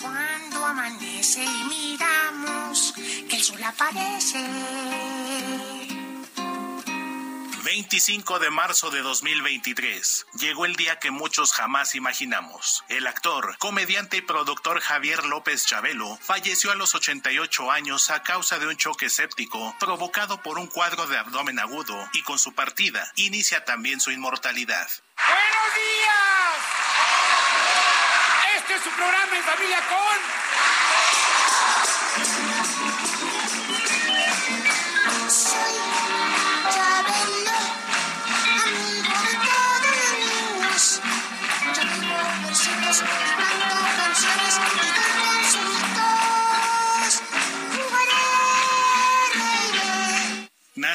Cuando 0.00 0.66
amanece 0.66 1.44
y 1.44 1.64
miramos 1.64 2.94
que 3.28 3.36
el 3.36 3.42
sol 3.42 3.62
aparece 3.62 4.40
25 7.76 8.38
de 8.38 8.48
marzo 8.48 8.90
de 8.90 9.02
2023. 9.02 10.28
Llegó 10.38 10.64
el 10.64 10.76
día 10.76 10.98
que 10.98 11.10
muchos 11.10 11.52
jamás 11.52 11.94
imaginamos. 11.94 12.82
El 12.88 13.06
actor, 13.06 13.54
comediante 13.58 14.16
y 14.16 14.22
productor 14.22 14.80
Javier 14.80 15.26
López 15.26 15.66
Chabelo 15.66 16.18
falleció 16.22 16.70
a 16.70 16.74
los 16.74 16.94
88 16.94 17.70
años 17.70 18.08
a 18.08 18.22
causa 18.22 18.58
de 18.58 18.66
un 18.66 18.78
choque 18.78 19.10
séptico 19.10 19.76
provocado 19.78 20.40
por 20.40 20.58
un 20.58 20.68
cuadro 20.68 21.06
de 21.06 21.18
abdomen 21.18 21.58
agudo 21.58 22.08
y 22.14 22.22
con 22.22 22.38
su 22.38 22.54
partida 22.54 23.12
inicia 23.16 23.66
también 23.66 24.00
su 24.00 24.10
inmortalidad. 24.10 24.88
¡Buenos 25.18 25.74
días! 25.74 26.56
Este 28.56 28.74
es 28.74 28.82
su 28.84 28.90
programa 28.90 29.36
en 29.36 29.44
familia 29.44 29.82
con... 29.90 30.16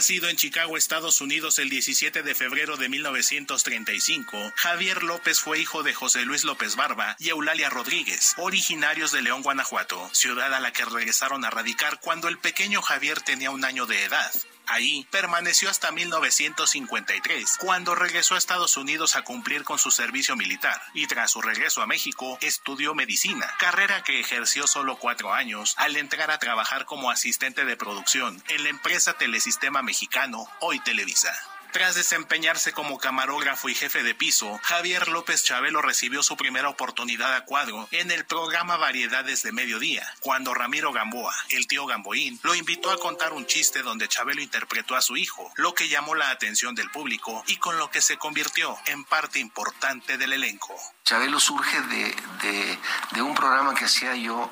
Nacido 0.02 0.30
en 0.30 0.36
Chicago, 0.36 0.78
Estados 0.78 1.22
Unidos, 1.22 1.60
el 1.60 1.70
17 1.70 2.24
de 2.24 2.34
febrero 2.34 2.76
de 2.76 2.90
1935, 2.90 4.52
Javier 4.56 5.04
López 5.04 5.40
fue 5.40 5.60
hijo 5.60 5.84
de 5.84 5.94
José 5.94 6.26
Luis 6.26 6.44
López 6.44 6.76
Barba 6.76 7.16
y 7.20 7.30
Eulalia 7.30 7.70
Rodríguez, 7.70 8.34
originarios 8.38 9.12
de 9.12 9.22
León, 9.22 9.44
Guanajuato, 9.44 10.10
ciudad 10.12 10.56
a 10.56 10.60
la 10.60 10.74
que 10.74 10.86
regresaron 10.86 11.46
a 11.46 11.52
radicar 11.52 12.00
cuando 12.00 12.30
el 12.30 12.40
pequeño 12.40 12.82
Javier 12.82 13.22
tenía 13.22 13.52
un 13.52 13.64
año 13.64 13.86
de 13.86 14.04
edad. 14.04 14.32
Ahí 14.72 15.06
permaneció 15.12 15.70
hasta 15.70 15.92
1953, 15.92 17.58
cuando 17.60 17.94
regresó 17.94 18.36
a 18.36 18.38
Estados 18.38 18.78
Unidos 18.78 19.18
a 19.18 19.24
cumplir 19.24 19.66
con 19.66 19.78
su 19.78 19.92
servicio 19.92 20.38
militar, 20.38 20.82
y 20.94 21.08
tras 21.08 21.32
su 21.32 21.42
regreso 21.42 21.82
a 21.82 21.88
México 21.88 22.38
estudió 22.40 22.96
medicina, 22.96 23.54
carrera 23.60 24.02
que 24.02 24.22
ejerció 24.22 24.68
solo 24.68 24.96
cuatro 24.96 25.34
años 25.34 25.76
al 25.76 25.98
entrar 25.98 26.32
a 26.32 26.40
trabajar 26.40 26.86
como 26.86 27.12
asistente 27.12 27.66
de 27.66 27.76
producción 27.76 28.42
en 28.48 28.64
la 28.64 28.70
empresa 28.70 29.12
Telesistema 29.18 29.82
Mexicano, 29.82 30.48
hoy 30.62 30.80
Televisa. 30.80 31.51
Tras 31.72 31.96
desempeñarse 31.96 32.74
como 32.74 32.98
camarógrafo 32.98 33.70
y 33.70 33.76
jefe 33.76 34.04
de 34.04 34.14
piso, 34.14 34.60
Javier 34.62 35.08
López 35.08 35.42
Chabelo 35.46 35.82
recibió 35.82 36.22
su 36.22 36.36
primera 36.36 36.68
oportunidad 36.68 37.34
a 37.34 37.46
cuadro 37.46 37.88
en 37.92 38.12
el 38.12 38.26
programa 38.26 38.76
Variedades 38.76 39.42
de 39.44 39.54
Mediodía, 39.54 40.06
cuando 40.20 40.54
Ramiro 40.54 40.92
Gamboa, 40.92 41.34
el 41.50 41.68
tío 41.68 41.86
Gamboín, 41.86 42.38
lo 42.44 42.56
invitó 42.56 42.92
a 42.92 43.00
contar 43.00 43.32
un 43.32 43.46
chiste 43.46 43.84
donde 43.84 44.10
Chabelo 44.10 44.42
interpretó 44.42 44.98
a 44.98 45.02
su 45.02 45.16
hijo, 45.16 45.50
lo 45.56 45.74
que 45.74 45.88
llamó 45.88 46.14
la 46.14 46.30
atención 46.30 46.76
del 46.76 46.92
público 46.92 47.42
y 47.48 47.56
con 47.56 47.78
lo 47.78 47.90
que 47.90 48.02
se 48.02 48.18
convirtió 48.18 48.78
en 48.88 49.06
parte 49.06 49.40
importante 49.40 50.18
del 50.18 50.34
elenco. 50.34 50.76
Chabelo 51.06 51.40
surge 51.40 51.80
de, 51.84 52.16
de, 52.42 52.80
de 53.12 53.22
un 53.22 53.34
programa 53.34 53.74
que 53.76 53.86
hacía 53.86 54.14
yo 54.16 54.52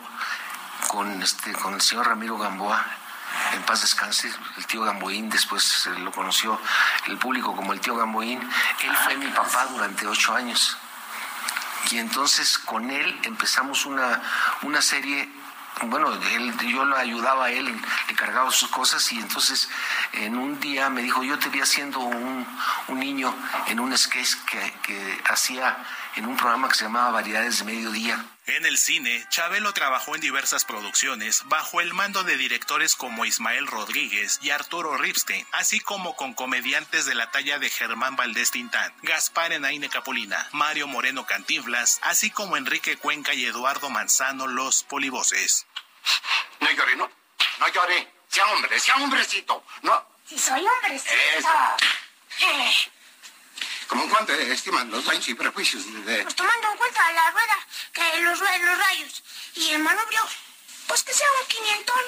con, 0.87 1.21
este, 1.21 1.51
con 1.51 1.73
el 1.73 1.81
señor 1.81 2.07
Ramiro 2.07 2.37
Gamboa 2.37 3.08
en 3.53 3.63
paz 3.63 3.81
descanse, 3.81 4.31
el 4.57 4.65
tío 4.65 4.81
Gamboín, 4.81 5.29
después 5.29 5.87
lo 5.99 6.11
conoció 6.11 6.59
el 7.07 7.17
público 7.17 7.55
como 7.55 7.73
el 7.73 7.79
tío 7.79 7.95
Gamboín, 7.95 8.39
él 8.83 8.97
fue 9.03 9.17
mi 9.17 9.27
papá 9.27 9.65
durante 9.67 10.07
ocho 10.07 10.35
años. 10.35 10.77
Y 11.91 11.97
entonces 11.97 12.57
con 12.57 12.89
él 12.91 13.19
empezamos 13.23 13.85
una, 13.85 14.21
una 14.61 14.81
serie 14.81 15.29
bueno, 15.83 16.13
él, 16.13 16.57
yo 16.67 16.83
lo 16.83 16.97
ayudaba 16.97 17.45
a 17.45 17.51
él, 17.51 17.73
le 18.07 18.15
cargaba 18.15 18.51
sus 18.51 18.69
cosas 18.69 19.11
y 19.13 19.19
entonces 19.19 19.69
en 20.11 20.37
un 20.37 20.59
día 20.59 20.89
me 20.89 21.01
dijo, 21.01 21.23
yo 21.23 21.39
te 21.39 21.47
vi 21.49 21.61
haciendo 21.61 21.99
un, 21.99 22.45
un 22.89 22.99
niño 22.99 23.33
en 23.67 23.79
un 23.79 23.97
sketch 23.97 24.35
que, 24.45 24.73
que 24.83 25.21
hacía 25.29 25.77
en 26.15 26.25
un 26.25 26.35
programa 26.35 26.67
que 26.67 26.75
se 26.75 26.83
llamaba 26.83 27.11
Variedades 27.11 27.59
de 27.59 27.65
Mediodía. 27.65 28.25
En 28.49 28.65
el 28.65 28.79
cine, 28.79 29.23
Chabelo 29.29 29.73
trabajó 29.73 30.15
en 30.15 30.21
diversas 30.21 30.65
producciones 30.65 31.43
bajo 31.45 31.81
el 31.81 31.93
mando 31.93 32.23
de 32.23 32.35
directores 32.35 32.95
como 32.95 33.25
Ismael 33.25 33.67
Rodríguez 33.67 34.39
y 34.41 34.49
Arturo 34.49 34.97
Ripstein, 34.97 35.45
así 35.51 35.79
como 35.79 36.15
con 36.15 36.33
comediantes 36.33 37.05
de 37.05 37.13
la 37.13 37.29
talla 37.29 37.59
de 37.59 37.69
Germán 37.69 38.15
Valdés 38.15 38.49
Tintán, 38.49 38.91
Gaspar 39.03 39.53
Enaine 39.53 39.87
Capulina, 39.87 40.47
Mario 40.51 40.87
Moreno 40.87 41.27
Cantinflas, 41.27 41.99
así 42.01 42.31
como 42.31 42.57
Enrique 42.57 42.97
Cuenca 42.97 43.35
y 43.35 43.45
Eduardo 43.45 43.91
Manzano 43.91 44.47
los 44.47 44.81
polivoces. 44.81 45.67
No 46.59 46.71
llore, 46.71 46.95
no, 46.95 47.07
no 47.59 47.67
llore, 47.67 48.11
sea 48.29 48.47
hombre, 48.47 48.79
sea 48.79 48.95
hombrecito, 48.95 49.63
no. 49.83 50.03
Si 50.27 50.39
soy 50.39 50.65
hombrecito. 50.65 51.13
Eso. 51.37 51.49
Eh, 52.41 52.91
¿Cómo 53.89 54.03
en 54.03 54.09
cuánto 54.11 54.33
estiman 54.33 54.91
los 54.91 55.03
daños 55.03 55.27
y 55.29 55.33
prejuicios 55.33 55.83
de...? 56.05 56.21
pues 56.21 56.35
tomando 56.35 56.71
en 56.71 56.77
cuenta 56.77 57.11
la 57.11 57.31
rueda, 57.31 57.67
que 57.91 58.19
los, 58.21 58.39
los 58.39 58.77
rayos 58.77 59.23
y 59.55 59.69
el 59.71 59.79
manubrio, 59.79 60.21
pues 60.87 61.03
que 61.03 61.11
sea 61.11 61.25
un 61.41 61.47
quinientón. 61.47 62.03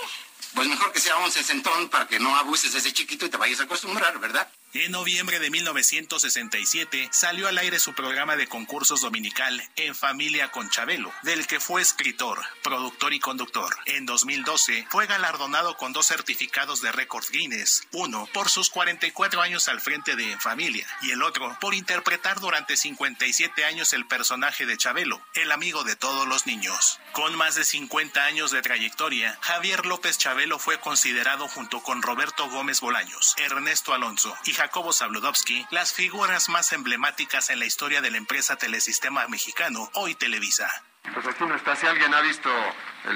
Pues 0.53 0.67
mejor 0.67 0.91
que 0.93 0.99
sea 0.99 1.17
un 1.17 1.31
sesentón 1.31 1.89
para 1.89 2.07
que 2.07 2.19
no 2.19 2.35
abuses 2.35 2.73
de 2.73 2.79
ese 2.79 2.93
chiquito 2.93 3.25
y 3.25 3.29
te 3.29 3.37
vayas 3.37 3.61
a 3.61 3.63
acostumbrar, 3.63 4.19
¿verdad? 4.19 4.47
En 4.73 4.93
noviembre 4.93 5.39
de 5.39 5.49
1967 5.49 7.09
salió 7.11 7.49
al 7.49 7.57
aire 7.57 7.77
su 7.77 7.93
programa 7.93 8.37
de 8.37 8.47
concursos 8.47 9.01
dominical 9.01 9.61
En 9.75 9.93
Familia 9.95 10.49
con 10.49 10.69
Chabelo, 10.69 11.11
del 11.23 11.45
que 11.45 11.59
fue 11.59 11.81
escritor, 11.81 12.39
productor 12.63 13.13
y 13.13 13.19
conductor. 13.19 13.75
En 13.85 14.05
2012 14.05 14.87
fue 14.89 15.07
galardonado 15.07 15.75
con 15.75 15.91
dos 15.91 16.07
certificados 16.07 16.81
de 16.81 16.93
récord 16.93 17.25
Guinness, 17.29 17.85
uno 17.91 18.29
por 18.33 18.47
sus 18.49 18.69
44 18.69 19.41
años 19.41 19.67
al 19.67 19.81
frente 19.81 20.15
de 20.15 20.31
En 20.31 20.39
Familia 20.39 20.87
y 21.01 21.11
el 21.11 21.21
otro 21.21 21.57
por 21.59 21.73
interpretar 21.73 22.39
durante 22.39 22.77
57 22.77 23.65
años 23.65 23.91
el 23.91 24.07
personaje 24.07 24.65
de 24.65 24.77
Chabelo, 24.77 25.21
el 25.33 25.51
amigo 25.51 25.83
de 25.83 25.97
todos 25.97 26.25
los 26.29 26.45
niños. 26.45 26.97
Con 27.11 27.35
más 27.35 27.55
de 27.55 27.65
50 27.65 28.23
años 28.23 28.51
de 28.51 28.61
trayectoria, 28.61 29.37
Javier 29.41 29.85
López 29.85 30.17
Chabelo 30.17 30.59
fue 30.59 30.79
considerado 30.79 31.49
junto 31.49 31.83
con 31.83 32.01
Roberto 32.01 32.49
Gómez 32.49 32.79
Bolaños, 32.79 33.35
Ernesto 33.37 33.93
Alonso 33.93 34.33
y 34.45 34.60
Jacobo 34.61 34.93
Zabludovsky, 34.93 35.65
las 35.71 35.91
figuras 35.91 36.47
más 36.47 36.71
emblemáticas 36.71 37.49
en 37.49 37.57
la 37.57 37.65
historia 37.65 37.99
de 37.99 38.11
la 38.11 38.17
empresa 38.17 38.57
Telesistema 38.57 39.27
Mexicano, 39.27 39.89
hoy 39.95 40.13
Televisa. 40.13 40.69
Pues 41.11 41.25
aquí 41.25 41.45
no 41.45 41.55
está. 41.55 41.75
Si 41.75 41.87
alguien 41.87 42.13
ha 42.13 42.21
visto 42.21 42.47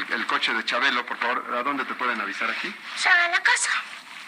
el, 0.09 0.25
coche 0.25 0.51
de 0.55 0.65
Chabelo, 0.65 1.05
por 1.05 1.19
favor, 1.19 1.55
¿a 1.55 1.61
dónde 1.61 1.85
te 1.85 1.93
pueden 1.93 2.19
avisar 2.19 2.49
aquí? 2.49 2.67
O 2.67 2.99
sea, 2.99 3.25
a 3.25 3.27
la 3.27 3.43
casa. 3.43 3.69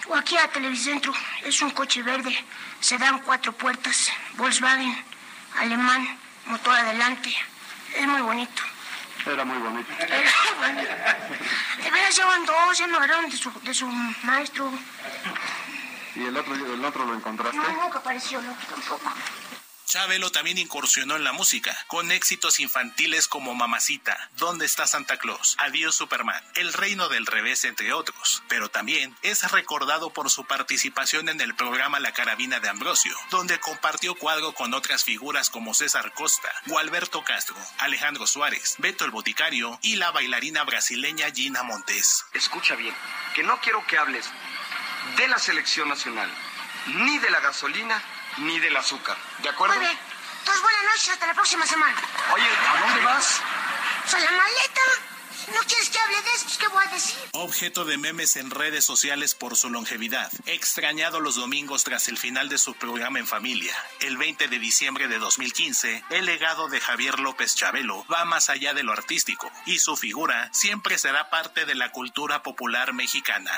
O 0.05 0.15
aquí 0.15 0.37
a 0.37 0.47
Televicentro. 0.49 1.11
Es 1.43 1.59
un 1.63 1.71
coche 1.71 2.03
verde. 2.03 2.37
Se 2.81 2.99
dan 2.99 3.17
cuatro 3.23 3.51
puertas. 3.51 4.11
Volkswagen, 4.33 5.03
alemán, 5.57 6.19
motor 6.45 6.75
adelante. 6.75 7.35
Es 7.95 8.05
muy 8.05 8.21
bonito. 8.21 8.61
Era 9.25 9.43
muy 9.43 9.57
bonito. 9.57 9.91
Era 9.99 10.33
muy 10.59 10.75
bonito. 10.75 10.93
De 11.83 11.89
veras 11.89 12.15
llevan 12.15 12.45
dos, 12.45 12.77
ya 12.77 12.85
me 12.85 12.97
hablaron 12.97 13.27
de 13.27 13.37
su, 13.37 13.51
de 13.61 13.73
su 13.73 13.87
maestro. 13.87 14.71
¿Y 16.17 16.25
el 16.25 16.35
otro, 16.35 16.55
el 16.55 16.83
otro 16.83 17.05
lo 17.05 17.13
encontraste? 17.13 17.57
No, 17.57 17.83
nunca 17.83 17.99
apareció 17.99 18.39
el 18.39 18.49
otro 18.49 18.65
tampoco. 18.67 19.11
Chabelo 19.85 20.31
también 20.31 20.57
incursionó 20.57 21.15
en 21.15 21.23
la 21.23 21.31
música, 21.31 21.73
con 21.87 22.11
éxitos 22.11 22.59
infantiles 22.59 23.29
como 23.29 23.55
Mamacita, 23.55 24.29
¿Dónde 24.35 24.65
está 24.65 24.85
Santa 24.85 25.15
Claus? 25.17 25.55
Adiós 25.59 25.95
Superman, 25.95 26.43
El 26.55 26.73
Reino 26.73 27.07
del 27.07 27.25
Revés, 27.25 27.63
entre 27.63 27.93
otros. 27.93 28.43
Pero 28.49 28.67
también 28.67 29.15
es 29.21 29.49
recordado 29.49 30.09
por 30.09 30.29
su 30.29 30.43
participación 30.43 31.29
en 31.29 31.39
el 31.39 31.55
programa 31.55 32.01
La 32.01 32.11
Carabina 32.11 32.59
de 32.59 32.67
Ambrosio, 32.67 33.15
donde 33.29 33.61
compartió 33.61 34.13
cuadro 34.15 34.51
con 34.53 34.73
otras 34.73 35.05
figuras 35.05 35.49
como 35.49 35.73
César 35.73 36.13
Costa, 36.13 36.49
Gualberto 36.65 37.23
Castro, 37.23 37.55
Alejandro 37.77 38.27
Suárez, 38.27 38.75
Beto 38.79 39.05
el 39.05 39.11
Boticario 39.11 39.79
y 39.81 39.95
la 39.95 40.11
bailarina 40.11 40.65
brasileña 40.65 41.31
Gina 41.33 41.63
Montes. 41.63 42.25
Escucha 42.33 42.75
bien, 42.75 42.95
que 43.35 43.43
no 43.43 43.57
quiero 43.61 43.85
que 43.87 43.97
hables 43.97 44.29
de 45.17 45.27
la 45.27 45.39
selección 45.39 45.89
nacional, 45.89 46.31
ni 46.87 47.17
de 47.19 47.29
la 47.29 47.39
gasolina, 47.39 48.01
ni 48.37 48.59
del 48.59 48.75
azúcar. 48.77 49.17
¿De 49.39 49.49
acuerdo? 49.49 49.75
Muy 49.75 49.85
bien. 49.85 49.97
Entonces, 50.39 50.63
buenas 50.63 50.83
noches, 50.83 51.09
hasta 51.09 51.27
la 51.27 51.33
próxima 51.33 51.65
semana. 51.65 51.95
Oye, 52.33 52.45
¿a 52.45 52.87
dónde 52.87 53.05
vas? 53.05 53.41
Pues 54.03 54.13
a 54.13 54.19
la 54.19 54.31
maleta. 54.31 54.81
¿No 55.53 55.61
quieres 55.61 55.89
que 55.89 55.99
hable 55.99 56.21
de 56.21 56.29
eso? 56.31 56.43
Pues, 56.45 56.57
¿Qué 56.57 56.67
voy 56.67 56.83
a 56.85 56.93
decir? 56.93 57.15
Objeto 57.33 57.85
de 57.85 57.97
memes 57.97 58.35
en 58.35 58.51
redes 58.51 58.83
sociales 58.83 59.33
por 59.33 59.55
su 59.55 59.69
longevidad. 59.69 60.31
Extrañado 60.45 61.19
los 61.21 61.35
domingos 61.35 61.83
tras 61.83 62.09
el 62.09 62.17
final 62.17 62.49
de 62.49 62.57
su 62.57 62.73
programa 62.73 63.19
en 63.19 63.27
familia. 63.27 63.73
El 64.01 64.17
20 64.17 64.47
de 64.49 64.59
diciembre 64.59 65.07
de 65.07 65.19
2015, 65.19 66.03
el 66.09 66.25
legado 66.25 66.67
de 66.67 66.81
Javier 66.81 67.19
López 67.19 67.55
Chabelo 67.55 68.05
va 68.11 68.25
más 68.25 68.49
allá 68.49 68.73
de 68.73 68.83
lo 68.83 68.91
artístico 68.91 69.49
y 69.65 69.79
su 69.79 69.95
figura 69.95 70.49
siempre 70.51 70.97
será 70.97 71.29
parte 71.29 71.65
de 71.65 71.75
la 71.75 71.91
cultura 71.91 72.43
popular 72.43 72.93
mexicana. 72.93 73.51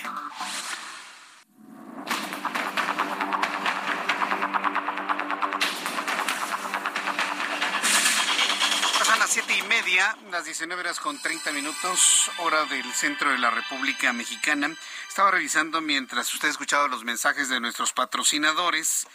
Pasan 8.99 9.19
las 9.21 9.31
siete 9.31 9.57
y 9.57 9.63
media, 9.63 10.17
las 10.33 10.45
19 10.45 10.81
horas 10.81 10.99
con 10.99 11.23
30 11.23 11.53
minutos, 11.53 12.33
hora 12.39 12.65
del 12.65 12.93
centro 12.93 13.31
de 13.31 13.39
la 13.39 13.51
República 13.51 14.13
Mexicana. 14.13 14.77
Estaba 15.09 15.31
revisando 15.31 15.81
mientras 15.81 16.35
usted 16.35 16.49
escuchaba 16.49 16.89
los 16.89 17.05
mensajes 17.05 17.49
de 17.49 17.61
nuestros 17.61 17.93
patrocinadores 17.93 19.07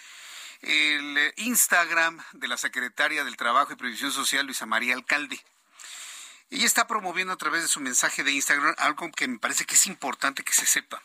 el 0.61 1.33
Instagram 1.35 2.23
de 2.31 2.47
la 2.47 2.55
secretaria 2.55 3.25
del 3.25 3.35
Trabajo 3.35 3.73
y 3.73 3.75
Previsión 3.75 4.13
Social, 4.13 4.45
Luisa 4.45 4.65
María 4.65 4.95
Alcalde. 4.95 5.43
Ella 6.49 6.65
está 6.65 6.87
promoviendo 6.87 7.33
a 7.33 7.37
través 7.37 7.61
de 7.61 7.67
su 7.67 7.81
mensaje 7.81 8.23
de 8.23 8.31
Instagram 8.31 8.73
algo 8.77 9.11
que 9.11 9.27
me 9.27 9.39
parece 9.39 9.65
que 9.65 9.75
es 9.75 9.85
importante 9.85 10.43
que 10.43 10.53
se 10.53 10.65
sepa, 10.65 11.03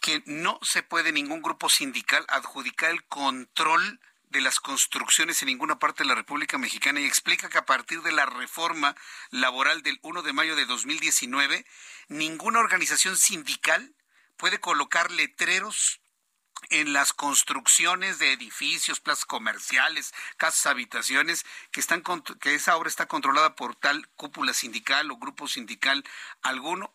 que 0.00 0.22
no 0.26 0.58
se 0.62 0.82
puede 0.82 1.12
ningún 1.12 1.42
grupo 1.42 1.68
sindical 1.68 2.24
adjudicar 2.28 2.90
el 2.90 3.04
control 3.04 4.00
de 4.30 4.40
las 4.40 4.60
construcciones 4.60 5.40
en 5.42 5.46
ninguna 5.46 5.78
parte 5.78 6.02
de 6.02 6.08
la 6.08 6.16
República 6.16 6.58
Mexicana. 6.58 7.00
Y 7.00 7.06
explica 7.06 7.48
que 7.48 7.58
a 7.58 7.66
partir 7.66 8.02
de 8.02 8.12
la 8.12 8.26
reforma 8.26 8.96
laboral 9.30 9.82
del 9.82 10.00
1 10.02 10.22
de 10.22 10.32
mayo 10.32 10.56
de 10.56 10.66
2019, 10.66 11.64
ninguna 12.08 12.58
organización 12.58 13.16
sindical 13.16 13.94
puede 14.36 14.60
colocar 14.60 15.10
letreros 15.12 16.00
en 16.70 16.92
las 16.92 17.12
construcciones 17.12 18.18
de 18.18 18.32
edificios, 18.32 19.00
plazas 19.00 19.24
comerciales, 19.24 20.12
casas, 20.36 20.66
habitaciones, 20.66 21.44
que 21.70 21.80
están 21.80 22.02
que 22.40 22.54
esa 22.54 22.76
obra 22.76 22.88
está 22.88 23.06
controlada 23.06 23.54
por 23.54 23.74
tal 23.74 24.08
cúpula 24.16 24.52
sindical 24.52 25.10
o 25.10 25.16
grupo 25.16 25.48
sindical 25.48 26.04
alguno, 26.42 26.92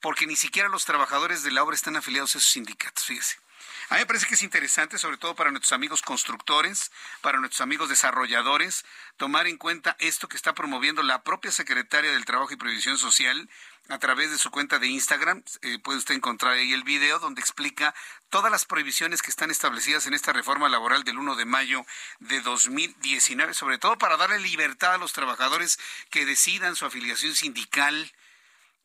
porque 0.00 0.26
ni 0.26 0.36
siquiera 0.36 0.68
los 0.68 0.84
trabajadores 0.84 1.42
de 1.42 1.50
la 1.50 1.62
obra 1.62 1.74
están 1.74 1.96
afiliados 1.96 2.34
a 2.34 2.38
esos 2.38 2.50
sindicatos, 2.50 3.04
fíjese. 3.04 3.45
A 3.88 3.94
mí 3.94 4.00
me 4.00 4.06
parece 4.06 4.26
que 4.26 4.34
es 4.34 4.42
interesante, 4.42 4.98
sobre 4.98 5.16
todo 5.16 5.36
para 5.36 5.52
nuestros 5.52 5.72
amigos 5.72 6.02
constructores, 6.02 6.90
para 7.20 7.38
nuestros 7.38 7.60
amigos 7.60 7.88
desarrolladores, 7.88 8.84
tomar 9.16 9.46
en 9.46 9.58
cuenta 9.58 9.96
esto 10.00 10.28
que 10.28 10.36
está 10.36 10.54
promoviendo 10.54 11.04
la 11.04 11.22
propia 11.22 11.52
secretaria 11.52 12.10
del 12.10 12.24
Trabajo 12.24 12.52
y 12.52 12.56
Previsión 12.56 12.98
Social 12.98 13.48
a 13.88 13.98
través 14.00 14.32
de 14.32 14.38
su 14.38 14.50
cuenta 14.50 14.80
de 14.80 14.88
Instagram. 14.88 15.44
Eh, 15.62 15.78
puede 15.78 15.98
usted 15.98 16.16
encontrar 16.16 16.54
ahí 16.54 16.72
el 16.72 16.82
video 16.82 17.20
donde 17.20 17.40
explica 17.40 17.94
todas 18.28 18.50
las 18.50 18.64
prohibiciones 18.64 19.22
que 19.22 19.30
están 19.30 19.52
establecidas 19.52 20.08
en 20.08 20.14
esta 20.14 20.32
reforma 20.32 20.68
laboral 20.68 21.04
del 21.04 21.18
1 21.18 21.36
de 21.36 21.44
mayo 21.44 21.86
de 22.18 22.40
2019, 22.40 23.54
sobre 23.54 23.78
todo 23.78 23.98
para 23.98 24.16
darle 24.16 24.40
libertad 24.40 24.94
a 24.94 24.98
los 24.98 25.12
trabajadores 25.12 25.78
que 26.10 26.26
decidan 26.26 26.74
su 26.74 26.86
afiliación 26.86 27.36
sindical 27.36 28.12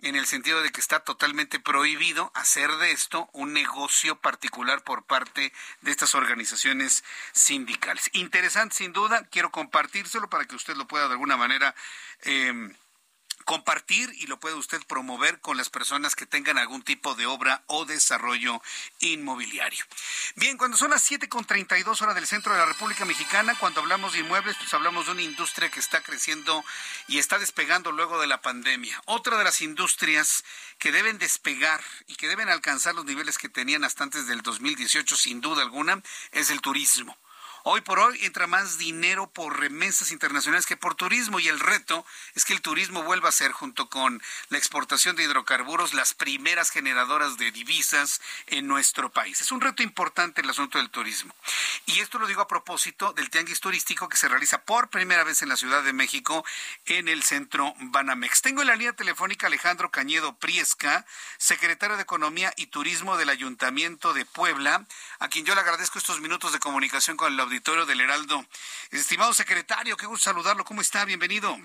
en 0.01 0.15
el 0.15 0.25
sentido 0.25 0.61
de 0.61 0.71
que 0.71 0.81
está 0.81 0.99
totalmente 1.01 1.59
prohibido 1.59 2.31
hacer 2.33 2.71
de 2.77 2.91
esto 2.91 3.29
un 3.33 3.53
negocio 3.53 4.19
particular 4.19 4.83
por 4.83 5.03
parte 5.03 5.53
de 5.81 5.91
estas 5.91 6.15
organizaciones 6.15 7.03
sindicales. 7.31 8.09
Interesante, 8.13 8.75
sin 8.75 8.93
duda, 8.93 9.27
quiero 9.31 9.51
compartírselo 9.51 10.29
para 10.29 10.45
que 10.45 10.55
usted 10.55 10.75
lo 10.75 10.87
pueda 10.87 11.07
de 11.07 11.13
alguna 11.13 11.37
manera 11.37 11.75
eh, 12.23 12.73
compartir 13.43 14.13
y 14.17 14.27
lo 14.27 14.39
puede 14.39 14.55
usted 14.55 14.81
promover 14.87 15.39
con 15.39 15.57
las 15.57 15.69
personas 15.69 16.15
que 16.15 16.25
tengan 16.25 16.57
algún 16.57 16.81
tipo 16.81 17.15
de 17.15 17.25
obra 17.25 17.63
o 17.67 17.85
desarrollo 17.85 18.61
inmobiliario. 18.99 19.85
Bien, 20.35 20.57
cuando 20.57 20.77
son 20.77 20.91
las 20.91 21.09
7.32 21.09 22.01
horas 22.01 22.15
del 22.15 22.27
centro 22.27 22.53
de 22.53 22.59
la 22.59 22.65
República 22.65 23.05
Mexicana, 23.05 23.55
cuando 23.59 23.81
hablamos 23.81 24.13
de 24.13 24.19
inmuebles, 24.19 24.55
pues 24.57 24.73
hablamos 24.73 25.05
de 25.05 25.13
una 25.13 25.21
industria 25.21 25.69
que 25.69 25.79
está 25.79 26.01
creciendo 26.01 26.63
y 27.07 27.19
está 27.19 27.39
despegando 27.39 27.91
luego 27.91 28.19
de 28.19 28.27
la 28.27 28.41
pandemia. 28.41 29.01
Otra 29.05 29.37
de 29.37 29.43
las 29.43 29.61
industrias 29.61 30.43
que 30.77 30.91
deben 30.91 31.17
despegar 31.17 31.81
y 32.07 32.15
que 32.15 32.27
deben 32.27 32.49
alcanzar 32.49 32.95
los 32.95 33.05
niveles 33.05 33.37
que 33.37 33.49
tenían 33.49 33.83
hasta 33.83 34.03
antes 34.03 34.27
del 34.27 34.41
2018, 34.41 35.15
sin 35.15 35.41
duda 35.41 35.61
alguna, 35.61 36.01
es 36.31 36.49
el 36.49 36.61
turismo. 36.61 37.17
Hoy 37.63 37.81
por 37.81 37.99
hoy 37.99 38.17
entra 38.25 38.47
más 38.47 38.79
dinero 38.79 39.27
por 39.27 39.59
remesas 39.59 40.11
internacionales 40.11 40.65
que 40.65 40.77
por 40.77 40.95
turismo 40.95 41.39
y 41.39 41.47
el 41.47 41.59
reto 41.59 42.03
es 42.33 42.43
que 42.43 42.53
el 42.53 42.61
turismo 42.61 43.03
vuelva 43.03 43.29
a 43.29 43.31
ser, 43.31 43.51
junto 43.51 43.87
con 43.87 44.19
la 44.49 44.57
exportación 44.57 45.15
de 45.15 45.23
hidrocarburos, 45.23 45.93
las 45.93 46.15
primeras 46.15 46.71
generadoras 46.71 47.37
de 47.37 47.51
divisas 47.51 48.19
en 48.47 48.67
nuestro 48.67 49.11
país. 49.11 49.41
Es 49.41 49.51
un 49.51 49.61
reto 49.61 49.83
importante 49.83 50.41
el 50.41 50.49
asunto 50.49 50.79
del 50.79 50.89
turismo. 50.89 51.35
Y 51.85 51.99
esto 51.99 52.17
lo 52.17 52.25
digo 52.25 52.41
a 52.41 52.47
propósito 52.47 53.13
del 53.13 53.29
tianguis 53.29 53.59
turístico 53.59 54.09
que 54.09 54.17
se 54.17 54.27
realiza 54.27 54.63
por 54.63 54.89
primera 54.89 55.23
vez 55.23 55.43
en 55.43 55.49
la 55.49 55.55
Ciudad 55.55 55.83
de 55.83 55.93
México 55.93 56.43
en 56.85 57.07
el 57.09 57.21
centro 57.21 57.75
Banamex. 57.79 58.41
Tengo 58.41 58.61
en 58.61 58.69
la 58.69 58.75
línea 58.75 58.93
telefónica 58.93 59.45
Alejandro 59.45 59.91
Cañedo 59.91 60.35
Priesca, 60.35 61.05
secretario 61.37 61.95
de 61.95 62.03
Economía 62.03 62.53
y 62.57 62.67
Turismo 62.67 63.17
del 63.17 63.29
Ayuntamiento 63.29 64.13
de 64.13 64.25
Puebla, 64.25 64.87
a 65.19 65.27
quien 65.27 65.45
yo 65.45 65.53
le 65.53 65.61
agradezco 65.61 65.99
estos 65.99 66.21
minutos 66.21 66.53
de 66.53 66.59
comunicación 66.59 67.17
con 67.17 67.31
el 67.31 67.37
auditorio 67.51 67.85
del 67.85 67.99
Heraldo. 67.99 68.45
Estimado 68.91 69.33
secretario, 69.33 69.97
qué 69.97 70.05
gusto 70.05 70.29
saludarlo. 70.29 70.63
¿Cómo 70.63 70.79
está? 70.79 71.03
Bienvenido. 71.03 71.57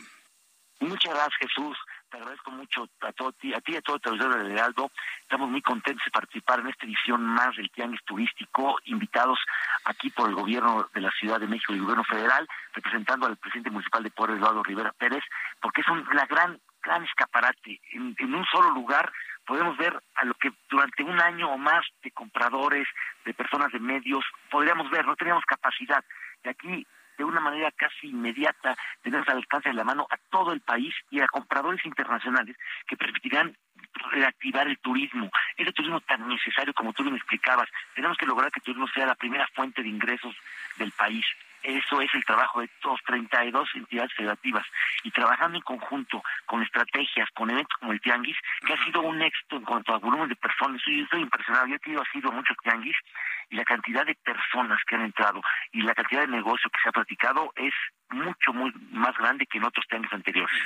Muchas 0.80 1.14
gracias, 1.14 1.38
Jesús. 1.38 1.78
Te 2.10 2.16
agradezco 2.18 2.50
mucho 2.50 2.88
a, 3.02 3.12
todo, 3.12 3.28
a 3.28 3.32
ti 3.32 3.72
y 3.72 3.76
a 3.76 3.82
todo 3.82 3.96
el 3.96 4.10
auditorio 4.10 4.36
del 4.36 4.52
Heraldo. 4.52 4.90
Estamos 5.22 5.48
muy 5.48 5.62
contentos 5.62 6.04
de 6.04 6.10
participar 6.10 6.60
en 6.60 6.68
esta 6.68 6.86
edición 6.86 7.22
más 7.22 7.54
del 7.56 7.70
Tianguis 7.70 8.04
Turístico, 8.04 8.78
invitados 8.86 9.38
aquí 9.84 10.10
por 10.10 10.28
el 10.28 10.34
gobierno 10.34 10.88
de 10.92 11.00
la 11.00 11.10
Ciudad 11.12 11.38
de 11.38 11.46
México 11.46 11.72
y 11.72 11.76
el 11.76 11.82
gobierno 11.82 12.04
federal, 12.04 12.48
representando 12.74 13.26
al 13.26 13.36
presidente 13.36 13.70
municipal 13.70 14.02
de 14.02 14.10
Puebla, 14.10 14.36
Eduardo 14.36 14.64
Rivera 14.64 14.92
Pérez, 14.92 15.22
porque 15.60 15.82
es 15.82 15.88
un 15.88 16.04
la 16.12 16.26
gran, 16.26 16.60
gran 16.82 17.04
escaparate. 17.04 17.80
en 17.92 18.34
un 18.34 18.44
solo 18.46 18.70
lugar 18.70 19.12
podemos 19.46 19.76
ver 19.76 19.98
a 20.16 20.24
lo 20.24 20.34
que 20.34 20.50
durante 20.68 21.02
un 21.02 21.20
año 21.20 21.50
o 21.50 21.58
más 21.58 21.84
de 22.02 22.10
compradores, 22.10 22.86
de 23.24 23.32
personas 23.32 23.72
de 23.72 23.78
medios, 23.78 24.24
podríamos 24.50 24.90
ver, 24.90 25.06
no 25.06 25.16
teníamos 25.16 25.44
capacidad. 25.44 26.04
De 26.42 26.50
aquí, 26.50 26.86
de 27.16 27.24
una 27.24 27.40
manera 27.40 27.70
casi 27.72 28.08
inmediata, 28.08 28.76
tenemos 29.02 29.26
al 29.28 29.38
alcance 29.38 29.70
de 29.70 29.74
la 29.74 29.84
mano 29.84 30.06
a 30.10 30.16
todo 30.30 30.52
el 30.52 30.60
país 30.60 30.94
y 31.10 31.20
a 31.20 31.28
compradores 31.28 31.84
internacionales 31.86 32.56
que 32.86 32.96
permitirán 32.96 33.56
reactivar 34.12 34.68
el 34.68 34.78
turismo, 34.78 35.30
ese 35.56 35.72
turismo 35.72 36.00
tan 36.00 36.28
necesario 36.28 36.74
como 36.74 36.92
tú 36.92 37.04
lo 37.04 37.16
explicabas. 37.16 37.68
Tenemos 37.94 38.18
que 38.18 38.26
lograr 38.26 38.50
que 38.50 38.60
el 38.60 38.64
turismo 38.64 38.86
sea 38.88 39.06
la 39.06 39.14
primera 39.14 39.46
fuente 39.54 39.82
de 39.82 39.88
ingresos 39.88 40.34
del 40.76 40.92
país. 40.92 41.24
Eso 41.66 42.00
es 42.00 42.14
el 42.14 42.24
trabajo 42.24 42.60
de 42.60 42.68
todos 42.80 43.00
32 43.06 43.68
entidades 43.74 44.12
federativas. 44.14 44.64
Y 45.02 45.10
trabajando 45.10 45.56
en 45.58 45.62
conjunto 45.62 46.22
con 46.46 46.62
estrategias, 46.62 47.28
con 47.34 47.50
eventos 47.50 47.76
como 47.80 47.90
el 47.90 48.00
Tianguis, 48.00 48.36
que 48.64 48.72
ha 48.72 48.84
sido 48.84 49.00
un 49.00 49.20
éxito 49.20 49.56
en 49.56 49.64
cuanto 49.64 49.92
a 49.92 49.98
volumen 49.98 50.28
de 50.28 50.36
personas. 50.36 50.80
Yo 50.86 51.02
estoy 51.02 51.22
impresionado, 51.22 51.66
yo 51.66 51.74
he 51.74 51.78
tenido 51.80 52.04
sido 52.12 52.30
muchos 52.30 52.56
Tianguis 52.62 52.96
y 53.48 53.56
la 53.56 53.64
cantidad 53.64 54.04
de 54.04 54.14
personas 54.14 54.80
que 54.86 54.96
han 54.96 55.02
entrado 55.02 55.40
y 55.72 55.82
la 55.82 55.94
cantidad 55.94 56.22
de 56.22 56.28
negocio 56.28 56.70
que 56.70 56.78
se 56.82 56.88
ha 56.88 56.92
platicado 56.92 57.52
es 57.56 57.72
mucho, 58.10 58.52
muy 58.52 58.72
más 58.90 59.16
grande 59.18 59.46
que 59.46 59.58
en 59.58 59.64
otros 59.64 59.84
tianguis 59.88 60.12
anteriores. 60.12 60.56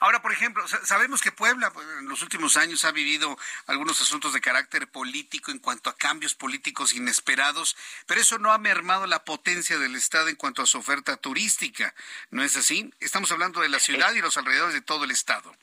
Ahora, 0.00 0.20
por 0.20 0.32
ejemplo, 0.32 0.66
sabemos 0.66 1.20
que 1.22 1.32
Puebla 1.32 1.70
pues, 1.72 1.86
en 2.00 2.08
los 2.08 2.22
últimos 2.22 2.56
años 2.56 2.84
ha 2.84 2.92
vivido 2.92 3.36
algunos 3.66 4.00
asuntos 4.00 4.32
de 4.32 4.40
carácter 4.40 4.88
político 4.88 5.50
en 5.50 5.58
cuanto 5.58 5.90
a 5.90 5.96
cambios 5.96 6.34
políticos 6.34 6.94
inesperados, 6.94 7.76
pero 8.06 8.20
eso 8.20 8.38
no 8.38 8.52
ha 8.52 8.58
mermado 8.58 9.06
la 9.06 9.24
potencia 9.24 9.78
del 9.78 9.94
Estado 9.94 10.28
en 10.28 10.36
cuanto 10.36 10.62
a 10.62 10.66
su 10.66 10.78
oferta 10.78 11.16
turística. 11.16 11.94
¿No 12.30 12.42
es 12.42 12.56
así? 12.56 12.92
Estamos 13.00 13.32
hablando 13.32 13.60
de 13.60 13.68
la 13.68 13.78
ciudad 13.78 14.12
y 14.12 14.20
los 14.20 14.36
alrededores 14.36 14.74
de 14.74 14.82
todo 14.82 15.04
el 15.04 15.10
Estado. 15.10 15.54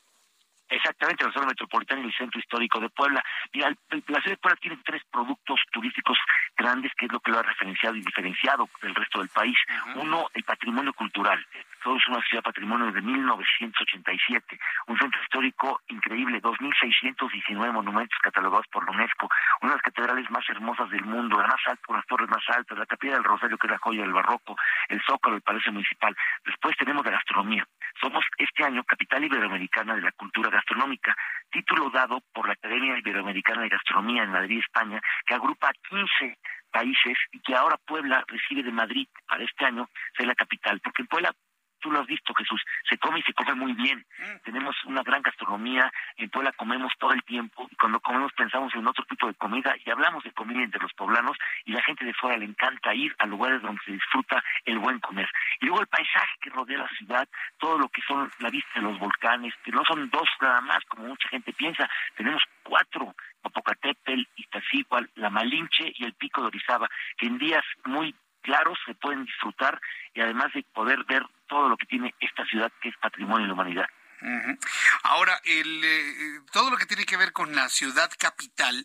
Exactamente, 0.70 1.24
la 1.24 1.32
zona 1.32 1.46
metropolitana 1.46 2.00
y 2.02 2.06
el 2.06 2.14
centro 2.14 2.38
histórico 2.38 2.78
de 2.78 2.88
Puebla. 2.88 3.22
Mira, 3.52 3.70
la 3.70 4.20
ciudad 4.20 4.22
de 4.24 4.36
Puebla 4.36 4.58
tiene 4.60 4.78
tres 4.84 5.02
productos 5.10 5.60
turísticos 5.72 6.16
grandes, 6.56 6.92
que 6.96 7.06
es 7.06 7.12
lo 7.12 7.18
que 7.20 7.32
lo 7.32 7.40
ha 7.40 7.42
referenciado 7.42 7.96
y 7.96 8.02
diferenciado 8.02 8.68
del 8.80 8.94
resto 8.94 9.18
del 9.18 9.28
país. 9.28 9.56
Uno, 9.96 10.28
el 10.32 10.44
patrimonio 10.44 10.92
cultural. 10.92 11.44
Todo 11.82 11.96
es 11.96 12.08
una 12.08 12.22
ciudad 12.22 12.42
patrimonio 12.42 12.92
de 12.92 13.00
1987, 13.00 14.58
un 14.88 14.98
centro 14.98 15.22
histórico 15.22 15.80
increíble, 15.88 16.42
2.619 16.42 17.72
monumentos 17.72 18.18
catalogados 18.22 18.66
por 18.70 18.84
la 18.84 18.92
UNESCO, 18.92 19.28
una 19.62 19.72
de 19.72 19.76
las 19.76 19.82
catedrales 19.82 20.30
más 20.30 20.48
hermosas 20.48 20.90
del 20.90 21.04
mundo, 21.04 21.38
la 21.38 21.46
más 21.46 21.60
alta, 21.66 21.92
las 21.92 22.06
torres 22.06 22.28
más 22.28 22.44
altas, 22.48 22.78
la 22.78 22.86
capilla 22.86 23.14
del 23.14 23.24
Rosario, 23.24 23.56
que 23.56 23.66
es 23.66 23.70
la 23.70 23.78
joya 23.78 24.02
del 24.02 24.12
barroco, 24.12 24.56
el 24.88 25.00
Zócalo, 25.02 25.36
el 25.36 25.42
Palacio 25.42 25.72
Municipal. 25.72 26.14
Después 26.44 26.76
tenemos 26.76 27.04
la 27.04 27.12
gastronomía. 27.12 27.66
Somos 28.00 28.24
este 28.36 28.64
año 28.64 28.84
capital 28.84 29.24
iberoamericana 29.24 29.94
de 29.94 30.02
la 30.02 30.12
cultura 30.12 30.50
gastronómica, 30.50 31.16
título 31.50 31.90
dado 31.90 32.20
por 32.32 32.46
la 32.46 32.54
Academia 32.54 32.98
Iberoamericana 32.98 33.62
de 33.62 33.68
Gastronomía 33.68 34.22
en 34.22 34.32
Madrid, 34.32 34.60
España, 34.60 35.00
que 35.26 35.34
agrupa 35.34 35.70
15 35.88 36.38
países 36.70 37.18
y 37.32 37.40
que 37.40 37.54
ahora 37.54 37.76
Puebla 37.86 38.24
recibe 38.26 38.62
de 38.62 38.72
Madrid 38.72 39.08
para 39.26 39.44
este 39.44 39.64
año 39.64 39.88
ser 40.16 40.26
la 40.26 40.34
capital, 40.34 40.80
porque 40.80 41.04
Puebla 41.04 41.32
tú 41.80 41.90
lo 41.90 42.00
has 42.00 42.06
visto, 42.06 42.34
Jesús, 42.34 42.62
se 42.88 42.98
come 42.98 43.20
y 43.20 43.22
se 43.22 43.34
come 43.34 43.54
muy 43.54 43.72
bien. 43.72 44.04
Mm. 44.18 44.44
Tenemos 44.44 44.76
una 44.84 45.02
gran 45.02 45.22
gastronomía, 45.22 45.92
en 46.16 46.30
Puebla 46.30 46.52
comemos 46.52 46.92
todo 46.98 47.12
el 47.12 47.22
tiempo, 47.24 47.66
y 47.70 47.76
cuando 47.76 48.00
comemos 48.00 48.32
pensamos 48.32 48.74
en 48.74 48.86
otro 48.86 49.04
tipo 49.04 49.26
de 49.26 49.34
comida 49.34 49.74
y 49.84 49.90
hablamos 49.90 50.24
de 50.24 50.32
comida 50.32 50.62
entre 50.62 50.80
los 50.80 50.92
poblanos 50.94 51.36
y 51.64 51.72
la 51.72 51.82
gente 51.82 52.04
de 52.04 52.14
fuera 52.14 52.36
le 52.36 52.44
encanta 52.44 52.94
ir 52.94 53.14
a 53.18 53.26
lugares 53.26 53.62
donde 53.62 53.80
se 53.84 53.92
disfruta 53.92 54.42
el 54.64 54.78
buen 54.78 55.00
comer. 55.00 55.28
Y 55.60 55.66
luego 55.66 55.80
el 55.80 55.86
paisaje 55.88 56.34
que 56.40 56.50
rodea 56.50 56.78
la 56.78 56.88
ciudad, 56.88 57.28
todo 57.58 57.78
lo 57.78 57.88
que 57.88 58.02
son 58.02 58.30
la 58.38 58.50
vista 58.50 58.70
de 58.74 58.82
los 58.82 58.98
volcanes, 58.98 59.54
que 59.64 59.72
no 59.72 59.84
son 59.84 60.08
dos 60.10 60.28
nada 60.40 60.60
más, 60.60 60.84
como 60.86 61.08
mucha 61.08 61.28
gente 61.28 61.52
piensa, 61.52 61.88
tenemos 62.16 62.42
cuatro, 62.62 63.14
Popocatépetl, 63.42 64.22
Iztaccíhuatl, 64.36 65.10
La 65.16 65.30
Malinche 65.30 65.92
y 65.96 66.04
el 66.04 66.14
Pico 66.14 66.40
de 66.42 66.48
Orizaba, 66.48 66.88
que 67.16 67.26
en 67.26 67.38
días 67.38 67.64
muy 67.84 68.14
claros 68.42 68.78
se 68.86 68.94
pueden 68.94 69.24
disfrutar 69.24 69.80
y 70.14 70.20
además 70.20 70.52
de 70.54 70.64
poder 70.72 71.04
ver 71.04 71.24
todo 71.50 71.68
lo 71.68 71.76
que 71.76 71.86
tiene 71.86 72.14
esta 72.20 72.46
ciudad 72.46 72.72
que 72.80 72.88
es 72.88 72.96
patrimonio 72.96 73.42
de 73.42 73.48
la 73.48 73.54
humanidad. 73.54 73.86
Ahora, 75.02 75.40
el, 75.44 75.82
eh, 75.82 76.40
todo 76.52 76.70
lo 76.70 76.76
que 76.76 76.86
tiene 76.86 77.04
que 77.04 77.16
ver 77.16 77.32
con 77.32 77.54
la 77.54 77.68
ciudad 77.68 78.10
capital, 78.18 78.84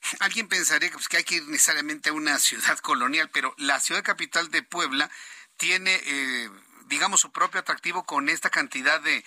alguien 0.20 0.48
pensaría 0.48 0.88
que, 0.88 0.94
pues, 0.94 1.08
que 1.08 1.18
hay 1.18 1.24
que 1.24 1.36
ir 1.36 1.42
necesariamente 1.48 2.10
a 2.10 2.14
una 2.14 2.38
ciudad 2.38 2.78
colonial, 2.78 3.28
pero 3.32 3.54
la 3.58 3.78
ciudad 3.80 4.02
capital 4.02 4.50
de 4.50 4.62
Puebla 4.62 5.10
tiene, 5.56 5.94
eh, 6.06 6.48
digamos, 6.86 7.20
su 7.20 7.32
propio 7.32 7.60
atractivo 7.60 8.04
con 8.04 8.28
esta 8.28 8.48
cantidad 8.48 9.00
de, 9.00 9.24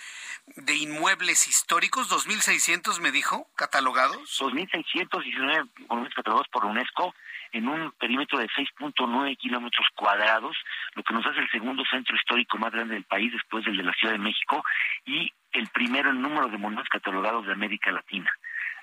de 0.56 0.74
inmuebles 0.74 1.46
históricos, 1.46 2.10
2.600 2.10 2.98
me 3.00 3.12
dijo, 3.12 3.48
catalogados. 3.54 4.40
2.619 4.40 5.70
monumentos 5.88 6.14
catalogados 6.14 6.48
por 6.48 6.64
UNESCO 6.64 7.14
en 7.52 7.68
un 7.68 7.92
perímetro 7.92 8.38
de 8.38 8.48
6.9 8.48 9.36
kilómetros 9.36 9.86
cuadrados, 9.94 10.56
lo 10.94 11.02
que 11.02 11.14
nos 11.14 11.26
hace 11.26 11.40
el 11.40 11.50
segundo 11.50 11.84
centro 11.90 12.16
histórico 12.16 12.58
más 12.58 12.72
grande 12.72 12.94
del 12.94 13.04
país 13.04 13.32
después 13.32 13.64
del 13.64 13.76
de 13.76 13.82
la 13.82 13.92
Ciudad 13.94 14.14
de 14.14 14.18
México 14.18 14.62
y 15.04 15.32
el 15.52 15.68
primero 15.68 16.10
en 16.10 16.22
número 16.22 16.48
de 16.48 16.58
monumentos 16.58 16.88
catalogados 16.88 17.46
de 17.46 17.52
América 17.52 17.90
Latina. 17.90 18.30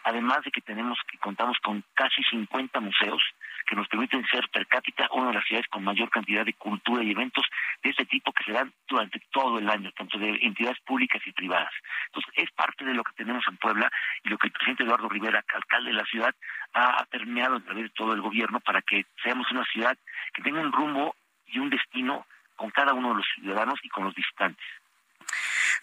Además 0.07 0.41
de 0.45 0.51
que 0.51 0.61
tenemos 0.61 0.97
que 1.11 1.17
contamos 1.17 1.57
con 1.61 1.83
casi 1.93 2.23
50 2.23 2.79
museos 2.79 3.21
que 3.67 3.75
nos 3.75 3.89
permiten 3.89 4.25
ser 4.27 4.47
per 4.47 4.65
cápita 4.65 5.09
una 5.11 5.27
de 5.27 5.33
las 5.33 5.43
ciudades 5.43 5.67
con 5.67 5.83
mayor 5.83 6.09
cantidad 6.09 6.45
de 6.45 6.53
cultura 6.53 7.03
y 7.03 7.11
eventos 7.11 7.45
de 7.83 7.89
este 7.89 8.05
tipo 8.05 8.31
que 8.31 8.45
se 8.45 8.53
dan 8.53 8.71
durante 8.87 9.19
todo 9.31 9.59
el 9.59 9.69
año, 9.69 9.91
tanto 9.91 10.17
de 10.17 10.29
entidades 10.41 10.79
públicas 10.85 11.21
y 11.25 11.33
privadas. 11.33 11.73
Entonces, 12.05 12.31
es 12.37 12.49
parte 12.51 12.85
de 12.85 12.93
lo 12.93 13.03
que 13.03 13.11
tenemos 13.17 13.43
en 13.49 13.57
Puebla 13.57 13.91
y 14.23 14.29
lo 14.29 14.37
que 14.37 14.47
el 14.47 14.53
presidente 14.53 14.83
Eduardo 14.83 15.09
Rivera, 15.09 15.43
alcalde 15.53 15.89
de 15.89 15.97
la 15.97 16.05
ciudad, 16.05 16.33
ha 16.73 17.03
permeado 17.11 17.57
a 17.57 17.59
través 17.59 17.83
de 17.83 17.89
todo 17.89 18.13
el 18.13 18.21
gobierno 18.21 18.61
para 18.61 18.81
que 18.81 19.05
seamos 19.21 19.51
una 19.51 19.65
ciudad 19.65 19.97
que 20.33 20.41
tenga 20.41 20.61
un 20.61 20.71
rumbo 20.71 21.17
y 21.47 21.59
un 21.59 21.69
destino 21.69 22.25
con 22.55 22.71
cada 22.71 22.93
uno 22.93 23.09
de 23.09 23.15
los 23.15 23.27
ciudadanos 23.35 23.77
y 23.83 23.89
con 23.89 24.05
los 24.05 24.15
visitantes. 24.15 24.65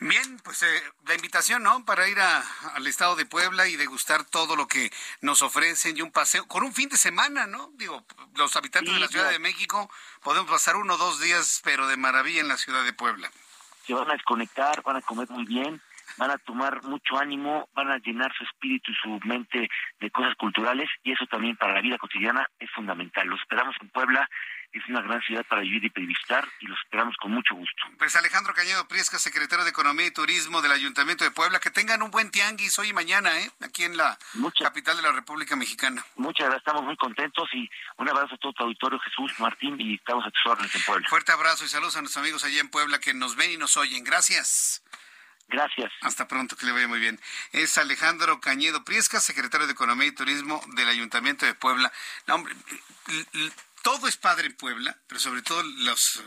Bien, 0.00 0.38
pues 0.44 0.62
eh, 0.62 0.82
la 1.06 1.14
invitación, 1.14 1.62
¿no? 1.62 1.84
Para 1.84 2.08
ir 2.08 2.18
al 2.20 2.86
estado 2.86 3.16
de 3.16 3.26
Puebla 3.26 3.68
y 3.68 3.76
degustar 3.76 4.24
todo 4.24 4.56
lo 4.56 4.66
que 4.66 4.90
nos 5.20 5.42
ofrecen 5.42 5.96
y 5.96 6.02
un 6.02 6.10
paseo, 6.10 6.46
con 6.46 6.64
un 6.64 6.72
fin 6.72 6.88
de 6.88 6.96
semana, 6.96 7.46
¿no? 7.46 7.70
Digo, 7.74 8.04
los 8.36 8.56
habitantes 8.56 8.92
de 8.92 9.00
la 9.00 9.08
Ciudad 9.08 9.30
de 9.30 9.38
México 9.38 9.90
podemos 10.22 10.50
pasar 10.50 10.76
uno 10.76 10.94
o 10.94 10.98
dos 10.98 11.20
días, 11.20 11.60
pero 11.64 11.86
de 11.86 11.96
maravilla 11.96 12.40
en 12.40 12.48
la 12.48 12.56
Ciudad 12.56 12.84
de 12.84 12.92
Puebla. 12.92 13.30
Se 13.86 13.94
van 13.94 14.10
a 14.10 14.14
desconectar, 14.14 14.82
van 14.82 14.96
a 14.96 15.02
comer 15.02 15.28
muy 15.30 15.44
bien, 15.44 15.80
van 16.16 16.30
a 16.30 16.38
tomar 16.38 16.82
mucho 16.82 17.18
ánimo, 17.18 17.68
van 17.74 17.90
a 17.90 17.98
llenar 17.98 18.32
su 18.36 18.44
espíritu 18.44 18.92
y 18.92 18.94
su 18.94 19.20
mente 19.26 19.68
de 20.00 20.10
cosas 20.10 20.34
culturales 20.36 20.88
y 21.02 21.12
eso 21.12 21.26
también 21.26 21.56
para 21.56 21.74
la 21.74 21.80
vida 21.80 21.98
cotidiana 21.98 22.48
es 22.58 22.70
fundamental. 22.70 23.26
Los 23.26 23.40
esperamos 23.40 23.76
en 23.80 23.88
Puebla, 23.90 24.28
es 24.74 24.88
una 24.88 25.00
gran 25.02 25.20
ciudad 25.22 25.44
para 25.46 25.62
vivir 25.62 25.84
y 25.84 26.06
visitar 26.06 26.46
y 26.60 26.66
los 26.66 26.78
esperamos 26.80 27.16
con 27.16 27.30
mucho 27.32 27.54
gusto. 27.54 27.84
Pues 27.98 28.16
Alejandro 28.16 28.54
Cañedo 28.54 28.86
Priesca, 28.88 29.18
secretario 29.18 29.64
de 29.64 29.70
Economía 29.70 30.06
y 30.06 30.10
Turismo 30.10 30.62
del 30.62 30.72
Ayuntamiento 30.72 31.24
de 31.24 31.30
Puebla, 31.30 31.60
que 31.60 31.70
tengan 31.70 32.02
un 32.02 32.10
buen 32.10 32.30
tianguis 32.30 32.78
hoy 32.78 32.88
y 32.88 32.92
mañana, 32.92 33.38
¿eh? 33.40 33.50
aquí 33.60 33.84
en 33.84 33.96
la 33.96 34.18
capital 34.60 34.96
de 34.96 35.02
la 35.02 35.12
República 35.12 35.54
Mexicana. 35.56 36.04
Muchas 36.16 36.46
gracias, 36.46 36.62
estamos 36.66 36.82
muy 36.82 36.96
contentos 36.96 37.48
y 37.52 37.70
un 37.98 38.08
abrazo 38.08 38.34
a 38.34 38.38
todo 38.38 38.52
tu 38.52 38.64
auditorio, 38.64 38.98
Jesús, 38.98 39.32
Martín, 39.38 39.80
y 39.80 39.94
estamos 39.94 40.26
a 40.26 40.30
tus 40.30 40.46
órdenes 40.46 40.74
en 40.74 40.82
Puebla. 40.82 41.08
Fuerte 41.08 41.32
abrazo 41.32 41.64
y 41.64 41.68
saludos 41.68 41.96
a 41.96 42.00
nuestros 42.00 42.22
amigos 42.22 42.44
allá 42.44 42.60
en 42.60 42.68
Puebla 42.68 42.98
que 42.98 43.14
nos 43.14 43.36
ven 43.36 43.52
y 43.52 43.56
nos 43.56 43.76
oyen. 43.76 44.02
Gracias. 44.02 44.82
Gracias. 45.48 45.92
Hasta 46.00 46.26
pronto, 46.26 46.56
que 46.56 46.66
le 46.66 46.72
vaya 46.72 46.88
muy 46.88 46.98
bien. 46.98 47.20
Es 47.52 47.78
Alejandro 47.78 48.40
Cañedo 48.40 48.82
Priesca, 48.84 49.20
secretario 49.20 49.66
de 49.66 49.74
Economía 49.74 50.08
y 50.08 50.12
Turismo 50.12 50.60
del 50.74 50.88
Ayuntamiento 50.88 51.46
de 51.46 51.54
Puebla. 51.54 51.92
No, 52.26 52.36
hombre, 52.36 52.54
todo 53.84 54.08
es 54.08 54.16
padre 54.16 54.46
en 54.46 54.56
Puebla, 54.56 54.98
pero 55.06 55.20
sobre 55.20 55.42
todo 55.42 55.62
los 55.62 56.22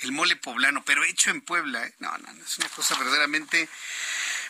el 0.00 0.12
mole 0.12 0.36
poblano, 0.36 0.82
pero 0.84 1.04
hecho 1.04 1.30
en 1.30 1.42
Puebla. 1.42 1.86
¿eh? 1.86 1.94
No, 1.98 2.16
no, 2.18 2.30
es 2.44 2.58
una 2.58 2.68
cosa 2.70 2.98
verdaderamente 2.98 3.68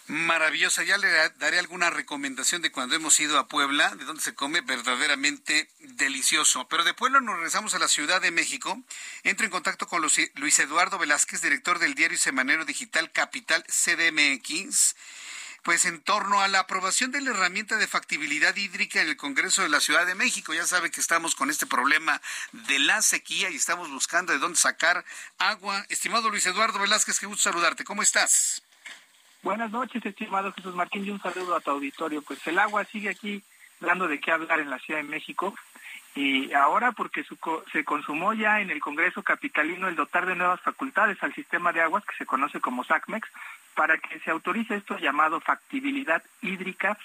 maravillosa. 0.06 0.84
Ya 0.84 0.96
le 0.96 1.08
daré 1.38 1.58
alguna 1.58 1.90
recomendación 1.90 2.62
de 2.62 2.70
cuando 2.70 2.94
hemos 2.94 3.18
ido 3.18 3.38
a 3.38 3.48
Puebla, 3.48 3.94
de 3.96 4.04
donde 4.04 4.22
se 4.22 4.34
come 4.34 4.60
verdaderamente 4.60 5.68
delicioso. 5.80 6.68
Pero 6.68 6.84
de 6.84 6.94
Puebla 6.94 7.20
nos 7.20 7.34
regresamos 7.34 7.74
a 7.74 7.80
la 7.80 7.88
Ciudad 7.88 8.20
de 8.20 8.30
México. 8.30 8.80
Entro 9.24 9.44
en 9.44 9.50
contacto 9.50 9.88
con 9.88 10.02
Luis 10.02 10.58
Eduardo 10.58 10.98
Velázquez, 10.98 11.42
director 11.42 11.80
del 11.80 11.94
diario 11.94 12.18
semanero 12.18 12.64
digital 12.64 13.10
Capital 13.10 13.64
CDMX 13.64 14.94
pues 15.66 15.84
en 15.84 16.00
torno 16.00 16.40
a 16.40 16.46
la 16.46 16.60
aprobación 16.60 17.10
de 17.10 17.20
la 17.20 17.30
herramienta 17.30 17.76
de 17.76 17.88
factibilidad 17.88 18.54
hídrica 18.54 19.02
en 19.02 19.08
el 19.08 19.16
Congreso 19.16 19.62
de 19.62 19.68
la 19.68 19.80
Ciudad 19.80 20.06
de 20.06 20.14
México. 20.14 20.54
Ya 20.54 20.64
sabe 20.64 20.92
que 20.92 21.00
estamos 21.00 21.34
con 21.34 21.50
este 21.50 21.66
problema 21.66 22.20
de 22.52 22.78
la 22.78 23.02
sequía 23.02 23.50
y 23.50 23.56
estamos 23.56 23.90
buscando 23.90 24.32
de 24.32 24.38
dónde 24.38 24.58
sacar 24.58 25.04
agua. 25.38 25.84
Estimado 25.88 26.30
Luis 26.30 26.46
Eduardo 26.46 26.78
Velázquez, 26.78 27.18
qué 27.18 27.26
gusto 27.26 27.50
saludarte. 27.50 27.82
¿Cómo 27.82 28.02
estás? 28.02 28.62
Buenas 29.42 29.72
noches, 29.72 30.06
estimado 30.06 30.52
Jesús 30.52 30.76
Martín, 30.76 31.04
y 31.04 31.10
un 31.10 31.20
saludo 31.20 31.56
a 31.56 31.60
tu 31.60 31.72
auditorio. 31.72 32.22
Pues 32.22 32.46
el 32.46 32.60
agua 32.60 32.84
sigue 32.84 33.08
aquí 33.08 33.42
dando 33.80 34.06
de 34.06 34.20
qué 34.20 34.30
hablar 34.30 34.60
en 34.60 34.70
la 34.70 34.78
Ciudad 34.78 35.00
de 35.00 35.08
México 35.08 35.52
y 36.14 36.52
ahora 36.54 36.92
porque 36.92 37.26
se 37.72 37.84
consumó 37.84 38.34
ya 38.34 38.60
en 38.60 38.70
el 38.70 38.80
Congreso 38.80 39.24
Capitalino 39.24 39.88
el 39.88 39.96
dotar 39.96 40.26
de 40.26 40.36
nuevas 40.36 40.60
facultades 40.60 41.20
al 41.24 41.34
sistema 41.34 41.72
de 41.72 41.82
aguas 41.82 42.04
que 42.04 42.16
se 42.16 42.24
conoce 42.24 42.60
como 42.60 42.84
SACMEX 42.84 43.28
para 43.76 43.98
que 43.98 44.18
se 44.20 44.30
autorice 44.30 44.74
esto 44.74 44.98
llamado 44.98 45.38
factibilidad 45.40 46.22
hídrica 46.42 46.98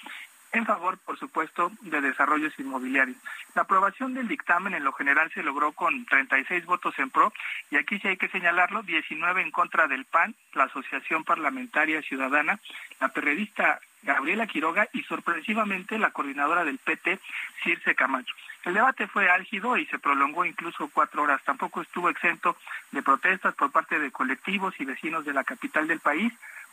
en 0.52 0.66
favor, 0.66 0.98
por 0.98 1.18
supuesto, 1.18 1.72
de 1.80 2.00
desarrollos 2.00 2.52
inmobiliarios. 2.58 3.16
La 3.54 3.62
aprobación 3.62 4.12
del 4.12 4.28
dictamen 4.28 4.74
en 4.74 4.84
lo 4.84 4.92
general 4.92 5.30
se 5.32 5.42
logró 5.42 5.72
con 5.72 6.04
36 6.04 6.66
votos 6.66 6.98
en 6.98 7.08
pro 7.08 7.32
y 7.70 7.76
aquí 7.76 7.98
sí 7.98 8.08
hay 8.08 8.16
que 8.18 8.28
señalarlo, 8.28 8.82
19 8.82 9.40
en 9.40 9.50
contra 9.50 9.88
del 9.88 10.04
PAN, 10.04 10.34
la 10.52 10.64
Asociación 10.64 11.24
Parlamentaria 11.24 12.02
Ciudadana, 12.02 12.60
la 13.00 13.08
periodista 13.08 13.80
Gabriela 14.02 14.46
Quiroga 14.46 14.88
y 14.92 15.02
sorpresivamente 15.04 15.98
la 15.98 16.10
coordinadora 16.10 16.64
del 16.64 16.78
PT, 16.78 17.18
Circe 17.62 17.94
Camacho. 17.94 18.34
El 18.64 18.74
debate 18.74 19.06
fue 19.06 19.30
álgido 19.30 19.76
y 19.76 19.86
se 19.86 19.98
prolongó 19.98 20.44
incluso 20.44 20.88
cuatro 20.92 21.22
horas. 21.22 21.42
Tampoco 21.44 21.82
estuvo 21.82 22.10
exento 22.10 22.56
de 22.90 23.02
protestas 23.02 23.54
por 23.54 23.72
parte 23.72 23.98
de 23.98 24.10
colectivos 24.10 24.74
y 24.78 24.84
vecinos 24.84 25.24
de 25.24 25.32
la 25.32 25.44
capital 25.44 25.88
del 25.88 26.00
país, 26.00 26.32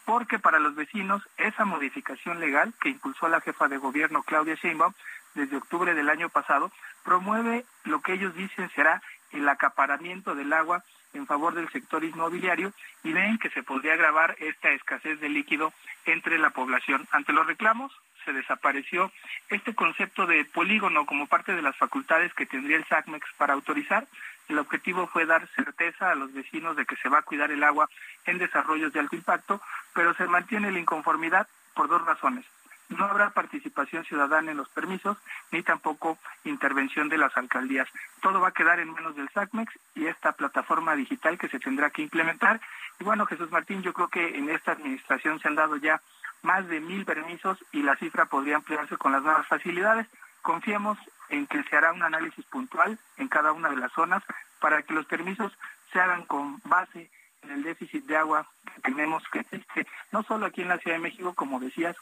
porque 0.10 0.40
para 0.40 0.57
los 0.57 0.73
vecinos 0.73 1.22
esa 1.38 1.65
modificación 1.65 2.40
legal 2.40 2.73
que 2.81 2.90
impulsó 2.90 3.30
la 3.30 3.41
jefa 3.41 3.68
de 3.68 3.77
gobierno 3.77 4.23
Claudia 4.23 4.56
Sheinbaum 4.56 4.91
desde 5.36 5.57
octubre 5.57 5.94
del 5.94 6.10
año 6.10 6.30
pasado 6.30 6.72
promueve 7.03 7.64
lo 7.84 8.02
que 8.02 8.14
ellos 8.14 8.34
dicen 8.34 8.72
será 8.73 9.03
el 9.34 9.48
acaparamiento 9.48 10.34
del 10.34 10.52
agua 10.52 10.84
en 11.14 11.27
favor 11.27 11.53
del 11.53 11.69
sector 11.69 12.03
inmobiliario 12.03 12.73
y 13.03 13.14
ven 13.14 13.38
que 13.38 13.52
se 13.52 13.61
podría 13.61 13.94
agravar 13.94 14.36
esta 14.40 14.72
escasez 14.72 15.19
de 15.19 15.30
líquido 15.30 15.73
entre 16.06 16.40
la 16.40 16.49
población. 16.49 17.07
Ante 17.11 17.31
los 17.31 17.45
reclamos, 17.45 17.91
se 18.26 18.34
desapareció 18.34 19.11
este 19.49 19.76
concepto 19.76 20.26
de 20.26 20.44
polígono 20.44 21.06
como 21.06 21.27
parte 21.27 21.56
de 21.56 21.61
las 21.61 21.77
facultades 21.77 22.34
que 22.34 22.48
tendría 22.48 22.77
el 22.77 22.86
SACMEX 22.86 23.27
para 23.38 23.53
autorizar. 23.53 24.07
El 24.49 24.59
objetivo 24.59 25.07
fue 25.07 25.26
dar 25.26 25.47
certeza 25.55 26.11
a 26.11 26.15
los 26.15 26.34
vecinos 26.34 26.76
de 26.76 26.85
que 26.85 26.95
se 26.97 27.07
va 27.07 27.19
a 27.19 27.23
cuidar 27.23 27.51
el 27.51 27.63
agua 27.63 27.88
en 28.26 28.39
desarrollos 28.39 28.91
de 28.91 28.99
alto 28.99 29.15
impacto, 29.15 29.61
pero 29.93 30.13
se 30.15 30.26
mantiene 30.26 30.71
la 30.71 30.80
inconformidad 30.80 31.47
por 31.76 31.88
dos 31.88 32.03
razones. 32.05 32.45
No 32.89 33.05
habrá 33.05 33.30
participación 33.30 34.03
ciudadana 34.03 34.49
en 34.49 34.57
los 34.57 34.67
permisos 34.69 35.17
ni 35.51 35.61
tampoco 35.61 36.17
intervención 36.43 37.07
de 37.07 37.19
las 37.19 37.38
alcaldías. 37.38 37.88
Todo 38.21 38.41
va 38.41 38.47
a 38.47 38.53
quedar 38.53 38.80
en 38.80 38.89
manos 38.89 39.15
del 39.15 39.30
SACMEX 39.30 39.71
y 39.93 40.07
esta 40.07 40.31
plataforma 40.31 40.95
digital 40.95 41.38
que 41.38 41.49
se 41.49 41.59
tendrá 41.59 41.91
que 41.91 42.01
implementar. 42.01 42.59
Y 42.99 43.03
bueno, 43.03 43.27
Jesús 43.27 43.51
Martín, 43.51 43.84
yo 43.84 43.93
creo 43.93 44.07
que 44.07 44.35
en 44.35 44.49
esta 44.49 44.71
administración 44.71 45.39
se 45.39 45.47
han 45.47 45.55
dado 45.55 45.77
ya 45.77 46.01
más 46.41 46.67
de 46.67 46.80
mil 46.80 47.05
permisos 47.05 47.63
y 47.71 47.84
la 47.84 47.95
cifra 47.97 48.26
podría 48.26 48.55
ampliarse 48.55 48.97
con 48.97 49.11
las 49.11 49.21
nuevas 49.21 49.45
facilidades. 49.47 50.07
Confiemos 50.41 50.97
en 51.30 51.47
que 51.47 51.64
se 51.64 51.76
hará 51.76 51.93
un 51.93 52.03
análisis 52.03 52.45
puntual 52.45 52.97
en 53.18 53.27
cada 53.27 53.51
una 53.51 53.69
de 53.69 53.77
las 53.77 53.91
zonas 53.93 54.23
para 54.60 54.81
que 54.81 54.93
los 54.93 55.06
permisos 55.06 55.51
se 55.91 55.99
hagan 55.99 56.26
con 56.26 56.60
base 56.64 57.10
en 57.41 57.51
el 57.51 57.64
déficit 57.64 58.06
de 58.06 58.18
agua 58.18 58.47
que 58.76 58.81
tenemos 58.81 59.23
que 59.31 59.39
existe, 59.39 59.88
no 60.11 60.23
solo 60.23 60.45
aquí 60.45 60.61
en 60.61 60.69
la 60.69 60.77
Ciudad 60.77 60.97
de 60.97 61.03
México, 61.03 61.34
como 61.34 61.60
decías, 61.60 61.95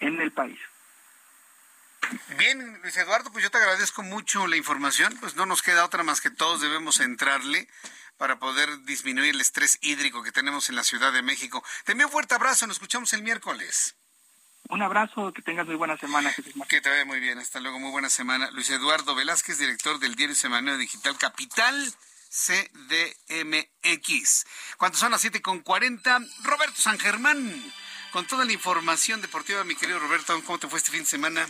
en 0.00 0.20
el 0.20 0.32
país. 0.32 0.58
Bien, 2.36 2.80
Luis 2.82 2.96
Eduardo, 2.96 3.30
pues 3.32 3.44
yo 3.44 3.50
te 3.50 3.58
agradezco 3.58 4.02
mucho 4.02 4.46
la 4.46 4.56
información, 4.56 5.16
pues 5.20 5.36
no 5.36 5.46
nos 5.46 5.62
queda 5.62 5.84
otra 5.84 6.02
más 6.02 6.20
que 6.20 6.30
todos 6.30 6.60
debemos 6.60 7.00
entrarle 7.00 7.68
para 8.18 8.38
poder 8.38 8.82
disminuir 8.82 9.34
el 9.34 9.40
estrés 9.40 9.78
hídrico 9.80 10.22
que 10.22 10.32
tenemos 10.32 10.68
en 10.68 10.76
la 10.76 10.84
Ciudad 10.84 11.12
de 11.12 11.22
México. 11.22 11.64
Te 11.84 11.92
envío 11.92 12.06
un 12.06 12.12
fuerte 12.12 12.34
abrazo, 12.34 12.66
nos 12.66 12.76
escuchamos 12.76 13.12
el 13.14 13.22
miércoles. 13.22 13.96
Un 14.68 14.82
abrazo, 14.82 15.32
que 15.32 15.42
tengas 15.42 15.66
muy 15.66 15.76
buena 15.76 15.96
semana, 15.98 16.32
Jesús 16.32 16.54
Que 16.68 16.80
te 16.80 16.88
vaya 16.88 17.04
muy 17.04 17.20
bien, 17.20 17.38
hasta 17.38 17.60
luego, 17.60 17.78
muy 17.78 17.90
buena 17.90 18.08
semana. 18.08 18.50
Luis 18.52 18.70
Eduardo 18.70 19.14
Velázquez, 19.14 19.58
director 19.58 19.98
del 19.98 20.14
diario 20.14 20.34
Semanario 20.34 20.78
Digital 20.78 21.18
Capital. 21.18 21.94
CDMX. 22.32 23.76
Cuando 24.78 24.96
son 24.96 25.10
las 25.12 25.20
7 25.20 25.42
con 25.42 25.60
40, 25.60 26.18
Roberto 26.42 26.80
San 26.80 26.98
Germán, 26.98 27.72
con 28.10 28.26
toda 28.26 28.46
la 28.46 28.52
información 28.52 29.20
deportiva, 29.20 29.64
mi 29.64 29.76
querido 29.76 29.98
Roberto, 29.98 30.42
¿cómo 30.44 30.58
te 30.58 30.66
fue 30.66 30.78
este 30.78 30.92
fin 30.92 31.00
de 31.00 31.06
semana? 31.06 31.46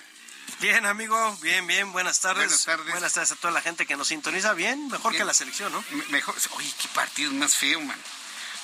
Bien, 0.61 0.85
amigo, 0.85 1.37
bien, 1.41 1.67
bien, 1.69 1.93
buenas 1.93 2.21
tardes. 2.21 2.47
Buenas 2.47 2.65
tardes. 2.65 2.91
Buenas 2.91 3.13
tardes 3.13 3.31
a 3.33 3.37
toda 3.37 3.53
la 3.53 3.61
gente 3.63 3.87
que 3.87 3.97
nos 3.97 4.09
sintoniza. 4.09 4.55
Bien, 4.55 4.89
mejor 4.89 5.17
que 5.17 5.25
la 5.25 5.35
selección, 5.35 5.73
¿no? 5.73 5.85
mejor, 6.11 6.35
oye, 6.57 6.73
qué 6.81 6.89
partido 6.89 7.33
más 7.33 7.57
feo, 7.57 7.81
man. 7.81 7.99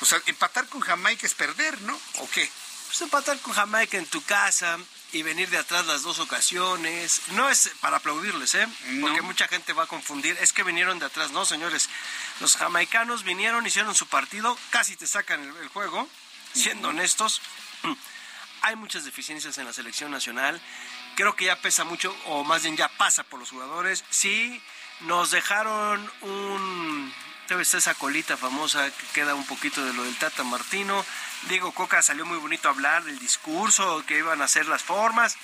O 0.01 0.05
sea, 0.05 0.21
empatar 0.27 0.67
con 0.69 0.81
Jamaica 0.81 1.25
es 1.27 1.35
perder, 1.35 1.81
¿no? 1.83 1.99
¿O 2.19 2.29
qué? 2.31 2.51
Pues 2.89 3.01
empatar 3.03 3.39
con 3.39 3.55
Jamaica 3.55 3.97
en 3.97 4.07
tu 4.07 4.23
casa, 4.23 4.79
y 5.13 5.23
venir 5.23 5.49
de 5.49 5.59
atrás 5.59 5.87
las 5.87 6.03
dos 6.03 6.19
ocasiones. 6.19 7.23
No 7.29 7.49
es 7.49 7.71
para 7.81 7.97
aplaudirles, 7.99 8.55
¿eh? 8.55 8.69
Porque 9.01 9.23
mucha 9.23 9.49
gente 9.49 9.73
va 9.73 9.85
a 9.85 9.87
confundir. 9.87 10.37
Es 10.41 10.53
que 10.53 10.63
vinieron 10.63 10.99
de 10.99 11.07
atrás. 11.07 11.31
No, 11.31 11.45
señores. 11.45 11.89
Los 12.41 12.57
jamaicanos 12.57 13.25
vinieron, 13.25 13.67
hicieron 13.67 13.95
su 13.95 14.07
partido, 14.07 14.57
casi 14.71 14.97
te 14.97 15.07
sacan 15.07 15.43
el, 15.43 15.69
juego. 15.69 16.09
Siendo 16.53 16.89
honestos, 16.89 17.41
hay 18.63 18.77
muchas 18.77 19.05
deficiencias 19.05 19.57
en 19.59 19.65
la 19.65 19.73
selección 19.73 20.11
nacional. 20.11 20.61
Creo 21.17 21.35
que 21.37 21.47
ya 21.47 21.61
pesa 21.61 21.85
mucho, 21.85 22.15
o 22.27 22.45
más 22.45 22.63
bien 22.63 22.77
ya 22.77 22.89
pasa 22.89 23.25
por 23.25 23.41
los 23.41 23.51
jugadores. 23.51 24.05
Sí, 24.11 24.63
nos 25.01 25.31
dejaron 25.31 26.11
un 26.21 27.13
vez 27.57 27.73
esa 27.75 27.95
colita 27.95 28.37
famosa 28.37 28.91
que 28.91 29.07
queda 29.15 29.35
un 29.35 29.47
poquito 29.47 29.85
de 29.85 29.93
lo 29.93 30.05
del 30.05 30.17
Tata 30.17 30.45
Martino. 30.45 31.05
Diego 31.49 31.73
Coca 31.73 32.03
salió 32.03 32.27
muy 32.27 32.39
bonito 32.39 32.69
a 32.69 32.73
hablar 32.73 33.05
del 33.05 33.19
discurso, 33.19 34.05
que 34.07 34.19
iban 34.19 34.43
a 34.43 34.49
ser 34.49 34.67
las 34.67 34.83
formas. 34.83 35.37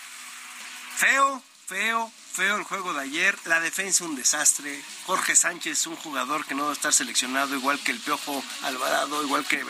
Feo, 0.96 1.42
feo, 1.66 2.12
feo 2.32 2.56
el 2.56 2.64
juego 2.64 2.92
de 2.94 3.02
ayer. 3.02 3.38
La 3.44 3.60
defensa 3.60 4.04
un 4.04 4.16
desastre. 4.16 4.82
Jorge 5.06 5.36
Sánchez, 5.36 5.86
un 5.86 5.96
jugador 5.96 6.44
que 6.46 6.54
no 6.54 6.64
va 6.64 6.70
a 6.70 6.74
estar 6.74 6.92
seleccionado, 6.92 7.54
igual 7.54 7.78
que 7.80 7.92
el 7.92 8.00
Piojo 8.00 8.44
Alvarado, 8.62 9.22
igual 9.22 9.46
que 9.46 9.64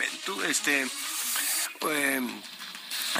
este, 0.47 0.87
em, 1.81 2.41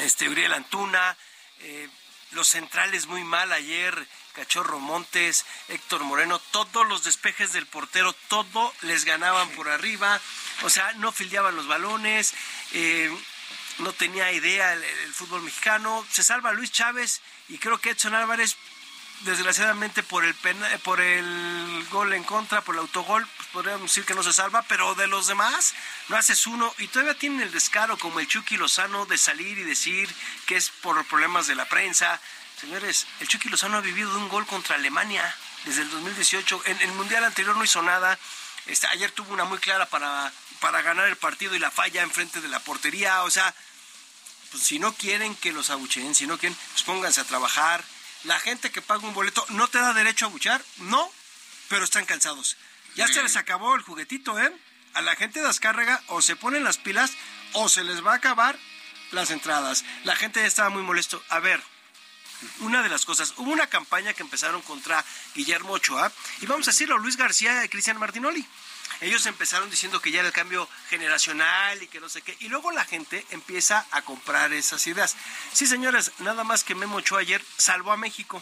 este 0.02 0.30
Uriel 0.30 0.54
Antuna. 0.54 1.16
Eh, 1.60 1.90
los 2.32 2.50
centrales 2.50 3.08
muy 3.08 3.24
mal 3.24 3.52
ayer. 3.52 4.08
Cachorro 4.36 4.80
Montes, 4.80 5.46
Héctor 5.70 6.04
Moreno, 6.04 6.40
todos 6.52 6.86
los 6.88 7.04
despejes 7.04 7.54
del 7.54 7.66
portero, 7.66 8.14
todo 8.28 8.74
les 8.82 9.06
ganaban 9.06 9.50
por 9.52 9.70
arriba, 9.70 10.20
o 10.64 10.70
sea, 10.70 10.92
no 10.94 11.12
fildeaban 11.12 11.56
los 11.56 11.68
balones, 11.68 12.34
eh, 12.74 13.10
no 13.80 13.94
tenía 13.94 14.32
idea 14.32 14.74
el, 14.74 15.14
fútbol 15.14 15.42
mexicano, 15.42 16.06
se 16.12 16.24
salva 16.24 16.52
Luis 16.52 16.72
Chávez 16.72 17.22
y 17.48 17.58
creo 17.58 17.80
que 17.80 17.92
Edson 17.92 18.16
Álvarez 18.16 18.58
desgraciadamente 19.22 20.04
por 20.04 20.26
el 20.26 20.36
por 20.84 21.00
el 21.00 21.86
gol 21.90 22.14
en 22.14 22.24
contra, 22.24 22.62
por 22.62 22.76
el 22.76 22.82
autogol, 22.82 23.26
pues 23.38 23.50
podríamos 23.50 23.90
decir 23.90 24.04
que 24.04 24.14
no 24.14 24.24
se 24.24 24.34
salva, 24.34 24.64
pero 24.64 24.94
de 24.96 25.08
los 25.08 25.28
demás 25.28 25.74
no 26.10 26.18
haces 26.18 26.46
uno 26.48 26.74
y 26.78 26.88
todavía 26.88 27.18
tienen 27.18 27.42
el 27.42 27.52
descaro 27.52 27.98
como 27.98 28.20
el 28.20 28.28
Chucky 28.28 28.58
Lozano 28.58 29.06
de 29.06 29.18
salir 29.18 29.58
y 29.58 29.64
decir 29.64 30.14
que 30.46 30.58
es 30.58 30.70
por 30.70 31.04
problemas 31.06 31.48
de 31.48 31.56
la 31.56 31.66
prensa. 31.66 32.20
Señores, 32.60 33.06
el 33.20 33.28
Chucky 33.28 33.50
Lozano 33.50 33.78
ha 33.78 33.82
vivido 33.82 34.12
de 34.12 34.18
un 34.18 34.30
gol 34.30 34.46
contra 34.46 34.76
Alemania 34.76 35.36
desde 35.66 35.82
el 35.82 35.90
2018. 35.92 36.64
En 36.66 36.82
el 36.82 36.92
Mundial 36.94 37.24
anterior 37.24 37.56
no 37.56 37.64
hizo 37.64 37.82
nada. 37.82 38.18
Este, 38.66 38.88
ayer 38.88 39.12
tuvo 39.12 39.34
una 39.34 39.44
muy 39.44 39.60
clara 39.60 39.86
para, 39.88 40.32
para 40.60 40.82
ganar 40.82 41.08
el 41.08 41.18
partido 41.18 41.56
y 41.56 41.60
la 41.60 41.72
falla 41.72 42.02
enfrente 42.02 42.42
de 42.42 42.48
la 42.48 42.60
portería. 42.60 43.24
O 43.24 43.30
sea, 43.30 43.54
pues 44.52 44.64
si 44.64 44.80
no 44.80 44.94
quieren 44.94 45.36
que 45.36 45.52
los 45.52 45.70
abucheen, 45.70 46.16
si 46.16 46.28
no 46.28 46.38
quieren, 46.38 46.58
pues 46.72 46.84
pónganse 46.84 47.22
a 47.22 47.26
trabajar 47.26 47.84
la 48.26 48.40
gente 48.40 48.72
que 48.72 48.82
paga 48.82 49.08
un 49.08 49.14
boleto 49.14 49.46
no 49.50 49.68
te 49.68 49.78
da 49.78 49.94
derecho 49.94 50.26
a 50.26 50.30
buchar, 50.30 50.64
no, 50.78 51.12
pero 51.70 51.84
están 51.84 52.06
cansados. 52.06 52.58
Ya 52.96 53.08
se 53.08 53.22
les 53.22 53.36
acabó 53.36 53.76
el 53.76 53.82
juguetito, 53.82 54.40
¿eh? 54.40 54.52
A 54.94 55.02
la 55.02 55.16
gente 55.16 55.42
de 55.42 55.48
Azcárraga 55.48 56.02
o 56.08 56.22
se 56.22 56.36
ponen 56.36 56.64
las 56.64 56.78
pilas 56.78 57.12
o 57.54 57.70
se 57.70 57.84
les 57.84 58.04
va 58.04 58.14
a 58.14 58.16
acabar 58.16 58.58
las 59.12 59.30
entradas. 59.30 59.84
La 60.06 60.16
gente 60.16 60.40
ya 60.40 60.48
estaba 60.48 60.70
muy 60.70 60.82
molesto. 60.82 61.22
A 61.30 61.40
ver, 61.40 61.62
una 62.60 62.84
de 62.84 62.90
las 62.90 63.06
cosas, 63.06 63.34
hubo 63.38 63.52
una 63.52 63.68
campaña 63.68 64.14
que 64.14 64.24
empezaron 64.24 64.62
contra 64.62 65.04
Guillermo 65.34 65.74
Ochoa 65.74 66.12
y 66.42 66.46
vamos 66.46 66.68
a 66.68 66.72
decirlo, 66.72 66.98
Luis 66.98 67.18
García 67.18 67.64
y 67.64 67.70
Cristian 67.70 67.98
Martinoli. 67.98 68.46
Ellos 69.02 69.26
empezaron 69.26 69.70
diciendo 69.70 70.02
que 70.02 70.12
ya 70.12 70.20
era 70.20 70.28
el 70.28 70.34
cambio 70.34 70.70
generacional 70.90 71.82
y 71.84 71.88
que 71.88 72.00
no 72.00 72.08
sé 72.08 72.22
qué. 72.22 72.36
Y 72.40 72.48
luego 72.48 72.72
la 72.72 72.86
gente 72.86 73.26
empieza 73.32 73.86
a 73.92 74.02
comprar 74.04 74.54
esas 74.54 74.86
ideas. 74.88 75.16
Sí, 75.52 75.68
señores, 75.68 76.12
nada 76.20 76.44
más 76.44 76.64
que 76.64 76.76
Memo 76.76 76.98
Ochoa 76.98 77.20
ayer 77.20 77.44
salvó 77.58 77.92
a 77.92 77.98
México. 77.98 78.42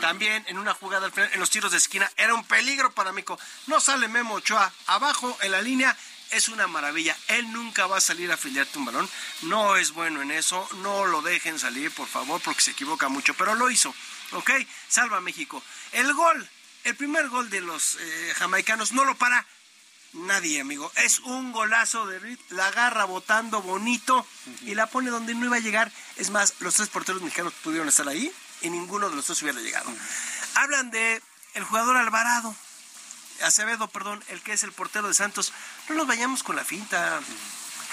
También 0.00 0.44
en 0.48 0.58
una 0.58 0.74
jugada 0.74 1.10
en 1.32 1.40
los 1.40 1.50
tiros 1.50 1.72
de 1.72 1.78
esquina 1.78 2.10
era 2.16 2.34
un 2.34 2.44
peligro 2.44 2.92
para 2.92 3.12
México. 3.12 3.38
No 3.66 3.80
sale 3.80 4.08
Memo 4.08 4.34
Ochoa 4.34 4.72
abajo 4.86 5.36
en 5.40 5.52
la 5.52 5.62
línea. 5.62 5.96
Es 6.30 6.48
una 6.48 6.66
maravilla. 6.66 7.16
Él 7.28 7.52
nunca 7.52 7.86
va 7.86 7.98
a 7.98 8.00
salir 8.00 8.30
a 8.30 8.34
afiliarte 8.34 8.78
un 8.78 8.86
balón. 8.86 9.08
No 9.42 9.76
es 9.76 9.92
bueno 9.92 10.22
en 10.22 10.30
eso. 10.30 10.68
No 10.78 11.06
lo 11.06 11.22
dejen 11.22 11.58
salir, 11.58 11.90
por 11.92 12.08
favor, 12.08 12.40
porque 12.40 12.62
se 12.62 12.72
equivoca 12.72 13.08
mucho. 13.08 13.34
Pero 13.34 13.54
lo 13.54 13.70
hizo. 13.70 13.94
¿Ok? 14.32 14.50
Salva 14.88 15.18
a 15.18 15.20
México. 15.20 15.62
El 15.92 16.12
gol, 16.14 16.48
el 16.84 16.96
primer 16.96 17.28
gol 17.28 17.48
de 17.50 17.60
los 17.60 17.96
eh, 17.96 18.32
jamaicanos 18.36 18.92
no 18.92 19.04
lo 19.04 19.16
para 19.16 19.46
Nadie, 20.16 20.60
amigo. 20.60 20.90
Es 20.96 21.20
un 21.20 21.52
golazo 21.52 22.06
de 22.06 22.18
Reed. 22.18 22.38
La 22.50 22.68
agarra 22.68 23.04
botando 23.04 23.60
bonito 23.60 24.26
y 24.62 24.74
la 24.74 24.86
pone 24.86 25.10
donde 25.10 25.34
no 25.34 25.44
iba 25.44 25.56
a 25.56 25.60
llegar. 25.60 25.92
Es 26.16 26.30
más, 26.30 26.54
los 26.60 26.74
tres 26.74 26.88
porteros 26.88 27.22
mexicanos 27.22 27.52
pudieron 27.62 27.88
estar 27.88 28.08
ahí 28.08 28.32
y 28.62 28.70
ninguno 28.70 29.10
de 29.10 29.16
los 29.16 29.26
dos 29.26 29.42
hubiera 29.42 29.60
llegado. 29.60 29.92
Hablan 30.54 30.90
de 30.90 31.22
el 31.54 31.64
jugador 31.64 31.96
Alvarado. 31.96 32.54
Acevedo, 33.42 33.88
perdón, 33.88 34.22
el 34.28 34.40
que 34.42 34.52
es 34.52 34.62
el 34.62 34.72
portero 34.72 35.08
de 35.08 35.14
Santos. 35.14 35.52
No 35.88 35.96
nos 35.96 36.06
vayamos 36.06 36.42
con 36.42 36.56
la 36.56 36.64
finta. 36.64 37.20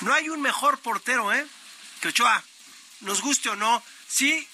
No 0.01 0.13
hay 0.13 0.29
un 0.29 0.41
mejor 0.41 0.79
portero, 0.79 1.31
¿eh? 1.33 1.45
Que 2.01 2.09
Ochoa. 2.09 2.43
Nos 3.01 3.21
guste 3.21 3.49
o 3.49 3.55
no. 3.55 3.83
Sí, 4.07 4.47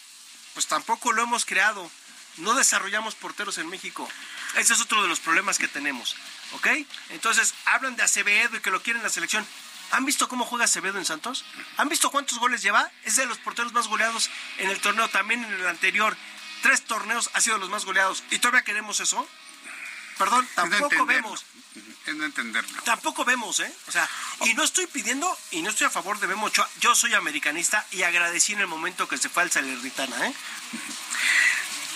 pues 0.53 0.67
tampoco 0.67 1.11
lo 1.11 1.23
hemos 1.23 1.45
creado. 1.45 1.89
No 2.37 2.53
desarrollamos 2.53 3.15
porteros 3.15 3.57
en 3.57 3.67
México. 3.69 4.09
Ese 4.55 4.73
es 4.73 4.81
otro 4.81 5.01
de 5.01 5.09
los 5.09 5.19
problemas 5.19 5.57
que 5.57 5.67
tenemos. 5.67 6.15
¿Ok? 6.53 6.67
Entonces, 7.09 7.53
hablan 7.65 7.95
de 7.95 8.03
Acevedo 8.03 8.57
y 8.57 8.61
que 8.61 8.71
lo 8.71 8.81
quieren 8.81 9.01
en 9.01 9.03
la 9.03 9.09
selección. 9.09 9.45
¿Han 9.91 10.05
visto 10.05 10.27
cómo 10.27 10.45
juega 10.45 10.65
Acevedo 10.65 10.97
en 10.97 11.05
Santos? 11.05 11.45
¿Han 11.77 11.89
visto 11.89 12.11
cuántos 12.11 12.37
goles 12.39 12.61
lleva? 12.61 12.91
Es 13.03 13.15
de 13.15 13.25
los 13.25 13.37
porteros 13.39 13.73
más 13.73 13.87
goleados 13.87 14.29
en 14.57 14.69
el 14.69 14.79
torneo, 14.79 15.09
también 15.09 15.43
en 15.43 15.53
el 15.53 15.67
anterior. 15.67 16.15
Tres 16.61 16.83
torneos 16.83 17.29
ha 17.33 17.41
sido 17.41 17.57
los 17.57 17.69
más 17.69 17.85
goleados. 17.85 18.23
¿Y 18.31 18.39
todavía 18.39 18.63
queremos 18.63 18.99
eso? 18.99 19.27
Perdón, 20.19 20.47
tampoco 20.53 21.05
vemos. 21.05 21.45
Es 22.05 22.13
no 22.13 22.25
entenderlo. 22.25 22.81
Tampoco 22.83 23.23
vemos, 23.23 23.61
¿eh? 23.61 23.73
O 23.87 23.91
sea, 23.91 24.07
y 24.45 24.53
no 24.53 24.63
estoy 24.63 24.85
pidiendo 24.87 25.37
y 25.51 25.61
no 25.61 25.69
estoy 25.69 25.87
a 25.87 25.89
favor 25.89 26.19
de 26.19 26.27
Memo 26.27 26.47
Ochoa. 26.47 26.69
Yo 26.81 26.93
soy 26.93 27.13
americanista 27.13 27.85
y 27.91 28.03
agradecí 28.03 28.51
en 28.51 28.59
el 28.59 28.67
momento 28.67 29.07
que 29.07 29.17
se 29.17 29.29
fue 29.29 29.43
al 29.43 29.51
Salernitana, 29.51 30.27
¿eh? 30.27 30.33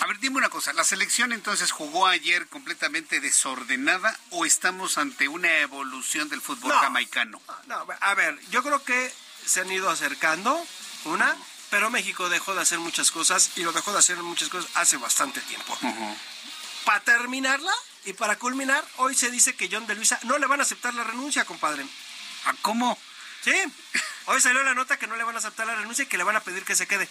A 0.00 0.06
ver, 0.06 0.18
dime 0.20 0.38
una 0.38 0.48
cosa, 0.48 0.72
¿la 0.72 0.84
selección 0.84 1.32
entonces 1.32 1.70
jugó 1.70 2.06
ayer 2.06 2.48
completamente 2.48 3.20
desordenada 3.20 4.18
o 4.30 4.46
estamos 4.46 4.96
ante 4.96 5.28
una 5.28 5.58
evolución 5.58 6.28
del 6.30 6.40
fútbol 6.40 6.72
jamaicano? 6.72 7.42
No, 7.66 7.86
a 8.00 8.14
ver, 8.14 8.38
yo 8.50 8.62
creo 8.62 8.82
que 8.82 9.12
se 9.44 9.60
han 9.60 9.70
ido 9.70 9.90
acercando, 9.90 10.66
una, 11.04 11.36
pero 11.70 11.90
México 11.90 12.28
dejó 12.30 12.54
de 12.54 12.62
hacer 12.62 12.78
muchas 12.78 13.10
cosas 13.10 13.50
y 13.56 13.62
lo 13.62 13.72
dejó 13.72 13.92
de 13.92 13.98
hacer 13.98 14.16
muchas 14.18 14.48
cosas 14.48 14.70
hace 14.74 14.96
bastante 14.96 15.40
tiempo. 15.42 15.78
Para 16.84 17.00
terminarla 17.00 17.72
y 18.04 18.12
para 18.12 18.36
culminar, 18.36 18.84
hoy 18.96 19.14
se 19.14 19.30
dice 19.30 19.54
que 19.54 19.68
John 19.70 19.86
de 19.86 19.94
Luisa 19.94 20.18
no 20.24 20.38
le 20.38 20.46
van 20.46 20.60
a 20.60 20.64
aceptar 20.64 20.94
la 20.94 21.04
renuncia, 21.04 21.44
compadre. 21.44 21.84
¿A 22.44 22.54
cómo? 22.62 22.98
Sí, 23.42 23.54
hoy 24.26 24.40
salió 24.40 24.62
la 24.62 24.74
nota 24.74 24.98
que 24.98 25.06
no 25.06 25.16
le 25.16 25.24
van 25.24 25.34
a 25.34 25.38
aceptar 25.38 25.66
la 25.66 25.74
renuncia 25.74 26.04
y 26.04 26.06
que 26.06 26.18
le 26.18 26.24
van 26.24 26.36
a 26.36 26.40
pedir 26.40 26.64
que 26.64 26.76
se 26.76 26.86
quede 26.86 27.08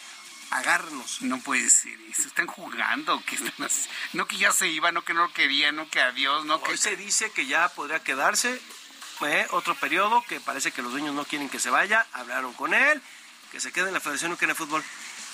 agárrenos. 0.51 1.21
No 1.21 1.39
puede 1.39 1.69
ser 1.69 1.99
eso. 2.01 2.23
Están 2.23 2.47
jugando. 2.47 3.23
que 3.25 3.37
No 4.13 4.27
que 4.27 4.37
ya 4.37 4.51
se 4.51 4.67
iba, 4.67 4.91
no 4.91 5.03
que 5.03 5.13
no 5.13 5.27
lo 5.27 5.33
quería, 5.33 5.71
no 5.71 5.89
que 5.89 5.99
adiós, 5.99 6.45
no 6.45 6.55
Hoy 6.55 6.77
se 6.77 6.95
dice 6.95 7.31
que 7.31 7.45
ya 7.45 7.69
podría 7.69 8.03
quedarse 8.03 8.61
¿eh? 9.21 9.47
otro 9.51 9.75
periodo, 9.75 10.23
que 10.27 10.39
parece 10.39 10.71
que 10.71 10.81
los 10.81 10.91
dueños 10.91 11.15
no 11.15 11.25
quieren 11.25 11.49
que 11.49 11.59
se 11.59 11.69
vaya. 11.69 12.05
Hablaron 12.13 12.53
con 12.53 12.73
él, 12.73 13.01
que 13.51 13.59
se 13.59 13.71
quede 13.71 13.87
en 13.87 13.93
la 13.93 13.99
Federación 13.99 14.31
no 14.31 14.37
quiere 14.37 14.55
fútbol. 14.55 14.83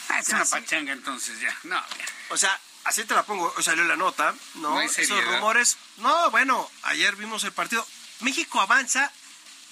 Ah, 0.10 0.20
es 0.20 0.30
una 0.30 0.46
pachanga 0.46 0.94
entonces 0.94 1.40
ya. 1.40 1.56
No, 1.64 1.82
O 2.30 2.38
sea, 2.38 2.60
así 2.84 3.04
te 3.06 3.14
la 3.14 3.24
pongo. 3.24 3.54
Hoy 3.56 3.64
salió 3.64 3.84
la 3.86 3.96
nota, 3.96 4.34
¿no? 4.56 4.82
Esos 4.82 5.26
rumores. 5.26 5.78
No, 5.98 6.32
bueno, 6.32 6.70
ayer 6.84 7.16
vimos 7.16 7.44
el 7.44 7.52
partido. 7.52 7.86
México 8.22 8.60
avanza 8.60 9.12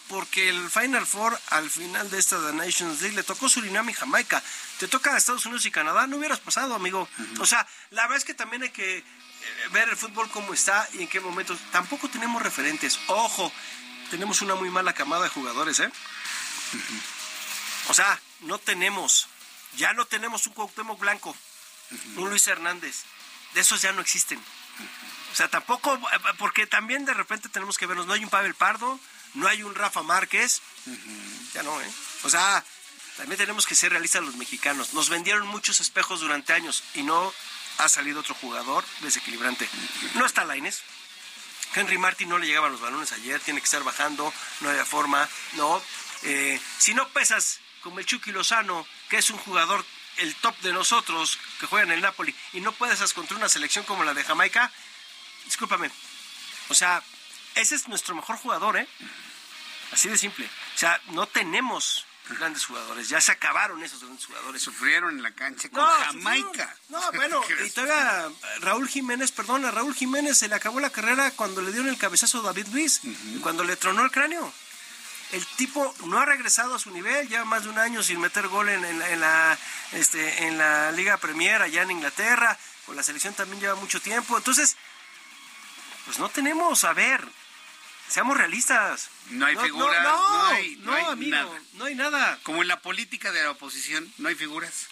porque 0.08 0.50
el 0.50 0.70
Final 0.70 1.06
Four 1.06 1.40
al 1.50 1.70
final 1.70 2.10
de 2.10 2.20
esta 2.20 2.38
The 2.40 2.54
Nations 2.54 3.02
League 3.02 3.16
le 3.16 3.24
tocó 3.24 3.50
Surinam 3.50 3.90
y 3.90 3.94
Jamaica. 3.94 4.42
Te 4.80 4.88
toca 4.88 5.14
a 5.14 5.18
Estados 5.18 5.46
Unidos 5.46 5.66
y 5.66 5.72
Canadá, 5.72 6.08
no 6.08 6.18
hubieras 6.18 6.40
pasado, 6.40 6.76
amigo. 6.76 7.08
O 7.40 7.46
sea, 7.46 7.68
la 7.92 8.04
verdad 8.04 8.18
es 8.18 8.26
que 8.26 8.34
también 8.34 8.64
hay 8.64 8.70
que 8.70 9.00
eh, 9.00 9.04
ver 9.72 9.90
el 9.90 9.98
fútbol 9.98 10.30
cómo 10.32 10.54
está 10.54 10.88
y 10.94 11.02
en 11.02 11.08
qué 11.08 11.20
momentos. 11.20 11.60
Tampoco 11.72 12.10
tenemos 12.10 12.42
referentes. 12.42 13.00
Ojo, 13.08 13.52
tenemos 14.10 14.42
una 14.42 14.56
muy 14.56 14.70
mala 14.70 14.94
camada 14.94 15.24
de 15.24 15.30
jugadores, 15.30 15.80
¿eh? 15.80 15.92
O 17.90 17.94
sea, 17.94 18.20
no 18.42 18.60
tenemos, 18.60 19.28
ya 19.76 19.94
no 19.94 20.06
tenemos 20.06 20.46
un 20.48 20.54
Cuauhtémoc 20.54 21.00
Blanco, 21.00 21.36
un 22.16 22.30
Luis 22.30 22.48
Hernández. 22.48 23.04
De 23.54 23.62
esos 23.62 23.82
ya 23.82 23.92
no 23.92 24.02
existen. 24.02 24.40
O 25.32 25.36
sea, 25.36 25.50
tampoco, 25.50 26.00
porque 26.38 26.68
también 26.68 27.06
de 27.06 27.14
repente 27.14 27.50
tenemos 27.50 27.78
que 27.78 27.86
vernos, 27.86 28.08
no 28.08 28.14
hay 28.14 28.24
un 28.24 28.30
Pavel 28.30 28.56
Pardo, 28.56 29.00
no 29.34 29.48
hay 29.48 29.64
un 29.64 29.76
Rafa 29.76 30.04
Márquez, 30.04 30.62
ya 31.54 31.64
no, 31.64 31.82
¿eh? 31.82 31.92
O 32.24 32.30
sea, 32.30 32.64
también 33.18 33.38
tenemos 33.38 33.66
que 33.66 33.76
ser 33.76 33.92
realistas 33.92 34.24
los 34.24 34.36
mexicanos. 34.36 34.94
Nos 34.94 35.10
vendieron 35.10 35.48
muchos 35.48 35.80
espejos 35.80 36.22
durante 36.22 36.54
años 36.54 36.84
y 36.94 37.04
no 37.04 37.34
ha 37.78 37.90
salido 37.90 38.22
otro 38.22 38.36
jugador 38.36 38.84
desequilibrante. 39.02 39.68
No 40.16 40.26
está 40.26 40.46
Laines. 40.46 40.82
Henry 41.76 41.98
Martin 41.98 42.30
no 42.30 42.38
le 42.38 42.48
llegaban 42.48 42.72
los 42.72 42.82
balones 42.82 43.12
ayer, 43.12 43.40
tiene 43.42 43.60
que 43.60 43.66
estar 43.66 43.84
bajando, 43.84 44.34
no 44.62 44.70
hay 44.70 44.78
forma, 44.86 45.28
no. 45.54 45.82
Eh, 46.24 46.60
si 46.80 46.94
no 46.94 47.08
pesas 47.10 47.60
como 47.82 48.00
el 48.00 48.06
Chucky 48.06 48.32
Lozano, 48.32 48.88
que 49.10 49.18
es 49.18 49.30
un 49.30 49.38
jugador 49.38 49.86
el 50.20 50.36
top 50.36 50.58
de 50.60 50.74
nosotros, 50.74 51.38
que 51.60 51.68
juega 51.68 51.86
en 51.86 51.92
el 51.92 52.02
Napoli, 52.02 52.36
y 52.54 52.62
no 52.62 52.72
puedes 52.72 53.14
contra 53.14 53.38
una 53.38 53.50
selección 53.50 53.86
como 53.86 54.04
la 54.04 54.14
de 54.14 54.24
Jamaica, 54.24 54.72
discúlpame. 55.46 55.92
O 56.70 56.74
sea, 56.74 57.02
ese 57.56 57.76
es 57.76 57.88
nuestro 57.88 58.16
mejor 58.16 58.38
jugador, 58.38 58.78
¿eh? 58.78 58.88
Así 59.92 60.10
de 60.10 60.18
simple. 60.18 60.46
O 60.76 60.78
sea, 60.78 61.02
no 61.08 61.28
tenemos 61.28 62.06
grandes 62.36 62.66
jugadores. 62.66 63.10
Ya 63.10 63.22
se 63.22 63.32
acabaron 63.32 63.82
esos 63.84 64.02
grandes 64.02 64.26
jugadores. 64.26 64.62
Sufrieron 64.62 65.18
en 65.18 65.24
la 65.24 65.32
cancha 65.32 65.70
con 65.70 65.86
Jamaica. 65.86 66.76
No, 66.90 67.00
bueno, 67.14 67.42
y 67.66 67.70
todavía 67.70 68.30
Raúl 68.60 68.88
Jiménez, 68.88 69.32
perdón, 69.32 69.66
a 69.66 69.72
Raúl 69.72 69.96
Jiménez 69.96 70.38
se 70.38 70.48
le 70.48 70.56
acabó 70.56 70.80
la 70.80 70.90
carrera 70.90 71.32
cuando 71.32 71.62
le 71.62 71.72
dieron 71.72 71.90
el 71.90 71.98
cabezazo 71.98 72.40
a 72.40 72.44
David 72.44 72.68
Luis, 72.72 73.02
cuando 73.42 73.64
le 73.64 73.76
tronó 73.76 74.04
el 74.04 74.12
cráneo. 74.12 74.52
El 75.32 75.46
tipo 75.58 75.94
no 76.06 76.20
ha 76.20 76.26
regresado 76.26 76.76
a 76.76 76.80
su 76.80 76.92
nivel, 76.92 77.28
ya 77.28 77.44
más 77.44 77.64
de 77.64 77.70
un 77.70 77.78
año 77.78 78.02
sin 78.02 78.20
meter 78.20 78.48
gol 78.48 78.70
en, 78.70 78.84
en 78.86 79.20
la, 79.20 79.58
este, 79.92 80.48
en 80.48 80.58
la 80.58 80.92
Liga 80.92 81.18
Premier 81.18 81.62
allá 81.62 81.82
en 81.82 81.92
Inglaterra. 81.92 82.58
Con 82.86 82.96
la 82.96 83.04
selección 83.04 83.34
también 83.34 83.60
lleva 83.60 83.76
mucho 83.76 84.00
tiempo. 84.00 84.38
Entonces, 84.38 84.78
pues 86.06 86.20
no 86.20 86.30
tenemos, 86.30 86.86
a 86.86 86.94
ver, 86.94 87.28
Seamos 88.08 88.38
realistas. 88.38 89.10
No 89.32 89.46
hay 89.46 89.58
figuras, 89.58 90.02
no, 90.02 90.48
hay, 90.48 90.76
no, 90.78 90.96
amigo, 91.10 91.32
nada. 91.32 91.62
No 91.74 91.86
hay 91.86 91.96
nada. 91.96 92.40
Como 92.44 92.62
en 92.62 92.70
la 92.70 92.82
política 92.82 93.32
de 93.34 93.44
la 93.44 93.52
oposición, 93.52 94.12
no 94.18 94.30
hay 94.30 94.36
figuras. 94.36 94.88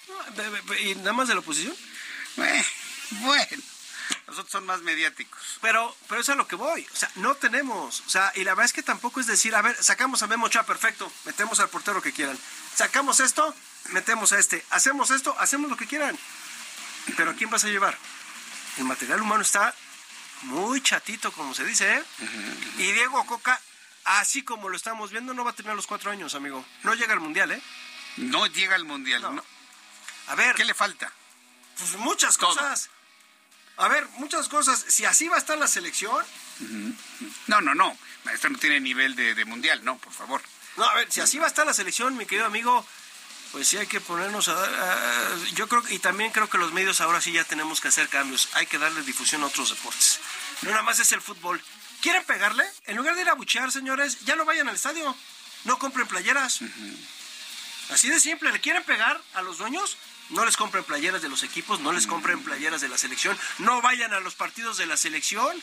¿Y 0.83 0.95
nada 0.95 1.13
más 1.13 1.29
de 1.29 1.33
la 1.33 1.39
oposición? 1.39 1.75
bueno, 2.35 3.63
nosotros 4.27 4.51
son 4.51 4.65
más 4.65 4.81
mediáticos. 4.81 5.59
Pero, 5.61 5.95
pero 6.07 6.21
es 6.21 6.29
a 6.29 6.35
lo 6.35 6.47
que 6.47 6.55
voy. 6.55 6.87
O 6.91 6.95
sea, 6.95 7.11
no 7.15 7.35
tenemos. 7.35 8.01
O 8.01 8.09
sea, 8.09 8.31
y 8.35 8.43
la 8.43 8.51
verdad 8.51 8.65
es 8.65 8.73
que 8.73 8.83
tampoco 8.83 9.19
es 9.19 9.27
decir, 9.27 9.55
a 9.55 9.61
ver, 9.61 9.81
sacamos 9.83 10.23
a 10.23 10.27
Memo 10.27 10.47
Ochoa, 10.47 10.63
perfecto, 10.63 11.11
metemos 11.25 11.59
al 11.59 11.69
portero 11.69 12.01
que 12.01 12.13
quieran. 12.13 12.37
Sacamos 12.75 13.19
esto, 13.19 13.53
metemos 13.89 14.31
a 14.33 14.39
este. 14.39 14.65
Hacemos 14.71 15.11
esto, 15.11 15.35
hacemos 15.39 15.69
lo 15.69 15.77
que 15.77 15.87
quieran. 15.87 16.17
Pero 17.17 17.31
¿a 17.31 17.33
quién 17.35 17.49
vas 17.49 17.63
a 17.63 17.67
llevar? 17.67 17.97
El 18.77 18.85
material 18.85 19.21
humano 19.21 19.41
está 19.41 19.73
muy 20.43 20.81
chatito, 20.81 21.31
como 21.31 21.53
se 21.53 21.63
dice, 21.63 21.95
¿eh? 21.95 22.03
Y 22.77 22.91
Diego 22.91 23.25
Coca, 23.25 23.59
así 24.05 24.43
como 24.43 24.69
lo 24.69 24.75
estamos 24.75 25.11
viendo, 25.11 25.33
no 25.33 25.45
va 25.45 25.51
a 25.51 25.55
tener 25.55 25.75
los 25.75 25.87
cuatro 25.87 26.11
años, 26.11 26.35
amigo. 26.35 26.65
No 26.83 26.93
llega 26.93 27.13
al 27.13 27.19
Mundial, 27.19 27.51
¿eh? 27.51 27.61
No 28.17 28.47
llega 28.47 28.75
al 28.75 28.85
Mundial. 28.85 29.23
A 30.27 30.35
ver. 30.35 30.55
¿Qué 30.55 30.65
le 30.65 30.73
falta? 30.73 31.11
Pues 31.77 31.95
muchas 31.97 32.37
cosas. 32.37 32.89
A 33.77 33.87
ver, 33.87 34.07
muchas 34.17 34.47
cosas. 34.47 34.83
Si 34.87 35.05
así 35.05 35.27
va 35.27 35.35
a 35.35 35.39
estar 35.39 35.57
la 35.57 35.67
selección. 35.67 36.23
No, 37.47 37.61
no, 37.61 37.75
no. 37.75 37.97
Esto 38.33 38.49
no 38.49 38.57
tiene 38.57 38.79
nivel 38.79 39.15
de, 39.15 39.35
de 39.35 39.45
Mundial, 39.45 39.83
no, 39.83 39.97
por 39.97 40.13
favor. 40.13 40.41
No, 40.77 40.85
a 40.85 40.93
ver, 40.95 41.11
si 41.11 41.21
así 41.21 41.37
va 41.37 41.45
a 41.45 41.49
estar 41.49 41.65
la 41.65 41.73
selección, 41.73 42.17
mi 42.17 42.25
querido 42.25 42.45
amigo, 42.47 42.85
pues 43.51 43.67
sí 43.67 43.77
hay 43.77 43.87
que 43.87 44.01
ponernos 44.01 44.47
a, 44.47 44.53
a- 44.53 45.35
yo 45.53 45.67
creo 45.69 45.83
y 45.89 45.99
también 45.99 46.31
creo 46.31 46.49
que 46.49 46.57
los 46.57 46.73
medios 46.73 47.01
ahora 47.01 47.21
sí 47.21 47.31
ya 47.31 47.43
tenemos 47.43 47.79
que 47.81 47.89
hacer 47.89 48.09
cambios. 48.09 48.49
Hay 48.53 48.65
que 48.65 48.77
darle 48.77 49.01
difusión 49.03 49.43
a 49.43 49.47
otros 49.47 49.69
deportes. 49.69 50.19
No 50.63 50.71
nada 50.71 50.81
más 50.83 50.99
es 50.99 51.11
el 51.11 51.21
fútbol. 51.21 51.61
Quieren 52.01 52.23
pegarle 52.25 52.65
en 52.85 52.97
lugar 52.97 53.15
de 53.15 53.21
ir 53.21 53.29
a 53.29 53.33
buchear 53.35 53.71
señores 53.71 54.19
ya 54.25 54.35
no 54.35 54.45
vayan 54.45 54.67
al 54.69 54.75
estadio. 54.75 55.15
No 55.65 55.77
compren 55.79 56.07
playeras. 56.07 56.59
Así 57.89 58.09
de 58.09 58.19
simple 58.19 58.51
le 58.51 58.59
quieren 58.61 58.83
pegar 58.83 59.21
a 59.35 59.41
los 59.43 59.57
dueños 59.59 59.97
no 60.29 60.45
les 60.45 60.57
compren 60.57 60.83
playeras 60.83 61.21
de 61.21 61.29
los 61.29 61.43
equipos 61.43 61.79
no 61.79 61.91
les 61.91 62.07
compren 62.07 62.43
playeras 62.43 62.81
de 62.81 62.89
la 62.89 62.97
selección 62.97 63.37
no 63.59 63.81
vayan 63.81 64.13
a 64.13 64.19
los 64.19 64.35
partidos 64.35 64.77
de 64.77 64.85
la 64.85 64.97
selección 64.97 65.55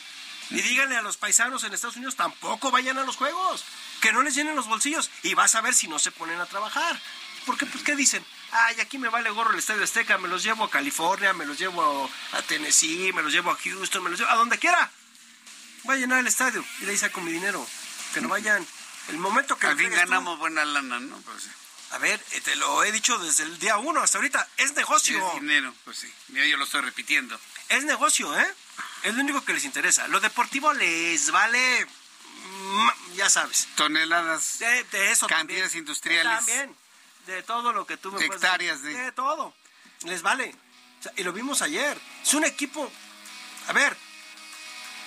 y 0.49 0.61
díganle 0.61 0.95
a 0.97 1.01
los 1.01 1.17
paisanos 1.17 1.63
en 1.63 1.73
Estados 1.73 1.95
Unidos 1.95 2.15
tampoco 2.15 2.71
vayan 2.71 2.97
a 2.97 3.03
los 3.03 3.15
juegos 3.15 3.63
que 4.01 4.11
no 4.13 4.21
les 4.23 4.35
llenen 4.35 4.55
los 4.55 4.67
bolsillos 4.67 5.09
y 5.23 5.33
vas 5.33 5.55
a 5.55 5.61
ver 5.61 5.73
si 5.73 5.87
no 5.87 5.99
se 5.99 6.11
ponen 6.11 6.39
a 6.39 6.45
trabajar 6.45 6.99
porque, 7.45 7.65
pues, 7.65 7.83
¿qué 7.83 7.93
dicen? 7.97 8.25
Ay, 8.53 8.79
aquí 8.79 8.97
me 8.97 9.09
vale 9.09 9.29
gorro 9.29 9.51
el 9.51 9.59
Estadio 9.59 9.83
Azteca, 9.83 10.17
me 10.17 10.29
los 10.29 10.43
llevo 10.43 10.63
a 10.63 10.69
California, 10.69 11.33
me 11.33 11.45
los 11.45 11.59
llevo 11.59 12.09
a 12.31 12.41
Tennessee, 12.43 13.11
me 13.11 13.21
los 13.21 13.33
llevo 13.33 13.51
a 13.51 13.57
Houston, 13.57 14.01
me 14.01 14.09
los 14.09 14.17
llevo 14.17 14.31
a 14.31 14.35
donde 14.35 14.57
quiera. 14.57 14.89
Voy 15.83 15.97
a 15.97 15.99
llenar 15.99 16.19
el 16.19 16.27
estadio 16.27 16.63
y 16.79 16.85
de 16.85 16.91
ahí 16.91 16.97
saco 16.97 17.19
mi 17.19 17.33
dinero. 17.33 17.67
Que 18.13 18.21
no 18.21 18.29
vayan. 18.29 18.65
El 19.09 19.17
momento 19.17 19.57
que... 19.57 19.67
Al 19.67 19.77
fin 19.77 19.89
tú- 19.89 19.95
ganamos 19.97 20.39
buena 20.39 20.63
lana, 20.63 21.01
¿no? 21.01 21.17
Pues, 21.17 21.49
A 21.93 21.97
ver, 21.99 22.19
eh, 22.31 22.41
te 22.41 22.55
lo 22.55 22.83
he 22.83 22.91
dicho 22.91 23.17
desde 23.19 23.43
el 23.43 23.57
día 23.59 23.77
uno 23.77 24.01
hasta 24.01 24.17
ahorita. 24.17 24.47
Es 24.57 24.73
negocio. 24.73 25.27
es 25.35 25.39
dinero, 25.41 25.73
pues 25.85 25.97
sí. 25.97 26.11
Mira, 26.29 26.45
yo 26.47 26.57
lo 26.57 26.63
estoy 26.65 26.81
repitiendo. 26.81 27.39
Es 27.69 27.83
negocio, 27.83 28.37
¿eh? 28.39 28.47
Es 29.03 29.13
lo 29.13 29.21
único 29.21 29.43
que 29.45 29.53
les 29.53 29.63
interesa. 29.65 30.07
Lo 30.07 30.19
deportivo 30.19 30.73
les 30.73 31.29
vale... 31.31 31.85
mm, 31.85 32.89
Ya 33.15 33.29
sabes. 33.29 33.67
Toneladas. 33.75 34.59
De, 34.59 34.83
de 34.85 35.11
eso 35.11 35.27
Cantidades 35.27 35.65
también. 35.71 35.79
industriales. 35.83 36.37
También. 36.37 36.75
De 37.27 37.43
todo 37.43 37.71
lo 37.71 37.85
que 37.85 37.97
tú 37.97 38.11
me 38.11 38.25
Hectáreas 38.25 38.81
decir. 38.81 38.97
de- 38.97 39.03
De 39.05 39.11
todo. 39.11 39.53
Les 40.01 40.21
vale. 40.21 40.55
O 40.99 41.03
sea, 41.03 41.13
y 41.15 41.23
lo 41.23 41.31
vimos 41.31 41.61
ayer. 41.61 41.99
Es 42.23 42.33
un 42.33 42.43
equipo... 42.43 42.91
A 43.67 43.73
ver, 43.73 43.95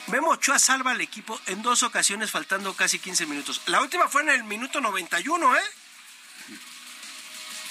Memo 0.07 0.31
Ochoa 0.31 0.59
salva 0.59 0.93
al 0.93 1.01
equipo 1.01 1.39
en 1.47 1.63
dos 1.63 1.83
ocasiones 1.83 2.31
faltando 2.31 2.75
casi 2.75 2.99
15 3.01 3.27
minutos. 3.27 3.61
La 3.67 3.81
última 3.81 4.09
fue 4.09 4.23
en 4.23 4.29
el 4.31 4.45
minuto 4.45 4.81
91, 4.81 5.57
¿eh? 5.57 5.63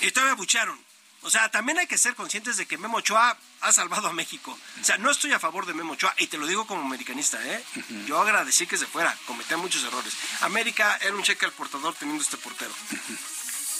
Y 0.01 0.11
todavía 0.11 0.35
bucharon. 0.35 0.79
O 1.21 1.29
sea, 1.31 1.49
también 1.49 1.79
hay 1.79 1.87
que 1.87 1.97
ser 1.97 2.13
conscientes 2.13 2.55
de 2.57 2.67
que 2.67 2.77
Memo 2.77 2.97
Ochoa 2.97 3.35
ha 3.61 3.73
salvado 3.73 4.07
a 4.07 4.13
México. 4.13 4.55
O 4.79 4.83
sea, 4.83 4.99
no 4.99 5.09
estoy 5.09 5.33
a 5.33 5.39
favor 5.39 5.65
de 5.65 5.73
Memo 5.73 5.93
Ochoa, 5.93 6.13
y 6.19 6.27
te 6.27 6.37
lo 6.37 6.45
digo 6.45 6.67
como 6.67 6.81
americanista, 6.81 7.43
¿eh? 7.43 7.63
Yo 8.05 8.21
agradecí 8.21 8.67
que 8.67 8.77
se 8.77 8.85
fuera, 8.85 9.17
cometía 9.25 9.57
muchos 9.57 9.83
errores. 9.83 10.13
América 10.41 10.99
era 11.01 11.15
un 11.15 11.23
cheque 11.23 11.45
al 11.45 11.51
portador 11.51 11.95
teniendo 11.95 12.21
este 12.21 12.37
portero. 12.37 12.71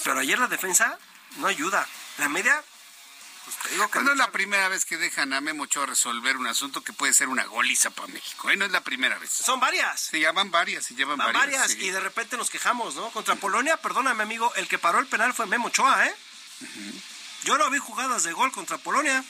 Pero 0.02 0.18
ayer 0.18 0.38
la 0.38 0.48
defensa 0.48 0.98
no 1.36 1.46
ayuda. 1.46 1.86
La 2.18 2.28
media, 2.28 2.64
pues 3.46 3.56
te 3.58 3.68
digo 3.70 3.88
que... 3.88 4.00
no 4.00 4.10
es 4.10 4.18
la 4.18 4.32
primera 4.32 4.68
vez 4.68 4.84
que 4.84 4.96
dejan 4.96 5.32
a 5.32 5.40
Memo 5.40 5.62
Ochoa 5.62 5.86
resolver 5.86 6.36
un 6.36 6.48
asunto 6.48 6.82
que 6.82 6.92
puede 6.92 7.14
ser 7.14 7.28
una 7.28 7.44
goliza 7.44 7.90
para 7.90 8.08
México. 8.08 8.50
¿eh? 8.50 8.56
No 8.56 8.64
es 8.64 8.72
la 8.72 8.80
primera 8.82 9.16
vez. 9.18 9.30
Son 9.30 9.60
varias. 9.60 10.00
Se 10.00 10.18
llaman 10.18 10.50
varias, 10.50 10.84
se 10.86 10.96
llevan 10.96 11.16
Van 11.16 11.32
varias. 11.32 11.60
varias, 11.60 11.70
sí. 11.70 11.86
y 11.86 11.90
de 11.90 12.00
repente 12.00 12.36
nos 12.36 12.50
quejamos, 12.50 12.96
¿no? 12.96 13.08
Contra 13.10 13.36
Polonia, 13.36 13.76
perdóname 13.76 14.24
amigo, 14.24 14.52
el 14.56 14.66
que 14.66 14.78
paró 14.78 14.98
el 14.98 15.06
penal 15.06 15.32
fue 15.32 15.46
Memo 15.46 15.68
Ochoa, 15.68 16.06
¿eh? 16.08 16.14
Yo 17.44 17.56
no 17.56 17.70
vi 17.70 17.78
jugadas 17.78 18.24
de 18.24 18.32
gol 18.32 18.50
contra 18.50 18.78
Polonia. 18.78 19.24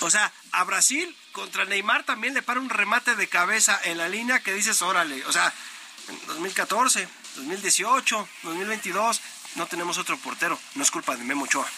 O 0.00 0.10
sea, 0.10 0.32
a 0.52 0.64
Brasil 0.64 1.14
contra 1.32 1.66
Neymar 1.66 2.04
también 2.04 2.32
le 2.32 2.40
para 2.40 2.60
un 2.60 2.70
remate 2.70 3.14
de 3.14 3.28
cabeza 3.28 3.78
en 3.84 3.98
la 3.98 4.08
línea 4.08 4.40
que 4.40 4.54
dices, 4.54 4.80
órale, 4.80 5.22
o 5.26 5.32
sea, 5.32 5.52
en 6.08 6.26
2014, 6.28 7.06
2018, 7.36 8.28
2022, 8.42 9.20
no 9.56 9.66
tenemos 9.66 9.98
otro 9.98 10.16
portero. 10.16 10.58
No 10.76 10.82
es 10.82 10.90
culpa 10.90 11.14
de 11.14 11.24
Memo 11.24 11.44
Ochoa. 11.44 11.68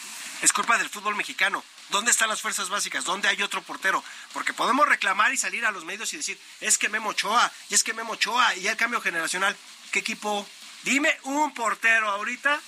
Es 0.43 0.53
culpa 0.53 0.77
del 0.79 0.91
fútbol 0.91 1.17
mexicano. 1.17 1.65
¿Dónde 1.91 2.11
están 2.11 2.29
las 2.29 2.41
fuerzas 2.43 2.69
básicas? 2.69 3.05
¿Dónde 3.05 3.29
hay 3.29 3.41
otro 3.43 3.63
portero? 3.63 4.03
Porque 4.33 4.53
podemos 4.53 4.87
reclamar 4.89 5.33
y 5.33 5.37
salir 5.37 5.65
a 5.65 5.71
los 5.71 5.85
medios 5.85 6.13
y 6.13 6.17
decir, 6.19 6.39
es 6.61 6.77
que 6.79 6.89
Memo 6.89 7.11
Ochoa, 7.11 7.51
y 7.71 7.75
es 7.75 7.85
que 7.85 7.95
Memo 7.95 8.13
Ochoa, 8.15 8.55
y 8.57 8.67
el 8.67 8.77
cambio 8.77 9.01
generacional. 9.01 9.57
¿Qué 9.91 10.01
equipo? 10.01 10.47
Dime 10.83 11.17
un 11.23 11.55
portero 11.55 12.11
ahorita 12.11 12.61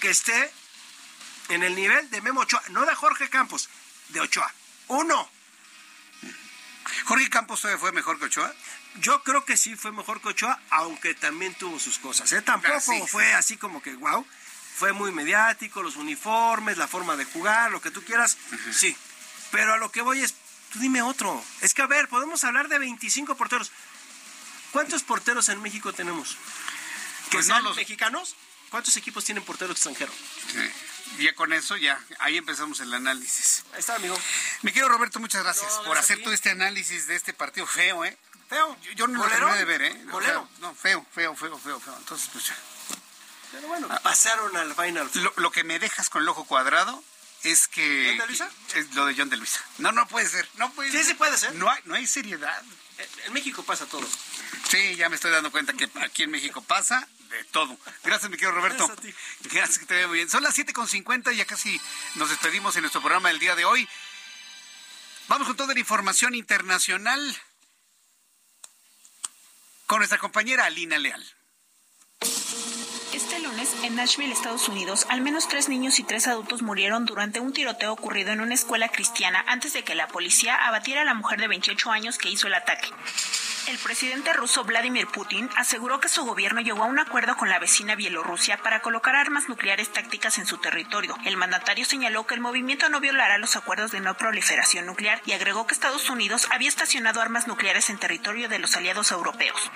que 0.00 0.10
esté 0.10 0.52
en 1.48 1.62
el 1.62 1.74
nivel 1.74 2.10
de 2.10 2.20
Memo 2.20 2.40
Ochoa, 2.40 2.62
no 2.70 2.84
de 2.84 2.94
Jorge 2.94 3.30
Campos, 3.30 3.68
de 4.08 4.20
Ochoa. 4.20 4.52
Uno. 4.88 5.30
¿Jorge 7.06 7.30
Campos 7.30 7.60
todavía 7.60 7.80
fue 7.80 7.92
mejor 7.92 8.18
que 8.18 8.26
Ochoa? 8.26 8.52
Yo 8.96 9.22
creo 9.22 9.44
que 9.44 9.56
sí 9.56 9.76
fue 9.76 9.92
mejor 9.92 10.20
que 10.20 10.28
Ochoa, 10.28 10.60
aunque 10.70 11.14
también 11.14 11.54
tuvo 11.54 11.78
sus 11.78 11.98
cosas. 11.98 12.30
¿eh? 12.32 12.42
Tampoco 12.42 12.74
Ah, 12.76 12.80
sí. 12.80 13.02
fue 13.08 13.32
así 13.34 13.56
como 13.56 13.82
que, 13.82 13.94
wow. 13.94 14.26
Fue 14.76 14.92
muy 14.92 15.12
mediático, 15.12 15.82
los 15.82 15.96
uniformes, 15.96 16.76
la 16.78 16.88
forma 16.88 17.16
de 17.16 17.24
jugar, 17.24 17.70
lo 17.70 17.80
que 17.80 17.90
tú 17.90 18.02
quieras. 18.04 18.36
Sí. 18.72 18.96
Pero 19.52 19.74
a 19.74 19.76
lo 19.76 19.90
que 19.92 20.02
voy 20.02 20.20
es, 20.22 20.34
tú 20.72 20.78
dime 20.80 21.00
otro. 21.02 21.42
Es 21.60 21.74
que, 21.74 21.82
a 21.82 21.86
ver, 21.86 22.08
podemos 22.08 22.42
hablar 22.44 22.68
de 22.68 22.78
25 22.78 23.36
porteros. 23.36 23.70
¿Cuántos 24.72 25.02
porteros 25.04 25.48
en 25.48 25.62
México 25.62 25.92
tenemos? 25.92 26.36
¿Que 27.30 27.36
Pues 27.38 27.46
no 27.48 27.54
sean 27.54 27.64
los- 27.64 27.76
mexicanos? 27.76 28.34
¿Cuántos 28.70 28.96
equipos 28.96 29.24
tienen 29.24 29.44
portero 29.44 29.70
extranjero? 29.72 30.12
Sí. 30.52 31.22
Ya 31.24 31.32
con 31.36 31.52
eso, 31.52 31.76
ya, 31.76 32.00
ahí 32.18 32.36
empezamos 32.36 32.80
el 32.80 32.92
análisis. 32.92 33.64
Ahí 33.72 33.78
está, 33.78 33.94
amigo. 33.94 34.18
Mi 34.62 34.72
querido 34.72 34.88
Roberto, 34.88 35.20
muchas 35.20 35.44
gracias 35.44 35.70
No, 35.76 35.84
por 35.84 35.96
hacer 35.98 36.20
todo 36.24 36.32
este 36.34 36.50
análisis 36.50 37.06
de 37.06 37.14
este 37.14 37.32
partido 37.32 37.66
feo, 37.68 38.04
¿eh? 38.04 38.18
Feo. 38.48 38.76
Yo, 38.82 38.92
yo 38.92 39.06
no 39.06 39.22
lo 39.22 39.30
terminé 39.30 39.56
de 39.58 39.64
ver, 39.64 39.82
¿eh? 39.82 40.04
O 40.10 40.20
sea, 40.20 40.42
no, 40.58 40.74
feo, 40.74 41.06
feo, 41.14 41.36
feo, 41.36 41.56
feo, 41.56 41.78
feo. 41.78 41.96
Entonces, 41.98 42.28
pues 42.32 42.46
ya. 42.48 42.56
Pero 43.54 43.68
bueno, 43.68 43.88
pasaron 44.02 44.56
al 44.56 44.74
final. 44.74 45.10
Lo, 45.14 45.32
lo 45.36 45.50
que 45.50 45.64
me 45.64 45.78
dejas 45.78 46.08
con 46.10 46.22
el 46.22 46.28
ojo 46.28 46.44
cuadrado 46.44 47.02
es 47.42 47.68
que... 47.68 48.06
¿John 48.08 48.18
de 48.18 48.26
Luisa? 48.26 48.50
Es 48.74 48.94
lo 48.94 49.06
de 49.06 49.14
John 49.16 49.28
de 49.30 49.36
Luisa. 49.36 49.60
No, 49.78 49.92
no 49.92 50.06
puede 50.08 50.28
ser, 50.28 50.48
no 50.56 50.72
puede 50.72 50.90
Sí, 50.90 50.96
ser. 50.98 51.06
sí 51.06 51.14
puede 51.14 51.36
ser. 51.38 51.54
No 51.54 51.70
hay, 51.70 51.80
no 51.84 51.94
hay 51.94 52.06
seriedad. 52.06 52.62
En 53.26 53.32
México 53.32 53.62
pasa 53.64 53.86
todo. 53.86 54.06
Sí, 54.68 54.96
ya 54.96 55.08
me 55.08 55.16
estoy 55.16 55.30
dando 55.30 55.50
cuenta 55.50 55.72
que 55.72 55.88
aquí 56.00 56.22
en 56.22 56.30
México 56.30 56.62
pasa 56.62 57.06
de 57.30 57.44
todo. 57.44 57.76
Gracias, 58.04 58.30
mi 58.30 58.36
querido 58.36 58.52
Roberto. 58.52 58.86
Gracias 58.86 58.98
a 58.98 59.02
ti. 59.02 59.48
Gracias, 59.50 59.78
que 59.78 59.86
te 59.86 59.94
vea 59.94 60.06
muy 60.08 60.16
bien. 60.18 60.30
Son 60.30 60.42
las 60.42 60.56
7.50 60.56 61.32
y 61.32 61.36
ya 61.36 61.44
casi 61.44 61.80
nos 62.14 62.30
despedimos 62.30 62.74
en 62.76 62.82
nuestro 62.82 63.00
programa 63.02 63.28
del 63.28 63.38
día 63.40 63.54
de 63.56 63.64
hoy. 63.64 63.88
Vamos 65.28 65.46
con 65.48 65.56
toda 65.56 65.74
la 65.74 65.80
información 65.80 66.34
internacional 66.34 67.36
con 69.86 69.98
nuestra 69.98 70.18
compañera 70.18 70.64
Alina 70.64 70.98
Leal. 70.98 71.24
En 73.82 73.96
Nashville, 73.96 74.30
Estados 74.30 74.68
Unidos, 74.68 75.06
al 75.08 75.22
menos 75.22 75.48
tres 75.48 75.70
niños 75.70 75.98
y 75.98 76.02
tres 76.02 76.26
adultos 76.26 76.60
murieron 76.60 77.06
durante 77.06 77.40
un 77.40 77.54
tiroteo 77.54 77.92
ocurrido 77.92 78.30
en 78.30 78.42
una 78.42 78.52
escuela 78.52 78.90
cristiana 78.90 79.42
antes 79.46 79.72
de 79.72 79.82
que 79.82 79.94
la 79.94 80.08
policía 80.08 80.54
abatiera 80.54 81.00
a 81.00 81.04
la 81.04 81.14
mujer 81.14 81.40
de 81.40 81.48
28 81.48 81.90
años 81.90 82.18
que 82.18 82.28
hizo 82.28 82.46
el 82.46 82.54
ataque. 82.54 82.88
El 83.66 83.78
presidente 83.78 84.30
ruso 84.34 84.62
Vladimir 84.64 85.06
Putin 85.06 85.48
aseguró 85.56 85.98
que 85.98 86.10
su 86.10 86.22
gobierno 86.26 86.60
llegó 86.60 86.82
a 86.82 86.86
un 86.86 86.98
acuerdo 86.98 87.34
con 87.36 87.48
la 87.48 87.58
vecina 87.58 87.94
Bielorrusia 87.94 88.58
para 88.58 88.80
colocar 88.80 89.16
armas 89.16 89.48
nucleares 89.48 89.90
tácticas 89.90 90.36
en 90.38 90.44
su 90.44 90.58
territorio. 90.58 91.16
El 91.24 91.38
mandatario 91.38 91.86
señaló 91.86 92.26
que 92.26 92.34
el 92.34 92.42
movimiento 92.42 92.90
no 92.90 93.00
violará 93.00 93.38
los 93.38 93.56
acuerdos 93.56 93.90
de 93.90 94.00
no 94.00 94.18
proliferación 94.18 94.84
nuclear 94.84 95.22
y 95.24 95.32
agregó 95.32 95.66
que 95.66 95.72
Estados 95.72 96.10
Unidos 96.10 96.46
había 96.50 96.68
estacionado 96.68 97.22
armas 97.22 97.46
nucleares 97.46 97.88
en 97.88 97.96
territorio 97.96 98.50
de 98.50 98.58
los 98.58 98.76
aliados 98.76 99.10
europeos. 99.10 99.70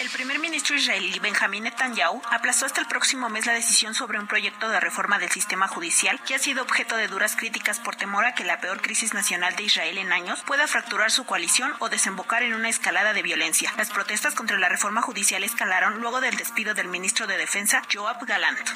El 0.00 0.08
primer 0.08 0.38
ministro 0.38 0.76
israelí 0.76 1.18
Benjamín 1.18 1.64
Netanyahu 1.64 2.22
aplazó 2.30 2.64
hasta 2.64 2.80
el 2.80 2.86
próximo 2.86 3.28
mes 3.28 3.44
la 3.44 3.52
decisión 3.52 3.94
sobre 3.94 4.18
un 4.18 4.26
proyecto 4.26 4.70
de 4.70 4.80
reforma 4.80 5.18
del 5.18 5.30
sistema 5.30 5.68
judicial 5.68 6.18
que 6.26 6.34
ha 6.34 6.38
sido 6.38 6.62
objeto 6.62 6.96
de 6.96 7.06
duras 7.06 7.36
críticas 7.36 7.80
por 7.80 7.96
temor 7.96 8.24
a 8.24 8.34
que 8.34 8.44
la 8.44 8.60
peor 8.60 8.80
crisis 8.80 9.12
nacional 9.12 9.56
de 9.56 9.64
Israel 9.64 9.98
en 9.98 10.10
años 10.10 10.40
pueda 10.46 10.66
fracturar 10.66 11.10
su 11.10 11.26
coalición 11.26 11.74
o 11.80 11.90
desembocar 11.90 12.42
en 12.42 12.54
una 12.54 12.70
escalada 12.70 13.09
de 13.12 13.22
violencia. 13.22 13.72
Las 13.76 13.90
protestas 13.90 14.34
contra 14.34 14.58
la 14.58 14.68
reforma 14.68 15.02
judicial 15.02 15.44
escalaron 15.44 16.00
luego 16.00 16.20
del 16.20 16.36
despido 16.36 16.74
del 16.74 16.88
ministro 16.88 17.26
de 17.26 17.36
Defensa 17.36 17.82
Joab 17.92 18.24
Galant. 18.26 18.68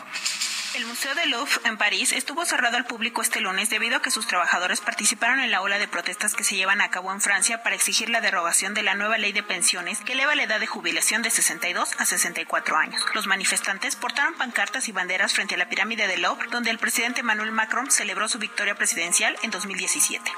El 0.74 0.86
Museo 0.86 1.14
del 1.14 1.30
Louvre 1.30 1.60
en 1.66 1.78
París 1.78 2.12
estuvo 2.12 2.44
cerrado 2.44 2.76
al 2.76 2.84
público 2.84 3.22
este 3.22 3.40
lunes 3.40 3.70
debido 3.70 3.96
a 3.96 4.02
que 4.02 4.10
sus 4.10 4.26
trabajadores 4.26 4.80
participaron 4.80 5.38
en 5.38 5.52
la 5.52 5.62
ola 5.62 5.78
de 5.78 5.86
protestas 5.86 6.34
que 6.34 6.42
se 6.42 6.56
llevan 6.56 6.80
a 6.80 6.90
cabo 6.90 7.12
en 7.12 7.20
Francia 7.20 7.62
para 7.62 7.76
exigir 7.76 8.10
la 8.10 8.20
derogación 8.20 8.74
de 8.74 8.82
la 8.82 8.96
nueva 8.96 9.16
ley 9.16 9.30
de 9.30 9.44
pensiones 9.44 10.00
que 10.00 10.14
eleva 10.14 10.34
la 10.34 10.42
edad 10.42 10.58
de 10.58 10.66
jubilación 10.66 11.22
de 11.22 11.30
62 11.30 11.90
a 11.96 12.04
64 12.04 12.76
años. 12.76 13.00
Los 13.14 13.28
manifestantes 13.28 13.94
portaron 13.94 14.34
pancartas 14.34 14.88
y 14.88 14.92
banderas 14.92 15.32
frente 15.32 15.54
a 15.54 15.58
la 15.58 15.68
pirámide 15.68 16.08
del 16.08 16.22
Louvre, 16.22 16.48
donde 16.50 16.70
el 16.70 16.78
presidente 16.78 17.20
Emmanuel 17.20 17.52
Macron 17.52 17.92
celebró 17.92 18.28
su 18.28 18.40
victoria 18.40 18.74
presidencial 18.74 19.36
en 19.42 19.52
2017. 19.52 20.28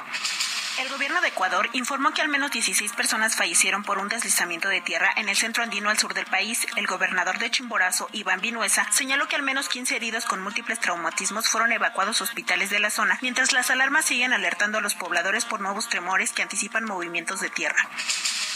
El 0.79 0.91
gobierno 0.91 1.23
de 1.23 1.29
Ecuador 1.29 1.71
informó 1.73 2.13
que 2.13 2.21
al 2.21 2.29
menos 2.29 2.51
16 2.51 2.93
personas 2.93 3.35
fallecieron 3.35 3.83
por 3.83 3.99
un 3.99 4.09
deslizamiento 4.09 4.69
de 4.69 4.83
tierra 4.83 5.11
en 5.17 5.31
el 5.31 5.37
centro 5.37 5.63
andino 5.63 5.89
al 5.89 5.99
sur 5.99 6.13
del 6.13 6.27
país. 6.27 6.67
El 6.77 6.87
gobernador 6.87 7.39
de 7.39 7.51
Chimborazo, 7.51 8.11
Iván 8.13 8.43
Vinuesa, 8.43 8.87
señaló 8.93 9.27
que 9.27 9.37
al 9.37 9.43
menos 9.43 9.71
15 9.71 9.97
heridos 9.97 10.27
con 10.27 10.43
múltiples 10.43 10.79
traumatismos 10.79 11.49
fueron 11.49 11.73
evacuados 11.73 12.21
a 12.21 12.25
hospitales 12.25 12.69
de 12.69 12.81
la 12.81 12.91
zona, 12.91 13.19
mientras 13.23 13.55
las 13.55 13.71
alarmas 13.71 14.05
siguen 14.05 14.35
alertando 14.35 14.77
a 14.77 14.83
los 14.83 14.95
pobladores 14.95 15.47
por 15.47 15.63
nuevos 15.63 15.89
tremores 15.89 16.33
que 16.33 16.43
anticipan 16.43 16.85
movimientos 16.85 17.41
de 17.41 17.49
tierra. 17.49 17.89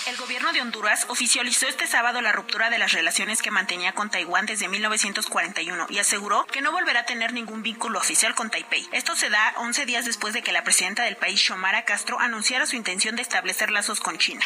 El 0.07 0.17
gobierno 0.17 0.53
de 0.53 0.63
Honduras 0.63 1.05
oficializó 1.09 1.69
este 1.69 1.87
sábado 1.87 2.23
la 2.23 2.33
ruptura 2.33 2.71
de 2.71 2.79
las 2.79 2.93
relaciones 2.93 3.43
que 3.43 3.51
mantenía 3.51 3.93
con 3.93 4.09
Taiwán 4.09 4.47
desde 4.47 4.67
1941 4.67 5.87
y 5.91 5.99
aseguró 5.99 6.47
que 6.47 6.63
no 6.63 6.73
volverá 6.73 7.01
a 7.01 7.05
tener 7.05 7.35
ningún 7.35 7.63
vínculo 7.63 7.99
oficial 7.99 8.35
con 8.35 8.51
Taipei. 8.51 8.89
Esto 8.93 9.15
se 9.15 9.29
da 9.29 9.53
11 9.59 9.85
días 9.85 10.07
después 10.07 10.33
de 10.33 10.43
que 10.43 10.53
la 10.53 10.65
presidenta 10.65 11.05
del 11.05 11.17
país, 11.17 11.39
Xiomara 11.39 11.85
Castro, 11.85 12.10
anunciara 12.19 12.67
su 12.67 12.77
intención 12.77 13.15
de 13.15 13.23
establecer 13.23 13.71
lazos 13.71 14.01
con 14.01 14.19
China. 14.19 14.45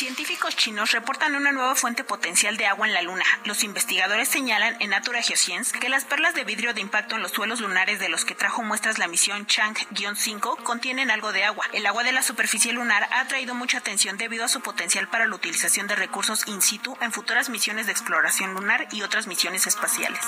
Científicos 0.00 0.56
chinos 0.56 0.92
reportan 0.92 1.34
una 1.34 1.52
nueva 1.52 1.74
fuente 1.74 2.04
potencial 2.04 2.56
de 2.56 2.64
agua 2.64 2.86
en 2.86 2.94
la 2.94 3.02
Luna. 3.02 3.24
Los 3.44 3.64
investigadores 3.64 4.30
señalan 4.30 4.74
en 4.80 4.88
Natura 4.88 5.20
Geoscience 5.20 5.78
que 5.78 5.90
las 5.90 6.06
perlas 6.06 6.34
de 6.34 6.44
vidrio 6.44 6.72
de 6.72 6.80
impacto 6.80 7.16
en 7.16 7.22
los 7.22 7.32
suelos 7.32 7.60
lunares 7.60 8.00
de 8.00 8.08
los 8.08 8.24
que 8.24 8.34
trajo 8.34 8.62
muestras 8.62 8.98
la 8.98 9.08
misión 9.08 9.46
Chang-5 9.46 10.62
contienen 10.62 11.10
algo 11.10 11.32
de 11.32 11.44
agua. 11.44 11.66
El 11.74 11.84
agua 11.84 12.02
de 12.02 12.12
la 12.12 12.22
superficie 12.22 12.72
lunar 12.72 13.06
ha 13.12 13.20
atraído 13.20 13.54
mucha 13.54 13.76
atención 13.76 14.16
debido 14.16 14.46
a 14.46 14.48
su 14.48 14.62
potencial 14.62 15.06
para 15.06 15.26
la 15.26 15.34
utilización 15.34 15.86
de 15.86 15.96
recursos 15.96 16.48
in 16.48 16.62
situ 16.62 16.96
en 17.02 17.12
futuras 17.12 17.50
misiones 17.50 17.84
de 17.84 17.92
exploración 17.92 18.54
lunar 18.54 18.88
y 18.92 19.02
otras 19.02 19.26
misiones 19.26 19.66
espaciales. 19.66 20.24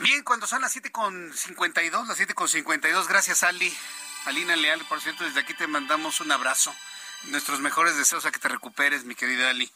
Bien, 0.00 0.22
cuando 0.22 0.46
son 0.46 0.62
las 0.62 0.74
7.52, 0.74 2.06
las 2.06 2.18
7.52, 2.18 3.06
gracias 3.06 3.42
Ali. 3.42 3.70
Alina 4.24 4.56
Leal, 4.56 4.82
por 4.86 5.02
cierto, 5.02 5.24
desde 5.24 5.40
aquí 5.40 5.52
te 5.52 5.66
mandamos 5.66 6.20
un 6.20 6.32
abrazo. 6.32 6.74
Nuestros 7.24 7.60
mejores 7.60 7.98
deseos 7.98 8.24
a 8.24 8.30
que 8.30 8.38
te 8.38 8.48
recuperes, 8.48 9.04
mi 9.04 9.14
querida 9.14 9.50
Ali. 9.50 9.70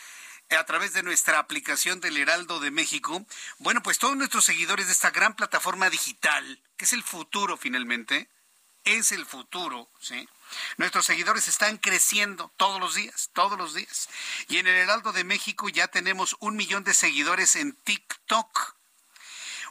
a 0.58 0.66
través 0.66 0.94
de 0.94 1.04
nuestra 1.04 1.40
aplicación 1.40 2.00
del 2.00 2.18
Heraldo 2.18 2.60
de 2.60 2.72
México. 2.72 3.26
Bueno, 3.58 3.82
pues 3.82 4.00
todos 4.00 4.18
nuestros 4.18 4.46
seguidores 4.46 4.88
de 4.88 4.94
esta 4.94 5.12
gran 5.12 5.36
plataforma 5.36 5.90
digital, 5.90 6.62
que 6.78 6.86
es 6.86 6.94
el 6.94 7.04
futuro 7.04 7.58
finalmente, 7.58 8.30
es 8.84 9.12
el 9.12 9.26
futuro, 9.26 9.90
¿sí? 10.00 10.28
Nuestros 10.78 11.06
seguidores 11.06 11.48
están 11.48 11.78
creciendo 11.78 12.52
todos 12.58 12.80
los 12.80 12.96
días, 12.96 13.30
todos 13.34 13.58
los 13.58 13.74
días. 13.74 14.10
Y 14.50 14.58
en 14.58 14.68
el 14.68 14.76
Heraldo 14.76 15.14
de 15.14 15.24
México 15.24 15.70
ya 15.70 15.88
tenemos 15.88 16.36
un 16.40 16.56
millón 16.56 16.84
de 16.84 16.94
seguidores 16.94 17.56
en 17.56 17.74
TikTok. 17.74 18.76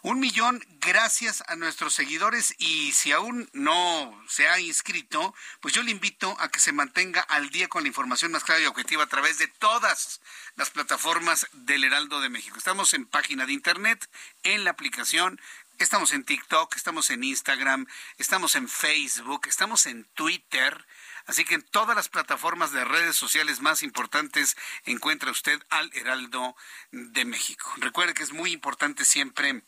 Un 0.03 0.19
millón 0.19 0.65
gracias 0.81 1.45
a 1.47 1.57
nuestros 1.57 1.93
seguidores 1.93 2.55
y 2.57 2.93
si 2.93 3.13
aún 3.13 3.51
no 3.53 4.19
se 4.29 4.49
ha 4.49 4.59
inscrito, 4.59 5.35
pues 5.61 5.75
yo 5.75 5.83
le 5.83 5.91
invito 5.91 6.35
a 6.41 6.49
que 6.49 6.59
se 6.59 6.73
mantenga 6.73 7.21
al 7.21 7.51
día 7.51 7.69
con 7.69 7.83
la 7.83 7.89
información 7.89 8.33
más 8.33 8.43
clara 8.43 8.63
y 8.63 8.67
objetiva 8.67 9.05
a 9.05 9.09
través 9.09 9.37
de 9.37 9.47
todas 9.47 10.23
las 10.57 10.71
plataformas 10.71 11.49
del 11.53 11.85
Heraldo 11.85 12.23
de 12.23 12.31
México. 12.31 12.57
Estamos 12.57 12.95
en 12.95 13.05
página 13.05 13.45
de 13.45 13.53
internet, 13.53 14.09
en 14.43 14.65
la 14.65 14.71
aplicación, 14.71 15.39
estamos 15.79 16.13
en 16.15 16.25
TikTok, 16.25 16.77
estamos 16.77 17.11
en 17.11 17.23
Instagram, 17.23 17.87
estamos 18.17 18.55
en 18.55 18.71
Facebook, 18.71 19.49
estamos 19.49 19.85
en 19.85 20.05
Twitter. 20.15 20.87
Así 21.27 21.45
que 21.45 21.57
en 21.57 21.63
todas 21.63 21.95
las 21.95 22.09
plataformas 22.09 22.73
de 22.73 22.87
redes 22.87 23.17
sociales 23.17 23.61
más 23.61 23.83
importantes 23.83 24.57
encuentra 24.87 25.31
usted 25.31 25.63
al 25.69 25.91
Heraldo 25.93 26.57
de 26.91 27.27
México. 27.27 27.71
Recuerde 27.77 28.15
que 28.15 28.23
es 28.23 28.33
muy 28.33 28.53
importante 28.53 29.05
siempre 29.05 29.63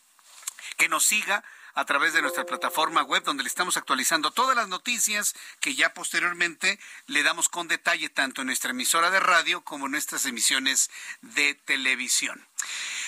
que 0.76 0.88
nos 0.88 1.04
siga 1.04 1.44
a 1.74 1.84
través 1.84 2.12
de 2.12 2.22
nuestra 2.22 2.44
plataforma 2.44 3.02
web 3.02 3.22
donde 3.22 3.42
le 3.42 3.48
estamos 3.48 3.76
actualizando 3.76 4.30
todas 4.30 4.56
las 4.56 4.68
noticias 4.68 5.34
que 5.60 5.74
ya 5.74 5.94
posteriormente 5.94 6.78
le 7.06 7.22
damos 7.22 7.48
con 7.48 7.68
detalle 7.68 8.08
tanto 8.10 8.42
en 8.42 8.48
nuestra 8.48 8.70
emisora 8.70 9.10
de 9.10 9.20
radio 9.20 9.62
como 9.62 9.86
en 9.86 9.92
nuestras 9.92 10.26
emisiones 10.26 10.90
de 11.22 11.54
televisión. 11.54 12.46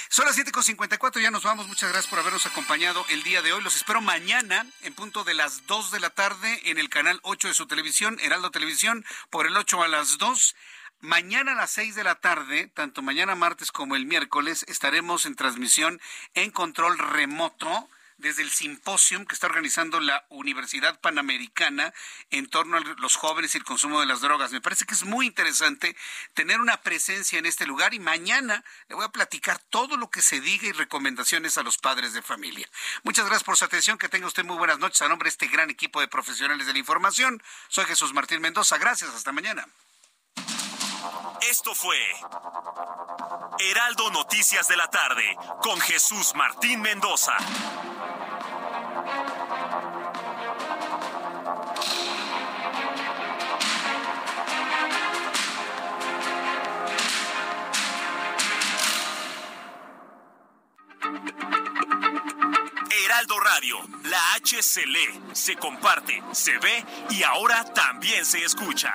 Son 0.09 0.27
las 0.27 0.39
7.54, 0.39 1.21
ya 1.21 1.31
nos 1.31 1.43
vamos. 1.43 1.67
Muchas 1.67 1.91
gracias 1.91 2.09
por 2.09 2.21
habernos 2.21 2.47
acompañado 2.47 3.05
el 3.09 3.25
día 3.25 3.43
de 3.43 3.53
hoy. 3.53 3.63
Los 3.63 3.75
espero 3.75 4.01
mañana 4.01 4.65
en 4.83 4.95
punto 4.95 5.25
de 5.25 5.35
las 5.35 5.67
2 5.67 5.91
de 5.91 6.01
la 6.01 6.11
tarde 6.11 6.61
en 6.71 6.79
el 6.79 6.89
canal 6.89 7.19
8 7.25 7.49
de 7.49 7.55
su 7.55 7.67
televisión, 7.67 8.19
Heraldo 8.21 8.51
Televisión, 8.51 9.05
por 9.31 9.47
el 9.47 9.57
8 9.57 9.83
a 9.83 9.89
las 9.89 10.19
2. 10.19 10.55
Mañana 11.01 11.53
a 11.53 11.57
las 11.57 11.71
6 11.73 11.95
de 11.95 12.05
la 12.05 12.15
tarde, 12.15 12.69
tanto 12.75 13.03
mañana 13.03 13.35
martes 13.35 13.71
como 13.71 13.95
el 13.95 14.07
miércoles, 14.07 14.65
estaremos 14.69 15.27
en 15.27 15.35
transmisión 15.35 16.01
en 16.35 16.51
control 16.51 16.99
remoto 16.99 17.89
desde 18.17 18.43
el 18.43 18.51
simposium 18.51 19.27
que 19.27 19.35
está 19.35 19.47
organizando 19.47 20.01
la 20.01 20.25
Universidad 20.29 21.01
Panamericana 21.01 21.93
en 22.31 22.47
torno 22.49 22.77
a 22.77 22.81
los 22.81 23.17
jóvenes 23.17 23.55
y 23.55 23.59
el 23.59 23.65
consumo 23.65 24.01
de 24.01 24.07
las 24.07 24.21
drogas. 24.21 24.53
Me 24.53 24.61
parece 24.61 24.87
que 24.87 24.95
es 24.95 25.05
muy 25.05 25.27
interesante 25.27 25.97
tener 26.33 26.61
una 26.61 26.81
presencia 26.81 27.39
en 27.39 27.47
este 27.47 27.67
lugar 27.67 27.95
y 27.95 27.99
mañana 27.99 28.65
le 28.89 28.95
voy 28.95 29.05
a 29.05 29.13
platicar 29.13 29.59
todo 29.71 29.97
lo 29.97 30.11
que 30.11 30.23
se 30.23 30.41
diga 30.41 30.67
y 30.69 30.73
recomendaciones 30.73 31.59
a 31.59 31.63
los 31.63 31.79
padres 31.79 32.13
de 32.13 32.23
familia. 32.23 32.69
Muchas 33.03 33.27
gracias 33.27 33.45
por 33.45 33.57
su 33.57 33.65
atención, 33.65 33.99
que 33.99 34.09
tenga 34.09 34.27
usted 34.27 34.45
muy 34.45 34.57
buenas 34.57 34.79
noches 34.79 35.03
a 35.03 35.09
nombre 35.09 35.27
de 35.27 35.31
este 35.31 35.49
gran 35.49 35.71
equipo 35.71 36.01
de 36.01 36.09
profesionales 36.09 36.67
de 36.67 36.73
la 36.73 36.79
información. 36.79 37.43
Soy 37.69 37.85
Jesús 37.85 38.15
Martín 38.15 38.41
Mendoza, 38.41 38.79
gracias, 38.79 39.11
hasta 39.15 39.33
mañana. 39.33 39.67
Esto 41.51 41.75
fue 41.75 41.97
Heraldo 43.59 44.11
Noticias 44.11 44.69
de 44.69 44.77
la 44.77 44.89
tarde 44.89 45.37
con 45.63 45.81
Jesús 45.81 46.35
Martín 46.35 46.81
Mendoza. 46.81 47.37
Heraldo 63.05 63.41
Radio, 63.41 63.77
la 64.05 64.35
H 64.35 64.63
se 64.63 64.87
lee, 64.87 65.21
se 65.33 65.57
comparte, 65.57 66.23
se 66.33 66.59
ve 66.59 66.85
y 67.11 67.23
ahora 67.23 67.65
también 67.73 68.25
se 68.25 68.45
escucha. 68.45 68.95